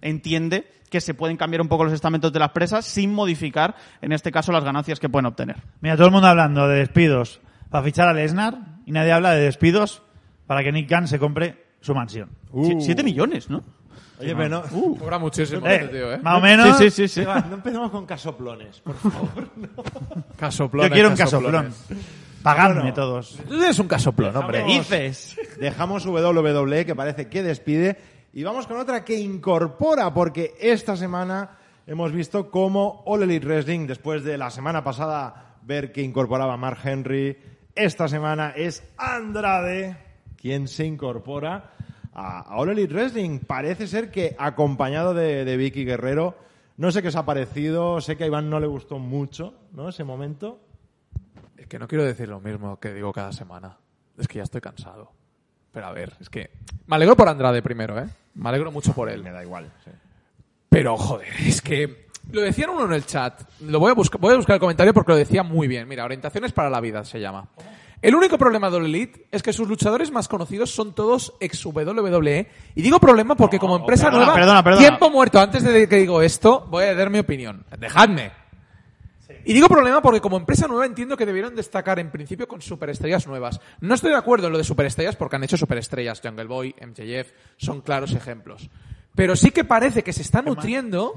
entiende 0.01 0.71
que 0.89 1.01
se 1.01 1.13
pueden 1.13 1.35
cambiar 1.35 1.61
un 1.61 1.67
poco 1.67 1.83
los 1.83 1.93
estamentos 1.93 2.31
de 2.31 2.39
las 2.39 2.51
presas 2.51 2.85
sin 2.85 3.13
modificar, 3.13 3.75
en 4.01 4.13
este 4.13 4.31
caso, 4.31 4.51
las 4.51 4.63
ganancias 4.63 4.99
que 4.99 5.09
pueden 5.09 5.25
obtener. 5.25 5.57
Mira, 5.81 5.95
todo 5.97 6.07
el 6.07 6.13
mundo 6.13 6.27
hablando 6.27 6.67
de 6.67 6.77
despidos. 6.79 7.41
Para 7.69 7.83
fichar 7.83 8.07
a 8.07 8.13
Lesnar 8.13 8.59
y 8.85 8.91
nadie 8.93 9.11
habla 9.11 9.31
de 9.31 9.41
despidos 9.41 10.01
para 10.45 10.63
que 10.63 10.71
Nick 10.71 10.87
Khan 10.87 11.07
se 11.09 11.19
compre 11.19 11.66
su 11.87 11.95
mansión. 11.95 12.29
Sie- 12.53 12.81
Siete 12.81 13.01
millones, 13.03 13.49
¿no? 13.49 13.63
Oye, 14.19 14.35
pero 14.35 14.49
no... 14.49 14.63
Cobra 14.97 15.17
muchísimo 15.19 15.65
Eh, 15.67 15.75
este 15.75 15.87
tío, 15.89 16.11
¿eh? 16.13 16.17
Más 16.17 16.37
o 16.37 16.41
menos. 16.41 16.77
Sí, 16.77 16.89
sí, 16.89 17.07
sí, 17.07 17.21
no 17.23 17.53
empezamos 17.55 17.91
con 17.91 18.05
casoplones, 18.05 18.79
por 18.81 18.95
favor. 18.95 19.47
Casoplón. 20.37 20.87
Yo 20.87 20.93
quiero 20.93 21.09
un 21.09 21.15
casoplón. 21.15 21.73
Pagadme 22.43 22.79
Bueno. 22.81 22.93
todos. 22.93 23.37
Tú 23.47 23.53
eres 23.55 23.79
un 23.79 23.87
casoplón, 23.87 24.35
hombre. 24.35 24.63
Dejamos- 24.65 25.35
Dejamos 25.59 26.05
WWE, 26.05 26.85
que 26.85 26.95
parece 26.95 27.27
que 27.29 27.41
despide, 27.43 27.97
y 28.33 28.43
vamos 28.43 28.67
con 28.67 28.77
otra 28.77 29.05
que 29.05 29.17
incorpora, 29.17 30.13
porque 30.13 30.55
esta 30.59 30.95
semana 30.97 31.51
hemos 31.85 32.11
visto 32.11 32.49
cómo 32.51 33.03
All 33.05 33.23
Elite 33.23 33.45
Wrestling, 33.45 33.87
después 33.87 34.23
de 34.23 34.37
la 34.37 34.49
semana 34.49 34.83
pasada 34.83 35.55
ver 35.63 35.91
que 35.91 36.01
incorporaba 36.01 36.53
a 36.53 36.57
Mark 36.57 36.79
Henry, 36.83 37.37
esta 37.75 38.07
semana 38.07 38.53
es 38.55 38.83
Andrade 38.97 39.95
quien 40.37 40.67
se 40.67 40.85
incorpora 40.85 41.71
a, 42.17 42.39
a 42.39 42.57
All 42.57 42.69
Elite 42.69 42.93
Wrestling. 42.93 43.39
Parece 43.39 43.87
ser 43.87 44.11
que 44.11 44.35
acompañado 44.37 45.13
de, 45.13 45.45
de 45.45 45.57
Vicky 45.57 45.85
Guerrero. 45.85 46.35
No 46.75 46.91
sé 46.91 47.01
qué 47.01 47.07
os 47.07 47.15
ha 47.15 47.25
parecido, 47.25 48.01
sé 48.01 48.17
que 48.17 48.25
a 48.25 48.27
Iván 48.27 48.49
no 48.49 48.59
le 48.59 48.67
gustó 48.67 48.99
mucho, 48.99 49.53
¿no? 49.71 49.89
Ese 49.89 50.03
momento. 50.03 50.59
Es 51.55 51.67
que 51.67 51.79
no 51.79 51.87
quiero 51.87 52.03
decir 52.03 52.27
lo 52.27 52.39
mismo 52.39 52.79
que 52.79 52.93
digo 52.93 53.13
cada 53.13 53.31
semana. 53.31 53.77
Es 54.17 54.27
que 54.27 54.37
ya 54.37 54.43
estoy 54.43 54.61
cansado. 54.61 55.11
Pero 55.71 55.87
a 55.87 55.91
ver, 55.93 56.13
es 56.19 56.29
que... 56.29 56.49
Me 56.87 56.95
alegro 56.95 57.15
por 57.15 57.29
Andrade 57.29 57.61
primero, 57.61 57.97
¿eh? 57.99 58.07
Me 58.35 58.49
alegro 58.49 58.71
mucho 58.71 58.93
por 58.93 59.09
él. 59.09 59.23
Me 59.23 59.31
da 59.31 59.43
igual. 59.43 59.71
sí. 59.83 59.91
Pero, 60.69 60.97
joder, 60.97 61.27
es 61.39 61.61
que... 61.61 62.07
Lo 62.31 62.41
decían 62.41 62.71
uno 62.71 62.85
en 62.85 62.93
el 62.93 63.05
chat. 63.05 63.41
Lo 63.61 63.79
voy 63.79 63.91
a 63.91 63.93
buscar, 63.93 64.19
voy 64.19 64.33
a 64.33 64.37
buscar 64.37 64.55
el 64.55 64.59
comentario 64.59 64.93
porque 64.93 65.13
lo 65.13 65.17
decía 65.17 65.43
muy 65.43 65.67
bien. 65.67 65.87
Mira, 65.87 66.03
orientaciones 66.03 66.51
para 66.51 66.69
la 66.69 66.81
vida 66.81 67.05
se 67.05 67.19
llama. 67.19 67.47
El 68.01 68.13
único 68.13 68.37
problema 68.37 68.69
de 68.69 68.77
All 68.77 68.85
Elite 68.85 69.27
es 69.31 69.41
que 69.41 69.51
sus 69.51 69.67
luchadores 69.67 70.11
más 70.11 70.27
conocidos 70.27 70.69
son 70.69 70.93
todos 70.93 71.33
ex 71.39 71.65
WWE. 71.65 72.47
Y 72.75 72.81
digo 72.81 72.99
problema 72.99 73.35
porque 73.35 73.57
como 73.57 73.77
empresa 73.77 74.05
perdona, 74.05 74.25
nueva, 74.25 74.35
perdona, 74.39 74.63
perdona. 74.63 74.87
tiempo 74.87 75.09
muerto. 75.09 75.39
Antes 75.39 75.63
de 75.63 75.89
que 75.89 75.95
digo 75.95 76.21
esto, 76.21 76.67
voy 76.69 76.85
a 76.85 76.93
dar 76.93 77.09
mi 77.09 77.19
opinión. 77.19 77.65
Dejadme. 77.79 78.31
Y 79.45 79.53
digo 79.53 79.67
problema 79.67 80.01
porque 80.01 80.21
como 80.21 80.37
empresa 80.37 80.67
nueva 80.67 80.85
entiendo 80.85 81.17
que 81.17 81.25
debieron 81.25 81.55
destacar 81.55 81.99
en 81.99 82.11
principio 82.11 82.47
con 82.47 82.61
superestrellas 82.61 83.27
nuevas. 83.27 83.59
No 83.79 83.95
estoy 83.95 84.11
de 84.11 84.17
acuerdo 84.17 84.47
en 84.47 84.51
lo 84.51 84.57
de 84.57 84.63
superestrellas 84.63 85.15
porque 85.15 85.37
han 85.37 85.43
hecho 85.45 85.57
superestrellas. 85.57 86.21
Jungle 86.21 86.45
Boy, 86.45 86.75
MJF, 86.81 87.31
son 87.57 87.81
claros 87.81 88.13
ejemplos. 88.13 88.69
Pero 89.17 89.35
sí 89.35 89.49
que 89.49 89.63
parece 89.63 90.03
que 90.03 90.13
se 90.13 90.21
está 90.21 90.43
nutriendo, 90.43 91.15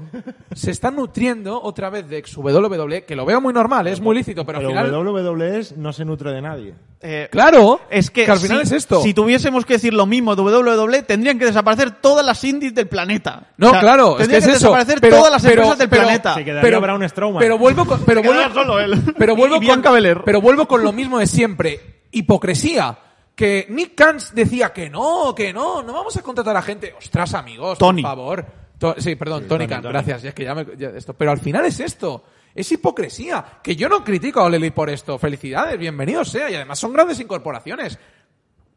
se 0.55 0.71
está 0.71 0.89
nutriendo 0.89 1.61
otra 1.61 1.91
vez 1.91 2.09
de 2.09 2.17
ex 2.17 2.35
WWE, 2.35 3.05
que 3.05 3.15
lo 3.15 3.27
veo 3.27 3.39
muy 3.39 3.53
normal, 3.53 3.85
es 3.85 4.01
muy 4.01 4.15
lícito, 4.15 4.43
pero, 4.43 4.57
Pero 4.57 4.69
al 4.77 4.87
final... 4.87 5.07
WWE 5.07 5.63
no 5.77 5.93
se 5.93 6.03
nutre 6.03 6.31
de 6.31 6.41
nadie. 6.41 6.73
Eh, 6.99 7.27
Claro, 7.31 7.79
Es 7.91 8.09
que, 8.09 8.25
al 8.25 8.39
final 8.39 8.57
si, 8.57 8.63
es 8.63 8.71
esto. 8.71 9.03
Si 9.03 9.13
tuviésemos 9.13 9.65
que 9.67 9.73
decir 9.73 9.93
lo 9.93 10.07
mismo 10.07 10.35
de 10.35 10.41
WWE, 10.41 11.03
tendrían 11.03 11.37
que 11.37 11.45
desaparecer 11.45 11.91
todas 12.01 12.25
las 12.25 12.43
indies 12.43 12.73
del 12.73 12.87
planeta. 12.87 13.51
No, 13.57 13.67
O 13.67 13.69
sea, 13.69 13.79
claro, 13.81 14.17
es 14.19 14.27
que 14.27 14.37
es 14.37 14.45
que, 14.45 14.51
eso. 14.53 14.65
desaparecer 14.71 14.99
Pero- 14.99 15.17
todas 15.17 15.31
las 15.31 15.41
pero- 15.43 15.53
empresas 15.53 15.77
del 15.77 15.89
pero- 15.89 16.01
planeta. 16.01 16.33
Se 16.33 16.43
quedaría 16.43 16.79
Braun 16.79 17.07
Strowman. 17.07 17.39
Pero 17.39 17.59
vuelvo 17.59 17.85
con, 17.85 18.01
pero 18.03 18.23
vuelvo, 18.23 18.51
solo 18.51 18.79
él. 18.79 18.99
Pero 19.15 19.35
vuelvo 19.37 19.57
Y 19.57 19.59
Bianca 19.59 19.91
con, 19.91 20.23
pero 20.25 20.41
vuelvo 20.41 20.67
con 20.67 20.83
lo 20.83 20.91
mismo 20.91 21.19
de 21.19 21.27
siempre. 21.27 21.79
Hipocresía. 22.11 22.97
Que 23.41 23.65
Nick 23.69 23.95
Khan 23.95 24.17
decía 24.35 24.71
que 24.71 24.87
no, 24.87 25.33
que 25.35 25.51
no, 25.51 25.81
no 25.81 25.93
vamos 25.93 26.15
a 26.15 26.21
contratar 26.21 26.55
a 26.55 26.61
gente. 26.61 26.93
Ostras, 26.95 27.33
amigos, 27.33 27.75
Tony. 27.79 28.03
por 28.03 28.11
favor. 28.11 28.45
To- 28.77 28.93
sí, 28.99 29.15
perdón, 29.15 29.47
Tony, 29.47 29.65
Tony, 29.65 29.67
Khan, 29.67 29.81
Tony. 29.81 29.91
gracias. 29.93 30.21
Ya 30.21 30.29
es 30.29 30.35
que 30.35 30.43
ya 30.43 30.53
me, 30.53 30.67
ya 30.77 30.89
esto. 30.89 31.15
Pero 31.15 31.31
al 31.31 31.39
final 31.39 31.65
es 31.65 31.79
esto. 31.79 32.23
Es 32.53 32.71
hipocresía. 32.71 33.43
Que 33.63 33.75
yo 33.75 33.89
no 33.89 34.03
critico 34.03 34.41
a 34.41 34.43
All 34.43 34.53
Elite 34.53 34.75
por 34.75 34.91
esto. 34.91 35.17
Felicidades, 35.17 35.79
bienvenido 35.79 36.23
sea. 36.23 36.51
Y 36.51 36.53
además 36.55 36.77
son 36.77 36.93
grandes 36.93 37.19
incorporaciones. 37.19 37.97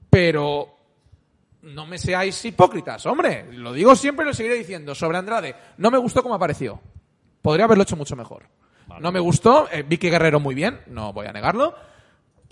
Pero 0.08 0.68
no 1.60 1.86
me 1.86 1.98
seáis 1.98 2.42
hipócritas, 2.46 3.04
hombre. 3.04 3.46
Lo 3.52 3.70
digo 3.74 3.94
siempre 3.94 4.24
y 4.24 4.28
lo 4.28 4.34
seguiré 4.34 4.54
diciendo. 4.54 4.94
Sobre 4.94 5.18
Andrade, 5.18 5.54
no 5.76 5.90
me 5.90 5.98
gustó 5.98 6.22
como 6.22 6.36
apareció. 6.36 6.80
Podría 7.42 7.66
haberlo 7.66 7.82
hecho 7.82 7.96
mucho 7.96 8.16
mejor. 8.16 8.48
No 8.98 9.12
me 9.12 9.20
gustó. 9.20 9.68
eh, 9.70 9.82
Vicky 9.86 10.08
Guerrero 10.08 10.40
muy 10.40 10.54
bien, 10.54 10.80
no 10.86 11.12
voy 11.12 11.26
a 11.26 11.32
negarlo. 11.32 11.74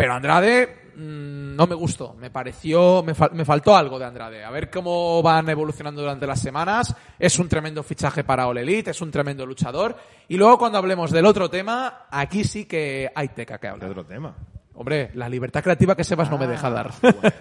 Pero 0.02 0.14
Andrade 0.14 0.90
mm, 0.96 1.54
no 1.54 1.64
me 1.68 1.76
gustó. 1.76 2.14
Me 2.14 2.28
pareció, 2.28 3.04
me, 3.04 3.14
me 3.34 3.44
faltó 3.44 3.76
algo 3.76 4.00
de 4.00 4.04
Andrade. 4.04 4.42
A 4.42 4.50
ver 4.50 4.68
cómo 4.68 5.22
van 5.22 5.48
evolucionando 5.48 6.00
durante 6.00 6.26
las 6.26 6.40
semanas. 6.40 6.92
Es 7.20 7.38
un 7.38 7.48
tremendo 7.48 7.84
fichaje 7.84 8.24
para 8.24 8.48
All 8.48 8.58
Elite, 8.58 8.90
es 8.90 9.00
un 9.00 9.12
tremendo 9.12 9.46
luchador. 9.46 9.94
Y 10.26 10.36
luego 10.36 10.58
cuando 10.58 10.78
hablemos 10.78 11.12
del 11.12 11.24
otro 11.24 11.48
tema, 11.48 12.06
aquí 12.10 12.42
sí 12.42 12.64
que 12.64 13.12
hay 13.14 13.28
teca 13.28 13.58
que 13.58 13.60
¿Qué 13.60 13.68
hablar. 13.68 13.90
otro 13.90 14.04
tema? 14.04 14.34
Hombre, 14.74 15.10
la 15.14 15.28
libertad 15.28 15.62
creativa 15.62 15.94
que 15.94 16.02
Sebas 16.02 16.30
no 16.30 16.38
me 16.38 16.46
deja 16.46 16.70
dar. 16.70 16.92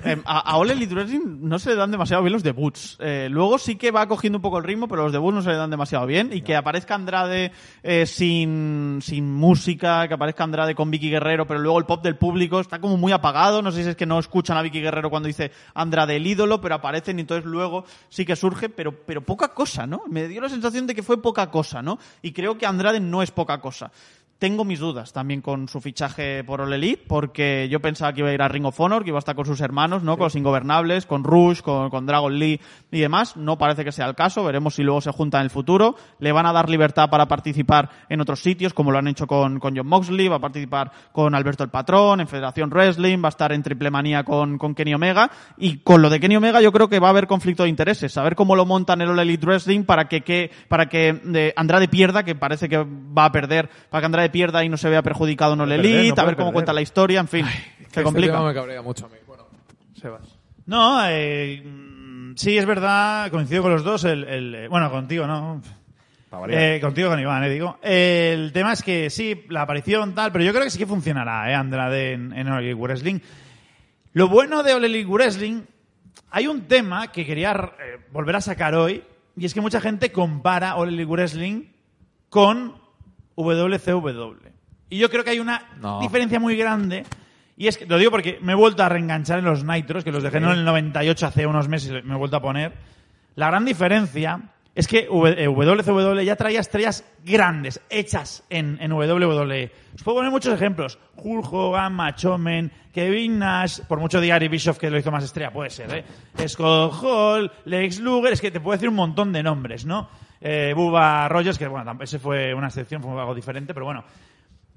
Eh, 0.03 0.19
a, 0.25 0.39
a 0.39 0.57
Ole 0.57 0.73
Wrestling 0.73 1.39
no 1.41 1.59
se 1.59 1.69
le 1.69 1.75
dan 1.75 1.91
demasiado 1.91 2.23
bien 2.23 2.33
los 2.33 2.43
debuts. 2.43 2.97
Eh, 2.99 3.27
luego 3.29 3.57
sí 3.57 3.75
que 3.75 3.91
va 3.91 4.07
cogiendo 4.07 4.39
un 4.39 4.41
poco 4.41 4.57
el 4.57 4.63
ritmo, 4.63 4.87
pero 4.87 5.03
los 5.03 5.11
debuts 5.11 5.35
no 5.35 5.41
se 5.41 5.49
le 5.49 5.55
dan 5.55 5.69
demasiado 5.69 6.05
bien. 6.05 6.31
Y 6.33 6.41
que 6.41 6.55
aparezca 6.55 6.95
Andrade 6.95 7.51
eh, 7.83 8.05
sin, 8.05 8.99
sin 9.01 9.31
música, 9.31 10.07
que 10.07 10.15
aparezca 10.15 10.43
Andrade 10.43 10.75
con 10.75 10.91
Vicky 10.91 11.09
Guerrero, 11.09 11.45
pero 11.45 11.59
luego 11.59 11.79
el 11.79 11.85
pop 11.85 12.03
del 12.03 12.17
público 12.17 12.59
está 12.59 12.79
como 12.79 12.97
muy 12.97 13.11
apagado. 13.11 13.61
No 13.61 13.71
sé 13.71 13.83
si 13.83 13.89
es 13.89 13.95
que 13.95 14.05
no 14.05 14.19
escuchan 14.19 14.57
a 14.57 14.61
Vicky 14.61 14.81
Guerrero 14.81 15.09
cuando 15.09 15.27
dice 15.27 15.51
Andrade 15.73 16.17
el 16.17 16.27
ídolo, 16.27 16.59
pero 16.59 16.75
aparecen 16.75 17.17
y 17.17 17.21
entonces 17.21 17.45
luego 17.45 17.85
sí 18.09 18.25
que 18.25 18.35
surge, 18.35 18.69
pero, 18.69 18.91
pero 19.05 19.21
poca 19.21 19.49
cosa, 19.49 19.87
¿no? 19.87 20.03
Me 20.09 20.27
dio 20.27 20.41
la 20.41 20.49
sensación 20.49 20.87
de 20.87 20.95
que 20.95 21.03
fue 21.03 21.21
poca 21.21 21.49
cosa, 21.49 21.81
¿no? 21.81 21.97
Y 22.21 22.33
creo 22.33 22.57
que 22.57 22.65
Andrade 22.65 22.99
no 22.99 23.21
es 23.21 23.31
poca 23.31 23.61
cosa. 23.61 23.91
Tengo 24.41 24.65
mis 24.65 24.79
dudas 24.79 25.13
también 25.13 25.39
con 25.41 25.67
su 25.67 25.79
fichaje 25.81 26.43
por 26.43 26.61
All 26.61 26.73
Elite, 26.73 27.03
porque 27.07 27.69
yo 27.69 27.79
pensaba 27.79 28.11
que 28.11 28.21
iba 28.21 28.29
a 28.29 28.33
ir 28.33 28.41
a 28.41 28.47
Ring 28.47 28.65
of 28.65 28.79
Honor, 28.79 29.03
que 29.03 29.09
iba 29.09 29.19
a 29.19 29.19
estar 29.19 29.35
con 29.35 29.45
sus 29.45 29.61
hermanos, 29.61 30.01
¿no? 30.01 30.17
Con 30.17 30.25
los 30.25 30.35
Ingobernables, 30.35 31.05
con 31.05 31.23
Rush, 31.23 31.61
con, 31.61 31.91
con 31.91 32.07
Dragon 32.07 32.39
Lee 32.39 32.59
y 32.89 32.99
demás. 32.99 33.37
No 33.37 33.59
parece 33.59 33.85
que 33.85 33.91
sea 33.91 34.07
el 34.07 34.15
caso, 34.15 34.43
veremos 34.43 34.73
si 34.73 34.81
luego 34.81 34.99
se 34.99 35.11
junta 35.11 35.37
en 35.37 35.43
el 35.43 35.51
futuro. 35.51 35.95
Le 36.17 36.31
van 36.31 36.47
a 36.47 36.53
dar 36.53 36.71
libertad 36.71 37.07
para 37.11 37.27
participar 37.27 37.91
en 38.09 38.19
otros 38.19 38.39
sitios, 38.39 38.73
como 38.73 38.91
lo 38.91 38.97
han 38.97 39.07
hecho 39.07 39.27
con, 39.27 39.59
con 39.59 39.77
John 39.77 39.85
Moxley, 39.85 40.27
va 40.27 40.37
a 40.37 40.39
participar 40.39 40.91
con 41.11 41.35
Alberto 41.35 41.63
el 41.63 41.69
Patrón, 41.69 42.21
en 42.21 42.27
Federación 42.27 42.71
Wrestling, 42.71 43.19
va 43.23 43.27
a 43.27 43.29
estar 43.29 43.51
en 43.51 43.61
Triple 43.61 43.91
Manía 43.91 44.23
con, 44.23 44.57
con 44.57 44.73
Kenny 44.73 44.95
Omega. 44.95 45.29
Y 45.59 45.81
con 45.83 46.01
lo 46.01 46.09
de 46.09 46.19
Kenny 46.19 46.37
Omega 46.37 46.61
yo 46.61 46.71
creo 46.71 46.89
que 46.89 46.99
va 46.99 47.09
a 47.09 47.11
haber 47.11 47.27
conflicto 47.27 47.61
de 47.61 47.69
intereses, 47.69 48.17
a 48.17 48.23
ver 48.23 48.35
cómo 48.35 48.55
lo 48.55 48.65
montan 48.65 49.01
el 49.01 49.09
All 49.09 49.19
Elite 49.19 49.45
Wrestling 49.45 49.83
para 49.83 50.05
que, 50.05 50.21
que, 50.21 50.49
para 50.67 50.89
que 50.89 51.21
eh, 51.31 51.53
Andrade 51.55 51.87
pierda, 51.87 52.23
que 52.23 52.33
parece 52.33 52.67
que 52.67 52.77
va 52.79 53.25
a 53.25 53.31
perder, 53.31 53.69
para 53.91 54.01
que 54.01 54.05
Andrade 54.07 54.30
pierda 54.31 54.63
y 54.63 54.69
no 54.69 54.77
se 54.77 54.89
vea 54.89 55.01
perjudicado 55.01 55.55
puede 55.55 55.69
perder, 55.77 55.85
Elite, 55.85 56.15
no 56.15 56.21
a 56.21 56.25
ver 56.25 56.35
cómo 56.35 56.47
perder. 56.47 56.53
cuenta 56.53 56.73
la 56.73 56.81
historia, 56.81 57.19
en 57.19 57.27
fin, 57.27 57.45
se 57.45 57.83
Este 57.83 58.03
complica. 58.03 58.41
me 58.41 58.53
cabrea 58.53 58.81
mucho 58.81 59.05
a 59.05 59.09
mí. 59.09 59.15
Bueno, 59.27 59.43
Sebas. 59.99 60.21
No, 60.65 61.01
eh, 61.07 61.63
sí, 62.35 62.57
es 62.57 62.65
verdad, 62.65 63.29
coincido 63.31 63.61
con 63.63 63.71
los 63.73 63.83
dos. 63.83 64.03
El, 64.05 64.23
el, 64.23 64.55
eh, 64.55 64.67
bueno, 64.67 64.89
contigo, 64.89 65.27
¿no? 65.27 65.61
Eh, 66.49 66.79
contigo 66.81 67.09
con 67.09 67.19
Iván, 67.19 67.43
eh, 67.43 67.49
digo. 67.49 67.77
Eh, 67.83 68.31
el 68.33 68.53
tema 68.53 68.71
es 68.71 68.81
que 68.81 69.09
sí, 69.09 69.43
la 69.49 69.63
aparición 69.63 70.15
tal, 70.15 70.31
pero 70.31 70.45
yo 70.45 70.51
creo 70.51 70.63
que 70.63 70.69
sí 70.69 70.77
que 70.79 70.85
funcionará, 70.87 71.51
eh, 71.51 71.55
Andrade 71.55 72.13
en, 72.13 72.31
en 72.31 72.47
All 72.47 72.63
Elite 72.63 72.79
Wrestling. 72.79 73.19
Lo 74.13 74.29
bueno 74.29 74.63
de 74.63 74.73
All 74.73 74.85
Elite 74.85 75.09
Wrestling, 75.09 75.61
hay 76.29 76.47
un 76.47 76.61
tema 76.69 77.11
que 77.11 77.25
quería 77.25 77.73
volver 78.13 78.37
a 78.37 78.41
sacar 78.41 78.75
hoy, 78.75 79.03
y 79.35 79.45
es 79.45 79.53
que 79.53 79.59
mucha 79.59 79.81
gente 79.81 80.13
compara 80.13 80.75
All 80.75 80.87
Elite 80.89 81.11
Wrestling 81.11 81.63
con 82.29 82.75
WCW. 83.43 84.35
Y 84.89 84.97
yo 84.97 85.09
creo 85.09 85.23
que 85.23 85.29
hay 85.31 85.39
una 85.39 85.63
No. 85.81 85.99
diferencia 86.01 86.39
muy 86.39 86.55
grande. 86.55 87.05
Y 87.57 87.67
es 87.67 87.77
que, 87.77 87.85
lo 87.85 87.97
digo 87.97 88.11
porque 88.11 88.39
me 88.41 88.53
he 88.53 88.55
vuelto 88.55 88.83
a 88.83 88.89
reenganchar 88.89 89.39
en 89.39 89.45
los 89.45 89.63
Nitros, 89.63 90.03
que 90.03 90.11
los 90.11 90.23
dejé 90.23 90.37
en 90.37 90.45
el 90.45 90.65
98 90.65 91.27
hace 91.27 91.45
unos 91.45 91.67
meses 91.67 92.03
me 92.03 92.13
he 92.15 92.17
vuelto 92.17 92.37
a 92.37 92.41
poner. 92.41 92.73
La 93.35 93.47
gran 93.47 93.63
diferencia 93.65 94.39
es 94.73 94.87
que 94.87 95.05
W- 95.05 95.35
eh, 95.43 95.47
WCW 95.47 96.21
ya 96.21 96.35
traía 96.35 96.59
estrellas 96.59 97.05
grandes, 97.23 97.79
hechas 97.89 98.43
en, 98.49 98.77
en 98.81 98.91
WWE. 98.91 99.71
Os 99.95 100.03
puedo 100.03 100.17
poner 100.17 100.31
muchos 100.31 100.53
ejemplos. 100.53 100.97
Hulk 101.17 101.51
Hogan, 101.53 101.93
Macho 101.93 102.37
Man, 102.37 102.71
Kevin 102.93 103.37
Nash, 103.39 103.79
por 103.81 103.99
mucho 103.99 104.19
Gary 104.21 104.47
Bischoff 104.47 104.77
que 104.79 104.89
lo 104.89 104.97
hizo 104.97 105.11
más 105.11 105.23
estrella, 105.23 105.51
puede 105.51 105.69
ser, 105.69 105.93
¿eh? 105.93 106.47
Scott 106.47 106.93
Hall, 107.03 107.51
Lex 107.65 107.99
Luger, 107.99 108.33
es 108.33 108.41
que 108.41 108.49
te 108.51 108.59
puedo 108.59 108.75
decir 108.75 108.89
un 108.89 108.95
montón 108.95 109.31
de 109.33 109.43
nombres, 109.43 109.85
¿no? 109.85 110.09
Eh, 110.41 110.73
Bubba 110.75 111.29
Rogers, 111.29 111.57
que 111.57 111.67
bueno, 111.67 111.97
ese 112.01 112.17
fue 112.17 112.53
una 112.53 112.67
excepción, 112.67 113.01
fue 113.01 113.11
algo 113.19 113.35
diferente, 113.35 113.73
pero 113.73 113.85
bueno. 113.85 114.03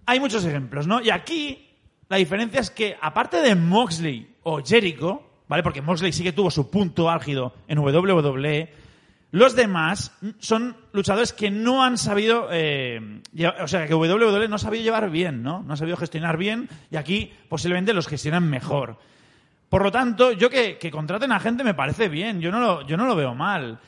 Hay 0.07 0.21
muchos 0.21 0.45
ejemplos, 0.45 0.87
¿no? 0.87 1.01
Y 1.01 1.09
aquí 1.09 1.75
la 2.09 2.19
diferencia 2.19 2.61
es 2.61 2.71
que, 2.71 2.97
aparte 3.01 3.39
de 3.39 3.55
Moxley 3.55 4.37
o 4.43 4.63
Jericho, 4.63 5.23
¿vale? 5.49 5.63
Porque 5.63 5.81
Moxley 5.81 6.13
sí 6.13 6.23
que 6.23 6.33
tuvo 6.33 6.51
su 6.51 6.71
punto 6.71 7.09
álgido 7.09 7.55
en 7.67 7.79
WWE, 7.79 8.71
los 9.31 9.57
demás 9.57 10.13
son 10.39 10.77
luchadores 10.93 11.33
que 11.33 11.51
no 11.51 11.83
han 11.83 11.99
sabido, 11.99 12.49
eh, 12.53 13.21
o 13.61 13.67
sea, 13.67 13.87
que 13.87 13.95
WWE 13.95 14.47
no 14.49 14.57
ha 14.57 14.59
sabido 14.59 14.85
llevar 14.85 15.11
bien, 15.11 15.43
¿no? 15.43 15.63
No 15.63 15.75
ha 15.75 15.77
sabido 15.77 15.97
gestionar 15.97 16.37
bien 16.37 16.69
y 16.91 16.97
aquí 16.97 17.33
posiblemente 17.49 17.95
los 17.95 18.07
gestionan 18.07 18.49
mejor. 18.49 18.99
Por 19.69 19.83
lo 19.83 19.91
tanto, 19.91 20.31
yo 20.33 20.51
que, 20.51 20.79
que 20.79 20.91
contraten 20.91 21.33
a 21.33 21.41
gente 21.41 21.65
me 21.65 21.75
parece 21.75 22.09
bien, 22.09 22.41
yo 22.41 22.53
no, 22.53 22.61
lo, 22.61 22.87
yo 22.87 22.97
no 22.97 23.07
lo 23.07 23.17
veo 23.17 23.35
mal. 23.35 23.81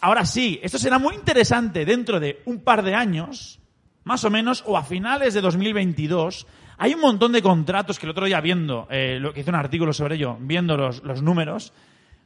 Ahora 0.00 0.24
sí, 0.24 0.60
esto 0.62 0.78
será 0.78 0.98
muy 0.98 1.14
interesante 1.14 1.84
dentro 1.84 2.20
de 2.20 2.42
un 2.44 2.60
par 2.60 2.82
de 2.82 2.94
años, 2.94 3.60
más 4.04 4.24
o 4.24 4.30
menos, 4.30 4.62
o 4.66 4.76
a 4.76 4.82
finales 4.82 5.34
de 5.34 5.40
2022. 5.40 6.46
Hay 6.78 6.94
un 6.94 7.00
montón 7.00 7.32
de 7.32 7.42
contratos 7.42 7.98
que 7.98 8.06
el 8.06 8.10
otro 8.10 8.26
día 8.26 8.40
viendo, 8.40 8.86
eh, 8.90 9.18
lo 9.20 9.32
que 9.32 9.40
hice 9.40 9.50
un 9.50 9.56
artículo 9.56 9.92
sobre 9.92 10.16
ello, 10.16 10.36
viendo 10.40 10.76
los, 10.76 11.02
los 11.02 11.22
números, 11.22 11.72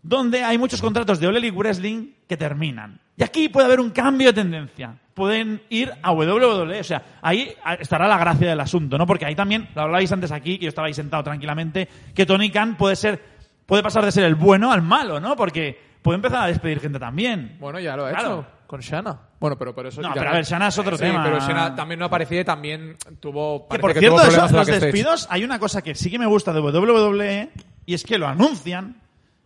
donde 0.03 0.43
hay 0.43 0.59
muchos 0.59 0.81
contratos 0.81 1.21
de 1.21 1.29
Elite 1.29 1.57
Wrestling 1.57 2.13
que 2.27 2.37
terminan. 2.37 3.01
Y 3.17 3.23
aquí 3.23 3.49
puede 3.49 3.67
haber 3.67 3.81
un 3.81 3.91
cambio 3.91 4.29
de 4.29 4.33
tendencia. 4.33 4.97
Pueden 5.15 5.63
ir 5.69 5.93
a 6.03 6.13
WWE. 6.13 6.81
O 6.81 6.85
sea, 6.85 7.19
ahí 7.21 7.53
estará 7.79 8.09
la 8.09 8.19
gracia 8.19 8.49
del 8.49 8.61
asunto, 8.61 8.97
¿no? 8.97 9.07
Porque 9.07 9.27
ahí 9.27 9.35
también, 9.35 9.69
lo 9.75 9.83
hablabais 9.83 10.11
antes 10.11 10.33
aquí, 10.33 10.59
que 10.59 10.65
yo 10.65 10.69
estaba 10.71 10.87
ahí 10.87 10.95
sentado 10.95 11.23
tranquilamente, 11.23 11.87
que 12.15 12.25
Tony 12.25 12.51
Khan 12.51 12.77
puede 12.77 12.97
ser, 12.97 13.23
puede 13.67 13.83
pasar 13.83 14.05
de 14.05 14.13
ser 14.13 14.25
el 14.25 14.37
bueno 14.37 14.73
al 14.73 14.81
malo, 14.81 15.21
¿no? 15.21 15.37
Porque 15.37 15.90
puede 16.03 16.17
empezar 16.17 16.43
a 16.45 16.47
despedir 16.47 16.81
gente 16.81 16.99
también. 16.99 17.57
Bueno, 17.61 17.79
ya 17.81 17.97
lo 17.97 18.07
ha 18.07 18.11
Claro. 18.11 18.41
hecho 18.41 18.47
con 18.67 18.81
Shana. 18.81 19.19
Bueno, 19.41 19.57
pero, 19.59 19.75
pero 19.75 19.89
eso 19.89 20.01
No, 20.03 20.11
pero 20.15 20.31
a 20.31 20.33
ver, 20.35 20.45
Shana 20.45 20.69
es 20.69 20.79
otro 20.79 20.97
Sí, 20.97 21.03
tema. 21.05 21.25
pero 21.25 21.41
Shana 21.41 21.75
también 21.75 21.99
no 21.99 22.07
aparecía 22.07 22.41
y 22.41 22.45
también 22.45 22.97
tuvo. 23.19 23.67
Que 23.69 23.79
por 23.79 23.93
que 23.93 23.99
cierto, 24.01 24.17
tuvo 24.19 24.27
eso, 24.29 24.57
los 24.57 24.67
despidos, 24.67 25.27
hay 25.31 25.45
una 25.45 25.59
cosa 25.59 25.83
que 25.83 25.95
sí 25.95 26.11
que 26.11 26.19
me 26.19 26.27
gusta 26.27 26.53
de 26.53 26.61
WWE 26.61 27.51
y 27.87 27.95
es 27.95 28.05
que 28.05 28.19
lo 28.19 28.29
anuncian. 28.29 28.97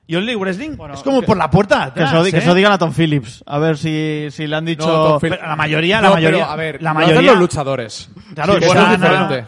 Y 0.06 0.16
Elite 0.16 0.36
Wrestling 0.36 0.76
es 0.92 1.02
como 1.02 1.22
que- 1.22 1.26
por 1.26 1.38
la 1.38 1.48
puerta 1.48 1.86
de 1.86 1.92
Que 1.92 2.00
atrás, 2.02 2.12
eso, 2.12 2.24
que 2.30 2.36
¿eh? 2.36 2.40
eso 2.40 2.52
digan 2.54 2.72
a 2.72 2.76
Tom 2.78 2.92
Phillips, 2.92 3.42
a 3.46 3.58
ver 3.58 3.78
si, 3.78 4.26
si 4.30 4.46
le 4.46 4.54
han 4.56 4.66
dicho... 4.66 5.16
Pero 5.18 5.36
la 5.40 5.56
mayoría, 5.56 6.02
la 6.02 6.08
No, 6.08 6.14
mayoría, 6.16 6.40
pero, 6.40 6.50
a 6.52 6.56
ver, 6.56 6.82
la 6.82 6.90
lo 6.90 6.94
mayoría 7.00 7.30
los 7.30 7.40
luchadores. 7.40 8.10
Claro, 8.34 8.52
Sí, 8.58 8.64
eso 8.64 8.78
es 8.84 8.90
diferente. 9.00 9.46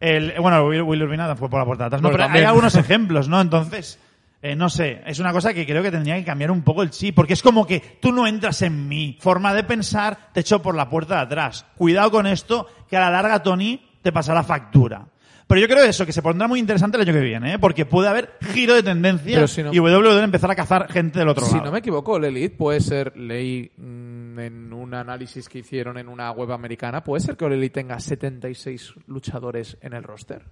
El, 0.00 0.32
bueno, 0.40 0.64
Will, 0.64 0.80
Will 0.80 1.02
Urbina 1.02 1.36
fue 1.36 1.50
por 1.50 1.58
la 1.60 1.66
puerta 1.66 1.84
de 1.84 1.86
atrás. 1.88 2.00
No, 2.00 2.08
Bueno, 2.08 2.24
pero 2.26 2.38
hay 2.38 2.44
algunos 2.46 2.74
ejemplos, 2.76 3.28
¿no? 3.28 3.38
Entonces, 3.38 3.98
eh, 4.40 4.54
no 4.54 4.68
sé, 4.68 5.02
es 5.06 5.18
una 5.18 5.32
cosa 5.32 5.52
que 5.52 5.66
creo 5.66 5.82
que 5.82 5.90
tendría 5.90 6.16
que 6.16 6.24
cambiar 6.24 6.50
un 6.50 6.62
poco 6.62 6.82
el 6.82 6.90
chip, 6.90 7.14
porque 7.14 7.32
es 7.32 7.42
como 7.42 7.66
que 7.66 7.98
tú 8.00 8.12
no 8.12 8.26
entras 8.26 8.62
en 8.62 8.88
mi 8.88 9.16
forma 9.20 9.52
de 9.54 9.64
pensar, 9.64 10.30
te 10.32 10.40
echo 10.40 10.62
por 10.62 10.74
la 10.74 10.88
puerta 10.88 11.16
de 11.16 11.20
atrás. 11.22 11.66
Cuidado 11.76 12.10
con 12.10 12.26
esto, 12.26 12.66
que 12.88 12.96
a 12.96 13.00
la 13.00 13.10
larga, 13.10 13.42
Tony, 13.42 13.80
te 14.02 14.12
pasará 14.12 14.42
factura. 14.42 15.06
Pero 15.48 15.62
yo 15.62 15.66
creo 15.66 15.82
eso, 15.82 16.04
que 16.04 16.12
se 16.12 16.20
pondrá 16.20 16.46
muy 16.46 16.60
interesante 16.60 16.98
el 16.98 17.04
año 17.08 17.12
que 17.14 17.24
viene, 17.24 17.54
¿eh? 17.54 17.58
porque 17.58 17.86
puede 17.86 18.06
haber 18.06 18.34
giro 18.52 18.74
de 18.74 18.82
tendencia 18.82 19.46
si 19.48 19.62
no- 19.62 19.72
y 19.72 19.78
WWE 19.80 20.22
empezar 20.22 20.50
a 20.50 20.54
cazar 20.54 20.92
gente 20.92 21.18
del 21.20 21.28
otro 21.28 21.46
Si 21.46 21.52
lado. 21.54 21.64
no 21.64 21.72
me 21.72 21.78
equivoco, 21.78 22.18
el 22.18 22.24
Elite 22.26 22.54
puede 22.54 22.80
ser, 22.80 23.16
leí 23.16 23.72
mm, 23.78 24.38
en 24.40 24.72
un 24.74 24.92
análisis 24.92 25.48
que 25.48 25.60
hicieron 25.60 25.96
en 25.96 26.08
una 26.08 26.30
web 26.32 26.52
americana, 26.52 27.02
puede 27.02 27.22
ser 27.22 27.38
que 27.38 27.46
el 27.46 27.54
Elite 27.54 27.80
tenga 27.80 27.98
76 27.98 28.92
luchadores 29.06 29.78
en 29.80 29.94
el 29.94 30.02
roster, 30.02 30.44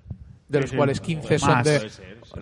de 0.48 0.60
los 0.62 0.70
sí. 0.70 0.76
cuales 0.76 1.00
15 1.02 1.38
son 1.40 1.50
Más. 1.50 1.64
de... 1.66 1.90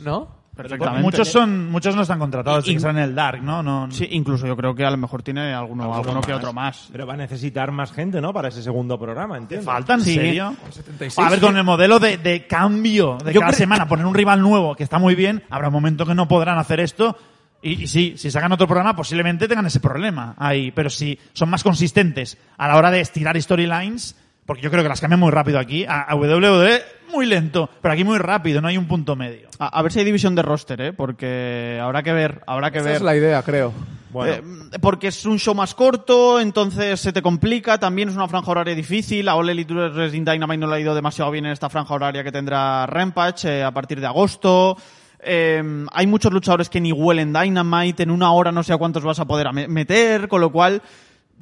¿no? 0.04 0.43
Perfectamente. 0.56 1.02
Muchos 1.02 1.28
son, 1.28 1.70
muchos 1.70 1.96
no 1.96 2.02
están 2.02 2.18
contratados, 2.18 2.68
Y- 2.68 2.76
están 2.76 2.96
en 2.98 3.04
el 3.04 3.14
Dark, 3.14 3.42
¿no? 3.42 3.62
no 3.62 3.90
Sí, 3.90 4.06
incluso 4.12 4.46
yo 4.46 4.56
creo 4.56 4.74
que 4.74 4.84
a 4.84 4.90
lo 4.90 4.96
mejor 4.96 5.22
tiene 5.22 5.52
alguno, 5.52 5.92
alguno 5.94 6.20
que 6.20 6.32
otro 6.32 6.52
más. 6.52 6.88
Pero 6.92 7.06
va 7.06 7.14
a 7.14 7.16
necesitar 7.16 7.72
más 7.72 7.92
gente, 7.92 8.20
¿no? 8.20 8.32
Para 8.32 8.48
ese 8.48 8.62
segundo 8.62 8.98
programa, 8.98 9.36
entiendo. 9.36 9.64
¿Faltan? 9.66 10.00
¿En 10.00 10.04
Sí. 10.04 10.14
serio? 10.14 10.54
76. 10.70 11.26
A 11.26 11.30
ver, 11.30 11.40
con 11.40 11.56
el 11.56 11.64
modelo 11.64 11.98
de, 11.98 12.18
de 12.18 12.46
cambio 12.46 13.18
de 13.24 13.32
Yo 13.32 13.40
cada 13.40 13.52
semana, 13.52 13.88
poner 13.88 14.06
un 14.06 14.14
rival 14.14 14.40
nuevo 14.40 14.74
que 14.74 14.84
está 14.84 14.98
muy 14.98 15.14
bien, 15.14 15.42
habrá 15.50 15.68
un 15.68 15.74
momento 15.74 16.06
que 16.06 16.14
no 16.14 16.28
podrán 16.28 16.58
hacer 16.58 16.80
esto. 16.80 17.16
Y, 17.62 17.84
y 17.84 17.86
sí, 17.86 18.14
si 18.18 18.30
sacan 18.30 18.52
otro 18.52 18.66
programa, 18.66 18.94
posiblemente 18.94 19.48
tengan 19.48 19.64
ese 19.66 19.80
problema 19.80 20.34
ahí. 20.36 20.70
Pero 20.70 20.90
si 20.90 21.18
son 21.32 21.48
más 21.48 21.62
consistentes 21.62 22.36
a 22.58 22.68
la 22.68 22.76
hora 22.76 22.90
de 22.90 23.00
estirar 23.00 23.40
storylines, 23.40 24.16
porque 24.46 24.62
yo 24.62 24.70
creo 24.70 24.82
que 24.82 24.88
las 24.88 25.00
cambian 25.00 25.20
muy 25.20 25.30
rápido 25.30 25.58
aquí, 25.58 25.84
a, 25.84 26.02
a 26.02 26.14
WWE 26.14 26.82
muy 27.12 27.26
lento, 27.26 27.70
pero 27.80 27.94
aquí 27.94 28.02
muy 28.04 28.18
rápido, 28.18 28.60
no 28.60 28.68
hay 28.68 28.76
un 28.76 28.86
punto 28.88 29.14
medio. 29.14 29.48
A, 29.58 29.68
a 29.78 29.82
ver 29.82 29.92
si 29.92 30.00
hay 30.00 30.04
división 30.04 30.34
de 30.34 30.42
roster, 30.42 30.80
¿eh? 30.80 30.92
Porque 30.92 31.78
habrá 31.80 32.02
que 32.02 32.12
ver, 32.12 32.42
habrá 32.46 32.70
que 32.72 32.78
Esa 32.78 32.86
ver. 32.88 32.96
es 32.96 33.02
la 33.02 33.16
idea, 33.16 33.42
creo. 33.42 33.72
Bueno, 34.10 34.32
Eh, 34.32 34.78
porque 34.80 35.08
es 35.08 35.24
un 35.26 35.38
show 35.38 35.54
más 35.54 35.74
corto, 35.74 36.40
entonces 36.40 37.00
se 37.00 37.12
te 37.12 37.22
complica, 37.22 37.78
también 37.78 38.08
es 38.08 38.14
una 38.16 38.28
franja 38.28 38.50
horaria 38.50 38.74
difícil, 38.74 39.28
a 39.28 39.34
All 39.36 39.48
Elite 39.48 39.72
Wrestling 39.74 40.24
Dynamite 40.24 40.58
no 40.58 40.66
le 40.68 40.76
ha 40.76 40.80
ido 40.80 40.94
demasiado 40.94 41.30
bien 41.30 41.46
en 41.46 41.52
esta 41.52 41.68
franja 41.70 41.94
horaria 41.94 42.22
que 42.24 42.30
tendrá 42.32 42.86
Rampage 42.86 43.48
eh, 43.60 43.64
a 43.64 43.70
partir 43.72 44.00
de 44.00 44.06
agosto. 44.06 44.76
Eh, 45.20 45.62
hay 45.92 46.06
muchos 46.06 46.32
luchadores 46.32 46.68
que 46.68 46.80
ni 46.80 46.92
huelen 46.92 47.32
Dynamite, 47.32 48.02
en 48.02 48.10
una 48.10 48.30
hora 48.32 48.52
no 48.52 48.62
sé 48.62 48.72
a 48.72 48.76
cuántos 48.76 49.02
vas 49.04 49.18
a 49.20 49.24
poder 49.24 49.52
meter, 49.68 50.28
con 50.28 50.40
lo 50.40 50.50
cual 50.52 50.82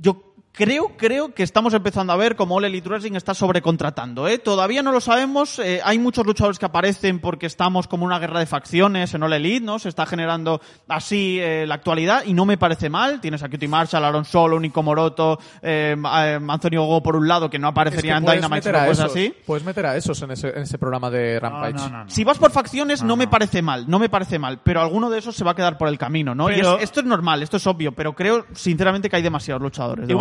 yo 0.00 0.32
Creo, 0.55 0.92
creo 0.98 1.32
que 1.32 1.42
estamos 1.42 1.72
empezando 1.72 2.12
a 2.12 2.16
ver 2.16 2.36
cómo 2.36 2.57
All 2.57 2.66
Elite 2.66 2.86
Wrestling 2.86 3.14
está 3.14 3.32
sobrecontratando, 3.32 4.28
¿eh? 4.28 4.36
Todavía 4.36 4.82
no 4.82 4.92
lo 4.92 5.00
sabemos, 5.00 5.59
eh, 5.59 5.80
hay 5.82 5.98
muchos 5.98 6.26
luchadores 6.26 6.59
que 6.59 6.66
aparecen 6.66 7.20
porque 7.20 7.46
estamos 7.46 7.88
como 7.88 8.05
una 8.05 8.18
guerra 8.18 8.38
de 8.38 8.44
facciones 8.44 9.14
en 9.14 9.22
All 9.22 9.32
Elite, 9.32 9.64
¿no? 9.64 9.78
Se 9.78 9.88
está 9.88 10.05
generando 10.05 10.61
así 10.88 11.38
eh, 11.40 11.64
la 11.66 11.76
actualidad 11.76 12.24
y 12.26 12.34
no 12.34 12.44
me 12.44 12.59
parece 12.59 12.90
mal. 12.90 13.18
Tienes 13.22 13.42
a 13.42 13.48
Cutie 13.48 13.66
Marshall, 13.66 14.05
Aaron 14.05 14.26
Solo, 14.26 14.61
Nico 14.61 14.82
Moroto, 14.82 15.38
eh, 15.62 15.96
eh, 15.96 16.38
Antonio 16.46 16.84
Go 16.84 17.03
por 17.03 17.16
un 17.16 17.26
lado, 17.26 17.48
que 17.48 17.59
no 17.59 17.68
aparecería 17.68 18.18
en 18.18 18.24
Dynamite 18.42 18.68
o 18.70 18.86
cosas 18.88 19.11
así. 19.11 19.34
puedes 19.46 19.64
meter 19.64 19.86
a 19.86 19.96
esos 19.96 20.20
en 20.20 20.32
ese, 20.32 20.48
en 20.50 20.62
ese 20.64 20.76
programa 20.76 21.09
de 21.09 21.40
Rampage. 21.40 21.72
No, 21.74 21.88
no, 21.88 22.05
no. 22.05 22.11
Si 22.11 22.24
vas 22.24 22.36
por 22.36 22.50
facciones 22.50 23.03
no, 23.03 23.16
me 23.16 23.26
parece 23.26 23.62
mal, 23.62 23.88
no 23.88 23.98
me 23.98 24.11
parece 24.11 24.38
mal, 24.38 24.61
pero 24.62 24.82
alguno 24.82 25.09
de 25.09 25.18
esos 25.18 25.34
se 25.34 25.44
va 25.44 25.53
a 25.53 25.55
quedar 25.55 25.78
por 25.78 25.88
el 25.88 25.96
camino, 25.96 26.34
¿no? 26.34 26.50
y 26.50 26.61
es- 26.61 26.66
esto 26.82 27.00
es 27.00 27.07
normal, 27.07 27.42
esto 27.42 27.57
es 27.57 27.66
obvio, 27.66 27.92
pero 27.92 28.12
creo 28.14 28.44
sinceramente 28.53 29.09
que 29.09 29.16
hay 29.16 29.22
demasiados 29.22 29.62
luchadores. 29.62 30.07
de 30.07 30.12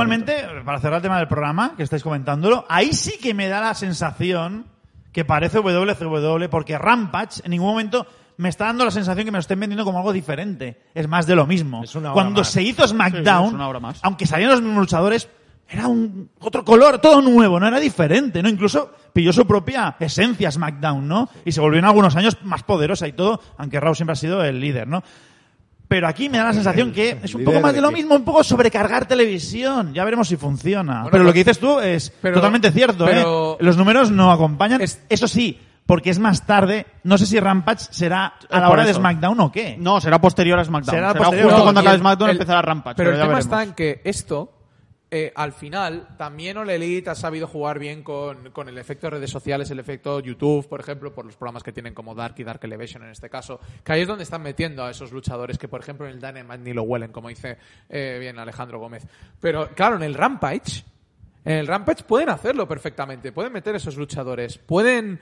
Para 0.65 0.79
cerrar 0.79 0.97
el 0.97 1.01
tema 1.03 1.17
del 1.17 1.27
programa, 1.27 1.73
que 1.75 1.83
estáis 1.83 2.03
comentándolo, 2.03 2.65
ahí 2.69 2.93
sí 2.93 3.17
que 3.21 3.33
me 3.33 3.47
da 3.47 3.61
la 3.61 3.73
sensación 3.73 4.65
que 5.11 5.25
parece 5.25 5.57
WCW, 5.59 6.49
porque 6.49 6.77
Rampage 6.77 7.41
en 7.43 7.51
ningún 7.51 7.67
momento 7.69 8.05
me 8.37 8.49
está 8.49 8.65
dando 8.65 8.85
la 8.85 8.91
sensación 8.91 9.25
que 9.25 9.31
me 9.31 9.37
lo 9.37 9.41
estén 9.41 9.59
vendiendo 9.59 9.83
como 9.83 9.97
algo 9.99 10.13
diferente. 10.13 10.81
Es 10.95 11.07
más 11.07 11.27
de 11.27 11.35
lo 11.35 11.45
mismo. 11.45 11.83
Es 11.83 11.93
una 11.95 12.09
hora 12.09 12.13
Cuando 12.13 12.41
más. 12.41 12.47
se 12.49 12.63
hizo 12.63 12.87
SmackDown, 12.87 13.43
Sí, 13.43 13.47
es 13.49 13.53
una 13.53 13.67
hora 13.67 13.79
más. 13.79 13.99
aunque 14.03 14.25
salían 14.25 14.51
los 14.51 14.61
mismos 14.61 14.79
luchadores, 14.79 15.29
era 15.69 15.87
un 15.87 16.29
otro 16.39 16.65
color, 16.65 16.99
todo 16.99 17.21
nuevo, 17.21 17.59
no 17.59 17.67
era 17.67 17.79
diferente, 17.79 18.41
¿no? 18.41 18.49
Incluso 18.49 18.93
pilló 19.13 19.31
su 19.31 19.45
propia 19.45 19.95
esencia 19.99 20.51
SmackDown, 20.51 21.07
¿no? 21.07 21.29
Y 21.45 21.51
se 21.51 21.61
volvió 21.61 21.79
en 21.79 21.85
algunos 21.85 22.15
años 22.15 22.37
más 22.43 22.63
poderosa 22.63 23.07
y 23.07 23.13
todo, 23.13 23.41
aunque 23.57 23.79
Raw 23.79 23.93
siempre 23.95 24.13
ha 24.13 24.15
sido 24.17 24.43
el 24.43 24.59
líder, 24.59 24.87
¿no? 24.87 25.03
Pero 25.91 26.07
aquí 26.07 26.29
me 26.29 26.37
da 26.37 26.45
la 26.45 26.53
sensación 26.53 26.91
que 26.93 27.17
es 27.21 27.35
un 27.35 27.43
poco 27.43 27.59
más 27.59 27.73
de 27.73 27.81
lo 27.81 27.91
mismo, 27.91 28.15
un 28.15 28.23
poco 28.23 28.45
sobrecargar 28.45 29.05
televisión. 29.05 29.93
Ya 29.93 30.05
veremos 30.05 30.25
si 30.29 30.37
funciona. 30.37 31.01
Bueno, 31.01 31.09
pero 31.11 31.23
lo 31.25 31.27
pues- 31.27 31.33
que 31.33 31.39
dices 31.39 31.59
tú 31.59 31.81
es 31.81 32.13
pero- 32.21 32.35
totalmente 32.35 32.71
cierto, 32.71 33.03
pero- 33.03 33.55
¿eh? 33.55 33.57
Los 33.59 33.75
números 33.75 34.09
no 34.09 34.31
acompañan. 34.31 34.79
Es- 34.79 35.03
Eso 35.09 35.27
sí, 35.27 35.59
porque 35.85 36.09
es 36.09 36.17
más 36.17 36.45
tarde. 36.45 36.85
No 37.03 37.17
sé 37.17 37.25
si 37.25 37.37
Rampage 37.41 37.87
será 37.91 38.35
a 38.49 38.59
la 38.61 38.69
hora 38.69 38.85
de. 38.85 38.93
SmackDown 38.93 39.37
o 39.41 39.51
qué. 39.51 39.75
No, 39.77 39.99
será 39.99 40.21
posterior 40.21 40.57
a 40.59 40.63
SmackDown. 40.63 40.95
Será 40.95 41.11
Será, 41.11 41.19
posterior. 41.25 41.43
justo 41.47 41.57
No, 41.57 41.63
cuando 41.63 41.81
acabe 41.81 41.97
SmackDown 41.97 42.29
el- 42.29 42.35
empezará 42.37 42.61
Rampage. 42.61 42.95
Pero 42.95 43.09
el 43.09 43.15
ya 43.17 43.21
tema 43.23 43.33
veremos. 43.35 43.45
está 43.53 43.63
en 43.63 43.73
que 43.73 44.01
esto, 44.05 44.49
eh, 45.13 45.33
al 45.35 45.51
final, 45.51 46.07
también 46.17 46.55
All 46.55 46.69
Elite 46.69 47.09
ha 47.09 47.15
sabido 47.15 47.45
jugar 47.45 47.79
bien 47.79 48.01
con, 48.01 48.51
con 48.51 48.69
el 48.69 48.77
efecto 48.77 49.07
de 49.07 49.11
redes 49.11 49.29
sociales, 49.29 49.69
el 49.69 49.79
efecto 49.79 50.21
YouTube, 50.21 50.69
por 50.69 50.79
ejemplo, 50.79 51.13
por 51.13 51.25
los 51.25 51.35
programas 51.35 51.63
que 51.63 51.73
tienen 51.73 51.93
como 51.93 52.15
Dark 52.15 52.35
y 52.37 52.45
Dark 52.45 52.61
Elevation 52.63 53.03
en 53.03 53.09
este 53.09 53.29
caso, 53.29 53.59
que 53.83 53.91
ahí 53.91 54.01
es 54.03 54.07
donde 54.07 54.23
están 54.23 54.41
metiendo 54.41 54.85
a 54.85 54.89
esos 54.89 55.11
luchadores 55.11 55.57
que, 55.57 55.67
por 55.67 55.81
ejemplo, 55.81 56.07
en 56.07 56.13
el 56.13 56.21
Dynamite 56.21 56.59
ni 56.59 56.71
lo 56.71 56.83
huelen, 56.83 57.11
como 57.11 57.27
dice 57.27 57.57
eh, 57.89 58.19
bien 58.21 58.39
Alejandro 58.39 58.79
Gómez. 58.79 59.05
Pero, 59.41 59.67
claro, 59.75 59.97
en 59.97 60.03
el 60.03 60.13
Rampage, 60.13 60.85
en 61.43 61.57
el 61.57 61.67
Rampage 61.67 62.05
pueden 62.05 62.29
hacerlo 62.29 62.65
perfectamente, 62.65 63.33
pueden 63.33 63.51
meter 63.51 63.75
esos 63.75 63.97
luchadores, 63.97 64.59
pueden 64.59 65.19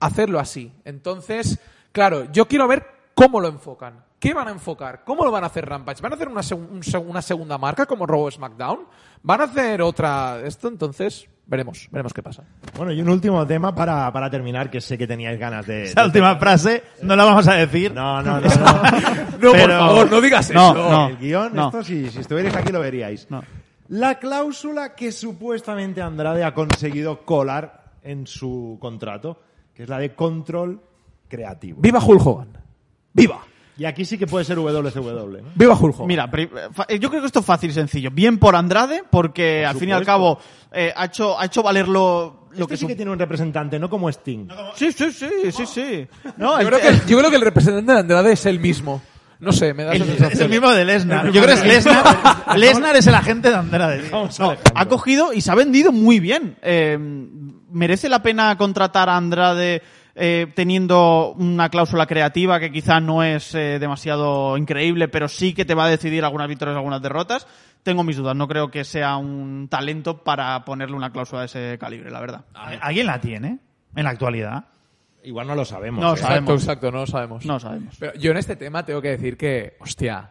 hacerlo 0.00 0.40
así. 0.40 0.72
Entonces, 0.84 1.60
claro, 1.92 2.32
yo 2.32 2.48
quiero 2.48 2.66
ver 2.66 2.99
cómo 3.24 3.40
lo 3.40 3.48
enfocan. 3.48 4.04
¿Qué 4.18 4.34
van 4.34 4.48
a 4.48 4.50
enfocar? 4.50 5.02
¿Cómo 5.04 5.24
lo 5.24 5.30
van 5.30 5.44
a 5.44 5.46
hacer 5.46 5.66
Rampage? 5.66 6.02
¿Van 6.02 6.12
a 6.12 6.14
hacer 6.16 6.28
una, 6.28 6.40
seg- 6.42 6.56
un 6.70 6.82
seg- 6.82 7.04
una 7.06 7.22
segunda 7.22 7.56
marca 7.58 7.86
como 7.86 8.06
Raw 8.06 8.30
SmackDown? 8.30 8.80
¿Van 9.22 9.40
a 9.40 9.44
hacer 9.44 9.80
otra 9.82 10.40
esto? 10.44 10.68
Entonces, 10.68 11.26
veremos, 11.46 11.88
veremos 11.90 12.12
qué 12.12 12.22
pasa. 12.22 12.44
Bueno, 12.76 12.92
y 12.92 13.00
un 13.00 13.08
último 13.08 13.46
tema 13.46 13.74
para, 13.74 14.12
para 14.12 14.28
terminar, 14.30 14.70
que 14.70 14.80
sé 14.80 14.96
que 14.98 15.06
teníais 15.06 15.38
ganas 15.38 15.66
de... 15.66 15.84
Esa 15.84 16.00
de- 16.02 16.06
última 16.06 16.36
frase 16.36 16.82
no 17.02 17.16
la 17.16 17.24
vamos 17.24 17.48
a 17.48 17.54
decir. 17.54 17.92
No, 17.94 18.22
no, 18.22 18.40
no. 18.40 18.48
no. 18.48 18.82
No, 19.40 19.52
Pero- 19.52 19.62
por 19.62 19.70
favor, 19.70 20.10
no 20.10 20.20
digas 20.20 20.50
No, 20.50 20.70
eso. 20.72 20.90
no. 20.90 21.08
el 21.08 21.16
guion, 21.18 21.54
no. 21.54 21.66
esto 21.66 21.82
si, 21.82 22.10
si 22.10 22.20
estuvierais 22.20 22.54
aquí 22.56 22.72
lo 22.72 22.80
veríais. 22.80 23.26
No. 23.30 23.42
La 23.88 24.18
cláusula 24.18 24.94
que 24.94 25.12
supuestamente 25.12 26.00
Andrade 26.02 26.44
ha 26.44 26.52
conseguido 26.54 27.24
colar 27.24 27.94
en 28.02 28.26
su 28.26 28.76
contrato, 28.80 29.40
que 29.74 29.82
es 29.84 29.88
la 29.88 29.98
de 29.98 30.14
control 30.14 30.80
creativo. 31.26 31.80
¡Viva 31.80 32.00
Hulk 32.04 32.26
Hogan! 32.26 32.48
¡Viva! 33.12 33.40
Y 33.78 33.86
aquí 33.86 34.04
sí 34.04 34.18
que 34.18 34.26
puede 34.26 34.44
ser 34.44 34.56
WCW, 34.58 35.38
¿no? 35.42 35.48
¡Viva 35.54 35.74
Hogan! 35.74 36.06
Mira, 36.06 36.30
pri- 36.30 36.50
fa- 36.72 36.86
yo 36.88 37.08
creo 37.08 37.22
que 37.22 37.26
esto 37.26 37.40
es 37.40 37.46
fácil 37.46 37.70
y 37.70 37.72
sencillo. 37.72 38.10
Bien 38.10 38.38
por 38.38 38.54
Andrade, 38.54 39.04
porque 39.10 39.64
al 39.64 39.76
fin 39.76 39.88
y 39.88 39.92
al 39.92 40.04
cabo 40.04 40.38
eh, 40.72 40.92
ha, 40.94 41.06
hecho, 41.06 41.38
ha 41.40 41.46
hecho 41.46 41.62
valer 41.62 41.88
lo, 41.88 42.48
lo 42.52 42.64
Este 42.64 42.66
que 42.66 42.76
sí 42.76 42.86
que 42.86 42.94
tiene 42.96 43.10
un 43.10 43.18
representante, 43.18 43.78
no 43.78 43.88
como 43.88 44.10
Sting. 44.10 44.48
Sí, 44.74 44.92
sí, 44.92 45.10
sí, 45.12 45.28
sí, 45.50 45.64
sí. 45.66 46.06
No, 46.36 46.60
yo, 46.60 46.68
el- 46.68 46.74
creo 46.74 46.80
que, 46.80 47.08
yo 47.10 47.18
creo 47.18 47.30
que 47.30 47.36
el 47.36 47.42
representante 47.42 47.92
de 47.92 47.98
Andrade 48.00 48.32
es 48.34 48.44
el 48.46 48.60
mismo. 48.60 49.00
No 49.38 49.52
sé, 49.52 49.72
me 49.72 49.84
da 49.84 49.94
esa 49.94 50.04
El- 50.04 50.10
sensación. 50.10 50.32
es 50.34 50.40
el 50.40 50.50
mismo 50.50 50.70
de 50.70 50.84
Lesnar. 50.84 51.26
El 51.28 51.32
Yo 51.32 51.42
creo 51.42 51.54
que 51.56 51.62
es 51.62 51.66
Lesnar. 51.86 52.04
Lesnar 52.58 52.96
es 52.96 53.06
el 53.06 53.14
agente 53.14 53.48
de 53.48 53.56
Andrade. 53.56 54.10
No, 54.10 54.28
ha 54.74 54.86
cogido 54.86 55.32
y 55.32 55.40
se 55.40 55.50
ha 55.50 55.54
vendido 55.54 55.90
muy 55.90 56.20
bien. 56.20 56.56
Eh, 56.60 56.98
¿Merece 57.72 58.10
la 58.10 58.20
pena 58.22 58.58
contratar 58.58 59.08
a 59.08 59.16
Andrade 59.16 59.80
eh, 60.22 60.46
teniendo 60.54 61.32
una 61.32 61.70
cláusula 61.70 62.06
creativa 62.06 62.60
que 62.60 62.70
quizá 62.70 63.00
no 63.00 63.22
es 63.22 63.54
eh, 63.54 63.78
demasiado 63.78 64.58
increíble, 64.58 65.08
pero 65.08 65.28
sí 65.28 65.54
que 65.54 65.64
te 65.64 65.74
va 65.74 65.86
a 65.86 65.88
decidir 65.88 66.24
algunas 66.24 66.46
victorias 66.46 66.74
y 66.74 66.76
algunas 66.76 67.00
derrotas? 67.00 67.46
Tengo 67.82 68.04
mis 68.04 68.18
dudas. 68.18 68.36
No 68.36 68.46
creo 68.46 68.70
que 68.70 68.84
sea 68.84 69.16
un 69.16 69.68
talento 69.68 70.22
para 70.22 70.62
ponerle 70.66 70.94
una 70.94 71.10
cláusula 71.10 71.40
de 71.40 71.46
ese 71.46 71.78
calibre, 71.78 72.10
la 72.10 72.20
verdad. 72.20 72.44
¿Alguien 72.52 73.06
la 73.06 73.18
tiene 73.18 73.60
en 73.96 74.04
la 74.04 74.10
actualidad? 74.10 74.64
Igual 75.24 75.46
no 75.46 75.54
lo 75.54 75.64
sabemos. 75.64 76.00
No 76.00 76.10
¿eh? 76.10 76.12
Exacto, 76.12 76.28
sabemos. 76.28 76.62
exacto, 76.62 76.90
no 76.90 76.98
lo 76.98 77.06
sabemos. 77.06 77.46
No 77.46 77.58
sabemos. 77.58 77.96
Pero 77.98 78.14
yo 78.14 78.30
en 78.30 78.36
este 78.36 78.56
tema 78.56 78.84
tengo 78.84 79.00
que 79.00 79.08
decir 79.08 79.38
que, 79.38 79.76
hostia, 79.80 80.30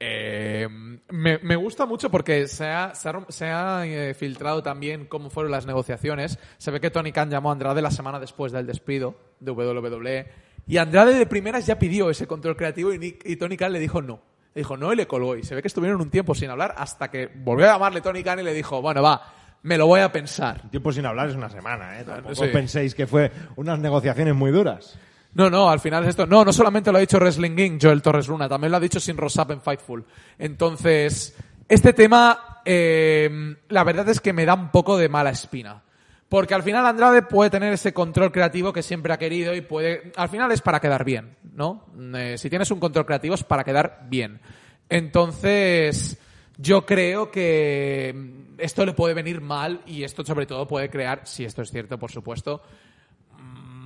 eh, 0.00 0.66
me, 1.10 1.38
me 1.38 1.56
gusta 1.56 1.84
mucho 1.86 2.10
porque 2.10 2.48
se 2.48 2.66
ha, 2.66 2.94
se 2.94 3.08
ha 3.08 3.12
rom- 3.12 3.26
se 3.28 3.46
ha, 3.46 3.84
eh, 3.86 4.14
filtrado 4.14 4.62
también 4.62 5.04
cómo 5.06 5.28
fueron 5.30 5.52
las 5.52 5.66
negociaciones. 5.66 6.38
Se 6.58 6.70
ve 6.70 6.80
que 6.80 6.90
Tony 6.90 7.12
Khan 7.12 7.30
llamó 7.30 7.50
a 7.50 7.52
Andrade 7.52 7.82
la 7.82 7.90
semana 7.90 8.18
después 8.18 8.50
del 8.52 8.66
despido 8.66 9.14
de 9.40 9.52
WWE 9.52 10.26
y 10.66 10.76
Andrade 10.78 11.14
de 11.14 11.26
primeras 11.26 11.66
ya 11.66 11.78
pidió 11.78 12.10
ese 12.10 12.26
control 12.26 12.56
creativo 12.56 12.92
y, 12.94 12.98
Nick- 12.98 13.22
y 13.24 13.36
Tony 13.36 13.56
Khan 13.56 13.72
le 13.72 13.78
dijo 13.78 14.00
no. 14.02 14.20
Le 14.54 14.60
dijo 14.62 14.76
no 14.76 14.92
y 14.92 14.96
le 14.96 15.06
colgó. 15.06 15.36
Y 15.36 15.42
se 15.42 15.54
ve 15.54 15.62
que 15.62 15.68
estuvieron 15.68 16.00
un 16.00 16.10
tiempo 16.10 16.34
sin 16.34 16.50
hablar 16.50 16.74
hasta 16.76 17.10
que 17.10 17.28
volvió 17.34 17.66
a 17.68 17.72
llamarle 17.74 18.00
Tony 18.00 18.22
Khan 18.24 18.40
y 18.40 18.42
le 18.42 18.52
dijo, 18.54 18.80
bueno, 18.82 19.02
va, 19.02 19.22
me 19.62 19.76
lo 19.76 19.86
voy 19.86 20.00
a 20.00 20.10
pensar. 20.10 20.62
Un 20.64 20.70
tiempo 20.70 20.92
sin 20.92 21.04
hablar 21.06 21.28
es 21.28 21.36
una 21.36 21.48
semana, 21.50 22.00
¿eh? 22.00 22.04
Tampoco 22.04 22.34
Sí. 22.34 22.46
penséis 22.52 22.94
que 22.94 23.06
fue 23.06 23.30
unas 23.56 23.78
negociaciones 23.78 24.34
muy 24.34 24.50
duras. 24.50 24.98
No, 25.34 25.48
no, 25.48 25.70
al 25.70 25.80
final 25.80 26.02
es 26.04 26.10
esto. 26.10 26.26
No, 26.26 26.44
no 26.44 26.52
solamente 26.52 26.90
lo 26.90 26.98
ha 26.98 27.00
dicho 27.00 27.18
Wrestling 27.18 27.54
King, 27.54 27.78
Joel 27.80 28.02
Torres 28.02 28.28
Luna, 28.28 28.48
también 28.48 28.70
lo 28.70 28.76
ha 28.76 28.80
dicho 28.80 29.00
Sin 29.00 29.16
Rosap 29.16 29.52
en 29.52 29.60
Fightful. 29.60 30.04
Entonces, 30.38 31.36
este 31.68 31.92
tema, 31.92 32.60
eh, 32.64 33.56
la 33.68 33.84
verdad 33.84 34.08
es 34.08 34.20
que 34.20 34.32
me 34.32 34.44
da 34.44 34.54
un 34.54 34.70
poco 34.70 34.96
de 34.98 35.08
mala 35.08 35.30
espina. 35.30 35.82
Porque 36.28 36.54
al 36.54 36.62
final 36.62 36.86
Andrade 36.86 37.22
puede 37.22 37.50
tener 37.50 37.72
ese 37.72 37.92
control 37.92 38.30
creativo 38.30 38.72
que 38.72 38.84
siempre 38.84 39.12
ha 39.12 39.18
querido 39.18 39.52
y 39.52 39.62
puede. 39.62 40.12
Al 40.14 40.28
final 40.28 40.52
es 40.52 40.62
para 40.62 40.78
quedar 40.78 41.04
bien, 41.04 41.36
¿no? 41.54 41.86
Eh, 42.14 42.38
si 42.38 42.48
tienes 42.48 42.70
un 42.70 42.78
control 42.78 43.04
creativo 43.04 43.34
es 43.34 43.42
para 43.42 43.64
quedar 43.64 44.06
bien. 44.08 44.40
Entonces, 44.88 46.20
yo 46.56 46.86
creo 46.86 47.32
que 47.32 48.14
esto 48.58 48.86
le 48.86 48.92
puede 48.92 49.14
venir 49.14 49.40
mal 49.40 49.80
y 49.86 50.04
esto 50.04 50.24
sobre 50.24 50.46
todo 50.46 50.68
puede 50.68 50.88
crear, 50.88 51.22
si 51.24 51.44
esto 51.44 51.62
es 51.62 51.70
cierto, 51.70 51.98
por 51.98 52.12
supuesto, 52.12 52.62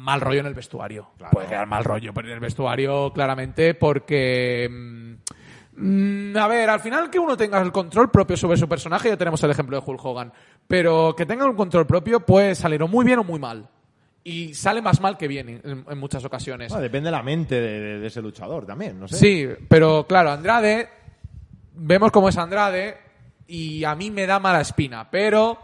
mal 0.04 0.20
rollo 0.20 0.40
en 0.40 0.46
el 0.46 0.54
vestuario. 0.54 1.10
Puede 1.32 1.48
quedar 1.48 1.66
mal 1.66 1.82
rollo 1.84 2.12
pero 2.14 2.28
en 2.28 2.34
el 2.34 2.40
vestuario, 2.40 3.12
claramente, 3.12 3.74
porque. 3.74 4.68
mm, 4.70 5.14
mm, 6.32 6.36
a 6.36 6.46
ver, 6.48 6.70
al 6.70 6.80
final 6.80 7.10
que 7.10 7.18
uno 7.18 7.36
tenga 7.36 7.60
el 7.60 7.72
control 7.72 8.10
propio 8.10 8.36
sobre 8.36 8.56
su 8.56 8.68
personaje, 8.68 9.08
ya 9.08 9.16
tenemos 9.16 9.42
el 9.42 9.50
ejemplo 9.50 9.78
de 9.80 9.84
Hulk 9.84 10.04
Hogan, 10.04 10.32
pero 10.68 11.14
que 11.16 11.26
tenga 11.26 11.44
un 11.46 11.56
control 11.56 11.86
propio 11.86 12.20
puede 12.20 12.54
salir 12.54 12.82
o 12.82 12.88
muy 12.88 13.04
bien 13.04 13.18
o 13.18 13.24
muy 13.24 13.38
mal. 13.40 13.68
Y 14.26 14.54
sale 14.54 14.80
más 14.80 15.00
mal 15.02 15.18
que 15.18 15.28
bien 15.28 15.48
en, 15.50 15.84
en 15.86 15.98
muchas 15.98 16.24
ocasiones. 16.24 16.70
Bueno, 16.70 16.82
depende 16.82 17.08
de 17.08 17.10
la 17.12 17.22
mente 17.22 17.60
de, 17.60 17.80
de- 17.80 17.98
de 18.00 18.06
ese 18.06 18.22
luchador 18.22 18.64
también, 18.64 18.98
no 18.98 19.06
sé. 19.06 19.16
Sí, 19.16 19.46
pero 19.68 20.06
claro, 20.06 20.30
Andrade, 20.30 20.88
vemos 21.74 22.10
cómo 22.10 22.28
es 22.30 22.38
Andrade 22.38 22.96
y 23.46 23.84
a 23.84 23.94
mí 23.94 24.10
me 24.10 24.26
da 24.26 24.38
mala 24.40 24.62
espina, 24.62 25.10
pero 25.10 25.58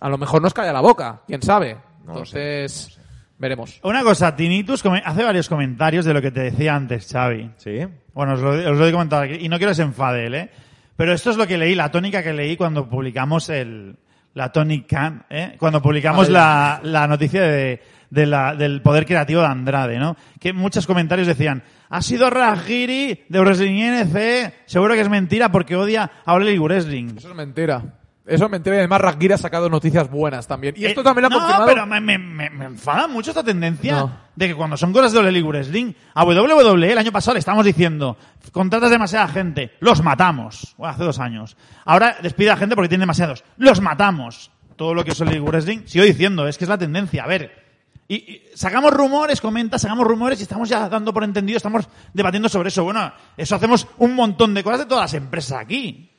a 0.00 0.08
lo 0.08 0.16
mejor 0.16 0.40
nos 0.40 0.54
calla 0.54 0.72
la 0.72 0.80
boca, 0.80 1.20
quién 1.26 1.42
sabe. 1.42 1.74
No 1.74 1.80
lo 2.06 2.10
Entonces, 2.20 2.97
veremos. 3.38 3.80
Una 3.82 4.02
cosa, 4.02 4.34
Tinitus 4.36 4.84
hace 5.04 5.24
varios 5.24 5.48
comentarios 5.48 6.04
de 6.04 6.14
lo 6.14 6.20
que 6.22 6.30
te 6.30 6.40
decía 6.40 6.74
antes, 6.74 7.08
Xavi. 7.12 7.50
Sí. 7.56 7.78
Bueno, 8.12 8.34
os 8.34 8.40
lo, 8.40 8.50
os 8.50 8.76
lo 8.78 8.86
he 8.86 8.92
comentado 8.92 9.22
aquí, 9.22 9.36
y 9.40 9.48
no 9.48 9.56
quiero 9.58 9.70
que 9.70 9.76
se 9.76 9.82
enfade 9.82 10.26
él, 10.26 10.34
¿eh? 10.34 10.50
Pero 10.96 11.12
esto 11.12 11.30
es 11.30 11.36
lo 11.36 11.46
que 11.46 11.56
leí, 11.58 11.74
la 11.76 11.90
tónica 11.90 12.22
que 12.22 12.32
leí 12.32 12.56
cuando 12.56 12.88
publicamos 12.88 13.48
el, 13.50 13.96
la 14.34 14.50
Tonic 14.50 14.86
Can, 14.88 15.24
¿eh? 15.30 15.54
Cuando 15.58 15.80
publicamos 15.80 16.28
la, 16.28 16.80
la 16.82 17.06
noticia 17.06 17.42
de, 17.42 17.80
de 18.10 18.26
la- 18.26 18.54
del 18.56 18.82
poder 18.82 19.06
creativo 19.06 19.40
de 19.42 19.46
Andrade, 19.46 19.98
¿no? 19.98 20.16
Que 20.40 20.52
muchos 20.52 20.86
comentarios 20.88 21.28
decían, 21.28 21.62
ha 21.88 22.02
sido 22.02 22.28
Rajiri 22.30 23.24
de 23.28 23.40
Wrestling 23.40 23.80
NC, 23.80 24.52
seguro 24.66 24.94
que 24.94 25.00
es 25.02 25.08
mentira 25.08 25.52
porque 25.52 25.76
odia 25.76 26.10
a 26.26 26.34
Elite 26.36 26.58
Wrestling. 26.58 27.14
Eso 27.16 27.28
es 27.30 27.34
mentira. 27.36 27.82
Eso 28.28 28.48
me 28.48 28.58
entero 28.58 28.76
y 28.76 28.78
además 28.80 29.00
Ragir 29.00 29.32
ha 29.32 29.38
sacado 29.38 29.68
noticias 29.70 30.10
buenas 30.10 30.46
también. 30.46 30.74
Y 30.76 30.84
esto 30.84 31.00
Eh, 31.00 31.04
también 31.04 31.22
lo 31.22 31.26
ha 31.28 31.30
no, 31.30 31.38
confirmado. 31.38 31.66
pero 31.66 31.86
me, 31.86 32.00
me, 32.00 32.18
me- 32.18 32.50
me 32.50 32.64
enfada 32.66 33.08
mucho 33.08 33.30
esta 33.30 33.42
tendencia 33.42 33.92
No. 33.96 34.16
de 34.36 34.48
que 34.48 34.54
cuando 34.54 34.76
son 34.76 34.92
cosas 34.92 35.12
de 35.12 35.18
Ole 35.18 35.30
Elite 35.30 35.48
Wrestling, 35.48 35.92
a 36.14 36.24
WWE 36.24 36.92
el 36.92 36.98
año 36.98 37.10
pasado 37.10 37.34
le 37.34 37.38
estamos 37.40 37.64
diciendo, 37.64 38.16
contratas 38.52 38.90
demasiada 38.90 39.28
gente, 39.28 39.72
los 39.80 40.02
matamos. 40.02 40.74
Bueno, 40.76 40.92
hace 40.94 41.04
dos 41.04 41.18
años. 41.18 41.56
Ahora 41.84 42.16
despide 42.22 42.50
a 42.50 42.56
gente 42.56 42.74
porque 42.74 42.88
tiene 42.90 43.02
demasiados, 43.02 43.44
los 43.56 43.80
matamos. 43.80 44.50
Todo 44.76 44.94
lo 44.94 45.04
que 45.04 45.10
es 45.12 45.20
Ole 45.20 45.32
Elite 45.32 45.46
Wrestling, 45.50 45.78
sigo 45.86 46.04
diciendo, 46.04 46.46
es 46.46 46.56
que 46.58 46.64
es 46.64 46.68
la 46.68 46.78
tendencia. 46.78 47.24
A 47.24 47.26
ver, 47.26 47.64
y, 48.06 48.14
y 48.16 48.42
sacamos 48.54 48.92
rumores, 48.92 49.40
comenta, 49.40 49.78
sacamos 49.78 50.06
rumores 50.06 50.38
y 50.38 50.42
estamos 50.44 50.68
ya 50.68 50.88
dando 50.88 51.12
por 51.12 51.24
entendido, 51.24 51.56
estamos 51.56 51.88
debatiendo 52.14 52.48
sobre 52.48 52.68
eso. 52.68 52.84
Bueno, 52.84 53.12
eso 53.36 53.56
hacemos 53.56 53.88
un 53.98 54.14
montón 54.14 54.54
de 54.54 54.62
cosas 54.62 54.80
de 54.80 54.86
todas 54.86 55.04
las 55.04 55.14
empresas 55.14 55.58
aquí. 55.60 56.10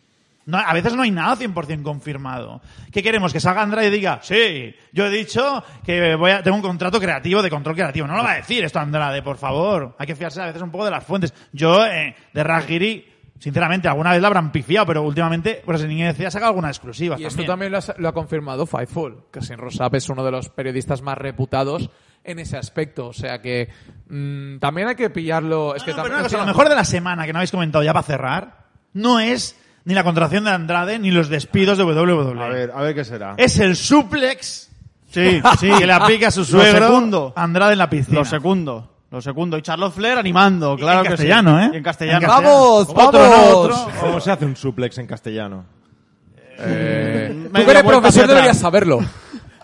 No, 0.50 0.58
a 0.58 0.74
veces 0.74 0.96
no 0.96 1.04
hay 1.04 1.12
nada 1.12 1.36
100% 1.36 1.84
confirmado. 1.84 2.60
¿Qué 2.92 3.04
queremos? 3.04 3.32
Que 3.32 3.40
salga 3.40 3.62
Andrade 3.62 3.88
y 3.88 3.92
diga, 3.92 4.20
sí, 4.24 4.74
yo 4.92 5.06
he 5.06 5.10
dicho 5.12 5.64
que 5.86 6.16
voy 6.16 6.32
a, 6.32 6.42
tengo 6.42 6.58
un 6.58 6.64
contrato 6.64 7.00
creativo 7.00 7.44
de 7.44 7.52
control 7.52 7.76
creativo. 7.76 8.08
No 8.08 8.18
lo 8.18 8.24
va 8.24 8.32
a 8.32 8.36
decir 8.38 8.64
esto 8.64 8.80
Andrade, 8.80 9.22
por 9.22 9.38
favor. 9.38 9.96
Hay 10.00 10.08
que 10.08 10.16
fiarse 10.16 10.42
a 10.42 10.48
veces 10.48 10.64
un 10.64 10.72
poco 10.72 10.86
de 10.86 10.92
las 10.92 11.04
fuentes. 11.04 11.36
Yo, 11.54 11.86
eh, 11.86 12.16
de 12.34 12.44
Rajiri, 12.44 13.06
sinceramente, 13.38 13.88
alguna 13.88 14.12
vez 14.12 14.22
la 14.22 14.28
habrán 14.28 14.52
pifiado, 14.52 14.88
pero 14.88 15.04
últimamente, 15.04 15.62
pues 15.64 15.86
ni 15.86 16.02
decía, 16.02 16.32
saca 16.32 16.48
alguna 16.48 16.70
exclusiva. 16.70 17.16
Y 17.20 17.26
esto 17.26 17.44
también 17.46 17.72
lo 17.72 17.78
ha, 17.78 17.82
lo 17.98 18.10
ha 18.10 18.14
confirmado 18.14 18.66
Fightful, 18.66 19.26
que 19.32 19.42
sin 19.42 19.58
Rosap 19.58 19.94
es 19.94 20.10
uno 20.10 20.26
de 20.26 20.32
los 20.32 20.50
periodistas 20.50 21.04
más 21.04 21.18
reputados 21.20 21.92
en 22.24 22.40
ese 22.40 22.58
aspecto. 22.58 23.08
O 23.08 23.14
sea 23.14 23.40
que 23.40 23.70
mm, 24.10 24.58
también 24.58 24.88
hay 24.88 24.96
que 24.96 25.12
pillarlo. 25.12 25.76
Es 25.76 25.84
que 25.84 25.92
No, 25.92 26.02
pero 26.02 26.16
una 26.16 26.24
cosa, 26.24 26.38
lo 26.40 26.48
mejor 26.48 26.70
de 26.70 26.76
la 26.76 26.86
semana 26.86 27.28
que 27.28 27.34
no 27.34 27.40
habéis 27.40 27.52
comentado 27.52 27.84
ya 27.84 27.94
para 27.94 28.04
cerrar, 28.04 28.66
no 28.94 29.20
es 29.20 29.56
ni 29.86 29.94
la 29.94 30.04
contratación 30.04 30.44
de 30.44 30.52
Andrade 30.52 31.00
ni 31.00 31.12
los 31.12 31.30
despidos 31.30 31.78
de 31.78 31.84
WWE. 31.84 32.44
A 32.44 32.48
ver, 32.48 32.72
a 32.76 32.82
ver 32.82 32.96
qué 32.96 33.04
será. 33.04 33.36
Es 33.38 33.60
el 33.60 33.76
suplex 33.76 34.70
Sí, 35.12 35.42
sí. 35.60 35.70
que 35.78 35.88
le 35.88 35.94
aplica 35.94 36.28
a 36.28 36.32
su 36.32 36.40
Lo 36.42 36.46
suegro 36.46 36.88
segundo. 36.88 37.34
Andrade 37.36 37.74
en 37.74 37.80
la 37.80 37.90
piscina. 37.90 38.20
Lo 38.20 38.26
segundo. 38.26 38.92
Lo 39.12 39.22
segundo. 39.22 39.58
Y 39.58 39.62
Charlotte 39.64 39.94
Flair 39.94 40.18
animando, 40.20 40.76
claro 40.76 41.00
en 41.00 41.04
que 41.06 41.10
castellano, 41.10 41.60
sí. 41.60 41.66
¿eh? 41.66 41.70
Y 41.74 41.78
en 41.78 41.84
castellano. 41.84 42.18
En 42.20 42.24
castellano. 42.28 42.50
¡Vamos! 42.50 42.90
Otro, 42.90 43.20
¡Vamos! 43.20 43.38
no, 43.38 43.58
otro. 43.58 43.92
¿Cómo 44.00 44.20
se 44.22 44.32
hace 44.32 44.46
un 44.46 44.56
suplex 44.56 44.98
en 45.00 45.08
castellano? 45.08 45.66
Eh, 46.60 47.48
tú 47.48 47.66
que 47.66 47.72
eres 47.72 47.84
profesor 47.84 48.28
deberías 48.28 48.58
saberlo. 48.58 49.00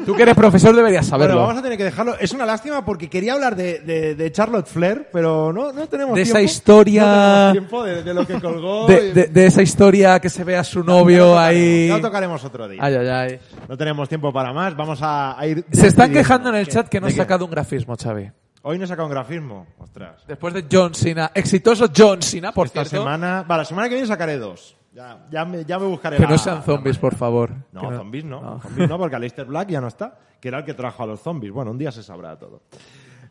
Tú 0.03 0.15
que 0.15 0.23
eres 0.23 0.35
profesor 0.35 0.75
deberías 0.75 1.05
saberlo. 1.05 1.35
Bueno, 1.35 1.47
vamos 1.47 1.59
a 1.59 1.63
tener 1.63 1.77
que 1.77 1.83
dejarlo. 1.85 2.17
Es 2.19 2.31
una 2.33 2.45
lástima 2.45 2.83
porque 2.83 3.09
quería 3.09 3.33
hablar 3.33 3.55
de, 3.55 3.79
de, 3.79 4.15
de 4.15 4.31
Charlotte 4.31 4.67
Flair, 4.67 5.07
pero 5.13 5.53
no, 5.53 5.71
no 5.71 5.87
tenemos 5.87 6.15
De 6.15 6.23
tiempo. 6.23 6.37
esa 6.37 6.41
historia- 6.41 7.45
No 7.47 7.51
tiempo 7.53 7.83
de, 7.83 8.03
de 8.03 8.13
lo 8.13 8.25
que 8.27 8.39
colgó. 8.41 8.87
de, 8.87 9.07
y- 9.09 9.11
de- 9.13 9.27
de 9.27 9.45
esa 9.45 9.61
historia 9.61 10.19
que 10.19 10.29
se 10.29 10.43
ve 10.43 10.57
a 10.57 10.63
su 10.63 10.83
novio 10.83 11.37
ahí. 11.37 11.87
Ya 11.87 11.95
lo 11.97 12.01
tocaremos 12.01 12.43
otro 12.43 12.67
día. 12.67 12.79
Ay, 12.83 12.95
ay, 12.95 13.07
ay. 13.07 13.39
No 13.69 13.77
tenemos 13.77 14.09
tiempo 14.09 14.33
para 14.33 14.51
más. 14.51 14.75
Vamos 14.75 14.99
a, 15.01 15.39
a 15.39 15.47
ir. 15.47 15.63
Se 15.71 15.87
están 15.87 16.11
quejando 16.11 16.49
en 16.49 16.55
el 16.55 16.65
¿Qué? 16.65 16.71
chat 16.73 16.87
que 16.89 16.99
no 16.99 17.07
¿De 17.07 17.13
he 17.13 17.15
sacado 17.15 17.45
un 17.45 17.51
grafismo, 17.51 17.95
Xavi. 17.95 18.29
Hoy 18.63 18.79
no 18.79 18.85
he 18.85 18.87
sacado 18.87 19.07
un 19.07 19.11
grafismo. 19.13 19.67
Ostras. 19.77 20.23
Después 20.27 20.53
de 20.55 20.65
John 20.71 20.93
Cena, 20.95 21.31
exitoso 21.35 21.87
John 21.95 22.21
Cena, 22.21 22.51
por 22.51 22.65
Esta 22.67 22.83
cierto. 22.83 22.97
semana. 23.05 23.43
Vale, 23.47 23.61
la 23.61 23.65
semana 23.65 23.87
que 23.87 23.93
viene 23.95 24.07
sacaré 24.07 24.37
dos. 24.37 24.74
Ya, 24.95 25.25
ya, 25.29 25.43
me, 25.43 25.65
ya 25.65 25.77
me 25.77 25.87
buscaré 25.87 26.15
Que 26.15 26.23
la- 26.23 26.29
no 26.29 26.37
sean 26.37 26.63
zombies, 26.63 26.97
por 26.97 27.13
favor. 27.15 27.51
No, 27.73 27.81
Que 27.89 27.95
zombies 27.97 28.23
no. 28.23 28.61
Zombies 28.61 28.87
no, 28.89 28.97
porque 28.97 29.17
Aleister 29.17 29.45
Black 29.45 29.67
ya 29.69 29.81
no 29.81 29.87
está, 29.89 30.17
que 30.39 30.47
era 30.47 30.59
el 30.59 30.63
que 30.63 30.73
trajo 30.73 31.03
a 31.03 31.05
los 31.05 31.19
zombies. 31.19 31.51
Bueno, 31.51 31.71
un 31.71 31.77
día 31.77 31.91
se 31.91 32.01
sabrá 32.01 32.39
todo. 32.39 32.61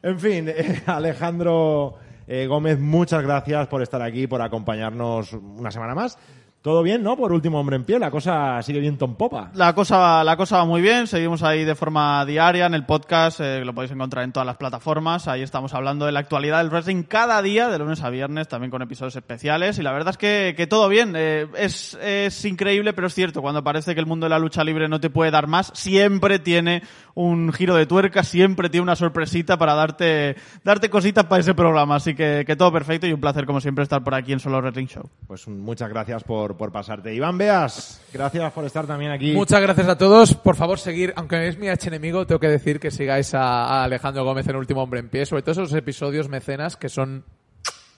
En 0.03 0.21
fin, 0.21 0.47
eh, 0.51 0.83
Alejandro 0.87 1.95
eh, 2.27 2.47
Gómez, 2.47 2.79
muchas 2.79 3.23
gracias 3.23 3.67
por 3.69 3.81
estar 3.81 4.03
aquí, 4.03 4.27
por 4.27 4.43
acompañarnos 4.43 5.33
una 5.33 5.71
semana 5.71 5.95
más. 5.95 6.19
Todo 6.65 6.83
bien, 6.83 7.03
¿no? 7.03 7.15
Por 7.15 7.31
último 7.31 7.61
hombre 7.61 7.77
en 7.77 7.85
pie, 7.85 7.99
la 7.99 8.11
cosa 8.11 8.62
sigue 8.62 8.81
bien 8.81 8.97
en 8.99 9.17
popa. 9.17 9.51
La 9.53 9.75
cosa, 9.75 10.25
la 10.25 10.35
cosa 10.39 10.57
va 10.57 10.65
muy 10.65 10.81
bien, 10.81 11.07
seguimos 11.07 11.43
ahí 11.43 11.62
de 11.62 11.75
forma 11.75 12.25
diaria 12.25 12.65
en 12.65 12.73
el 12.73 12.87
podcast, 12.87 13.41
eh, 13.41 13.62
lo 13.67 13.75
podéis 13.75 13.93
encontrar 13.93 14.25
en 14.25 14.33
todas 14.33 14.47
las 14.47 14.57
plataformas, 14.57 15.29
ahí 15.29 15.43
estamos 15.43 15.75
hablando 15.75 16.07
de 16.07 16.12
la 16.12 16.21
actualidad 16.21 16.62
del 16.62 16.71
wrestling 16.71 17.03
cada 17.03 17.43
día, 17.43 17.69
de 17.69 17.79
lunes 17.79 18.03
a 18.03 18.09
viernes, 18.09 18.49
también 18.49 18.71
con 18.71 18.81
episodios 18.81 19.15
especiales, 19.15 19.79
y 19.79 19.83
la 19.83 19.93
verdad 19.93 20.12
es 20.12 20.17
que, 20.17 20.55
que 20.57 20.67
todo 20.67 20.89
bien, 20.89 21.12
eh, 21.15 21.49
es, 21.59 21.99
es 22.01 22.43
increíble, 22.47 22.95
pero 22.95 23.09
es 23.09 23.15
cierto, 23.15 23.43
cuando 23.43 23.62
parece 23.62 23.93
que 23.93 24.01
el 24.01 24.07
mundo 24.07 24.25
de 24.25 24.31
la 24.31 24.39
lucha 24.39 24.65
libre 24.65 24.89
no 24.89 25.01
te 25.01 25.11
puede 25.11 25.31
dar 25.31 25.47
más, 25.47 25.71
siempre 25.75 26.39
tiene 26.39 26.83
un 27.12 27.53
giro 27.53 27.75
de 27.75 27.85
tuerca, 27.85 28.23
siempre 28.23 28.71
tiene 28.71 28.85
una 28.85 28.97
sorpresita 28.97 29.59
para 29.59 29.75
darte, 29.75 30.37
darte 30.65 30.89
cositas 30.89 31.27
para 31.27 31.41
ese 31.41 31.53
programa, 31.53 31.97
así 31.97 32.15
que, 32.15 32.45
que 32.47 32.57
todo 32.57 32.73
perfecto 32.73 33.07
y 33.07 33.12
un 33.12 33.21
placer 33.21 33.45
como 33.45 33.61
siempre 33.61 33.83
estar 33.83 34.03
por 34.03 34.15
aquí 34.15 34.33
en 34.33 34.41
Solo 34.41 34.62
Wrestling 34.62 34.87
Show. 34.87 35.11
Pues 35.27 35.47
muchas 35.47 35.91
gracias 35.91 36.25
por, 36.25 36.53
por 36.57 36.72
pasarte. 36.72 37.14
Iván 37.14 37.38
Beas, 37.38 38.00
gracias 38.12 38.52
por 38.52 38.64
estar 38.64 38.86
también 38.86 39.11
aquí. 39.11 39.32
Muchas 39.32 39.61
gracias 39.61 39.88
a 39.88 39.98
todos. 39.98 40.34
Por 40.34 40.57
favor, 40.57 40.78
seguir, 40.78 41.12
aunque 41.16 41.48
es 41.48 41.59
mi 41.59 41.68
H 41.68 41.88
enemigo, 41.88 42.26
tengo 42.26 42.40
que 42.40 42.48
decir 42.48 42.80
que 42.80 42.90
sigáis 42.90 43.34
a, 43.34 43.64
a 43.64 43.84
Alejandro 43.84 44.24
Gómez 44.24 44.46
en 44.48 44.57
Último 44.57 44.82
Hombre 44.82 45.00
en 45.00 45.09
Pie, 45.09 45.26
sobre 45.26 45.42
todo 45.42 45.52
esos 45.52 45.72
episodios 45.74 46.28
mecenas 46.28 46.76
que 46.76 46.88
son 46.88 47.24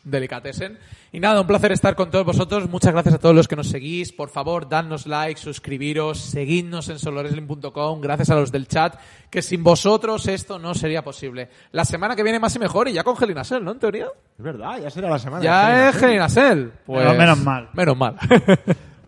delicatesen. 0.07 0.79
Y 1.13 1.21
nada, 1.21 1.41
un 1.41 1.47
placer 1.47 1.73
estar 1.73 1.95
con 1.95 2.11
todos 2.11 2.25
vosotros. 2.25 2.69
Muchas 2.71 2.93
gracias 2.93 3.15
a 3.15 3.19
todos 3.19 3.35
los 3.35 3.49
que 3.49 3.57
nos 3.57 3.69
seguís. 3.69 4.13
Por 4.13 4.31
favor, 4.31 4.69
dadnos 4.69 5.07
like, 5.07 5.41
suscribiros, 5.41 6.19
seguidnos 6.19 6.89
en 6.89 6.99
soloresling.com. 6.99 8.01
Gracias 8.01 8.31
a 8.31 8.37
los 8.37 8.53
del 8.53 8.69
chat, 8.69 8.97
que 9.31 9.43
sin 9.43 9.63
vosotros 9.63 10.27
esto 10.29 10.59
no 10.59 10.75
sería 10.75 11.03
posible. 11.03 11.51
La 11.73 11.85
semana 11.85 12.17
que 12.17 12.23
viene 12.23 12.39
más 12.39 12.55
y 12.57 12.59
mejor 12.59 12.89
y 12.89 12.93
ya 12.93 13.05
con 13.05 13.17
Gelinasel, 13.17 13.65
¿no? 13.65 13.73
En 13.73 13.79
teoría. 13.79 14.07
Es 14.39 14.45
verdad, 14.45 14.81
ya 14.81 14.91
será 14.91 15.11
la 15.11 15.19
semana. 15.19 15.43
Ya 15.43 15.89
es. 15.89 15.97
Gelinasel. 15.97 16.73
Pues, 16.85 17.01
Pero 17.01 17.19
menos 17.19 17.39
mal. 17.43 17.69
Menos 17.75 17.97
mal. 17.97 18.17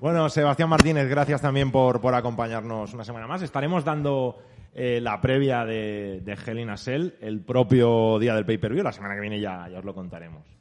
Bueno, 0.00 0.28
Sebastián 0.28 0.68
Martínez, 0.68 1.08
gracias 1.08 1.42
también 1.42 1.72
por, 1.72 2.00
por 2.00 2.14
acompañarnos 2.14 2.94
una 2.94 3.02
semana 3.02 3.26
más. 3.26 3.42
Estaremos 3.42 3.84
dando 3.84 4.38
eh, 4.72 5.00
la 5.02 5.20
previa 5.20 5.64
de, 5.64 6.20
de 6.24 6.32
Hell 6.34 6.60
in 6.60 6.70
a 6.70 6.76
Cell 6.76 7.14
el 7.20 7.40
propio 7.40 8.16
día 8.20 8.32
del 8.36 8.46
pay-per-view. 8.46 8.84
La 8.84 8.92
semana 8.92 9.16
que 9.16 9.20
viene 9.20 9.40
ya, 9.40 9.68
ya 9.68 9.80
os 9.80 9.84
lo 9.84 9.94
contaremos. 9.94 10.57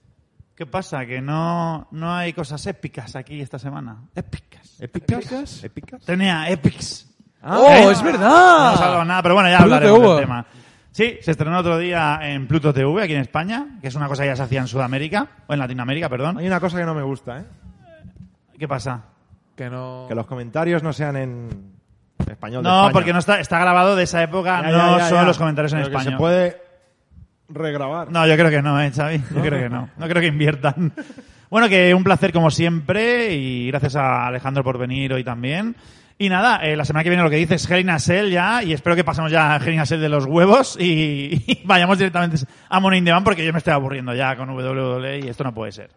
¿Qué 0.58 0.66
pasa? 0.66 1.06
Que 1.06 1.22
no, 1.22 1.88
no 1.92 2.12
hay 2.14 2.34
cosas 2.34 2.66
épicas 2.66 3.16
aquí 3.16 3.40
esta 3.42 3.60
semana. 3.60 3.98
Épicas. 4.16 4.82
¿Épicas? 4.82 5.64
¿Épicas? 5.64 6.04
Tenía 6.04 6.50
Epics. 6.50 7.08
¡Oh, 7.44 7.70
¿Eh? 7.70 7.92
es 7.92 8.02
verdad! 8.02 8.20
No 8.28 8.84
hablado 8.84 9.06
nada, 9.06 9.22
pero 9.22 9.36
bueno, 9.36 9.50
ya 9.50 9.60
Pluto 9.60 9.76
hablaremos 9.76 10.00
TV. 10.02 10.10
del 10.16 10.22
tema. 10.22 10.46
Sí, 10.92 11.18
se 11.22 11.30
estrenó 11.32 11.60
otro 11.60 11.78
día 11.78 12.20
en 12.24 12.48
Pluto 12.48 12.74
TV, 12.74 13.04
aquí 13.04 13.14
en 13.14 13.22
España, 13.22 13.78
que 13.80 13.88
es 13.88 13.94
una 13.96 14.08
cosa 14.08 14.24
que 14.24 14.30
ya 14.30 14.36
se 14.36 14.42
hacía 14.42 14.60
en 14.62 14.68
Sudamérica, 14.68 15.28
o 15.46 15.54
en 15.54 15.60
Latinoamérica, 15.60 16.10
perdón. 16.10 16.40
Hay 16.40 16.48
una 16.48 16.60
cosa 16.60 16.78
que 16.80 16.86
no 16.86 16.96
me 16.96 17.04
gusta, 17.04 17.38
¿eh? 17.40 17.46
¿Qué 18.58 18.68
pasa? 18.68 19.04
Que 19.56 19.70
no... 19.70 20.06
Que 20.10 20.16
los 20.16 20.26
comentarios 20.26 20.82
no 20.82 20.92
sean 20.92 21.16
en 21.18 21.72
español. 22.28 22.64
de 22.64 22.70
No, 22.70 22.76
España. 22.78 22.94
porque 22.94 23.14
no 23.14 23.20
está, 23.20 23.40
está 23.40 23.60
grabado 23.60 23.96
de 23.96 24.04
esa 24.06 24.24
época, 24.24 24.64
Ya, 24.64 24.72
no 24.72 24.78
ya, 24.78 24.98
ya, 24.98 25.10
son 25.10 25.18
ya. 25.20 25.24
los 25.26 25.38
comentarios 25.38 25.74
en 25.74 25.80
español. 25.82 26.14
se 26.14 26.18
puede 26.18 26.58
regrabar. 27.50 28.12
No, 28.12 28.26
yo 28.28 28.36
creo 28.36 28.50
que 28.50 28.62
no, 28.62 28.82
¿eh, 28.82 28.92
Xavi? 28.92 29.24
Yo 29.36 29.42
creo 29.42 29.60
que 29.60 29.70
no. 29.70 29.90
No 29.98 30.08
creo 30.08 30.22
que 30.22 30.28
inviertan. 30.28 30.94
Bueno, 31.50 31.70
que 31.70 31.94
un 31.94 32.04
placer 32.04 32.34
como 32.34 32.52
siempre 32.52 33.34
y 33.34 33.68
gracias 33.68 33.96
a 33.96 34.28
Alejandro 34.28 34.66
por 34.66 34.78
venir 34.78 35.14
hoy 35.14 35.24
también. 35.24 35.78
Y 36.18 36.28
nada, 36.28 36.58
eh, 36.58 36.76
la 36.76 36.84
semana 36.84 37.06
que 37.06 37.10
viene 37.10 37.24
lo 37.24 37.30
que 37.30 37.38
dices 37.38 37.72
Hell 37.72 37.80
in 37.80 37.90
a 37.90 38.00
Cell 38.00 38.30
ya 38.30 38.62
y 38.64 38.74
espero 38.74 38.98
que 38.98 39.06
pasemos 39.06 39.32
ya 39.32 39.56
a 39.56 39.58
Hell 39.58 39.74
in 39.74 39.80
a 39.80 39.86
Cell 39.86 40.02
de 40.02 40.10
los 40.10 40.26
huevos 40.26 40.76
y, 40.78 41.42
y 41.48 41.62
vayamos 41.64 42.00
directamente 42.00 42.38
a 42.68 42.80
Money 42.82 43.00
in 43.00 43.06
the 43.06 43.12
Bank 43.12 43.24
porque 43.24 43.46
yo 43.46 43.54
me 43.54 43.60
estoy 43.60 43.72
aburriendo 43.72 44.14
ya 44.14 44.36
con 44.36 44.50
WWE 44.50 45.20
y 45.20 45.30
esto 45.30 45.46
no 45.46 45.54
puede 45.54 45.72
ser. 45.72 45.90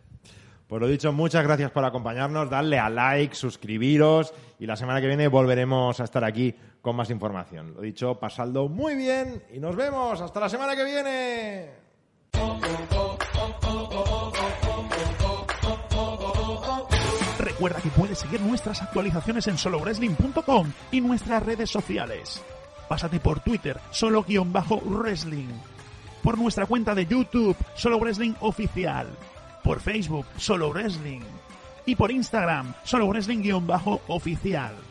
Pues 0.69 0.81
lo 0.81 0.87
dicho, 0.87 1.13
muchas 1.13 1.43
gracias 1.43 1.73
por 1.73 1.85
acompañarnos. 1.85 2.49
Dadle 2.49 2.79
a 2.79 2.89
like, 2.89 3.35
suscribiros 3.35 4.33
y 4.61 4.67
la 4.67 4.77
semana 4.77 5.01
que 5.01 5.09
viene 5.09 5.27
volveremos 5.27 5.99
a 5.99 6.05
estar 6.05 6.23
aquí 6.23 6.55
con 6.83 6.97
más 6.97 7.11
información. 7.11 7.75
Lo 7.75 7.83
dicho, 7.83 8.15
pasadlo 8.19 8.69
muy 8.69 8.95
bien 8.95 9.43
y 9.53 9.59
nos 9.59 9.77
vemos. 9.77 10.21
Hasta 10.21 10.41
la 10.41 10.49
semana 10.49 10.75
que 10.75 10.85
viene. 10.85 11.71
Recuerda 17.39 17.81
que 17.81 17.91
puedes 17.91 18.19
seguir 18.19 18.41
nuestras 18.41 18.81
actualizaciones 18.83 19.47
en 19.47 19.59
solowrestling.com 19.59 20.73
y 20.93 21.01
nuestras 21.01 21.43
redes 21.45 21.71
sociales. 21.71 22.43
Pásate 22.89 23.21
por 23.21 23.41
Twitter, 23.41 23.79
solo-wrestling. 23.91 25.49
Por 26.23 26.37
nuestra 26.37 26.67
cuenta 26.67 26.95
de 26.95 27.07
YouTube, 27.07 27.57
Solo 27.75 27.99
Wrestling 27.99 28.35
Oficial. 28.41 29.09
Por 29.63 29.81
Facebook, 29.81 30.27
Solo 30.37 30.71
Wrestling. 30.71 31.21
Y 31.87 31.95
por 31.95 32.11
Instagram, 32.11 32.75
Solo 32.85 33.07
Wrestling-oficial. 33.07 34.90